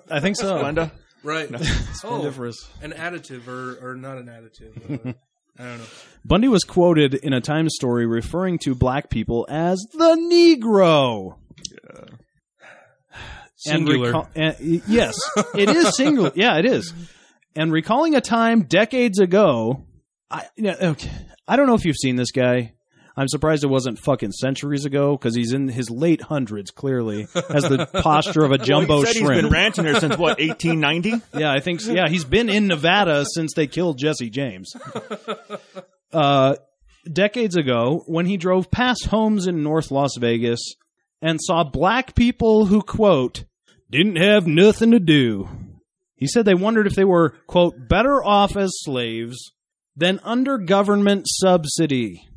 I 0.09 0.19
think 0.19 0.35
so. 0.37 0.57
Splenda? 0.57 0.91
right. 1.23 1.49
Oh, 1.53 1.57
Splendiferous. 1.57 2.55
an 2.81 2.91
additive 2.93 3.47
or 3.47 3.77
or 3.81 3.95
not 3.95 4.17
an 4.17 4.27
additive. 4.27 5.07
uh, 5.09 5.13
I 5.59 5.63
don't 5.63 5.77
know. 5.79 5.85
Bundy 6.25 6.47
was 6.47 6.63
quoted 6.63 7.13
in 7.13 7.33
a 7.33 7.41
Times 7.41 7.73
story 7.75 8.05
referring 8.05 8.57
to 8.59 8.73
black 8.75 9.09
people 9.09 9.45
as 9.49 9.79
the 9.93 10.15
Negro. 10.31 11.37
And 13.67 13.87
Singular. 13.87 14.07
recall- 14.07 14.29
and- 14.35 14.55
yes, 14.87 15.15
it 15.55 15.69
is 15.69 15.95
singular. 15.95 16.31
Yeah, 16.35 16.57
it 16.59 16.65
is. 16.65 16.93
And 17.55 17.71
recalling 17.71 18.13
a 18.13 18.21
time 18.21 18.63
decades 18.63 19.17
ago, 19.19 19.85
I 20.29 20.45
okay. 20.59 21.09
I 21.47 21.55
don't 21.55 21.65
know 21.65 21.73
if 21.73 21.83
you've 21.85 21.95
seen 21.95 22.15
this 22.15 22.31
guy. 22.31 22.73
I'm 23.17 23.27
surprised 23.29 23.63
it 23.63 23.67
wasn't 23.67 23.99
fucking 23.99 24.33
centuries 24.33 24.83
ago 24.83 25.15
because 25.15 25.35
he's 25.35 25.53
in 25.53 25.69
his 25.69 25.89
late 25.89 26.21
hundreds. 26.21 26.71
Clearly, 26.71 27.27
has 27.33 27.63
the 27.63 27.89
posture 28.03 28.43
of 28.43 28.51
a 28.51 28.57
jumbo 28.57 28.95
well, 28.95 29.01
he 29.01 29.13
said 29.13 29.15
shrimp. 29.17 29.33
He's 29.33 29.41
been 29.43 29.51
ranching 29.51 29.83
there 29.85 29.99
since 29.99 30.17
what 30.17 30.39
1890. 30.39 31.21
Yeah, 31.39 31.51
I 31.51 31.59
think 31.59 31.81
so. 31.81 31.93
Yeah, 31.93 32.09
he's 32.09 32.25
been 32.25 32.49
in 32.49 32.67
Nevada 32.67 33.25
since 33.25 33.53
they 33.53 33.67
killed 33.67 33.97
Jesse 33.97 34.29
James. 34.29 34.75
Uh, 36.13 36.55
decades 37.11 37.57
ago, 37.57 38.03
when 38.07 38.25
he 38.25 38.37
drove 38.37 38.71
past 38.71 39.07
homes 39.07 39.47
in 39.47 39.63
North 39.63 39.91
Las 39.91 40.15
Vegas 40.17 40.61
and 41.21 41.41
saw 41.41 41.65
black 41.65 42.15
people 42.15 42.67
who, 42.67 42.81
quote, 42.81 43.43
didn't 43.89 44.15
have 44.15 44.47
nothing 44.47 44.91
to 44.91 44.99
do. 44.99 45.49
He 46.15 46.27
said 46.27 46.45
they 46.45 46.53
wondered 46.53 46.87
if 46.87 46.95
they 46.95 47.03
were, 47.03 47.31
quote, 47.47 47.89
better 47.89 48.23
off 48.23 48.55
as 48.55 48.71
slaves 48.75 49.51
than 49.95 50.21
under 50.23 50.57
government 50.57 51.25
subsidy. 51.27 52.29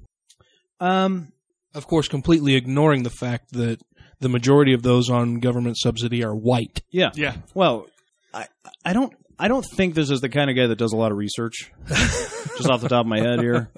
Um, 0.80 1.32
of 1.74 1.86
course, 1.86 2.08
completely 2.08 2.54
ignoring 2.54 3.02
the 3.02 3.10
fact 3.10 3.52
that 3.52 3.80
the 4.20 4.28
majority 4.28 4.72
of 4.72 4.82
those 4.82 5.10
on 5.10 5.40
government 5.40 5.76
subsidy 5.78 6.24
are 6.24 6.34
white. 6.34 6.82
yeah. 6.90 7.10
Yeah. 7.14 7.36
Well, 7.54 7.86
I 8.34 8.46
I 8.84 8.92
don't 8.92 9.12
I 9.38 9.48
don't 9.48 9.64
think 9.76 9.94
this 9.94 10.10
is 10.10 10.20
the 10.20 10.28
kind 10.28 10.50
of 10.50 10.56
guy 10.56 10.66
that 10.66 10.76
does 10.76 10.92
a 10.92 10.96
lot 10.96 11.12
of 11.12 11.18
research. 11.18 11.70
just 11.86 12.68
off 12.68 12.80
the 12.80 12.88
top 12.88 13.04
of 13.04 13.06
my 13.06 13.20
head 13.20 13.40
here. 13.40 13.70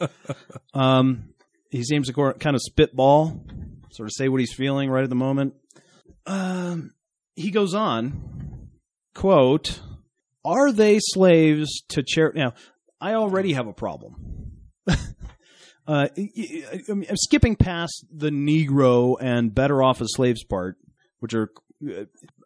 Um, 0.73 1.35
he 1.71 1.85
seems 1.85 2.09
to 2.09 2.33
kind 2.35 2.57
of 2.57 2.63
spitball, 2.63 3.45
sort 3.93 4.09
of 4.09 4.13
say 4.15 4.29
what 4.29 4.41
he's 4.41 4.55
feeling 4.55 4.91
right 4.91 5.05
at 5.05 5.11
the 5.11 5.17
moment. 5.17 5.55
Um, 6.27 6.93
he 7.37 7.51
goes 7.51 7.75
on, 7.75 8.69
quote, 9.15 9.81
"Are 10.45 10.73
they 10.73 10.99
slaves 11.01 11.83
to 11.91 12.03
charity?" 12.03 12.39
Now, 12.39 12.55
I 13.01 13.15
already 13.15 13.53
have 13.53 13.67
a 13.67 13.73
problem. 13.73 14.53
uh, 15.87 16.09
y- 16.17 16.29
y- 16.37 16.63
I 16.89 16.93
mean, 16.93 17.07
I'm 17.09 17.17
skipping 17.17 17.57
past 17.57 18.05
the 18.13 18.31
Negro 18.31 19.17
and 19.21 19.55
better 19.55 19.83
off 19.83 20.01
as 20.01 20.09
slaves 20.13 20.45
part, 20.45 20.77
which 21.21 21.35
are 21.35 21.51
uh, 21.89 22.05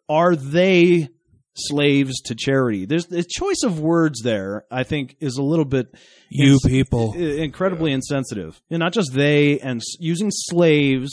are 0.09 0.35
they 0.35 1.09
slaves 1.55 2.21
to 2.23 2.35
charity? 2.35 2.85
There's 2.85 3.05
the 3.07 3.23
choice 3.23 3.63
of 3.63 3.79
words 3.79 4.21
there. 4.23 4.65
I 4.71 4.83
think 4.83 5.15
is 5.19 5.37
a 5.37 5.43
little 5.43 5.65
bit 5.65 5.87
You 6.29 6.53
ins- 6.53 6.63
people. 6.65 7.13
incredibly 7.13 7.91
insensitive. 7.91 8.61
And 8.69 8.79
not 8.79 8.93
just 8.93 9.13
they 9.13 9.59
and 9.59 9.81
using 9.99 10.29
slaves. 10.31 11.11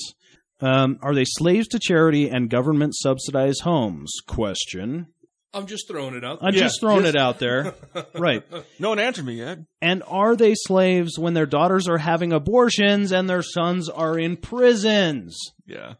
Um, 0.61 0.99
are 1.03 1.13
they 1.15 1.25
slaves 1.27 1.67
to 1.69 1.81
charity 1.81 2.29
and 2.31 2.49
government 2.49 2.95
subsidized 2.95 3.63
homes? 3.63 4.13
Question. 4.29 5.09
I'm 5.55 5.67
just 5.67 5.87
throwing 5.89 6.15
it 6.15 6.25
out. 6.25 6.39
I'm 6.41 6.55
Yeah, 6.55 6.61
just 6.61 6.81
throwing 6.81 7.03
just- 7.03 7.15
it 7.15 7.21
out 7.21 7.39
there. 7.39 7.75
right. 8.15 8.43
No 8.79 8.89
one 8.91 8.99
answered 8.99 9.27
me 9.27 9.35
yet. 9.35 9.59
And 9.81 10.03
are 10.07 10.35
they 10.37 10.55
slaves 10.57 11.19
when 11.19 11.35
their 11.35 11.47
daughters 11.47 11.89
are 11.89 11.99
having 11.99 12.33
abortions 12.33 13.13
and 13.13 13.29
their 13.29 13.43
sons 13.43 13.89
are 13.89 14.19
in 14.19 14.37
prisons? 14.37 15.39
Yeah. 15.67 15.95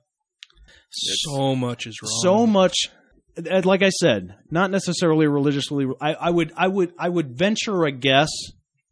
so 0.91 1.55
much 1.55 1.87
is 1.87 2.01
wrong. 2.03 2.21
so 2.23 2.47
much 2.47 2.75
like 3.65 3.83
i 3.83 3.89
said 3.89 4.35
not 4.51 4.71
necessarily 4.71 5.27
religiously 5.27 5.87
I, 6.03 6.13
I 6.13 6.29
would 6.29 6.53
i 6.55 6.69
would 6.69 6.93
i 6.99 7.09
would 7.09 7.31
venture 7.31 7.85
a 7.85 7.91
guess 7.93 8.29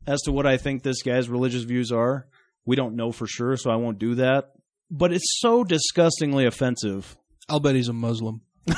as 0.06 0.22
to 0.22 0.32
what 0.32 0.46
i 0.46 0.56
think 0.56 0.82
this 0.82 1.02
guy's 1.02 1.28
religious 1.28 1.64
views 1.64 1.92
are 1.92 2.26
we 2.64 2.74
don't 2.74 2.96
know 2.96 3.12
for 3.12 3.26
sure 3.26 3.54
so 3.58 3.70
i 3.70 3.76
won't 3.76 3.98
do 3.98 4.14
that 4.14 4.52
but 4.90 5.12
it's 5.12 5.38
so 5.40 5.62
disgustingly 5.62 6.46
offensive. 6.46 7.16
I'll 7.50 7.60
bet 7.60 7.74
he's 7.74 7.88
a 7.88 7.92
Muslim. 7.92 8.40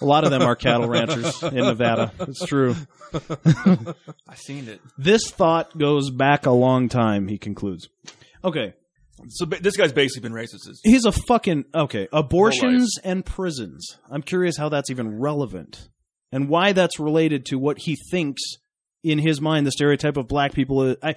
A 0.00 0.04
lot 0.04 0.24
of 0.24 0.30
them 0.30 0.42
are 0.42 0.54
cattle 0.56 0.88
ranchers 0.88 1.42
in 1.42 1.54
Nevada. 1.56 2.12
It's 2.20 2.44
true. 2.44 2.74
I 4.28 4.34
seen 4.34 4.68
it. 4.68 4.80
This 4.98 5.30
thought 5.30 5.76
goes 5.76 6.10
back 6.10 6.46
a 6.46 6.50
long 6.50 6.88
time, 6.88 7.28
he 7.28 7.38
concludes. 7.38 7.88
Okay. 8.44 8.74
So 9.28 9.46
ba- 9.46 9.60
this 9.60 9.76
guy's 9.76 9.92
basically 9.92 10.28
been 10.28 10.36
racist. 10.36 10.66
his- 10.66 10.80
He's 10.84 11.04
a 11.06 11.12
fucking 11.12 11.64
okay. 11.74 12.08
Abortions 12.12 12.98
and 13.02 13.24
prisons. 13.24 13.96
I'm 14.10 14.22
curious 14.22 14.56
how 14.58 14.68
that's 14.68 14.90
even 14.90 15.18
relevant, 15.18 15.88
and 16.30 16.48
why 16.48 16.72
that's 16.72 16.98
related 17.00 17.46
to 17.46 17.58
what 17.58 17.78
he 17.78 17.96
thinks 18.10 18.42
in 19.02 19.18
his 19.18 19.40
mind 19.40 19.66
the 19.66 19.72
stereotype 19.72 20.16
of 20.18 20.28
black 20.28 20.52
people. 20.52 20.82
Is. 20.82 20.96
I 21.02 21.14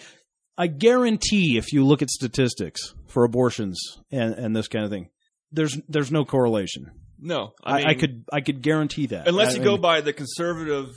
I 0.57 0.67
guarantee 0.67 1.57
if 1.57 1.73
you 1.73 1.85
look 1.85 2.01
at 2.01 2.09
statistics 2.09 2.93
for 3.07 3.25
abortions 3.25 3.81
and 4.11 4.33
and 4.33 4.55
this 4.55 4.69
kind 4.69 4.85
of 4.85 4.91
thing, 4.91 5.09
there's 5.51 5.77
there's 5.89 6.11
no 6.11 6.23
correlation. 6.23 6.91
No, 7.21 7.51
I, 7.63 7.71
I, 7.73 7.77
mean, 7.77 7.87
I 7.87 7.93
could 7.95 8.23
I 8.33 8.41
could 8.41 8.61
guarantee 8.61 9.07
that 9.07 9.27
unless 9.27 9.53
I 9.55 9.57
you 9.57 9.63
go 9.63 9.73
mean, 9.73 9.81
by 9.81 10.01
the 10.01 10.13
conservative 10.13 10.89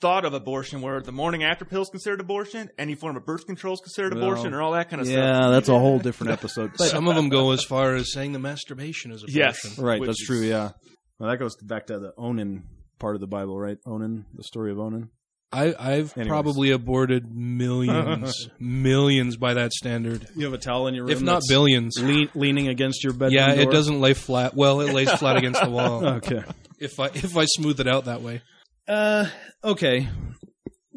thought 0.00 0.24
of 0.24 0.32
abortion, 0.34 0.80
where 0.80 1.00
the 1.00 1.12
morning 1.12 1.42
after 1.44 1.64
pill 1.64 1.82
is 1.82 1.88
considered 1.88 2.20
abortion, 2.20 2.70
any 2.78 2.94
form 2.94 3.16
of 3.16 3.24
birth 3.26 3.46
control 3.46 3.74
is 3.74 3.80
considered 3.80 4.14
Well, 4.14 4.22
abortion, 4.24 4.54
or 4.54 4.62
all 4.62 4.72
that 4.72 4.90
kind 4.90 5.00
of 5.02 5.08
stuff. 5.08 5.18
yeah, 5.18 5.48
that's 5.50 5.68
a 5.68 5.78
whole 5.78 5.98
different 5.98 6.32
episode. 6.32 6.72
But 6.78 6.84
Some 6.90 7.08
of 7.08 7.16
them 7.16 7.28
go 7.28 7.50
as 7.50 7.64
far 7.64 7.94
as 7.94 8.12
saying 8.12 8.32
the 8.32 8.38
masturbation 8.38 9.10
is 9.12 9.22
abortion. 9.22 9.38
Yes. 9.40 9.78
right, 9.78 10.00
that's 10.00 10.20
is- 10.20 10.26
true. 10.26 10.40
Yeah, 10.40 10.70
well, 11.18 11.30
that 11.30 11.38
goes 11.38 11.56
back 11.56 11.86
to 11.88 11.98
the 11.98 12.12
Onan 12.16 12.64
part 12.98 13.14
of 13.16 13.20
the 13.20 13.26
Bible, 13.26 13.58
right? 13.58 13.78
Onan, 13.86 14.26
the 14.34 14.44
story 14.44 14.70
of 14.70 14.78
Onan. 14.78 15.10
I, 15.52 15.74
I've 15.78 16.16
Anyways. 16.16 16.28
probably 16.28 16.70
aborted 16.70 17.34
millions, 17.34 18.48
millions 18.58 19.36
by 19.36 19.54
that 19.54 19.72
standard, 19.72 20.26
You 20.34 20.44
have 20.46 20.54
a 20.54 20.58
towel 20.58 20.86
in 20.86 20.94
your 20.94 21.04
room, 21.04 21.12
if 21.12 21.20
not 21.20 21.34
that's 21.34 21.48
billions. 21.48 21.96
lean, 22.00 22.30
leaning 22.34 22.68
against 22.68 23.04
your 23.04 23.12
bedroom. 23.12 23.32
Yeah, 23.34 23.52
it 23.52 23.70
doesn't 23.70 24.00
lay 24.00 24.14
flat. 24.14 24.54
Well, 24.54 24.80
it 24.80 24.92
lays 24.94 25.12
flat 25.12 25.36
against 25.36 25.62
the 25.62 25.70
wall. 25.70 26.04
Okay. 26.22 26.42
If 26.78 26.98
I 26.98 27.06
if 27.14 27.36
I 27.36 27.44
smooth 27.44 27.78
it 27.80 27.86
out 27.86 28.06
that 28.06 28.22
way. 28.22 28.42
Uh, 28.88 29.26
okay. 29.62 30.08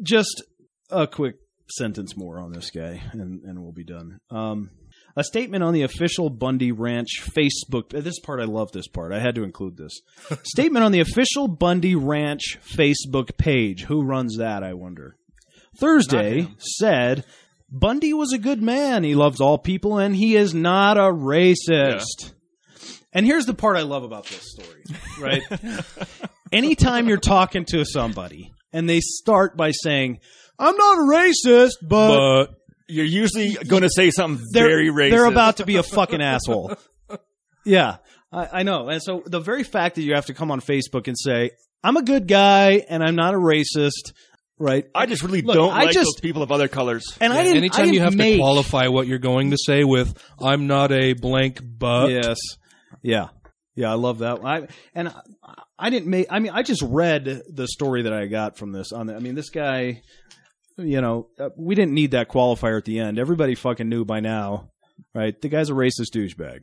Just 0.02 0.42
a 0.90 1.06
quick 1.06 1.36
sentence 1.68 2.16
more 2.16 2.38
on 2.40 2.52
this 2.52 2.70
guy, 2.70 3.02
and, 3.12 3.42
and 3.44 3.62
we'll 3.62 3.72
be 3.72 3.84
done. 3.84 4.18
Um, 4.30 4.70
a 5.16 5.24
statement 5.24 5.64
on 5.64 5.72
the 5.72 5.82
official 5.82 6.28
Bundy 6.28 6.72
Ranch 6.72 7.22
Facebook. 7.22 7.94
Uh, 7.96 8.00
this 8.02 8.20
part, 8.20 8.40
I 8.40 8.44
love 8.44 8.72
this 8.72 8.86
part. 8.86 9.12
I 9.12 9.18
had 9.18 9.34
to 9.36 9.44
include 9.44 9.76
this. 9.76 10.00
statement 10.44 10.84
on 10.84 10.92
the 10.92 11.00
official 11.00 11.48
Bundy 11.48 11.94
Ranch 11.96 12.58
Facebook 12.62 13.36
page. 13.36 13.84
Who 13.84 14.02
runs 14.02 14.36
that, 14.36 14.62
I 14.62 14.74
wonder? 14.74 15.16
Thursday 15.78 16.48
said 16.58 17.24
Bundy 17.70 18.12
was 18.12 18.32
a 18.32 18.38
good 18.38 18.62
man. 18.62 19.04
He 19.04 19.14
loves 19.14 19.40
all 19.40 19.58
people, 19.58 19.98
and 19.98 20.14
he 20.14 20.36
is 20.36 20.54
not 20.54 20.96
a 20.96 21.12
racist. 21.12 22.32
And 23.12 23.24
here's 23.26 23.46
the 23.46 23.54
part 23.54 23.76
I 23.76 23.82
love 23.82 24.02
about 24.02 24.26
this 24.26 24.42
story, 24.52 24.84
right? 25.20 25.42
Anytime 26.52 27.08
you're 27.08 27.16
talking 27.16 27.64
to 27.66 27.84
somebody 27.84 28.52
and 28.72 28.88
they 28.88 29.00
start 29.00 29.56
by 29.56 29.70
saying, 29.70 30.20
I'm 30.58 30.76
not 30.76 30.98
a 30.98 31.02
racist, 31.02 31.72
but, 31.82 32.46
But 32.46 32.55
You're 32.88 33.04
usually 33.04 33.54
going 33.66 33.82
to 33.82 33.90
say 33.90 34.10
something 34.10 34.44
they're, 34.52 34.66
very 34.68 34.88
racist. 34.90 35.10
they're 35.10 35.24
about 35.26 35.56
to 35.58 35.66
be 35.66 35.76
a 35.76 35.82
fucking 35.82 36.22
asshole. 36.22 36.74
Yeah, 37.64 37.96
I, 38.32 38.60
I 38.60 38.62
know. 38.62 38.88
And 38.88 39.02
so 39.02 39.24
the 39.26 39.40
very 39.40 39.64
fact 39.64 39.96
that 39.96 40.02
you 40.02 40.14
have 40.14 40.26
to 40.26 40.34
come 40.34 40.52
on 40.52 40.60
Facebook 40.60 41.08
and 41.08 41.16
say, 41.18 41.50
I'm 41.82 41.96
a 41.96 42.02
good 42.02 42.28
guy 42.28 42.84
and 42.88 43.02
I'm 43.02 43.16
not 43.16 43.34
a 43.34 43.38
racist, 43.38 44.12
right? 44.56 44.86
I 44.94 45.06
just 45.06 45.24
really 45.24 45.42
Look, 45.42 45.56
don't 45.56 45.72
I 45.72 45.82
like 45.86 45.90
just- 45.92 46.04
those 46.04 46.20
people 46.20 46.42
of 46.44 46.52
other 46.52 46.68
colors. 46.68 47.04
And 47.20 47.32
I 47.32 47.42
didn't. 47.42 47.54
I 47.54 47.58
anytime 47.58 47.84
didn't 47.86 47.94
you 47.94 48.00
have 48.02 48.14
make, 48.14 48.34
to 48.34 48.38
qualify 48.40 48.86
what 48.86 49.08
you're 49.08 49.18
going 49.18 49.50
to 49.50 49.58
say 49.58 49.82
with 49.82 50.16
"I'm 50.40 50.68
not 50.68 50.92
a 50.92 51.14
blank 51.14 51.58
but," 51.60 52.10
Yes. 52.10 52.38
Yeah. 53.02 53.30
Yeah, 53.74 53.90
I 53.90 53.94
love 53.94 54.18
that. 54.20 54.44
I 54.44 54.68
and 54.94 55.08
I, 55.08 55.20
I 55.76 55.90
didn't 55.90 56.06
make. 56.08 56.28
I 56.30 56.38
mean, 56.38 56.52
I 56.54 56.62
just 56.62 56.82
read 56.82 57.42
the 57.48 57.66
story 57.66 58.02
that 58.02 58.12
I 58.12 58.26
got 58.26 58.56
from 58.56 58.70
this. 58.70 58.92
On 58.92 59.08
the, 59.08 59.16
I 59.16 59.18
mean, 59.18 59.34
this 59.34 59.50
guy. 59.50 60.02
You 60.78 61.00
know, 61.00 61.28
uh, 61.38 61.50
we 61.56 61.74
didn't 61.74 61.94
need 61.94 62.10
that 62.10 62.28
qualifier 62.28 62.76
at 62.76 62.84
the 62.84 62.98
end. 62.98 63.18
Everybody 63.18 63.54
fucking 63.54 63.88
knew 63.88 64.04
by 64.04 64.20
now, 64.20 64.70
right? 65.14 65.40
The 65.40 65.48
guy's 65.48 65.70
a 65.70 65.72
racist 65.72 66.10
douchebag. 66.14 66.60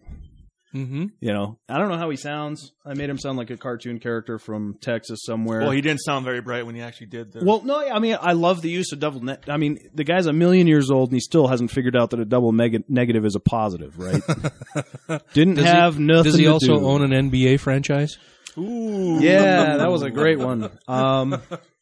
hmm 0.71 1.05
You 1.19 1.33
know, 1.33 1.57
I 1.67 1.77
don't 1.79 1.89
know 1.89 1.97
how 1.97 2.09
he 2.11 2.17
sounds. 2.17 2.73
I 2.85 2.93
made 2.93 3.09
him 3.09 3.17
sound 3.17 3.37
like 3.39 3.49
a 3.49 3.57
cartoon 3.57 3.99
character 3.99 4.37
from 4.37 4.75
Texas 4.81 5.21
somewhere. 5.23 5.61
Well, 5.61 5.71
he 5.71 5.81
didn't 5.81 6.01
sound 6.01 6.25
very 6.25 6.41
bright 6.41 6.65
when 6.65 6.75
he 6.75 6.81
actually 6.81 7.07
did. 7.07 7.31
The, 7.33 7.43
Well, 7.43 7.63
no, 7.63 7.79
I 7.87 7.97
mean, 7.99 8.17
I 8.21 8.33
love 8.33 8.61
the 8.61 8.69
use 8.69 8.91
of 8.91 8.99
double. 8.99 9.23
Ne- 9.23 9.37
I 9.47 9.57
mean, 9.57 9.79
the 9.95 10.03
guy's 10.03 10.27
a 10.27 10.33
million 10.33 10.67
years 10.67 10.91
old 10.91 11.09
and 11.09 11.15
he 11.15 11.19
still 11.19 11.47
hasn't 11.47 11.71
figured 11.71 11.95
out 11.95 12.11
that 12.11 12.19
a 12.19 12.25
double 12.25 12.51
mega- 12.51 12.83
negative 12.87 13.25
is 13.25 13.35
a 13.35 13.39
positive, 13.39 13.97
right? 13.97 14.21
Didn't 15.33 15.55
Does 15.55 15.65
he- 15.65 15.69
have 15.71 15.97
nothing. 15.99 16.23
Does 16.31 16.35
he 16.39 16.45
to 16.45 16.51
also 16.51 16.79
do. 16.79 16.85
own 16.85 17.11
an 17.11 17.29
NBA 17.31 17.59
franchise? 17.59 18.17
Ooh. 18.57 19.17
Yeah, 19.19 19.77
that 19.77 19.91
was 19.91 20.03
a 20.03 20.11
great 20.11 20.37
one. 20.37 20.69
Um, 20.87 21.41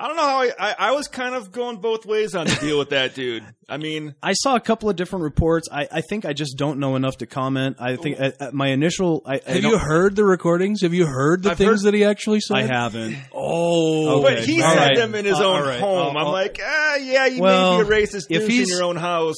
I 0.00 0.06
don't 0.06 0.16
know 0.16 0.22
how 0.22 0.40
I, 0.40 0.50
I. 0.58 0.74
I 0.78 0.92
was 0.92 1.08
kind 1.08 1.34
of 1.34 1.52
going 1.52 1.76
both 1.76 2.06
ways 2.06 2.34
on 2.34 2.46
the 2.46 2.54
deal 2.54 2.78
with 2.78 2.88
that 2.90 3.14
dude. 3.14 3.44
I 3.68 3.76
mean, 3.76 4.14
I 4.22 4.32
saw 4.32 4.56
a 4.56 4.60
couple 4.60 4.88
of 4.88 4.96
different 4.96 5.24
reports. 5.24 5.68
I, 5.70 5.86
I 5.92 6.00
think 6.00 6.24
I 6.24 6.32
just 6.32 6.56
don't 6.56 6.78
know 6.78 6.96
enough 6.96 7.18
to 7.18 7.26
comment. 7.26 7.76
I 7.78 7.96
think 7.96 8.18
uh, 8.18 8.30
uh, 8.40 8.50
my 8.54 8.68
initial. 8.68 9.22
I, 9.26 9.34
I 9.46 9.52
Have 9.52 9.62
don't- 9.62 9.72
you 9.72 9.78
heard 9.78 10.16
the 10.16 10.24
recordings? 10.24 10.80
Have 10.82 10.94
you 10.94 11.04
heard 11.06 11.42
the 11.42 11.50
I've 11.50 11.58
things 11.58 11.82
heard- 11.82 11.92
that 11.92 11.94
he 11.94 12.04
actually 12.04 12.40
said? 12.40 12.56
I 12.56 12.62
haven't. 12.62 13.16
Oh, 13.32 14.20
Okay. 14.24 14.34
but 14.36 14.44
he 14.44 14.62
all 14.62 14.72
said 14.72 14.78
right. 14.78 14.96
them 14.96 15.14
in 15.14 15.24
his 15.26 15.38
Uh, 15.38 15.44
own 15.44 15.56
all 15.62 15.68
right. 15.68 15.80
home. 15.80 15.98
I'll- 15.98 16.10
I'm 16.22 16.26
I'll- 16.28 16.32
like, 16.32 16.58
ah, 16.64 16.96
yeah, 16.96 17.26
you 17.26 17.42
Well, 17.42 17.78
may 17.78 17.84
be 17.84 17.88
a 17.94 18.06
racist 18.06 18.26
if 18.30 18.46
douche 18.48 18.62
in 18.62 18.68
your 18.68 18.84
own 18.84 18.96
house. 18.96 19.36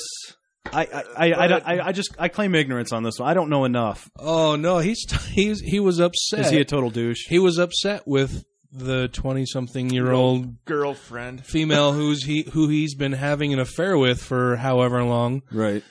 I, 0.73 0.85
I, 0.87 1.03
I, 1.17 1.33
I, 1.33 1.47
I, 1.75 1.87
I 1.89 1.93
just 1.93 2.15
I 2.21 2.29
claim 2.29 2.55
ignorance 2.55 2.93
on 2.93 3.03
this 3.03 3.19
one. 3.19 3.29
I 3.29 3.35
don't 3.35 3.51
know 3.51 3.65
enough. 3.65 4.09
oh 4.17 4.55
no, 4.55 4.79
he's 4.79 5.05
he's 5.31 5.61
he 5.61 5.81
was 5.81 5.99
upset. 5.99 6.39
Is 6.47 6.51
he 6.51 6.61
a 6.61 6.65
total 6.65 6.89
douche? 6.89 7.27
he 7.29 7.41
was 7.41 7.59
upset 7.59 8.07
with 8.07 8.45
the 8.73 9.09
twenty-something-year-old 9.09 10.65
Girlfriend. 10.65 11.45
female 11.45 11.93
who's 11.95 12.25
he 12.25 12.43
who 12.53 12.69
he's 12.69 12.95
been 12.95 13.13
having 13.13 13.53
an 13.53 13.59
affair 13.59 13.97
with 13.99 14.23
for 14.23 14.57
however 14.57 15.03
long. 15.05 15.43
Right. 15.53 15.83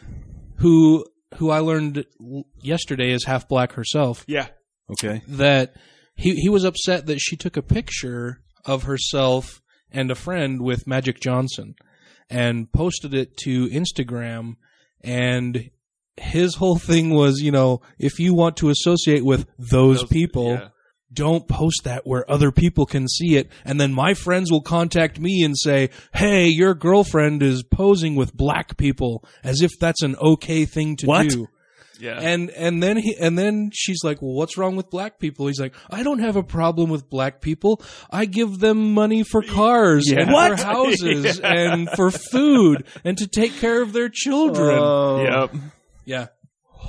Who 0.57 1.05
who 1.35 1.49
I 1.49 1.59
learned 1.59 2.05
yesterday 2.61 3.11
is 3.11 3.25
half 3.25 3.47
black 3.47 3.73
herself. 3.73 4.23
Yeah. 4.27 4.47
Okay. 4.91 5.21
That 5.27 5.75
he 6.15 6.35
he 6.35 6.49
was 6.49 6.63
upset 6.63 7.05
that 7.05 7.19
she 7.19 7.35
took 7.37 7.57
a 7.57 7.61
picture 7.61 8.41
of 8.65 8.83
herself 8.83 9.61
and 9.91 10.11
a 10.11 10.15
friend 10.15 10.61
with 10.61 10.87
Magic 10.87 11.19
Johnson 11.19 11.75
and 12.29 12.71
posted 12.71 13.13
it 13.13 13.35
to 13.37 13.67
Instagram 13.69 14.53
and 15.01 15.69
his 16.17 16.55
whole 16.55 16.77
thing 16.77 17.09
was, 17.11 17.39
you 17.41 17.51
know, 17.51 17.81
if 17.97 18.19
you 18.19 18.33
want 18.33 18.57
to 18.57 18.69
associate 18.69 19.25
with 19.25 19.47
those, 19.57 20.01
Those- 20.01 20.09
people, 20.09 20.49
yeah. 20.51 20.67
Don't 21.13 21.47
post 21.47 21.81
that 21.83 22.05
where 22.07 22.29
other 22.31 22.51
people 22.51 22.85
can 22.85 23.07
see 23.07 23.35
it. 23.35 23.49
And 23.65 23.79
then 23.79 23.93
my 23.93 24.13
friends 24.13 24.51
will 24.51 24.61
contact 24.61 25.19
me 25.19 25.43
and 25.43 25.57
say, 25.57 25.89
Hey, 26.13 26.47
your 26.47 26.73
girlfriend 26.73 27.43
is 27.43 27.63
posing 27.63 28.15
with 28.15 28.33
black 28.35 28.77
people 28.77 29.23
as 29.43 29.61
if 29.61 29.71
that's 29.79 30.01
an 30.03 30.15
okay 30.17 30.65
thing 30.65 30.95
to 30.97 31.05
What? 31.07 31.29
do. 31.29 31.47
Yeah. 31.99 32.19
And 32.19 32.49
and 32.51 32.81
then 32.81 32.97
he 32.97 33.15
and 33.19 33.37
then 33.37 33.69
she's 33.71 34.03
like, 34.03 34.23
"Well, 34.23 34.31
what's 34.33 34.57
wrong 34.57 34.75
with 34.75 34.89
black 34.89 35.19
people?" 35.19 35.45
He's 35.45 35.59
like, 35.59 35.75
"I 35.91 36.01
don't 36.01 36.17
have 36.17 36.35
a 36.35 36.41
problem 36.41 36.89
with 36.89 37.07
black 37.11 37.41
people. 37.41 37.79
I 38.09 38.25
give 38.25 38.57
them 38.57 38.95
money 38.95 39.21
for 39.21 39.43
cars 39.43 40.09
Yeah. 40.09 40.21
and 40.21 40.31
What? 40.31 40.59
for 40.59 40.65
houses 40.65 41.39
and 41.43 41.87
for 41.91 42.09
food 42.09 42.85
and 43.03 43.19
to 43.19 43.27
take 43.27 43.53
care 43.59 43.83
of 43.83 43.93
their 43.93 44.09
children." 44.09 44.79
Oh. 44.81 45.21
yep. 45.51 45.53
yeah. 46.03 46.27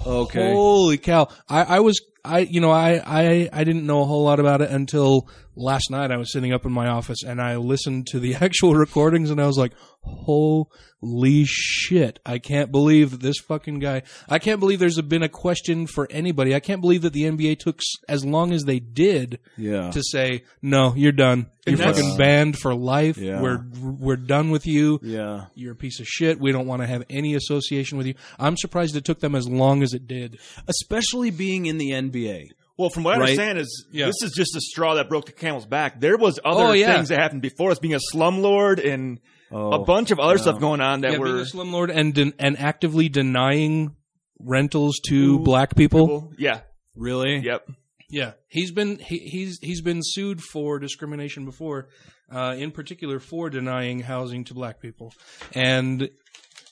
Okay. 0.06 0.50
Holy 0.50 0.96
cow! 0.96 1.28
I, 1.46 1.62
I 1.76 1.80
was 1.80 2.00
I 2.24 2.40
you 2.40 2.60
know 2.60 2.70
I, 2.70 3.02
I 3.04 3.48
I 3.52 3.64
didn't 3.64 3.86
know 3.86 4.02
a 4.02 4.04
whole 4.04 4.24
lot 4.24 4.38
about 4.38 4.62
it 4.62 4.70
until 4.70 5.28
last 5.54 5.90
night. 5.90 6.10
I 6.10 6.16
was 6.16 6.32
sitting 6.32 6.52
up 6.52 6.64
in 6.64 6.72
my 6.72 6.88
office 6.88 7.22
and 7.22 7.40
I 7.40 7.56
listened 7.56 8.06
to 8.08 8.20
the 8.20 8.34
actual 8.40 8.74
recordings 8.74 9.30
and 9.30 9.40
I 9.40 9.46
was 9.46 9.58
like, 9.58 9.72
"Holy 10.02 11.44
shit! 11.44 12.18
I 12.24 12.38
can't 12.38 12.70
believe 12.70 13.10
that 13.12 13.20
this 13.20 13.38
fucking 13.38 13.78
guy. 13.80 14.02
I 14.28 14.38
can't 14.38 14.60
believe 14.60 14.78
there's 14.78 15.00
been 15.00 15.22
a 15.22 15.28
question 15.28 15.86
for 15.86 16.06
anybody. 16.10 16.54
I 16.54 16.60
can't 16.60 16.80
believe 16.80 17.02
that 17.02 17.12
the 17.12 17.24
NBA 17.24 17.58
took 17.58 17.80
as 18.08 18.24
long 18.24 18.52
as 18.52 18.64
they 18.64 18.78
did 18.78 19.38
Yeah. 19.56 19.90
to 19.90 20.02
say 20.02 20.44
no. 20.60 20.94
You're 20.94 21.12
done. 21.12 21.46
You're 21.66 21.76
fucking 21.78 22.16
banned 22.16 22.58
for 22.58 22.74
life. 22.74 23.16
Yeah. 23.18 23.40
We're 23.40 23.64
we're 23.80 24.16
done 24.16 24.50
with 24.50 24.66
you." 24.66 24.98
yeah. 25.02 25.46
You're 25.54 25.72
a 25.72 25.76
piece 25.76 26.00
of 26.00 26.06
shit. 26.06 26.40
We 26.40 26.52
don't 26.52 26.66
want 26.66 26.82
to 26.82 26.88
have 26.88 27.04
any 27.10 27.34
association 27.34 27.98
with 27.98 28.06
you. 28.06 28.14
I'm 28.38 28.56
surprised 28.56 28.96
it 28.96 29.04
took 29.04 29.20
them 29.20 29.34
as 29.34 29.48
long 29.48 29.82
as 29.82 29.92
it 29.94 30.06
did. 30.08 30.38
Especially 30.66 31.30
being 31.30 31.66
in 31.66 31.78
the 31.78 31.90
NBA. 31.90 32.50
Well, 32.78 32.88
from 32.90 33.04
what 33.04 33.14
I 33.14 33.18
Right. 33.18 33.22
understand, 33.30 33.58
is 33.58 33.86
Yeah. 33.92 34.06
this 34.06 34.22
is 34.22 34.32
just 34.32 34.56
a 34.56 34.60
straw 34.60 34.94
that 34.94 35.08
broke 35.08 35.26
the 35.26 35.32
camel's 35.32 35.66
back. 35.66 36.00
There 36.00 36.16
was 36.16 36.38
other 36.44 36.64
Oh, 36.64 36.72
yeah. 36.72 36.94
things 36.94 37.10
that 37.10 37.18
happened 37.18 37.42
before 37.42 37.70
us, 37.70 37.78
being 37.78 37.94
a 37.94 38.00
slumlord 38.12 38.84
and 38.84 39.20
Oh. 39.50 39.72
a 39.72 39.84
bunch 39.84 40.10
of 40.10 40.18
other 40.18 40.38
stuff 40.38 40.58
going 40.58 40.80
on 40.80 41.02
that 41.02 41.12
yeah, 41.12 41.18
being 41.18 41.34
were 41.34 41.40
a 41.40 41.44
slumlord 41.44 41.90
and 41.94 42.14
den- 42.14 42.32
and 42.38 42.58
actively 42.58 43.08
denying 43.10 43.94
rentals 44.40 44.98
to 45.08 45.34
Ooh, 45.34 45.38
black 45.40 45.76
people. 45.76 46.32
Yeah. 46.38 46.60
Really? 46.96 47.38
Yep. 47.40 47.68
Yeah, 48.10 48.32
he's 48.48 48.72
been 48.72 48.98
he, 48.98 49.18
he's 49.18 49.58
he's 49.62 49.80
been 49.80 50.00
sued 50.02 50.42
for 50.42 50.78
discrimination 50.78 51.46
before, 51.46 51.88
uh, 52.30 52.54
in 52.58 52.70
particular 52.70 53.18
for 53.18 53.48
denying 53.48 54.00
housing 54.00 54.44
to 54.44 54.54
black 54.54 54.80
people, 54.82 55.14
and 55.54 56.10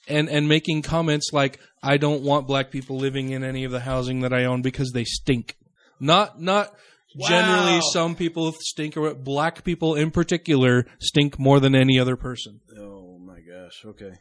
and 0.06 0.28
and 0.28 0.48
making 0.48 0.82
comments 0.82 1.30
like 1.32 1.58
I 1.82 1.96
don't 1.96 2.22
want 2.22 2.46
black 2.46 2.70
people 2.70 2.98
living 2.98 3.30
in 3.30 3.42
any 3.42 3.64
of 3.64 3.72
the 3.72 3.80
housing 3.80 4.20
that 4.20 4.34
I 4.34 4.44
own 4.44 4.60
because 4.60 4.90
they 4.92 5.04
stink. 5.04 5.56
Not 6.00 6.40
not 6.40 6.74
generally 7.18 7.80
some 7.92 8.14
people 8.16 8.52
stink 8.60 8.96
or 8.96 9.14
black 9.14 9.64
people 9.64 9.94
in 9.94 10.10
particular 10.10 10.86
stink 11.00 11.38
more 11.38 11.60
than 11.60 11.74
any 11.74 11.98
other 11.98 12.16
person. 12.16 12.60
Oh 12.78 13.18
my 13.18 13.40
gosh. 13.40 13.82
Okay. 13.84 14.12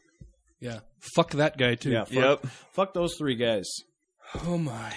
Yeah. 0.60 0.80
Fuck 1.16 1.32
that 1.32 1.58
guy 1.58 1.76
too. 1.76 1.92
Yeah. 1.92 2.04
Fuck, 2.04 2.14
Yep. 2.14 2.46
Fuck 2.74 2.94
those 2.94 3.16
three 3.18 3.36
guys. 3.36 3.70
Oh 4.46 4.58
my. 4.58 4.94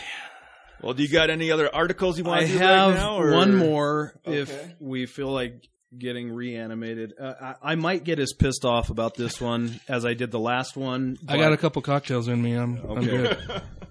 Well, 0.83 0.95
do 0.95 1.03
you 1.05 1.09
got 1.09 1.31
any 1.31 1.53
other 1.53 1.73
articles 1.73 2.19
you 2.19 2.25
want 2.25 2.43
I 2.43 2.47
to 2.47 2.53
do 2.53 2.59
have 2.59 2.89
right 2.95 2.97
now? 2.99 3.17
Or? 3.21 3.33
one 3.33 3.55
more 3.57 4.15
if 4.25 4.51
Okay. 4.53 4.75
we 4.81 5.07
feel 5.07 5.29
like 5.31 5.63
getting 5.97 6.33
reanimated. 6.33 7.13
Uh, 7.21 7.35
I, 7.63 7.73
I 7.73 7.75
might 7.77 8.03
get 8.03 8.19
as 8.19 8.33
pissed 8.37 8.65
off 8.65 8.91
about 8.91 9.15
this 9.15 9.41
one 9.41 9.79
as 9.87 10.05
I 10.05 10.15
did 10.15 10.31
the 10.33 10.41
last 10.41 10.77
one. 10.77 11.19
I 11.29 11.37
got 11.37 11.53
a 11.53 11.57
couple 11.57 11.83
cocktails 11.83 12.27
in 12.29 12.43
me. 12.43 12.55
I'm 12.55 12.79
I'm 12.79 13.05
good. 13.05 13.39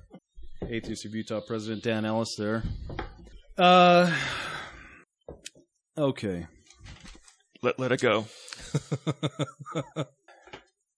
Atheist 0.67 1.05
of 1.05 1.15
Utah 1.15 1.41
President 1.45 1.83
Dan 1.83 2.05
Ellis 2.05 2.35
there. 2.37 2.63
Uh, 3.57 4.15
okay. 5.97 6.47
Let, 7.61 7.79
let 7.79 7.91
it 7.91 8.01
go. 8.01 8.25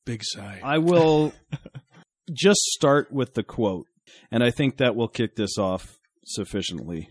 Big 0.05 0.21
sigh. 0.23 0.59
I 0.63 0.77
will 0.77 1.33
just 2.33 2.61
start 2.61 3.11
with 3.11 3.33
the 3.33 3.43
quote, 3.43 3.87
and 4.31 4.43
I 4.43 4.51
think 4.51 4.77
that 4.77 4.95
will 4.95 5.07
kick 5.07 5.35
this 5.35 5.57
off 5.57 5.97
sufficiently. 6.25 7.09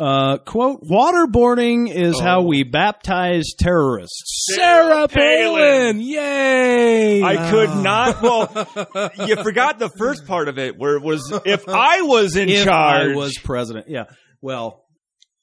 Uh, 0.00 0.38
quote, 0.38 0.82
waterboarding 0.82 1.94
is 1.94 2.18
how 2.18 2.40
Oh. 2.40 2.44
we 2.44 2.62
baptize 2.62 3.44
terrorists. 3.58 4.46
Sarah 4.54 5.06
Palin! 5.06 5.98
Palin! 5.98 6.00
Yay! 6.00 7.22
I 7.22 7.50
could 7.50 7.68
not. 7.82 8.22
Well, 8.22 9.10
you 9.28 9.36
forgot 9.42 9.78
the 9.78 9.90
first 9.98 10.26
part 10.26 10.48
of 10.48 10.58
it, 10.58 10.78
where 10.78 10.96
it 10.96 11.02
was 11.02 11.30
if 11.44 11.68
I 11.68 12.02
was 12.02 12.36
in 12.36 12.48
If 12.48 12.64
charge. 12.64 13.10
I 13.12 13.14
was 13.14 13.36
president. 13.38 13.86
Yeah. 13.88 14.04
Well, 14.40 14.82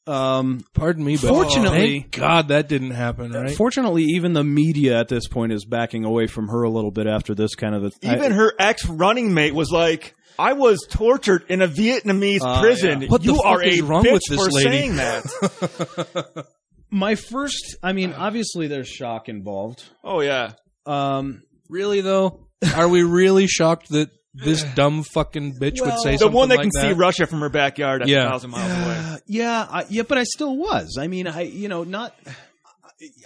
um, 0.08 0.62
Pardon 0.74 1.06
me, 1.06 1.16
but 1.18 1.28
Fortunately- 1.30 2.00
thank 2.02 2.12
God 2.18 2.48
that 2.48 2.68
didn't 2.68 2.92
happen. 2.92 3.32
Right? 3.32 3.52
fortunately, 3.56 4.04
even 4.16 4.34
the 4.34 4.44
media 4.44 5.00
at 5.00 5.08
this 5.08 5.28
point 5.28 5.52
is 5.54 5.64
backing 5.66 6.04
away 6.06 6.26
from 6.26 6.48
her 6.48 6.64
a 6.64 6.70
little 6.70 6.92
bit 6.92 7.06
after 7.06 7.36
this 7.36 7.54
kind 7.54 7.76
of 7.76 7.84
a. 7.86 7.92
even 8.02 8.32
her 8.32 8.52
ex 8.60 8.86
running 8.88 9.34
mate 9.34 9.54
was 9.54 9.70
like, 9.72 10.16
"I 10.40 10.54
was 10.54 10.88
tortured 10.90 11.44
in 11.50 11.62
a 11.62 11.68
Vietnamese 11.68 12.40
Uh, 12.42 12.62
prison. 12.62 13.02
yeah. 13.02 13.08
What 13.10 13.22
the 13.22 13.28
you 13.34 13.36
fuck 13.36 13.46
are 13.46 13.62
is 13.64 13.80
a 13.80 13.84
wrong 13.84 14.04
bitch 14.04 14.14
with 14.14 14.22
this 14.30 14.40
for 14.40 14.50
lady?" 14.52 14.70
saying 14.70 14.96
that." 14.96 16.46
my 16.90 17.16
first. 17.16 17.76
I 17.84 17.94
mean, 17.94 18.14
obviously, 18.14 18.68
there's 18.68 18.88
shock 18.88 19.30
involved. 19.30 19.84
oh 20.04 20.22
yeah. 20.22 20.54
Um, 20.86 21.44
Really 21.70 22.02
though? 22.02 22.48
Are 22.76 22.88
we 22.88 23.04
really 23.04 23.46
shocked 23.48 23.90
that 23.90 24.10
this 24.34 24.64
dumb 24.76 25.04
fucking 25.04 25.54
bitch 25.60 25.82
would 25.82 25.92
say 25.92 25.94
something? 25.94 26.12
The 26.14 26.18
something 26.18 26.34
one 26.36 26.50
that 26.50 26.58
like 26.58 26.72
can 26.72 26.82
see 26.82 26.94
Russia 26.94 27.28
from 27.28 27.42
her 27.42 27.50
backyard 27.50 28.08
Yeah. 28.08 28.26
a 28.26 28.30
thousand 28.30 28.50
miles 28.52 28.72
away. 28.72 28.96
Uh, 28.98 29.18
yeah, 29.28 29.68
I, 29.70 29.86
yeah, 29.90 30.02
but 30.04 30.18
I 30.18 30.24
still 30.24 30.58
was. 30.58 30.98
I 31.00 31.08
mean, 31.08 31.28
I 31.28 31.42
you 31.42 31.68
know 31.68 31.84
not. 31.84 32.16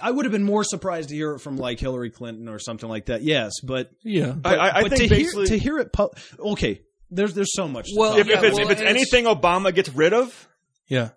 I 0.01 0.11
would 0.11 0.26
have 0.26 0.32
been 0.32 0.43
more 0.43 0.64
surprised 0.64 1.09
to 1.09 1.16
hear 1.16 1.34
it 1.36 1.39
from 1.39 1.57
like 1.57 1.80
Hillary 1.80 2.11
Clinton 2.11 2.47
or 2.49 2.59
something 2.59 2.88
like 2.89 3.05
that. 3.07 3.24
Yes, 3.24 3.53
but 3.64 3.89
Yeah. 4.03 4.36
I, 4.43 4.55
I, 4.55 4.78
I 4.78 4.82
but 4.84 4.91
think 4.97 5.09
to 5.09 5.16
hear 5.16 5.45
to 5.45 5.57
hear 5.57 5.80
it. 5.80 5.91
pu- 5.93 6.09
okay, 6.39 6.82
there's 7.14 7.34
there's 7.34 7.53
so 7.53 7.68
much. 7.68 7.89
Well, 7.95 8.11
talk 8.11 8.20
if, 8.20 8.30
if 8.30 8.43
it's 8.43 8.55
well, 8.57 8.66
if 8.66 8.72
it's 8.72 8.82
and 8.82 8.89
it's- 8.97 9.14
anything 9.14 9.26
Obama 9.26 9.74
gets 9.74 9.89
rid 9.89 10.14
of, 10.14 10.47
Yeah. 10.88 11.09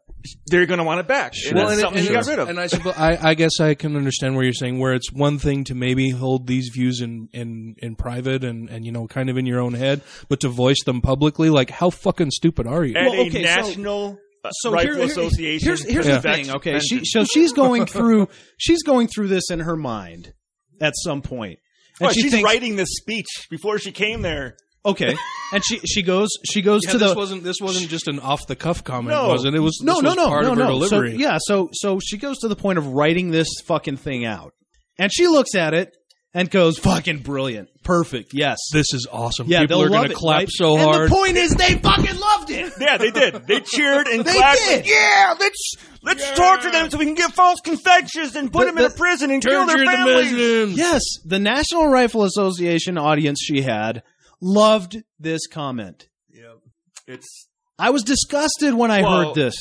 they're 0.47 0.67
going 0.67 0.79
to 0.79 0.85
want 0.85 1.01
it 1.01 1.07
back. 1.07 1.35
And 1.47 1.57
Well, 1.57 1.69
and, 1.69 1.81
something 1.81 1.99
and 2.01 2.09
he 2.09 2.13
got 2.15 2.27
rid 2.27 2.39
of. 2.39 2.49
and 2.49 2.59
I 2.59 2.67
suppose 2.67 2.95
I, 2.97 3.31
I 3.31 3.35
guess 3.35 3.61
I 3.61 3.75
can 3.75 3.97
understand 3.97 4.35
where 4.35 4.45
you're 4.45 4.53
saying 4.53 4.79
where 4.79 4.93
it's 4.95 5.13
one 5.13 5.39
thing 5.39 5.65
to 5.65 5.75
maybe 5.75 6.11
hold 6.11 6.47
these 6.47 6.71
views 6.75 7.01
in 7.01 7.29
in 7.33 7.77
in 7.79 7.97
private 7.97 8.43
and 8.45 8.69
and 8.69 8.85
you 8.85 8.93
know 8.93 9.07
kind 9.07 9.31
of 9.31 9.37
in 9.39 9.47
your 9.47 9.61
own 9.61 9.75
head, 9.75 10.03
but 10.29 10.41
to 10.41 10.49
voice 10.49 10.83
them 10.85 11.01
publicly, 11.01 11.51
like 11.51 11.71
how 11.71 11.91
fucking 11.91 12.31
stupid 12.31 12.67
are 12.67 12.85
you? 12.85 12.95
and 12.97 13.07
Well, 13.11 13.21
a 13.21 13.27
okay, 13.27 13.45
so- 13.45 13.61
national 13.63 14.19
uh, 14.45 14.51
so 14.51 14.71
rifle 14.73 14.87
here- 14.93 14.97
here- 14.97 15.07
association. 15.07 15.67
Here's 15.69 15.83
here's 15.85 16.07
Yeah. 16.07 16.19
the 16.19 16.33
thing. 16.33 16.51
Okay, 16.51 16.79
she, 16.81 17.01
so 17.05 17.25
she's 17.25 17.53
going 17.53 17.87
through 17.87 18.29
she's 18.59 18.83
going 18.83 19.09
through 19.09 19.29
this 19.29 19.51
in 19.51 19.61
her 19.61 19.77
mind 19.77 20.33
at 20.81 20.93
some 20.97 21.23
point, 21.23 21.59
and 22.01 22.07
What, 22.07 22.15
she 22.15 22.23
she's 22.23 22.33
thinks, 22.33 22.45
writing 22.45 22.77
this 22.77 22.91
speech 22.97 23.27
before 23.51 23.79
she 23.79 23.93
came 23.93 24.23
there. 24.23 24.57
Okay, 24.87 25.15
and 25.53 25.65
she 25.65 25.79
she 25.87 26.03
goes 26.03 26.29
she 26.45 26.63
goes 26.63 26.81
Yeah, 26.85 26.93
to 26.93 26.99
this 26.99 27.11
the 27.13 27.17
wasn't 27.17 27.45
this 27.45 27.57
wasn't 27.61 27.89
just 27.89 28.09
an 28.09 28.19
off 28.21 28.47
the 28.47 28.57
cuff 28.57 28.83
comment, 28.85 29.15
No. 29.17 29.29
was 29.29 29.45
it? 29.45 29.55
It 29.55 29.61
was 29.61 29.81
no 29.83 30.01
no 30.01 30.09
was 30.11 30.17
no 30.17 30.29
part 30.29 30.45
no 30.45 30.53
of 30.53 30.59
her 30.59 30.65
no. 30.65 30.87
So, 30.87 31.03
yeah, 31.03 31.39
so 31.41 31.69
so 31.73 31.99
she 32.03 32.17
goes 32.17 32.39
to 32.39 32.49
the 32.49 32.57
point 32.57 32.79
of 32.79 32.87
writing 32.89 33.31
this 33.31 33.49
fucking 33.67 33.99
thing 33.99 34.25
out, 34.25 34.53
and 34.99 35.13
she 35.13 35.27
looks 35.27 35.55
at 35.55 35.75
it 35.75 35.95
and 36.35 36.51
goes, 36.51 36.79
"Fucking 36.79 37.21
brilliant, 37.21 37.69
perfect, 37.83 38.35
yes." 38.35 38.59
This 38.71 38.93
is 38.93 39.07
awesome. 39.11 39.47
Yeah, 39.49 39.61
People 39.63 39.83
are 39.83 39.89
gonna 39.89 40.11
it, 40.11 40.15
clap 40.17 40.39
right? 40.41 40.49
so 40.51 40.75
and 40.75 40.83
hard. 40.83 41.11
the 41.11 41.15
point 41.15 41.37
is, 41.39 41.55
they 41.55 41.75
fucking 41.79 42.19
loved 42.19 42.51
it. 42.51 42.75
Yeah, 42.79 42.99
they 42.99 43.11
did. 43.11 43.47
They 43.47 43.61
cheered 43.61 44.07
and 44.07 44.23
They 44.23 44.35
clapped. 44.35 44.59
did. 44.59 44.87
Yeah, 44.87 45.35
let's 45.41 45.75
let's 46.03 46.31
torture 46.37 46.71
them 46.71 46.91
so 46.91 46.99
we 46.99 47.07
can 47.07 47.15
get 47.15 47.33
false 47.33 47.61
confessions 47.65 48.37
and 48.37 48.53
put 48.53 48.61
The- 48.61 48.67
them 48.67 48.79
in 48.79 48.85
a 48.85 48.89
the- 48.91 48.95
prison 48.97 49.31
and 49.31 49.43
kill 49.43 49.65
their 49.67 49.77
Torture 49.77 49.91
the 49.91 49.97
families. 49.97 50.77
Yes, 50.77 51.03
the 51.25 51.39
National 51.39 51.87
Rifle 51.89 52.25
Association 52.25 52.99
audience 52.99 53.41
she 53.43 53.63
had 53.63 54.03
loved 54.41 54.97
this 55.19 55.47
comment. 55.47 56.09
Yep. 56.31 56.59
It's 57.07 57.49
I 57.79 57.91
was 57.91 58.03
disgusted 58.03 58.75
when 58.75 58.91
I 58.91 59.03
Well, 59.03 59.27
heard 59.29 59.35
this. 59.35 59.55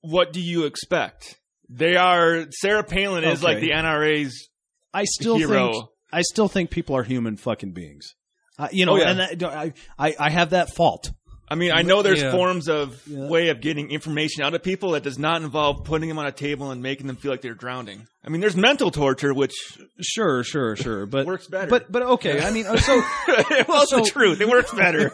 what 0.00 0.32
do 0.32 0.40
you 0.40 0.64
expect? 0.64 1.38
They 1.68 1.96
are 1.96 2.46
Sarah 2.50 2.84
Palin 2.84 3.24
is 3.24 3.42
like 3.42 3.60
the 3.60 3.70
NRA's 3.70 4.48
I 4.94 5.04
still 5.04 5.36
hero. 5.36 5.72
think 5.72 5.84
I 6.12 6.22
still 6.22 6.48
think 6.48 6.70
people 6.70 6.96
are 6.96 7.02
human 7.02 7.36
fucking 7.36 7.72
beings. 7.72 8.14
Uh, 8.58 8.68
you 8.72 8.86
know, 8.86 8.92
Oh, 8.92 8.96
yeah. 8.96 9.10
and 9.10 9.40
that, 9.40 9.42
I, 9.44 9.72
I 9.98 10.14
I 10.18 10.30
have 10.30 10.50
that 10.50 10.74
fault. 10.74 11.10
I 11.48 11.54
mean, 11.54 11.70
I 11.72 11.82
know 11.82 12.02
there's 12.02 12.20
Yeah. 12.20 12.32
forms 12.32 12.68
of 12.68 13.00
Yeah. 13.06 13.28
way 13.28 13.48
of 13.50 13.60
getting 13.60 13.90
information 13.90 14.42
out 14.42 14.54
of 14.54 14.62
people 14.64 14.90
that 14.92 15.02
does 15.04 15.18
not 15.18 15.42
involve 15.42 15.84
putting 15.84 16.08
them 16.08 16.18
on 16.18 16.26
a 16.26 16.32
table 16.32 16.70
and 16.72 16.82
making 16.82 17.06
them 17.06 17.14
feel 17.16 17.30
like 17.30 17.40
they're 17.40 17.54
drowning. 17.54 18.06
I 18.24 18.30
mean, 18.30 18.40
there's 18.40 18.56
mental 18.56 18.90
torture, 18.90 19.32
which 19.32 19.54
Sure, 20.00 20.42
sure, 20.42 20.74
sure, 20.76 21.06
but 21.06 21.24
Works 21.26 21.46
better. 21.46 21.68
But 21.68 21.90
but 21.92 22.02
okay, 22.02 22.40
I 22.42 22.50
mean, 22.50 22.66
uh, 22.66 22.76
so 22.78 22.96
well, 23.68 23.82
it's 23.82 23.90
So- 23.90 24.00
the 24.00 24.10
truth. 24.10 24.40
It 24.40 24.48
works 24.48 24.72
better. 24.74 25.10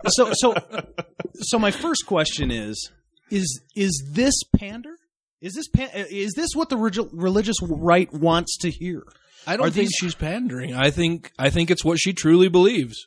so 0.08 0.32
so 0.34 0.54
so 1.34 1.58
my 1.58 1.70
first 1.70 2.06
question 2.06 2.50
is 2.50 2.90
is 3.30 3.60
is 3.76 4.02
this 4.12 4.34
pander? 4.56 4.96
Is 5.42 5.54
this 5.54 5.68
pan- 5.68 5.90
is 6.10 6.32
this 6.36 6.50
what 6.54 6.68
the 6.70 6.76
regi- 6.76 7.08
religious 7.12 7.56
right 7.62 8.12
wants 8.12 8.56
to 8.58 8.70
hear? 8.70 9.02
I 9.46 9.56
don't 9.56 9.66
Are 9.68 9.70
think 9.70 9.88
these- 9.88 9.96
she's 9.98 10.14
pandering. 10.14 10.74
I 10.74 10.90
think 10.90 11.32
I 11.38 11.50
think 11.50 11.70
it's 11.70 11.84
what 11.84 11.98
she 11.98 12.12
truly 12.12 12.48
believes. 12.48 13.06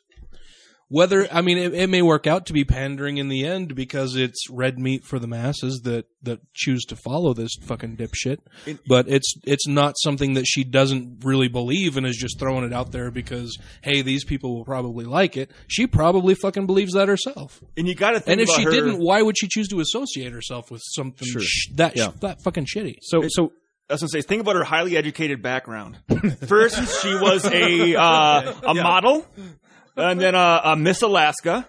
Whether 0.88 1.26
I 1.32 1.40
mean, 1.40 1.56
it, 1.58 1.74
it 1.74 1.88
may 1.88 2.02
work 2.02 2.26
out 2.26 2.46
to 2.46 2.52
be 2.52 2.64
pandering 2.64 3.16
in 3.16 3.28
the 3.28 3.46
end 3.46 3.74
because 3.74 4.16
it's 4.16 4.48
red 4.50 4.78
meat 4.78 5.04
for 5.04 5.18
the 5.18 5.26
masses 5.26 5.80
that 5.84 6.04
that 6.22 6.40
choose 6.54 6.84
to 6.84 6.96
follow 6.96 7.32
this 7.32 7.54
fucking 7.62 7.96
dipshit. 7.96 8.38
but 8.86 9.08
it's 9.08 9.34
it's 9.44 9.66
not 9.66 9.94
something 10.02 10.34
that 10.34 10.44
she 10.46 10.62
doesn't 10.62 11.24
really 11.24 11.48
believe 11.48 11.96
and 11.96 12.06
is 12.06 12.16
just 12.16 12.38
throwing 12.38 12.64
it 12.64 12.72
out 12.72 12.92
there 12.92 13.10
because 13.10 13.56
hey, 13.82 14.02
these 14.02 14.24
people 14.24 14.54
will 14.54 14.64
probably 14.64 15.04
like 15.06 15.36
it. 15.36 15.50
She 15.68 15.86
probably 15.86 16.34
fucking 16.34 16.66
believes 16.66 16.92
that 16.92 17.08
herself. 17.08 17.62
and 17.76 17.88
you 17.88 17.94
got 17.94 18.10
to 18.12 18.20
think 18.20 18.32
And 18.32 18.40
if 18.42 18.48
about 18.48 18.58
she 18.58 18.64
her- 18.64 18.70
didn't, 18.70 18.98
why 18.98 19.22
would 19.22 19.38
she 19.38 19.48
choose 19.48 19.68
to 19.68 19.80
associate 19.80 20.32
herself 20.32 20.70
with 20.70 20.82
something 20.84 21.26
Sure. 21.26 21.40
sh- 21.42 21.68
that 21.76 21.96
Yeah. 21.96 22.12
that 22.20 22.42
fucking 22.42 22.66
shitty? 22.66 22.96
So 23.02 23.22
so 23.28 23.52
I 23.88 23.94
was 23.94 24.00
gonna 24.00 24.08
say, 24.08 24.22
think 24.22 24.40
about 24.40 24.56
her 24.56 24.64
highly 24.64 24.96
educated 24.96 25.42
background. 25.42 25.98
First, 26.46 27.02
she 27.02 27.14
was 27.14 27.44
a 27.44 27.94
uh, 27.96 28.54
a 28.62 28.74
model, 28.82 29.26
and 29.96 30.20
then 30.20 30.34
a, 30.34 30.60
a 30.64 30.76
Miss 30.76 31.02
Alaska. 31.02 31.68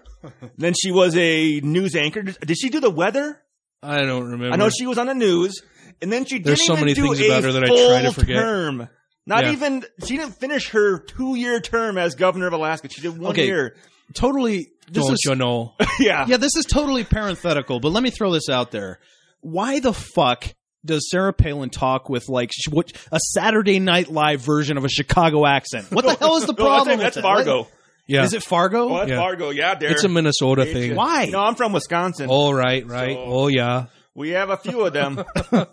Then 0.58 0.74
she 0.74 0.90
was 0.90 1.16
a 1.16 1.60
news 1.60 1.94
anchor. 1.94 2.22
Did, 2.22 2.38
did 2.40 2.58
she 2.58 2.68
do 2.68 2.80
the 2.80 2.90
weather? 2.90 3.40
I 3.82 4.00
don't 4.02 4.24
remember. 4.24 4.52
I 4.52 4.56
know 4.56 4.70
she 4.70 4.86
was 4.86 4.98
on 4.98 5.06
the 5.06 5.14
news, 5.14 5.62
and 6.02 6.12
then 6.12 6.24
she 6.24 6.38
There's 6.40 6.58
didn't 6.58 6.66
so 6.66 6.72
even 6.72 6.84
many 6.84 6.94
do 6.94 7.02
things 7.02 7.20
a 7.20 7.26
about 7.26 7.44
her 7.44 7.52
that 7.52 7.64
I 7.64 7.66
full 7.68 7.88
try 7.90 8.02
to 8.02 8.12
forget. 8.12 8.36
term. 8.36 8.88
Not 9.26 9.44
Yeah. 9.44 9.52
even 9.52 9.84
she 10.04 10.16
didn't 10.16 10.32
finish 10.40 10.70
her 10.70 10.98
two 10.98 11.36
year 11.36 11.60
term 11.60 11.98
as 11.98 12.14
governor 12.14 12.46
of 12.48 12.52
Alaska. 12.54 12.88
She 12.88 13.00
did 13.02 13.18
one 13.18 13.32
Okay. 13.32 13.46
year. 13.46 13.76
totally 14.14 14.68
this 14.90 15.04
don't 15.04 15.12
is 15.14 15.20
you 15.24 15.34
know? 15.34 15.74
yeah. 16.00 16.26
yeah, 16.28 16.36
this 16.36 16.54
is 16.56 16.64
totally 16.64 17.04
parenthetical, 17.04 17.80
but 17.80 17.90
let 17.90 18.02
me 18.02 18.10
throw 18.10 18.32
this 18.32 18.48
out 18.48 18.70
there. 18.70 18.98
Why 19.40 19.80
the 19.80 19.92
fuck 19.92 20.54
does 20.84 21.08
Sarah 21.10 21.32
Palin 21.32 21.70
talk 21.70 22.08
with 22.08 22.28
like 22.28 22.50
sh- 22.52 22.68
what 22.70 22.92
a 23.12 23.18
Saturday 23.34 23.80
Night 23.80 24.10
Live 24.10 24.40
version 24.42 24.76
of 24.76 24.84
a 24.84 24.88
Chicago 24.88 25.44
accent? 25.44 25.90
What 25.90 26.04
the 26.04 26.14
hell 26.14 26.36
is 26.36 26.46
the 26.46 26.52
No, 26.58 26.64
problem? 26.64 26.98
that's, 26.98 27.16
with 27.16 27.24
that's 27.24 27.44
that? 27.44 27.44
Fargo. 27.44 27.68
Yeah, 28.06 28.22
Is 28.24 28.34
it 28.34 28.42
Fargo? 28.44 28.88
Oh, 28.90 28.98
that's 28.98 29.10
Yeah. 29.10 29.16
Fargo. 29.18 29.50
Yeah, 29.50 29.74
there. 29.74 29.90
it's 29.90 30.04
a 30.04 30.08
Minnesota 30.08 30.64
thing. 30.64 30.94
Why? 30.94 31.26
No, 31.26 31.40
I'm 31.40 31.54
from 31.56 31.72
Wisconsin. 31.72 32.28
Oh 32.30 32.52
right, 32.52 32.86
right. 32.86 33.14
So- 33.16 33.24
oh 33.26 33.46
yeah. 33.48 33.86
We 34.14 34.30
have 34.30 34.48
a 34.48 34.56
few 34.56 34.80
of 34.86 34.92
them. 34.94 35.22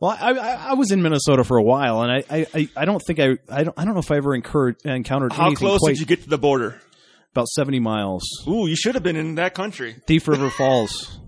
Well, 0.00 0.16
I, 0.18 0.32
I, 0.32 0.54
I 0.70 0.74
was 0.74 0.92
in 0.92 1.02
Minnesota 1.02 1.44
for 1.44 1.58
a 1.58 1.62
while, 1.62 2.00
and 2.02 2.10
I, 2.10 2.24
I, 2.38 2.46
I- 2.54 2.68
I 2.78 2.84
don't 2.86 3.00
think 3.06 3.18
I, 3.20 3.36
I 3.50 3.64
don't, 3.64 3.78
I 3.78 3.84
don't 3.84 3.92
know 3.94 4.00
if 4.00 4.10
I 4.10 4.16
ever 4.16 4.34
incurred, 4.34 4.76
encountered 4.84 5.32
How 5.32 5.46
anything 5.48 5.66
close 5.66 5.80
quite 5.80 5.90
did 5.90 6.00
you 6.00 6.06
get 6.06 6.22
to 6.22 6.28
the 6.30 6.38
border? 6.38 6.80
about 7.32 7.48
seventy 7.48 7.78
miles. 7.80 8.22
Ooh, 8.48 8.66
you 8.66 8.74
should 8.76 8.94
have 8.94 9.04
been 9.04 9.16
in 9.16 9.34
that 9.36 9.54
country. 9.54 9.96
Thief 10.06 10.26
River 10.26 10.48
Falls. 10.50 11.20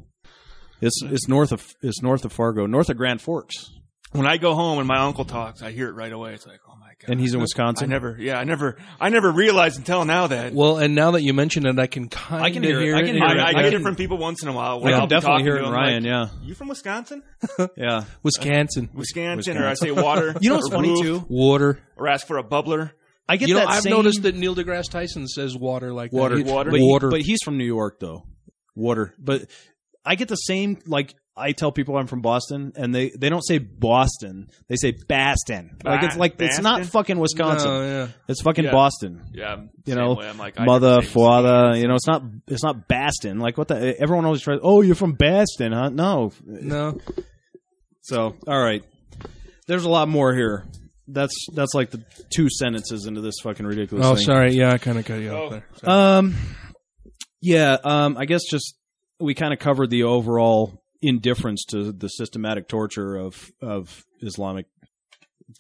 It's 0.80 1.00
it's 1.04 1.28
north 1.28 1.52
of 1.52 1.64
it's 1.82 2.02
north 2.02 2.24
of 2.24 2.32
Fargo, 2.32 2.66
north 2.66 2.88
of 2.90 2.96
Grand 2.96 3.20
Forks. 3.20 3.70
when 4.12 4.26
I 4.26 4.36
go 4.38 4.54
home 4.54 4.78
and 4.78 4.88
my 4.88 4.98
uncle 4.98 5.24
talks, 5.24 5.62
I 5.62 5.70
hear 5.70 5.88
it 5.88 5.92
right 5.94 6.12
away. 6.12 6.32
It's 6.34 6.46
like, 6.46 6.60
oh 6.66 6.71
my 6.71 6.71
god. 6.71 6.71
And 7.08 7.18
he's 7.20 7.34
in 7.34 7.40
I 7.40 7.42
Wisconsin. 7.42 7.90
never, 7.90 8.16
yeah, 8.18 8.38
I 8.38 8.44
never, 8.44 8.76
I 9.00 9.08
never 9.08 9.30
realized 9.32 9.76
until 9.78 10.04
now 10.04 10.28
that 10.28 10.52
Well, 10.54 10.78
and 10.78 10.94
now 10.94 11.12
that 11.12 11.22
you 11.22 11.34
mention 11.34 11.66
it, 11.66 11.78
I 11.78 11.86
can 11.88 12.08
kind 12.08 12.44
I 12.44 12.48
of 12.48 12.52
can 12.54 12.62
hear, 12.62 12.80
hear 12.80 12.94
it. 12.94 12.98
I 12.98 13.02
can 13.02 13.14
hear 13.16 13.24
I, 13.24 13.32
it. 13.32 13.38
I, 13.38 13.48
I 13.48 13.52
get 13.54 13.72
can- 13.72 13.80
it 13.80 13.82
from 13.82 13.96
people 13.96 14.18
once 14.18 14.42
in 14.42 14.48
a 14.48 14.52
while. 14.52 14.80
I 14.80 14.84
When 14.84 14.94
I'll 14.94 15.00
can 15.00 15.08
definitely 15.08 15.30
talking 15.42 15.46
hear 15.46 15.56
it 15.56 15.64
in 15.64 15.72
Ryan. 15.72 16.04
like, 16.04 16.12
yeah, 16.12 16.46
You 16.46 16.54
from 16.54 16.68
Wisconsin? 16.68 17.22
yeah. 17.76 18.04
Wisconsin. 18.22 18.88
Wisconsin, 18.94 19.56
or 19.58 19.66
I 19.66 19.74
say 19.74 19.90
water. 19.90 20.34
You 20.40 20.50
know 20.50 20.56
what's 20.56 20.68
funny 20.70 20.90
roof, 20.90 21.00
too? 21.02 21.24
Water. 21.28 21.80
Or 21.96 22.08
ask 22.08 22.26
for 22.26 22.38
a 22.38 22.44
bubbler. 22.44 22.92
I 23.28 23.36
get 23.36 23.48
You 23.48 23.54
know, 23.54 23.60
that 23.60 23.68
I've 23.70 23.82
same 23.82 23.92
noticed 23.92 24.22
that 24.22 24.34
Neil 24.34 24.54
deGrasse 24.54 24.90
Tyson 24.90 25.26
says 25.28 25.56
water 25.56 25.92
like 25.92 26.12
water, 26.12 26.36
that. 26.36 26.46
Water. 26.46 26.70
but, 26.70 26.80
he- 26.80 26.86
water. 26.86 27.08
but 27.10 27.20
he's 27.22 27.38
from 27.44 27.58
New 27.58 27.64
York 27.64 27.98
though. 28.00 28.26
Water, 28.74 29.12
but 29.18 29.46
I 30.04 30.14
get 30.16 30.28
the 30.28 30.36
same. 30.36 30.78
Like 30.86 31.14
I 31.36 31.52
tell 31.52 31.72
people 31.72 31.96
I'm 31.96 32.06
from 32.08 32.20
Boston, 32.20 32.72
and 32.76 32.94
they 32.94 33.10
they 33.10 33.28
don't 33.30 33.40
say 33.46 33.58
Boston, 33.58 34.48
they 34.68 34.76
say 34.76 34.92
Baston. 35.08 35.78
Like 35.84 36.02
it's 36.02 36.14
Ba- 36.14 36.20
like 36.20 36.40
it's 36.40 36.60
not 36.60 36.84
fucking 36.86 37.18
Wisconsin. 37.18 37.70
No, 37.70 37.82
yeah. 37.82 38.08
It's 38.28 38.42
fucking 38.42 38.64
Yeah. 38.66 38.72
Boston. 38.72 39.22
Yeah, 39.32 39.56
You 39.86 39.94
know, 39.94 40.14
way. 40.14 40.28
I'm 40.28 40.36
like, 40.38 40.58
I 40.60 40.64
Mother, 40.64 40.94
never 40.96 41.02
say 41.06 41.08
father. 41.12 41.76
You 41.76 41.88
know, 41.88 41.94
it's 41.94 42.06
not 42.06 42.22
it's 42.48 42.62
not 42.62 42.88
Baston. 42.88 43.38
Like 43.38 43.56
what 43.56 43.68
the? 43.68 43.98
Everyone 44.00 44.24
always 44.24 44.42
tries. 44.42 44.58
Oh, 44.62 44.82
you're 44.82 44.94
from 44.94 45.12
Baston, 45.14 45.72
huh? 45.72 45.88
No. 45.90 46.32
No. 46.44 46.98
So 48.02 48.34
all 48.46 48.60
right, 48.60 48.84
there's 49.68 49.84
a 49.84 49.88
lot 49.90 50.08
more 50.08 50.34
here. 50.34 50.64
That's 51.08 51.34
that's 51.54 51.74
like 51.74 51.90
the 51.90 52.02
two 52.34 52.48
sentences 52.50 53.06
into 53.06 53.20
this 53.20 53.36
fucking 53.42 53.64
ridiculous. 53.66 54.04
Oh, 54.06 54.14
thing. 54.16 54.24
sorry. 54.24 54.52
Yeah, 54.54 54.72
I 54.72 54.78
kind 54.78 54.98
of 54.98 55.04
cut 55.04 55.20
you 55.20 55.30
Oh. 55.30 55.44
off 55.44 55.50
there. 55.50 55.64
Sorry. 55.76 56.18
Um, 56.18 56.34
yeah. 57.40 57.76
Um, 57.82 58.16
I 58.18 58.24
guess 58.24 58.42
just 58.50 58.74
we 59.22 59.34
kind 59.34 59.52
of 59.52 59.58
covered 59.58 59.90
the 59.90 60.02
overall 60.04 60.82
indifference 61.00 61.64
to 61.70 61.92
the 61.92 62.08
systematic 62.08 62.68
torture 62.68 63.16
of 63.16 63.50
of 63.60 64.04
Islamic 64.20 64.66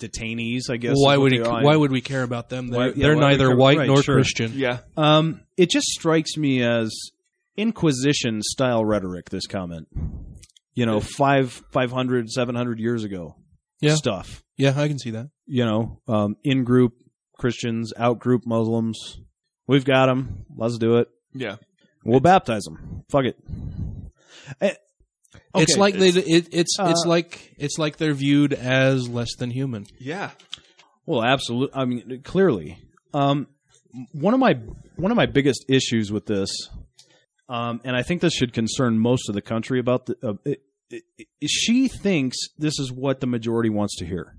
detainees. 0.00 0.70
I 0.70 0.76
guess. 0.76 0.94
Well, 0.96 1.04
why 1.04 1.16
would 1.16 1.32
he, 1.32 1.40
why 1.40 1.76
would 1.76 1.90
we 1.90 2.00
care 2.00 2.22
about 2.22 2.48
them? 2.48 2.68
They're, 2.68 2.78
Why- 2.80 2.86
yeah, 2.88 2.92
they're 3.06 3.16
why 3.16 3.22
would 3.22 3.24
we 3.26 3.30
neither 3.32 3.46
care- 3.48 3.56
white 3.56 3.78
right, 3.78 3.86
nor 3.86 4.02
sure. 4.02 4.16
Christian. 4.16 4.52
Yeah, 4.54 4.78
Um, 4.96 5.40
it 5.56 5.70
just 5.70 5.86
strikes 5.88 6.36
me 6.36 6.62
as 6.62 6.92
Inquisition 7.56 8.40
style 8.42 8.84
rhetoric. 8.84 9.28
This 9.28 9.46
comment, 9.46 9.86
you 10.74 10.86
know, 10.86 11.00
five, 11.00 11.52
500, 11.72 12.30
700 12.30 12.78
years 12.80 13.04
ago, 13.04 13.36
Yeah. 13.82 13.94
stuff. 13.94 14.42
Yeah, 14.56 14.72
I 14.74 14.88
can 14.88 14.98
see 14.98 15.10
that. 15.10 15.28
You 15.46 15.64
know, 15.66 16.00
um, 16.08 16.36
in 16.44 16.64
group 16.64 16.94
Christians, 17.36 17.92
out 17.98 18.18
group 18.20 18.46
Muslims. 18.46 19.18
We've 19.66 19.84
got 19.84 20.06
them. 20.06 20.46
Let's 20.56 20.78
do 20.78 20.96
it. 20.96 21.08
yeah. 21.34 21.56
We'll 22.04 22.20
baptize 22.20 22.62
them. 22.62 23.04
Fuck 23.10 23.24
it. 23.26 23.36
Eh, 24.60 24.74
It's 25.54 25.72
okay. 25.72 25.80
like 25.80 25.94
they. 25.96 26.08
It, 26.08 26.48
it's 26.52 26.76
it's 26.78 27.04
Uh, 27.04 27.08
like 27.08 27.54
it's 27.58 27.78
like 27.78 27.96
they're 27.96 28.14
viewed 28.14 28.52
as 28.52 29.08
less 29.08 29.34
than 29.36 29.50
human. 29.50 29.86
Yeah. 29.98 30.30
Well, 31.06 31.22
absolutely. 31.22 31.74
I 31.80 31.84
mean, 31.84 32.20
clearly, 32.24 32.78
um, 33.14 33.46
one 34.12 34.34
of 34.34 34.40
my 34.40 34.54
one 34.96 35.10
of 35.10 35.16
my 35.16 35.26
biggest 35.26 35.64
issues 35.68 36.10
with 36.12 36.26
this, 36.26 36.50
um, 37.48 37.80
and 37.84 37.96
I 37.96 38.02
think 38.02 38.20
this 38.20 38.34
should 38.34 38.52
concern 38.52 38.98
most 38.98 39.28
of 39.28 39.34
the 39.34 39.42
country 39.42 39.78
about 39.78 40.06
the. 40.06 40.16
Uh, 40.22 40.32
it, 40.44 40.62
it, 40.90 41.02
it- 41.18 41.50
she 41.50 41.88
thinks 41.88 42.36
this 42.58 42.78
is 42.78 42.92
what 42.92 43.20
the 43.20 43.26
majority 43.26 43.68
wants 43.70 43.96
to 43.98 44.06
hear. 44.06 44.36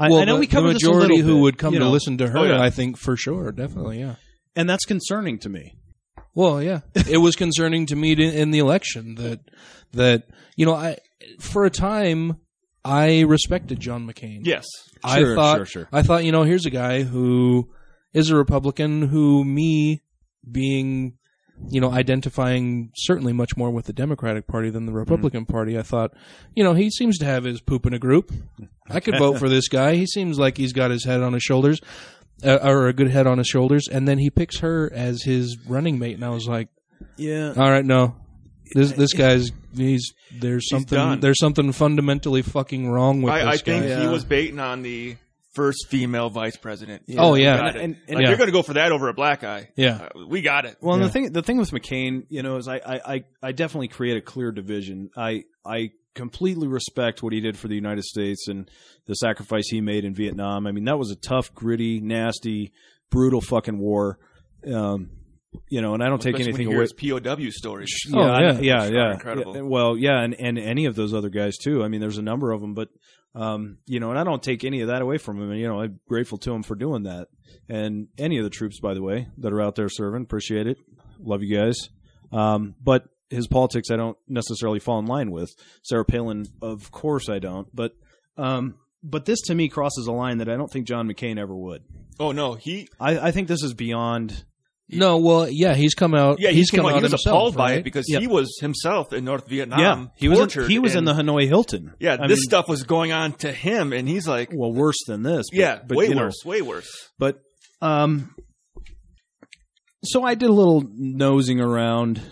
I, 0.00 0.08
well, 0.10 0.18
I 0.20 0.24
know 0.24 0.34
the, 0.34 0.40
we 0.40 0.46
covered 0.46 0.68
the 0.70 0.74
this 0.74 0.82
a 0.84 0.86
majority 0.86 1.14
little 1.16 1.26
who 1.30 1.34
bit, 1.36 1.42
would 1.42 1.58
come 1.58 1.74
you 1.74 1.80
to 1.80 1.84
know, 1.86 1.90
listen 1.90 2.18
to 2.18 2.28
her. 2.28 2.38
Oh, 2.38 2.44
yeah. 2.44 2.60
I 2.62 2.70
think 2.70 2.96
for 2.98 3.16
sure, 3.16 3.50
definitely, 3.52 3.98
yeah. 4.00 4.14
and 4.56 4.68
that's 4.70 4.84
concerning 4.84 5.38
to 5.40 5.48
me. 5.48 5.74
Well, 6.34 6.62
yeah, 6.62 6.80
it 6.94 7.18
was 7.18 7.36
concerning 7.36 7.86
to 7.86 7.96
me 7.96 8.12
in, 8.12 8.20
in 8.20 8.50
the 8.50 8.58
election 8.58 9.16
that 9.16 9.40
that 9.92 10.24
you 10.56 10.66
know 10.66 10.74
I 10.74 10.98
for 11.40 11.64
a 11.64 11.70
time 11.70 12.38
I 12.84 13.20
respected 13.20 13.80
John 13.80 14.06
McCain. 14.06 14.40
Yes. 14.44 14.66
I 15.04 15.20
Sure, 15.20 15.34
thought 15.34 15.56
sure, 15.56 15.66
sure. 15.66 15.88
I 15.92 16.02
thought 16.02 16.24
you 16.24 16.32
know 16.32 16.42
here's 16.42 16.66
a 16.66 16.70
guy 16.70 17.02
who 17.02 17.68
is 18.12 18.30
a 18.30 18.36
Republican 18.36 19.02
who 19.02 19.44
me 19.44 20.02
being 20.50 21.18
you 21.68 21.80
know 21.80 21.90
identifying 21.90 22.90
certainly 22.96 23.32
much 23.32 23.56
more 23.56 23.70
with 23.70 23.86
the 23.86 23.92
Democratic 23.92 24.46
Party 24.46 24.70
than 24.70 24.86
the 24.86 24.90
mm-hmm. 24.90 25.00
Republican 25.00 25.46
Party. 25.46 25.78
I 25.78 25.82
thought 25.82 26.12
you 26.54 26.64
know 26.64 26.74
he 26.74 26.90
seems 26.90 27.18
to 27.18 27.24
have 27.26 27.44
his 27.44 27.60
poop 27.60 27.86
in 27.86 27.94
a 27.94 27.98
group. 27.98 28.32
I 28.88 29.00
could 29.00 29.18
vote 29.18 29.38
for 29.38 29.48
this 29.48 29.68
guy. 29.68 29.94
He 29.94 30.06
seems 30.06 30.38
like 30.38 30.56
he's 30.56 30.72
got 30.72 30.90
his 30.90 31.04
head 31.04 31.20
on 31.20 31.34
his 31.34 31.42
shoulders. 31.42 31.80
Uh, 32.44 32.58
or 32.62 32.86
a 32.86 32.92
good 32.92 33.10
head 33.10 33.26
on 33.26 33.38
his 33.38 33.48
shoulders, 33.48 33.88
and 33.90 34.06
then 34.06 34.16
he 34.18 34.30
picks 34.30 34.58
her 34.60 34.88
as 34.94 35.22
his 35.24 35.58
running 35.66 35.98
mate, 35.98 36.14
and 36.14 36.24
I 36.24 36.28
was 36.28 36.46
like, 36.46 36.68
Yeah. 37.16 37.52
all 37.56 37.68
right, 37.70 37.84
no. 37.84 38.14
This 38.74 38.92
this 38.92 39.12
guy's 39.12 39.50
he's 39.74 40.12
there's 40.38 40.68
something 40.68 40.96
done. 40.96 41.20
there's 41.20 41.38
something 41.40 41.72
fundamentally 41.72 42.42
fucking 42.42 42.88
wrong 42.88 43.22
with 43.22 43.32
I, 43.32 43.38
this 43.50 43.60
I 43.62 43.64
think 43.64 43.86
guy. 43.86 44.00
he 44.02 44.06
was 44.06 44.24
baiting 44.24 44.58
on 44.60 44.82
the 44.82 45.16
first 45.54 45.88
female 45.88 46.28
vice 46.30 46.56
president. 46.56 47.02
Oh, 47.16 47.32
We 47.32 47.42
yeah. 47.42 47.56
got 47.56 47.76
it. 47.76 47.82
And- 47.82 47.96
and- 48.06 48.14
like 48.16 48.22
yeah. 48.22 48.28
they're 48.28 48.36
going 48.36 48.48
to 48.48 48.52
go 48.52 48.62
for 48.62 48.74
that 48.74 48.92
over 48.92 49.08
a 49.08 49.14
black 49.14 49.40
guy. 49.40 49.70
Yeah. 49.74 50.08
Uh, 50.14 50.26
we 50.28 50.40
got 50.42 50.64
it. 50.66 50.76
Well, 50.80 50.94
and 50.94 51.02
Yeah. 51.02 51.06
the 51.08 51.12
thing 51.12 51.32
the 51.32 51.42
thing 51.42 51.56
with 51.56 51.70
McCain, 51.72 52.26
you 52.28 52.42
know, 52.44 52.56
is 52.58 52.68
I, 52.68 52.76
I, 52.76 53.14
I, 53.14 53.24
I 53.42 53.52
definitely 53.52 53.88
create 53.88 54.16
a 54.18 54.20
clear 54.20 54.52
division. 54.52 55.10
I 55.16 55.44
I 55.64 55.90
completely 56.18 56.68
respect 56.68 57.22
what 57.22 57.32
he 57.32 57.40
did 57.40 57.56
for 57.56 57.68
the 57.68 57.74
United 57.74 58.04
States 58.04 58.46
and 58.48 58.70
the 59.06 59.14
sacrifice 59.14 59.68
he 59.70 59.80
made 59.80 60.04
in 60.04 60.14
Vietnam. 60.14 60.66
I 60.66 60.72
mean, 60.72 60.84
that 60.84 60.98
was 60.98 61.10
a 61.10 61.16
tough, 61.16 61.54
gritty, 61.54 62.00
nasty, 62.00 62.72
brutal 63.10 63.40
fucking 63.40 63.78
war. 63.78 64.18
Um, 64.70 65.10
you 65.70 65.80
know, 65.80 65.94
and 65.94 66.02
I 66.02 66.08
don't 66.08 66.20
take 66.20 66.34
Especially 66.34 66.52
when 66.52 66.60
anything 66.60 66.70
you 66.72 66.76
away. 66.76 67.18
his 67.22 67.24
POW 67.24 67.50
stories. 67.50 67.94
Oh, 68.12 68.20
I- 68.20 68.40
yeah. 68.42 68.58
yeah, 68.60 68.86
yeah, 68.88 69.12
incredible. 69.14 69.54
Yeah, 69.56 69.62
Well, 69.62 69.96
yeah, 69.96 70.20
and, 70.20 70.34
and 70.34 70.58
any 70.58 70.84
of 70.84 70.94
those 70.94 71.14
other 71.14 71.30
guys 71.30 71.56
too. 71.56 71.82
I 71.82 71.88
mean, 71.88 72.00
there's 72.02 72.18
a 72.18 72.22
number 72.22 72.50
of 72.52 72.60
them, 72.60 72.74
but 72.74 72.88
um, 73.34 73.78
you 73.86 74.00
know, 74.00 74.10
and 74.10 74.18
I 74.18 74.24
don't 74.24 74.42
take 74.42 74.64
any 74.64 74.80
of 74.82 74.88
that 74.88 75.00
away 75.00 75.16
from 75.18 75.40
him. 75.40 75.50
And 75.50 75.60
you 75.60 75.68
know, 75.68 75.80
I'm 75.80 76.00
grateful 76.08 76.38
to 76.38 76.52
him 76.52 76.62
for 76.62 76.74
doing 76.74 77.04
that. 77.04 77.28
And 77.68 78.08
any 78.18 78.38
of 78.38 78.44
the 78.44 78.50
troops, 78.50 78.80
by 78.80 78.94
the 78.94 79.02
way, 79.02 79.28
that 79.38 79.52
are 79.52 79.62
out 79.62 79.74
there 79.76 79.88
serving, 79.88 80.22
appreciate 80.22 80.66
it. 80.66 80.78
Love 81.20 81.42
you 81.42 81.56
guys. 81.56 81.76
Um, 82.32 82.74
but 82.82 83.04
his 83.30 83.46
politics, 83.46 83.90
I 83.90 83.96
don't 83.96 84.16
necessarily 84.26 84.78
fall 84.78 84.98
in 84.98 85.06
line 85.06 85.30
with. 85.30 85.50
Sarah 85.82 86.04
Palin, 86.04 86.46
of 86.62 86.90
course, 86.90 87.28
I 87.28 87.38
don't. 87.38 87.68
But 87.74 87.92
um, 88.36 88.76
but 89.02 89.24
this 89.24 89.40
to 89.42 89.54
me 89.54 89.68
crosses 89.68 90.06
a 90.06 90.12
line 90.12 90.38
that 90.38 90.48
I 90.48 90.56
don't 90.56 90.70
think 90.70 90.86
John 90.86 91.08
McCain 91.08 91.38
ever 91.38 91.54
would. 91.54 91.82
Oh 92.20 92.32
no, 92.32 92.54
he 92.54 92.88
I, 92.98 93.18
I 93.18 93.30
think 93.30 93.48
this 93.48 93.62
is 93.62 93.74
beyond. 93.74 94.44
No, 94.90 95.18
well, 95.18 95.46
yeah, 95.50 95.74
he's 95.74 95.92
come 95.94 96.14
out. 96.14 96.40
yeah 96.40 96.48
he's 96.48 96.70
he 96.70 96.76
came 96.78 96.84
come 96.84 96.90
out, 96.90 96.94
out 96.94 96.98
he 97.00 97.02
was 97.02 97.12
himself, 97.12 97.34
appalled 97.34 97.56
by 97.56 97.70
right? 97.72 97.78
it 97.80 97.84
because 97.84 98.06
Yep. 98.08 98.22
he 98.22 98.26
was 98.26 98.56
himself 98.58 99.12
in 99.12 99.22
North 99.22 99.46
Vietnam. 99.46 99.80
yeah, 99.80 100.06
he 100.16 100.28
was 100.28 100.38
in, 100.38 100.44
tortured, 100.48 100.70
he 100.70 100.78
was 100.78 100.94
in 100.94 101.04
the 101.04 101.12
Hanoi 101.12 101.46
Hilton. 101.46 101.92
yeah. 102.00 102.14
I 102.18 102.26
this 102.26 102.38
mean, 102.38 102.44
stuff 102.44 102.68
was 102.68 102.84
going 102.84 103.12
on 103.12 103.32
to 103.34 103.52
him, 103.52 103.92
and 103.92 104.08
he's 104.08 104.26
like, 104.26 104.48
well 104.50 104.72
worse 104.72 104.96
than 105.06 105.22
this. 105.22 105.48
But, 105.50 105.58
yeah, 105.58 105.78
but, 105.86 105.98
way 105.98 106.06
you 106.08 106.14
know, 106.14 106.22
worse, 106.22 106.42
way 106.42 106.62
worse. 106.62 106.88
But 107.18 107.38
um, 107.82 108.34
so 110.04 110.24
I 110.24 110.34
did 110.34 110.48
a 110.48 110.52
little 110.52 110.84
nosing 110.96 111.60
around 111.60 112.22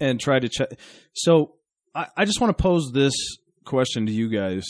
and 0.00 0.20
try 0.20 0.38
to 0.38 0.48
check. 0.48 0.68
So 1.14 1.54
I, 1.94 2.06
I 2.16 2.24
just 2.24 2.40
want 2.40 2.56
to 2.56 2.62
pose 2.62 2.90
this 2.92 3.12
question 3.64 4.06
to 4.06 4.12
you 4.12 4.28
guys. 4.28 4.64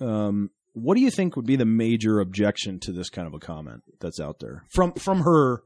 Um, 0.00 0.50
what 0.74 0.94
do 0.94 1.00
you 1.00 1.10
think 1.10 1.34
would 1.36 1.46
be 1.46 1.56
the 1.56 1.64
major 1.64 2.20
objection 2.20 2.78
to 2.80 2.92
this 2.92 3.10
kind 3.10 3.26
of 3.26 3.34
a 3.34 3.38
comment 3.40 3.82
that's 4.00 4.20
out 4.20 4.38
there 4.40 4.64
from 4.70 4.92
from 4.92 5.20
her 5.22 5.62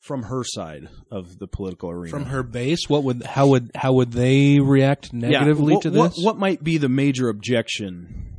from 0.00 0.24
her 0.24 0.42
side 0.44 0.88
of 1.12 1.38
the 1.38 1.46
political 1.46 1.90
arena? 1.90 2.10
From 2.10 2.26
her 2.26 2.42
base, 2.42 2.88
what 2.88 3.04
would 3.04 3.22
how 3.22 3.46
would 3.48 3.70
how 3.76 3.92
would 3.92 4.12
they 4.12 4.58
react 4.58 5.10
Yeah, 5.12 5.28
negatively 5.28 5.74
what, 5.74 5.82
to 5.82 5.90
this? 5.90 6.14
What, 6.20 6.38
might 6.38 6.64
be 6.64 6.76
the 6.78 6.88
major 6.88 7.28
objection 7.28 8.34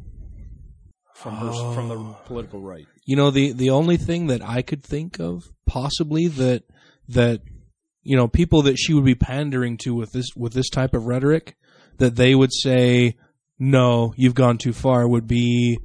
from 1.16 1.36
her 1.36 1.52
from 1.74 1.88
the 1.88 1.96
Oh. 1.96 2.18
political 2.26 2.62
right? 2.62 2.86
You 3.06 3.16
know, 3.16 3.32
the 3.32 3.54
the 3.54 3.70
only 3.70 3.98
thing 3.98 4.28
that 4.28 4.42
I 4.44 4.62
could 4.62 4.84
think 4.84 5.20
of 5.20 5.44
possibly 5.66 6.28
that 6.28 6.64
that 7.08 7.42
you 8.04 8.16
know 8.16 8.28
people 8.28 8.62
that 8.64 8.78
she 8.78 8.94
would 8.94 9.06
be 9.06 9.16
pandering 9.16 9.78
to 9.78 9.94
with 9.94 10.12
this 10.12 10.30
with 10.36 10.54
this 10.54 10.70
type 10.70 10.94
of 10.94 11.06
rhetoric 11.06 11.58
that 11.98 12.16
they 12.16 12.34
would 12.34 12.54
say 12.54 13.16
no, 13.62 14.14
you've 14.16 14.36
gone 14.36 14.58
too 14.58 14.74
far 14.74 15.08
would 15.08 15.28
be 15.28 15.80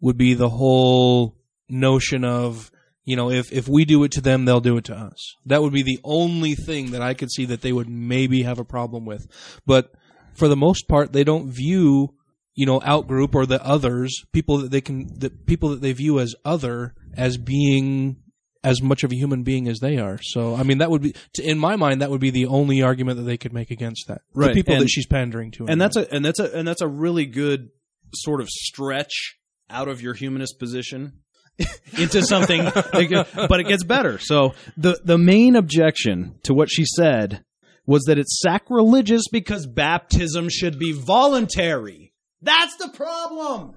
would 0.00 0.18
be 0.18 0.34
the 0.34 0.50
whole 0.50 1.36
notion 1.68 2.24
of 2.24 2.70
you 3.04 3.16
know 3.16 3.30
if 3.30 3.52
if 3.52 3.66
we 3.66 3.84
do 3.84 4.04
it 4.04 4.12
to 4.12 4.20
them 4.20 4.44
they'll 4.44 4.60
do 4.60 4.76
it 4.76 4.84
to 4.84 4.94
us. 4.94 5.34
That 5.46 5.62
would 5.62 5.72
be 5.72 5.82
the 5.82 6.00
only 6.04 6.54
thing 6.54 6.90
that 6.90 7.02
I 7.02 7.14
could 7.14 7.30
see 7.30 7.46
that 7.46 7.62
they 7.62 7.72
would 7.72 7.88
maybe 7.88 8.42
have 8.42 8.58
a 8.58 8.64
problem 8.64 9.06
with. 9.06 9.26
But 9.64 9.92
for 10.34 10.48
the 10.48 10.56
most 10.56 10.88
part 10.88 11.12
they 11.12 11.24
don't 11.24 11.50
view 11.50 12.14
you 12.54 12.66
know, 12.66 12.80
outgroup 12.80 13.34
or 13.34 13.46
the 13.46 13.64
others, 13.64 14.24
people 14.32 14.58
that 14.58 14.70
they 14.70 14.80
can, 14.80 15.08
the 15.18 15.30
people 15.30 15.70
that 15.70 15.80
they 15.80 15.92
view 15.92 16.20
as 16.20 16.34
other, 16.44 16.94
as 17.16 17.36
being 17.36 18.16
as 18.64 18.82
much 18.82 19.04
of 19.04 19.12
a 19.12 19.14
human 19.14 19.42
being 19.42 19.68
as 19.68 19.78
they 19.78 19.98
are. 19.98 20.18
So, 20.22 20.54
I 20.56 20.62
mean, 20.64 20.78
that 20.78 20.90
would 20.90 21.02
be, 21.02 21.14
in 21.42 21.58
my 21.58 21.76
mind, 21.76 22.00
that 22.00 22.10
would 22.10 22.20
be 22.20 22.30
the 22.30 22.46
only 22.46 22.82
argument 22.82 23.18
that 23.18 23.24
they 23.24 23.36
could 23.36 23.52
make 23.52 23.70
against 23.70 24.08
that. 24.08 24.22
Right, 24.34 24.48
The 24.48 24.54
people 24.54 24.74
and- 24.74 24.82
that 24.82 24.88
she's 24.88 25.06
pandering 25.06 25.50
to. 25.52 25.66
and 25.68 25.80
that's 25.80 25.96
a 25.96 26.12
and 26.12 26.24
that's 26.24 26.40
a 26.40 26.56
and 26.56 26.66
that's 26.66 26.80
a 26.80 26.88
really 26.88 27.26
good 27.26 27.68
sort 28.14 28.40
of 28.40 28.48
stretch 28.48 29.36
out 29.70 29.88
of 29.88 30.00
your 30.02 30.14
humanist 30.14 30.58
position 30.58 31.20
into 31.98 32.22
something 32.22 32.64
but 32.64 33.60
it 33.60 33.66
gets 33.68 33.84
better 33.84 34.18
so 34.18 34.52
the 34.76 35.00
the 35.04 35.16
main 35.18 35.56
objection 35.56 36.34
to 36.42 36.52
what 36.52 36.68
she 36.70 36.84
said 36.84 37.44
was 37.86 38.02
that 38.04 38.18
it's 38.18 38.40
sacrilegious 38.42 39.22
because 39.32 39.66
baptism 39.66 40.48
should 40.48 40.78
be 40.78 40.92
voluntary 40.92 42.12
that's 42.42 42.76
the 42.76 42.88
problem 42.88 43.76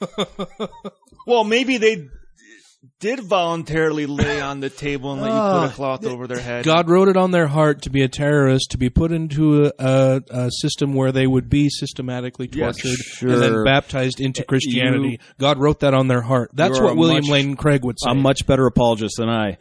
Well, 1.26 1.44
maybe 1.44 1.76
they 1.78 2.08
did 2.98 3.20
voluntarily 3.20 4.06
lay 4.06 4.40
on 4.40 4.58
the 4.60 4.68
table 4.70 5.12
and 5.12 5.22
let 5.22 5.28
you 5.28 5.34
put 5.34 5.38
a 5.38 5.66
Uh, 5.66 5.68
cloth 5.70 6.04
over 6.06 6.26
their 6.26 6.40
head. 6.40 6.64
God 6.64 6.88
wrote 6.88 7.08
it 7.08 7.16
on 7.16 7.30
their 7.30 7.46
heart 7.46 7.82
to 7.82 7.90
be 7.90 8.02
a 8.02 8.08
terrorist, 8.08 8.70
to 8.72 8.78
be 8.78 8.90
put 8.90 9.12
into 9.12 9.64
a, 9.66 9.70
a, 9.78 10.20
a 10.30 10.50
system 10.50 10.92
where 10.94 11.12
they 11.12 11.26
would 11.26 11.48
be 11.48 11.68
systematically 11.68 12.48
Yes, 12.52 12.78
tortured 12.78 13.30
and 13.30 13.40
then 13.42 13.64
baptized 13.64 14.20
into 14.20 14.44
Christianity. 14.44 15.10
You- 15.10 15.18
God 15.38 15.58
wrote 15.58 15.80
that 15.80 15.94
on 15.94 16.08
their 16.08 16.22
heart. 16.22 16.50
That's 16.54 16.76
You're 16.78 16.86
what 16.88 16.92
a 16.94 16.96
William 16.96 17.20
much- 17.24 17.30
Lane 17.30 17.56
Craig 17.56 17.84
would 17.84 17.98
say. 18.00 18.10
a 18.10 18.14
much 18.14 18.46
better 18.46 18.66
apologist 18.66 19.14
than 19.16 19.28
I, 19.28 19.58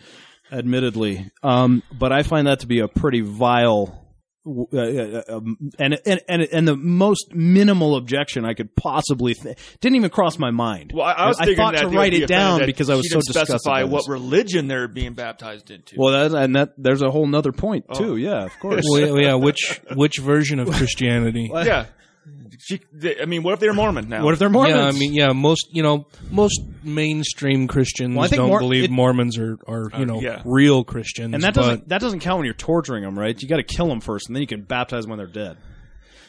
admittedly. 0.52 1.30
Um, 1.44 1.84
but 1.98 2.12
I 2.12 2.24
find 2.24 2.48
that 2.48 2.62
to 2.62 2.68
be 2.68 2.80
a 2.80 2.88
pretty 2.88 3.22
vile. 3.22 4.01
Uh, 4.44 4.76
uh, 4.76 5.22
um, 5.38 5.56
and, 5.78 6.00
and 6.04 6.20
and 6.28 6.42
and 6.52 6.68
the 6.68 6.76
most 6.76 7.32
minimal 7.36 7.96
objection 7.96 8.44
I 8.44 8.56
could 8.56 8.76
possibly 8.76 9.36
th- 9.36 9.56
didn't 9.82 9.98
even 9.98 10.10
cross 10.10 10.40
my 10.40 10.50
mind. 10.50 10.94
well, 10.96 11.06
I, 11.06 11.12
I 11.12 11.28
was 11.28 11.38
thinking 11.38 11.58
thought 11.58 11.76
that 11.76 11.82
to 11.82 11.88
write 11.90 12.16
it 12.16 12.26
down 12.28 12.66
because 12.66 12.90
I 12.90 12.96
was 12.96 13.04
he 13.06 13.10
so 13.10 13.18
didn't 13.20 13.28
disgusted. 13.28 13.60
specify 13.62 13.84
by 13.84 13.90
what 13.90 14.08
religion 14.08 14.68
they're 14.68 14.88
being 14.88 15.14
baptized 15.14 15.70
into. 15.70 15.96
Well, 15.96 16.30
that 16.30 16.44
and 16.44 16.56
that 16.56 16.74
there's 16.76 17.04
a 17.04 17.12
whole 17.12 17.28
nother 17.28 17.52
point 17.52 17.86
Oh. 17.90 18.00
too. 18.00 18.18
Yeah, 18.18 18.44
of 18.46 18.58
course. 18.60 18.84
well, 18.90 19.20
yeah, 19.22 19.36
which 19.36 19.80
which 19.96 20.18
version 20.18 20.60
of 20.60 20.72
Christianity? 20.72 21.52
yeah. 21.54 21.86
She, 22.64 22.80
they, 22.94 23.20
I 23.20 23.26
mean, 23.26 23.42
what 23.44 23.54
if 23.56 23.60
they're 23.60 23.74
Mormon 23.74 24.08
now? 24.08 24.24
what 24.24 24.34
if 24.34 24.40
they're 24.40 24.50
Mormons? 24.50 24.76
Yeah, 24.76 24.86
I 24.86 24.92
mean, 24.92 25.14
yeah, 25.14 25.32
most 25.34 25.70
you 25.72 25.82
know, 25.82 26.06
most 26.30 26.62
mainstream 26.84 27.68
Christians 27.68 28.16
Well, 28.16 28.30
don't 28.30 28.50
Mor- 28.50 28.60
believe 28.60 28.84
it- 28.86 28.92
Mormons 28.92 29.38
are, 29.38 29.58
are 29.68 29.90
you 29.94 30.04
uh, 30.04 30.06
know 30.06 30.22
yeah. 30.22 30.42
real 30.46 30.84
Christians. 30.84 31.34
and 31.34 31.44
that 31.44 31.54
doesn't 31.54 31.90
that 31.90 32.02
doesn't 32.02 32.20
count 32.20 32.38
when 32.38 32.46
you're 32.46 32.54
torturing 32.54 33.04
them, 33.04 33.18
right? 33.18 33.40
You 33.42 33.48
got 33.48 33.58
to 33.58 33.64
kill 33.64 33.88
them 33.88 34.00
first, 34.02 34.28
and 34.28 34.36
then 34.36 34.42
you 34.42 34.48
can 34.48 34.62
baptize 34.62 35.04
them 35.04 35.10
when 35.10 35.18
they're 35.18 35.28
dead. 35.28 35.58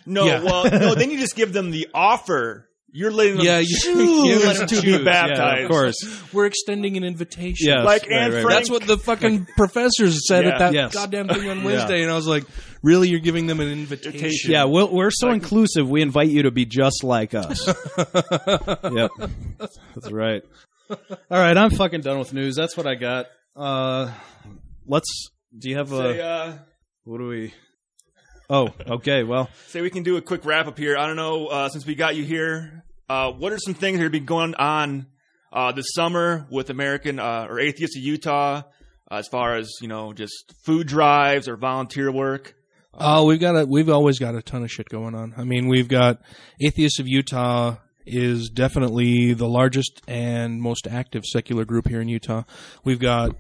no, 0.07 0.25
Yeah. 0.25 0.43
well, 0.43 0.65
no. 0.65 0.95
Then 0.95 1.11
you 1.11 1.19
just 1.19 1.37
give 1.37 1.53
them 1.53 1.71
the 1.71 1.89
offer. 1.95 2.67
You're 2.95 3.11
letting 3.11 3.39
them 3.39 3.47
Yeah, 3.47 3.59
you- 3.61 3.67
choose 3.81 3.97
you 4.29 4.39
let 4.47 4.57
them 4.59 4.67
to 4.69 4.81
choose. 4.83 4.99
be 4.99 5.03
baptized. 5.05 5.59
Yeah, 5.61 5.65
of 5.65 5.71
course. 5.71 5.97
we're 6.33 6.45
extending 6.47 6.97
an 6.99 7.05
invitation. 7.05 7.69
Yes, 7.69 7.85
Like 7.87 8.03
right, 8.03 8.13
Anne 8.13 8.21
right, 8.31 8.35
right. 8.35 8.43
Frank. 8.43 8.59
That's 8.59 8.71
what 8.71 8.87
the 8.87 8.99
fucking 8.99 9.47
professors 9.57 10.27
said 10.29 10.45
Yeah. 10.45 10.51
at 10.53 10.59
that 10.59 10.75
Yes. 10.75 10.95
goddamn 10.95 11.29
thing 11.29 11.49
on 11.49 11.65
Wednesday, 11.65 12.03
and 12.03 12.11
I 12.11 12.15
was 12.15 12.27
like, 12.27 12.45
"Really, 12.83 13.09
you're 13.09 13.21
giving 13.21 13.47
them 13.47 13.61
an 13.61 13.69
invitation?" 13.73 14.51
Yeah, 14.51 14.65
we'll, 14.65 14.93
we're 14.93 15.11
so 15.11 15.31
inclusive. 15.31 15.89
We 15.89 16.03
invite 16.03 16.29
you 16.29 16.43
to 16.43 16.51
be 16.51 16.67
just 16.67 17.03
like 17.03 17.33
us. 17.35 17.67
yep, 18.93 19.11
that's 19.95 20.11
right. 20.11 20.43
All 20.91 20.99
right, 21.31 21.57
I'm 21.57 21.71
fucking 21.71 22.03
done 22.03 22.19
with 22.19 22.35
news. 22.35 22.57
That's 22.57 22.77
what 22.77 22.87
I 22.87 22.95
got. 22.95 23.27
Uh, 23.57 24.13
let's. 24.87 25.31
Do 25.59 25.71
you 25.71 25.77
have 25.79 25.89
Say, 25.89 26.19
a? 26.19 26.27
uh, 26.27 26.53
What 27.05 27.19
do 27.19 27.29
we? 27.29 27.55
Oh, 28.53 28.69
okay. 28.87 29.23
Well, 29.23 29.49
say 29.69 29.81
we 29.81 29.89
can 29.89 30.03
do 30.03 30.19
a 30.19 30.21
quick 30.21 30.45
wrap 30.45 30.67
up 30.67 30.77
here. 30.77 30.95
I 30.99 31.07
don't 31.07 31.17
know, 31.17 31.47
uh, 31.47 31.71
since 31.71 31.87
we 31.87 31.95
got 31.95 32.17
you 32.17 32.23
here, 32.23 32.85
uh, 33.09 33.33
what 33.33 33.51
are 33.51 33.59
some 33.59 33.73
things 33.73 33.97
that 33.97 34.03
have 34.03 34.13
been 34.13 34.27
going 34.27 34.55
on 34.57 35.07
uh, 35.51 35.73
this 35.73 35.87
summer 35.95 36.47
with 36.51 36.69
American 36.69 37.19
uh, 37.19 37.47
or 37.49 37.59
Atheists 37.61 37.97
of 37.97 38.03
Utah, 38.03 38.65
uh, 39.11 39.15
as 39.15 39.27
far 39.27 39.57
as 39.57 39.73
you 39.81 39.89
know, 39.89 40.13
just 40.13 40.53
food 40.67 40.87
drives 40.87 41.49
or 41.49 41.57
volunteer 41.57 42.13
work? 42.13 42.55
Oh, 42.93 43.25
we've 43.25 43.41
got 43.41 43.57
a 43.57 43.65
we've 43.65 43.89
always 43.89 44.19
got 44.19 44.35
a 44.35 44.43
ton 44.43 44.63
of 44.63 44.71
shit 44.71 44.91
going 44.91 45.15
on. 45.15 45.33
I 45.39 45.45
mean, 45.45 45.67
we've 45.67 45.89
got 45.89 46.21
Atheists 46.61 46.99
of 46.99 47.09
Utah 47.09 47.77
is 48.05 48.51
definitely 48.51 49.33
the 49.33 49.49
largest 49.49 50.03
and 50.07 50.61
most 50.61 50.87
active 50.87 51.25
secular 51.25 51.65
group 51.65 51.89
here 51.89 52.03
in 52.03 52.09
Utah. 52.09 52.43
We've 52.85 53.01
got 53.01 53.35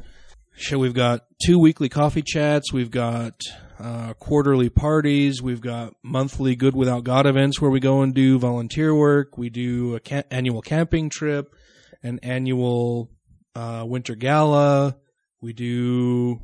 shit, 0.57 0.79
we've 0.79 0.95
got 0.95 1.27
two 1.45 1.59
weekly 1.59 1.91
coffee 1.91 2.23
chats, 2.23 2.73
we've 2.73 2.91
got 2.91 3.43
uh, 3.83 4.15
quarterly 4.15 4.71
parties, 4.71 5.43
we've 5.43 5.61
got 5.61 5.95
monthly 6.05 6.55
Good 6.55 6.77
Without 6.77 7.03
God 7.03 7.27
events 7.27 7.61
where 7.61 7.71
we 7.71 7.81
go 7.81 8.03
and 8.03 8.15
do 8.15 8.39
volunteer 8.39 8.95
work. 8.95 9.37
We 9.37 9.51
do 9.51 9.97
a 9.97 10.01
ca- 10.01 10.23
annual 10.31 10.63
camping 10.63 11.11
trip, 11.11 11.53
an 12.01 12.21
annual 12.23 13.11
uh, 13.57 13.85
winter 13.85 14.15
gala. 14.15 14.97
We 15.41 15.53
do 15.53 16.41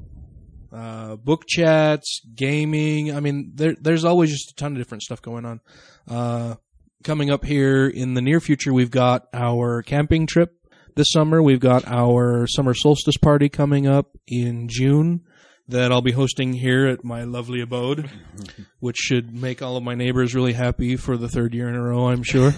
uh, 0.73 1.15
book 1.15 1.45
chats, 1.47 2.23
gaming. 2.35 3.15
I 3.15 3.21
mean, 3.21 3.53
there, 3.55 3.77
there's 3.81 4.05
always 4.05 4.33
just 4.33 4.51
a 4.51 4.55
ton 4.57 4.73
of 4.73 4.79
different 4.79 5.05
stuff 5.05 5.23
going 5.23 5.45
on. 5.45 5.61
Uh, 6.09 6.57
coming 7.05 7.31
up 7.31 7.45
here 7.45 7.87
in 7.87 8.15
the 8.15 8.23
near 8.23 8.41
future, 8.41 8.73
we've 8.73 8.91
got 8.91 9.29
our 9.33 9.83
camping 9.83 10.27
trip 10.27 10.57
this 10.97 11.13
summer. 11.13 11.41
We've 11.41 11.61
got 11.61 11.87
our 11.87 12.49
summer 12.49 12.75
solstice 12.75 13.17
party 13.17 13.49
coming 13.49 13.87
up 13.87 14.19
in 14.27 14.67
June 14.69 15.23
that 15.69 15.93
I'll 15.93 16.03
be 16.03 16.13
hosting 16.13 16.55
here 16.55 16.87
at 16.87 17.05
my 17.05 17.25
lovely 17.25 17.61
abode, 17.61 18.11
which 18.81 18.97
should 18.97 19.35
make 19.35 19.63
all 19.63 19.77
of 19.77 19.83
my 19.83 19.95
neighbors 19.95 20.35
really 20.35 20.55
happy 20.55 20.97
for 20.97 21.17
the 21.17 21.29
third 21.29 21.55
year 21.55 21.69
in 21.69 21.75
a 21.75 21.83
row, 21.83 22.09
I'm 22.09 22.23
sure. 22.23 22.55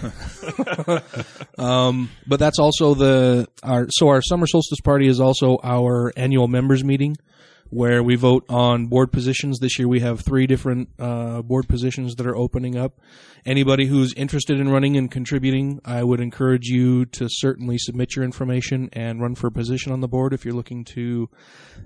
um, 1.57 2.09
but 2.25 2.39
that's 2.39 2.59
also 2.59 2.93
the 2.93 3.47
our 3.63 3.87
so 3.89 4.07
our 4.07 4.21
summer 4.21 4.47
solstice 4.47 4.81
party 4.81 5.07
is 5.07 5.19
also 5.19 5.59
our 5.63 6.13
annual 6.15 6.47
members 6.47 6.83
meeting 6.83 7.17
where 7.71 8.03
we 8.03 8.15
vote 8.15 8.45
on 8.49 8.85
board 8.87 9.11
positions. 9.11 9.59
This 9.59 9.79
year 9.79 9.87
we 9.87 10.01
have 10.01 10.19
three 10.19 10.45
different 10.45 10.89
uh, 10.99 11.41
board 11.41 11.67
positions 11.67 12.15
that 12.15 12.27
are 12.27 12.35
opening 12.35 12.77
up. 12.77 12.99
Anybody 13.45 13.87
who's 13.87 14.13
interested 14.13 14.59
in 14.59 14.69
running 14.69 14.97
and 14.97 15.09
contributing, 15.09 15.79
I 15.83 16.03
would 16.03 16.19
encourage 16.19 16.67
you 16.67 17.05
to 17.07 17.27
certainly 17.29 17.77
submit 17.79 18.15
your 18.15 18.25
information 18.25 18.89
and 18.93 19.21
run 19.21 19.35
for 19.35 19.47
a 19.47 19.51
position 19.51 19.93
on 19.93 20.01
the 20.01 20.07
board 20.07 20.33
if 20.33 20.43
you're 20.45 20.53
looking 20.53 20.83
to 20.85 21.29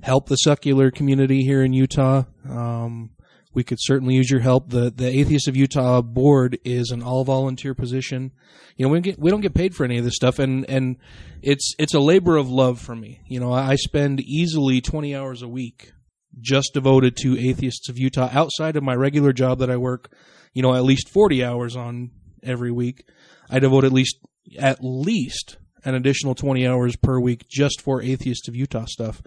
help 0.01 0.27
the 0.27 0.37
secular 0.37 0.89
community 0.89 1.43
here 1.43 1.63
in 1.63 1.71
Utah. 1.71 2.23
Um, 2.49 3.11
we 3.56 3.64
could 3.64 3.80
certainly 3.82 4.14
use 4.14 4.30
your 4.30 4.41
help. 4.41 4.69
The 4.69 4.91
the 4.91 5.07
Atheists 5.07 5.48
of 5.48 5.56
Utah 5.56 6.02
board 6.02 6.60
is 6.64 6.91
an 6.91 7.02
all 7.02 7.23
volunteer 7.23 7.73
position. 7.73 8.32
You 8.76 8.86
know, 8.86 8.90
we 8.90 8.98
don't 8.98 9.03
get 9.03 9.19
we 9.19 9.32
don't 9.32 9.41
get 9.41 9.53
paid 9.53 9.73
for 9.76 9.86
any 9.86 9.98
of 9.98 10.03
this 10.03 10.15
stuff, 10.15 10.38
and 10.38 10.69
and 10.69 10.98
it's 11.41 11.73
it's 11.80 11.94
a 11.94 11.99
labor 11.99 12.38
of 12.38 12.49
love 12.49 12.80
for 12.80 12.95
me. 12.95 13.22
You 13.27 13.40
know, 13.40 13.53
I 13.53 13.76
spend 13.76 14.19
easily 14.22 14.82
twenty 14.82 15.15
hours 15.15 15.41
a 15.41 15.48
week 15.48 15.94
just 16.40 16.73
devoted 16.73 17.15
to 17.18 17.40
Atheists 17.40 17.88
of 17.90 17.98
Utah 17.98 18.30
outside 18.32 18.76
of 18.76 18.84
my 18.84 18.94
regular 18.94 19.32
job 19.32 19.60
that 19.60 19.72
I 19.72 19.77
work. 19.77 20.11
You 20.53 20.61
know, 20.61 20.76
at 20.76 20.84
least 20.84 21.10
forty 21.10 21.44
hours 21.44 21.76
on 21.76 22.11
every 22.44 22.72
week. 22.72 23.07
I 23.49 23.60
devote 23.60 23.86
at 23.86 23.94
least 23.94 24.18
at 24.60 24.80
least 24.82 25.57
an 25.84 25.95
additional 25.95 26.34
20 26.34 26.68
hours 26.68 26.95
per 26.95 27.19
week 27.19 27.48
just 27.48 27.80
for 27.80 28.02
Atheists 28.02 28.48
of 28.48 28.56
Utah 28.56 28.86
stuff 28.86 29.22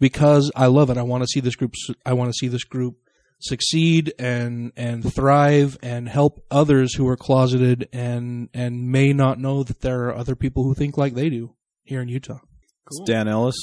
because 0.00 0.50
I 0.56 0.66
love 0.66 0.90
it. 0.90 0.98
I 0.98 1.02
want 1.02 1.22
to 1.22 1.28
see 1.28 1.40
this 1.40 1.56
group 1.56 1.74
I 2.04 2.12
want 2.12 2.30
to 2.30 2.36
see 2.36 2.48
this 2.48 2.64
group 2.64 2.96
succeed 3.40 4.12
and 4.18 4.72
and 4.76 5.12
thrive 5.12 5.78
and 5.82 6.08
help 6.08 6.44
others 6.50 6.94
who 6.94 7.08
are 7.08 7.16
closeted 7.16 7.88
and 7.92 8.48
and 8.54 8.90
may 8.90 9.12
not 9.12 9.38
know 9.38 9.62
that 9.62 9.80
there 9.80 10.04
are 10.04 10.14
other 10.14 10.36
people 10.36 10.64
who 10.64 10.74
think 10.74 10.96
like 10.96 11.14
they 11.14 11.30
do 11.30 11.54
here 11.82 12.00
in 12.00 12.08
Utah. 12.08 12.40
It's 12.86 13.00
Dan 13.06 13.28
Ellis, 13.28 13.56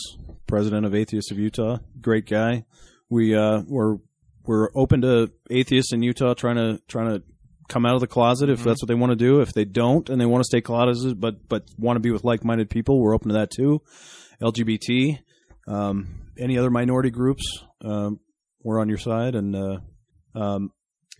president 0.48 0.86
of 0.86 0.96
Atheists 0.96 1.32
of 1.32 1.40
Utah. 1.40 1.78
Great 2.00 2.26
guy. 2.26 2.66
We 3.10 3.36
uh, 3.36 3.64
we're 3.68 3.98
we're 4.46 4.70
open 4.76 5.02
to 5.02 5.32
atheists 5.50 5.94
in 5.94 6.02
Utah 6.02 6.34
trying 6.34 6.56
to 6.56 6.82
trying 6.88 7.10
to 7.10 7.24
come 7.68 7.86
out 7.86 7.96
of 7.96 8.02
the 8.02 8.08
closet 8.08 8.50
if 8.50 8.64
that's 8.64 8.82
what 8.82 8.88
they 8.88 8.96
want 8.96 9.12
to 9.12 9.16
do. 9.16 9.42
If 9.42 9.54
they 9.54 9.66
don't 9.66 10.10
and 10.10 10.20
they 10.20 10.26
want 10.26 10.42
to 10.42 10.48
stay 10.48 10.62
closeted, 10.62 11.20
but 11.20 11.48
but 11.48 11.66
want 11.78 11.98
to 11.98 12.02
be 12.02 12.12
with 12.12 12.24
like 12.24 12.44
minded 12.44 12.70
people, 12.70 13.00
we're 13.00 13.14
open 13.14 13.30
to 13.30 13.36
that 13.36 13.52
too. 13.52 13.82
LGBT, 14.42 15.20
um, 15.68 16.32
any 16.38 16.58
other 16.58 16.70
minority 16.70 17.10
groups, 17.10 17.44
um, 17.84 18.20
we're 18.64 18.80
on 18.80 18.90
your 18.90 18.98
side. 18.98 19.36
And 19.36 19.56
uh, 19.56 19.80
um, 20.36 20.72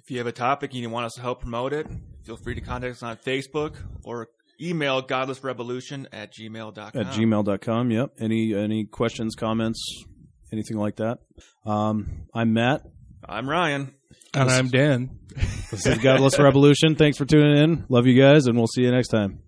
If 0.04 0.12
you 0.12 0.18
have 0.20 0.28
a 0.28 0.32
topic 0.32 0.72
and 0.74 0.82
you 0.82 0.90
want 0.90 1.06
us 1.06 1.14
to 1.16 1.22
help 1.22 1.42
promote 1.42 1.74
it, 1.74 1.88
feel 2.24 2.38
free 2.38 2.56
to 2.56 2.62
contact 2.62 2.96
us 2.98 3.04
on 3.04 3.18
Facebook 3.18 3.76
or 4.04 4.30
email 4.60 5.02
godlessrevolution 5.04 6.08
at 6.12 6.34
gmail.com. 6.34 6.92
at 7.02 7.08
gmail.com. 7.14 7.92
Yep. 7.92 8.14
Any 8.20 8.56
any 8.56 8.86
questions, 8.86 9.36
comments, 9.36 10.04
anything 10.52 10.78
like 10.78 10.96
that. 10.98 11.20
Um, 11.66 12.28
I'm 12.34 12.54
Matt. 12.54 12.84
I'm 13.28 13.50
Ryan. 13.50 13.94
And 14.34 14.50
I'm 14.50 14.68
Dan. 14.70 15.20
This 15.72 15.86
is 15.86 15.98
Godless 16.00 16.40
Revolution. 16.40 16.96
Thanks 16.96 17.18
for 17.18 17.26
tuning 17.26 17.58
in. 17.58 17.86
Love 17.90 18.08
you 18.08 18.20
guys, 18.20 18.46
and 18.46 18.58
we'll 18.58 18.68
see 18.68 18.82
you 18.84 18.92
next 18.92 19.10
time. 19.10 19.40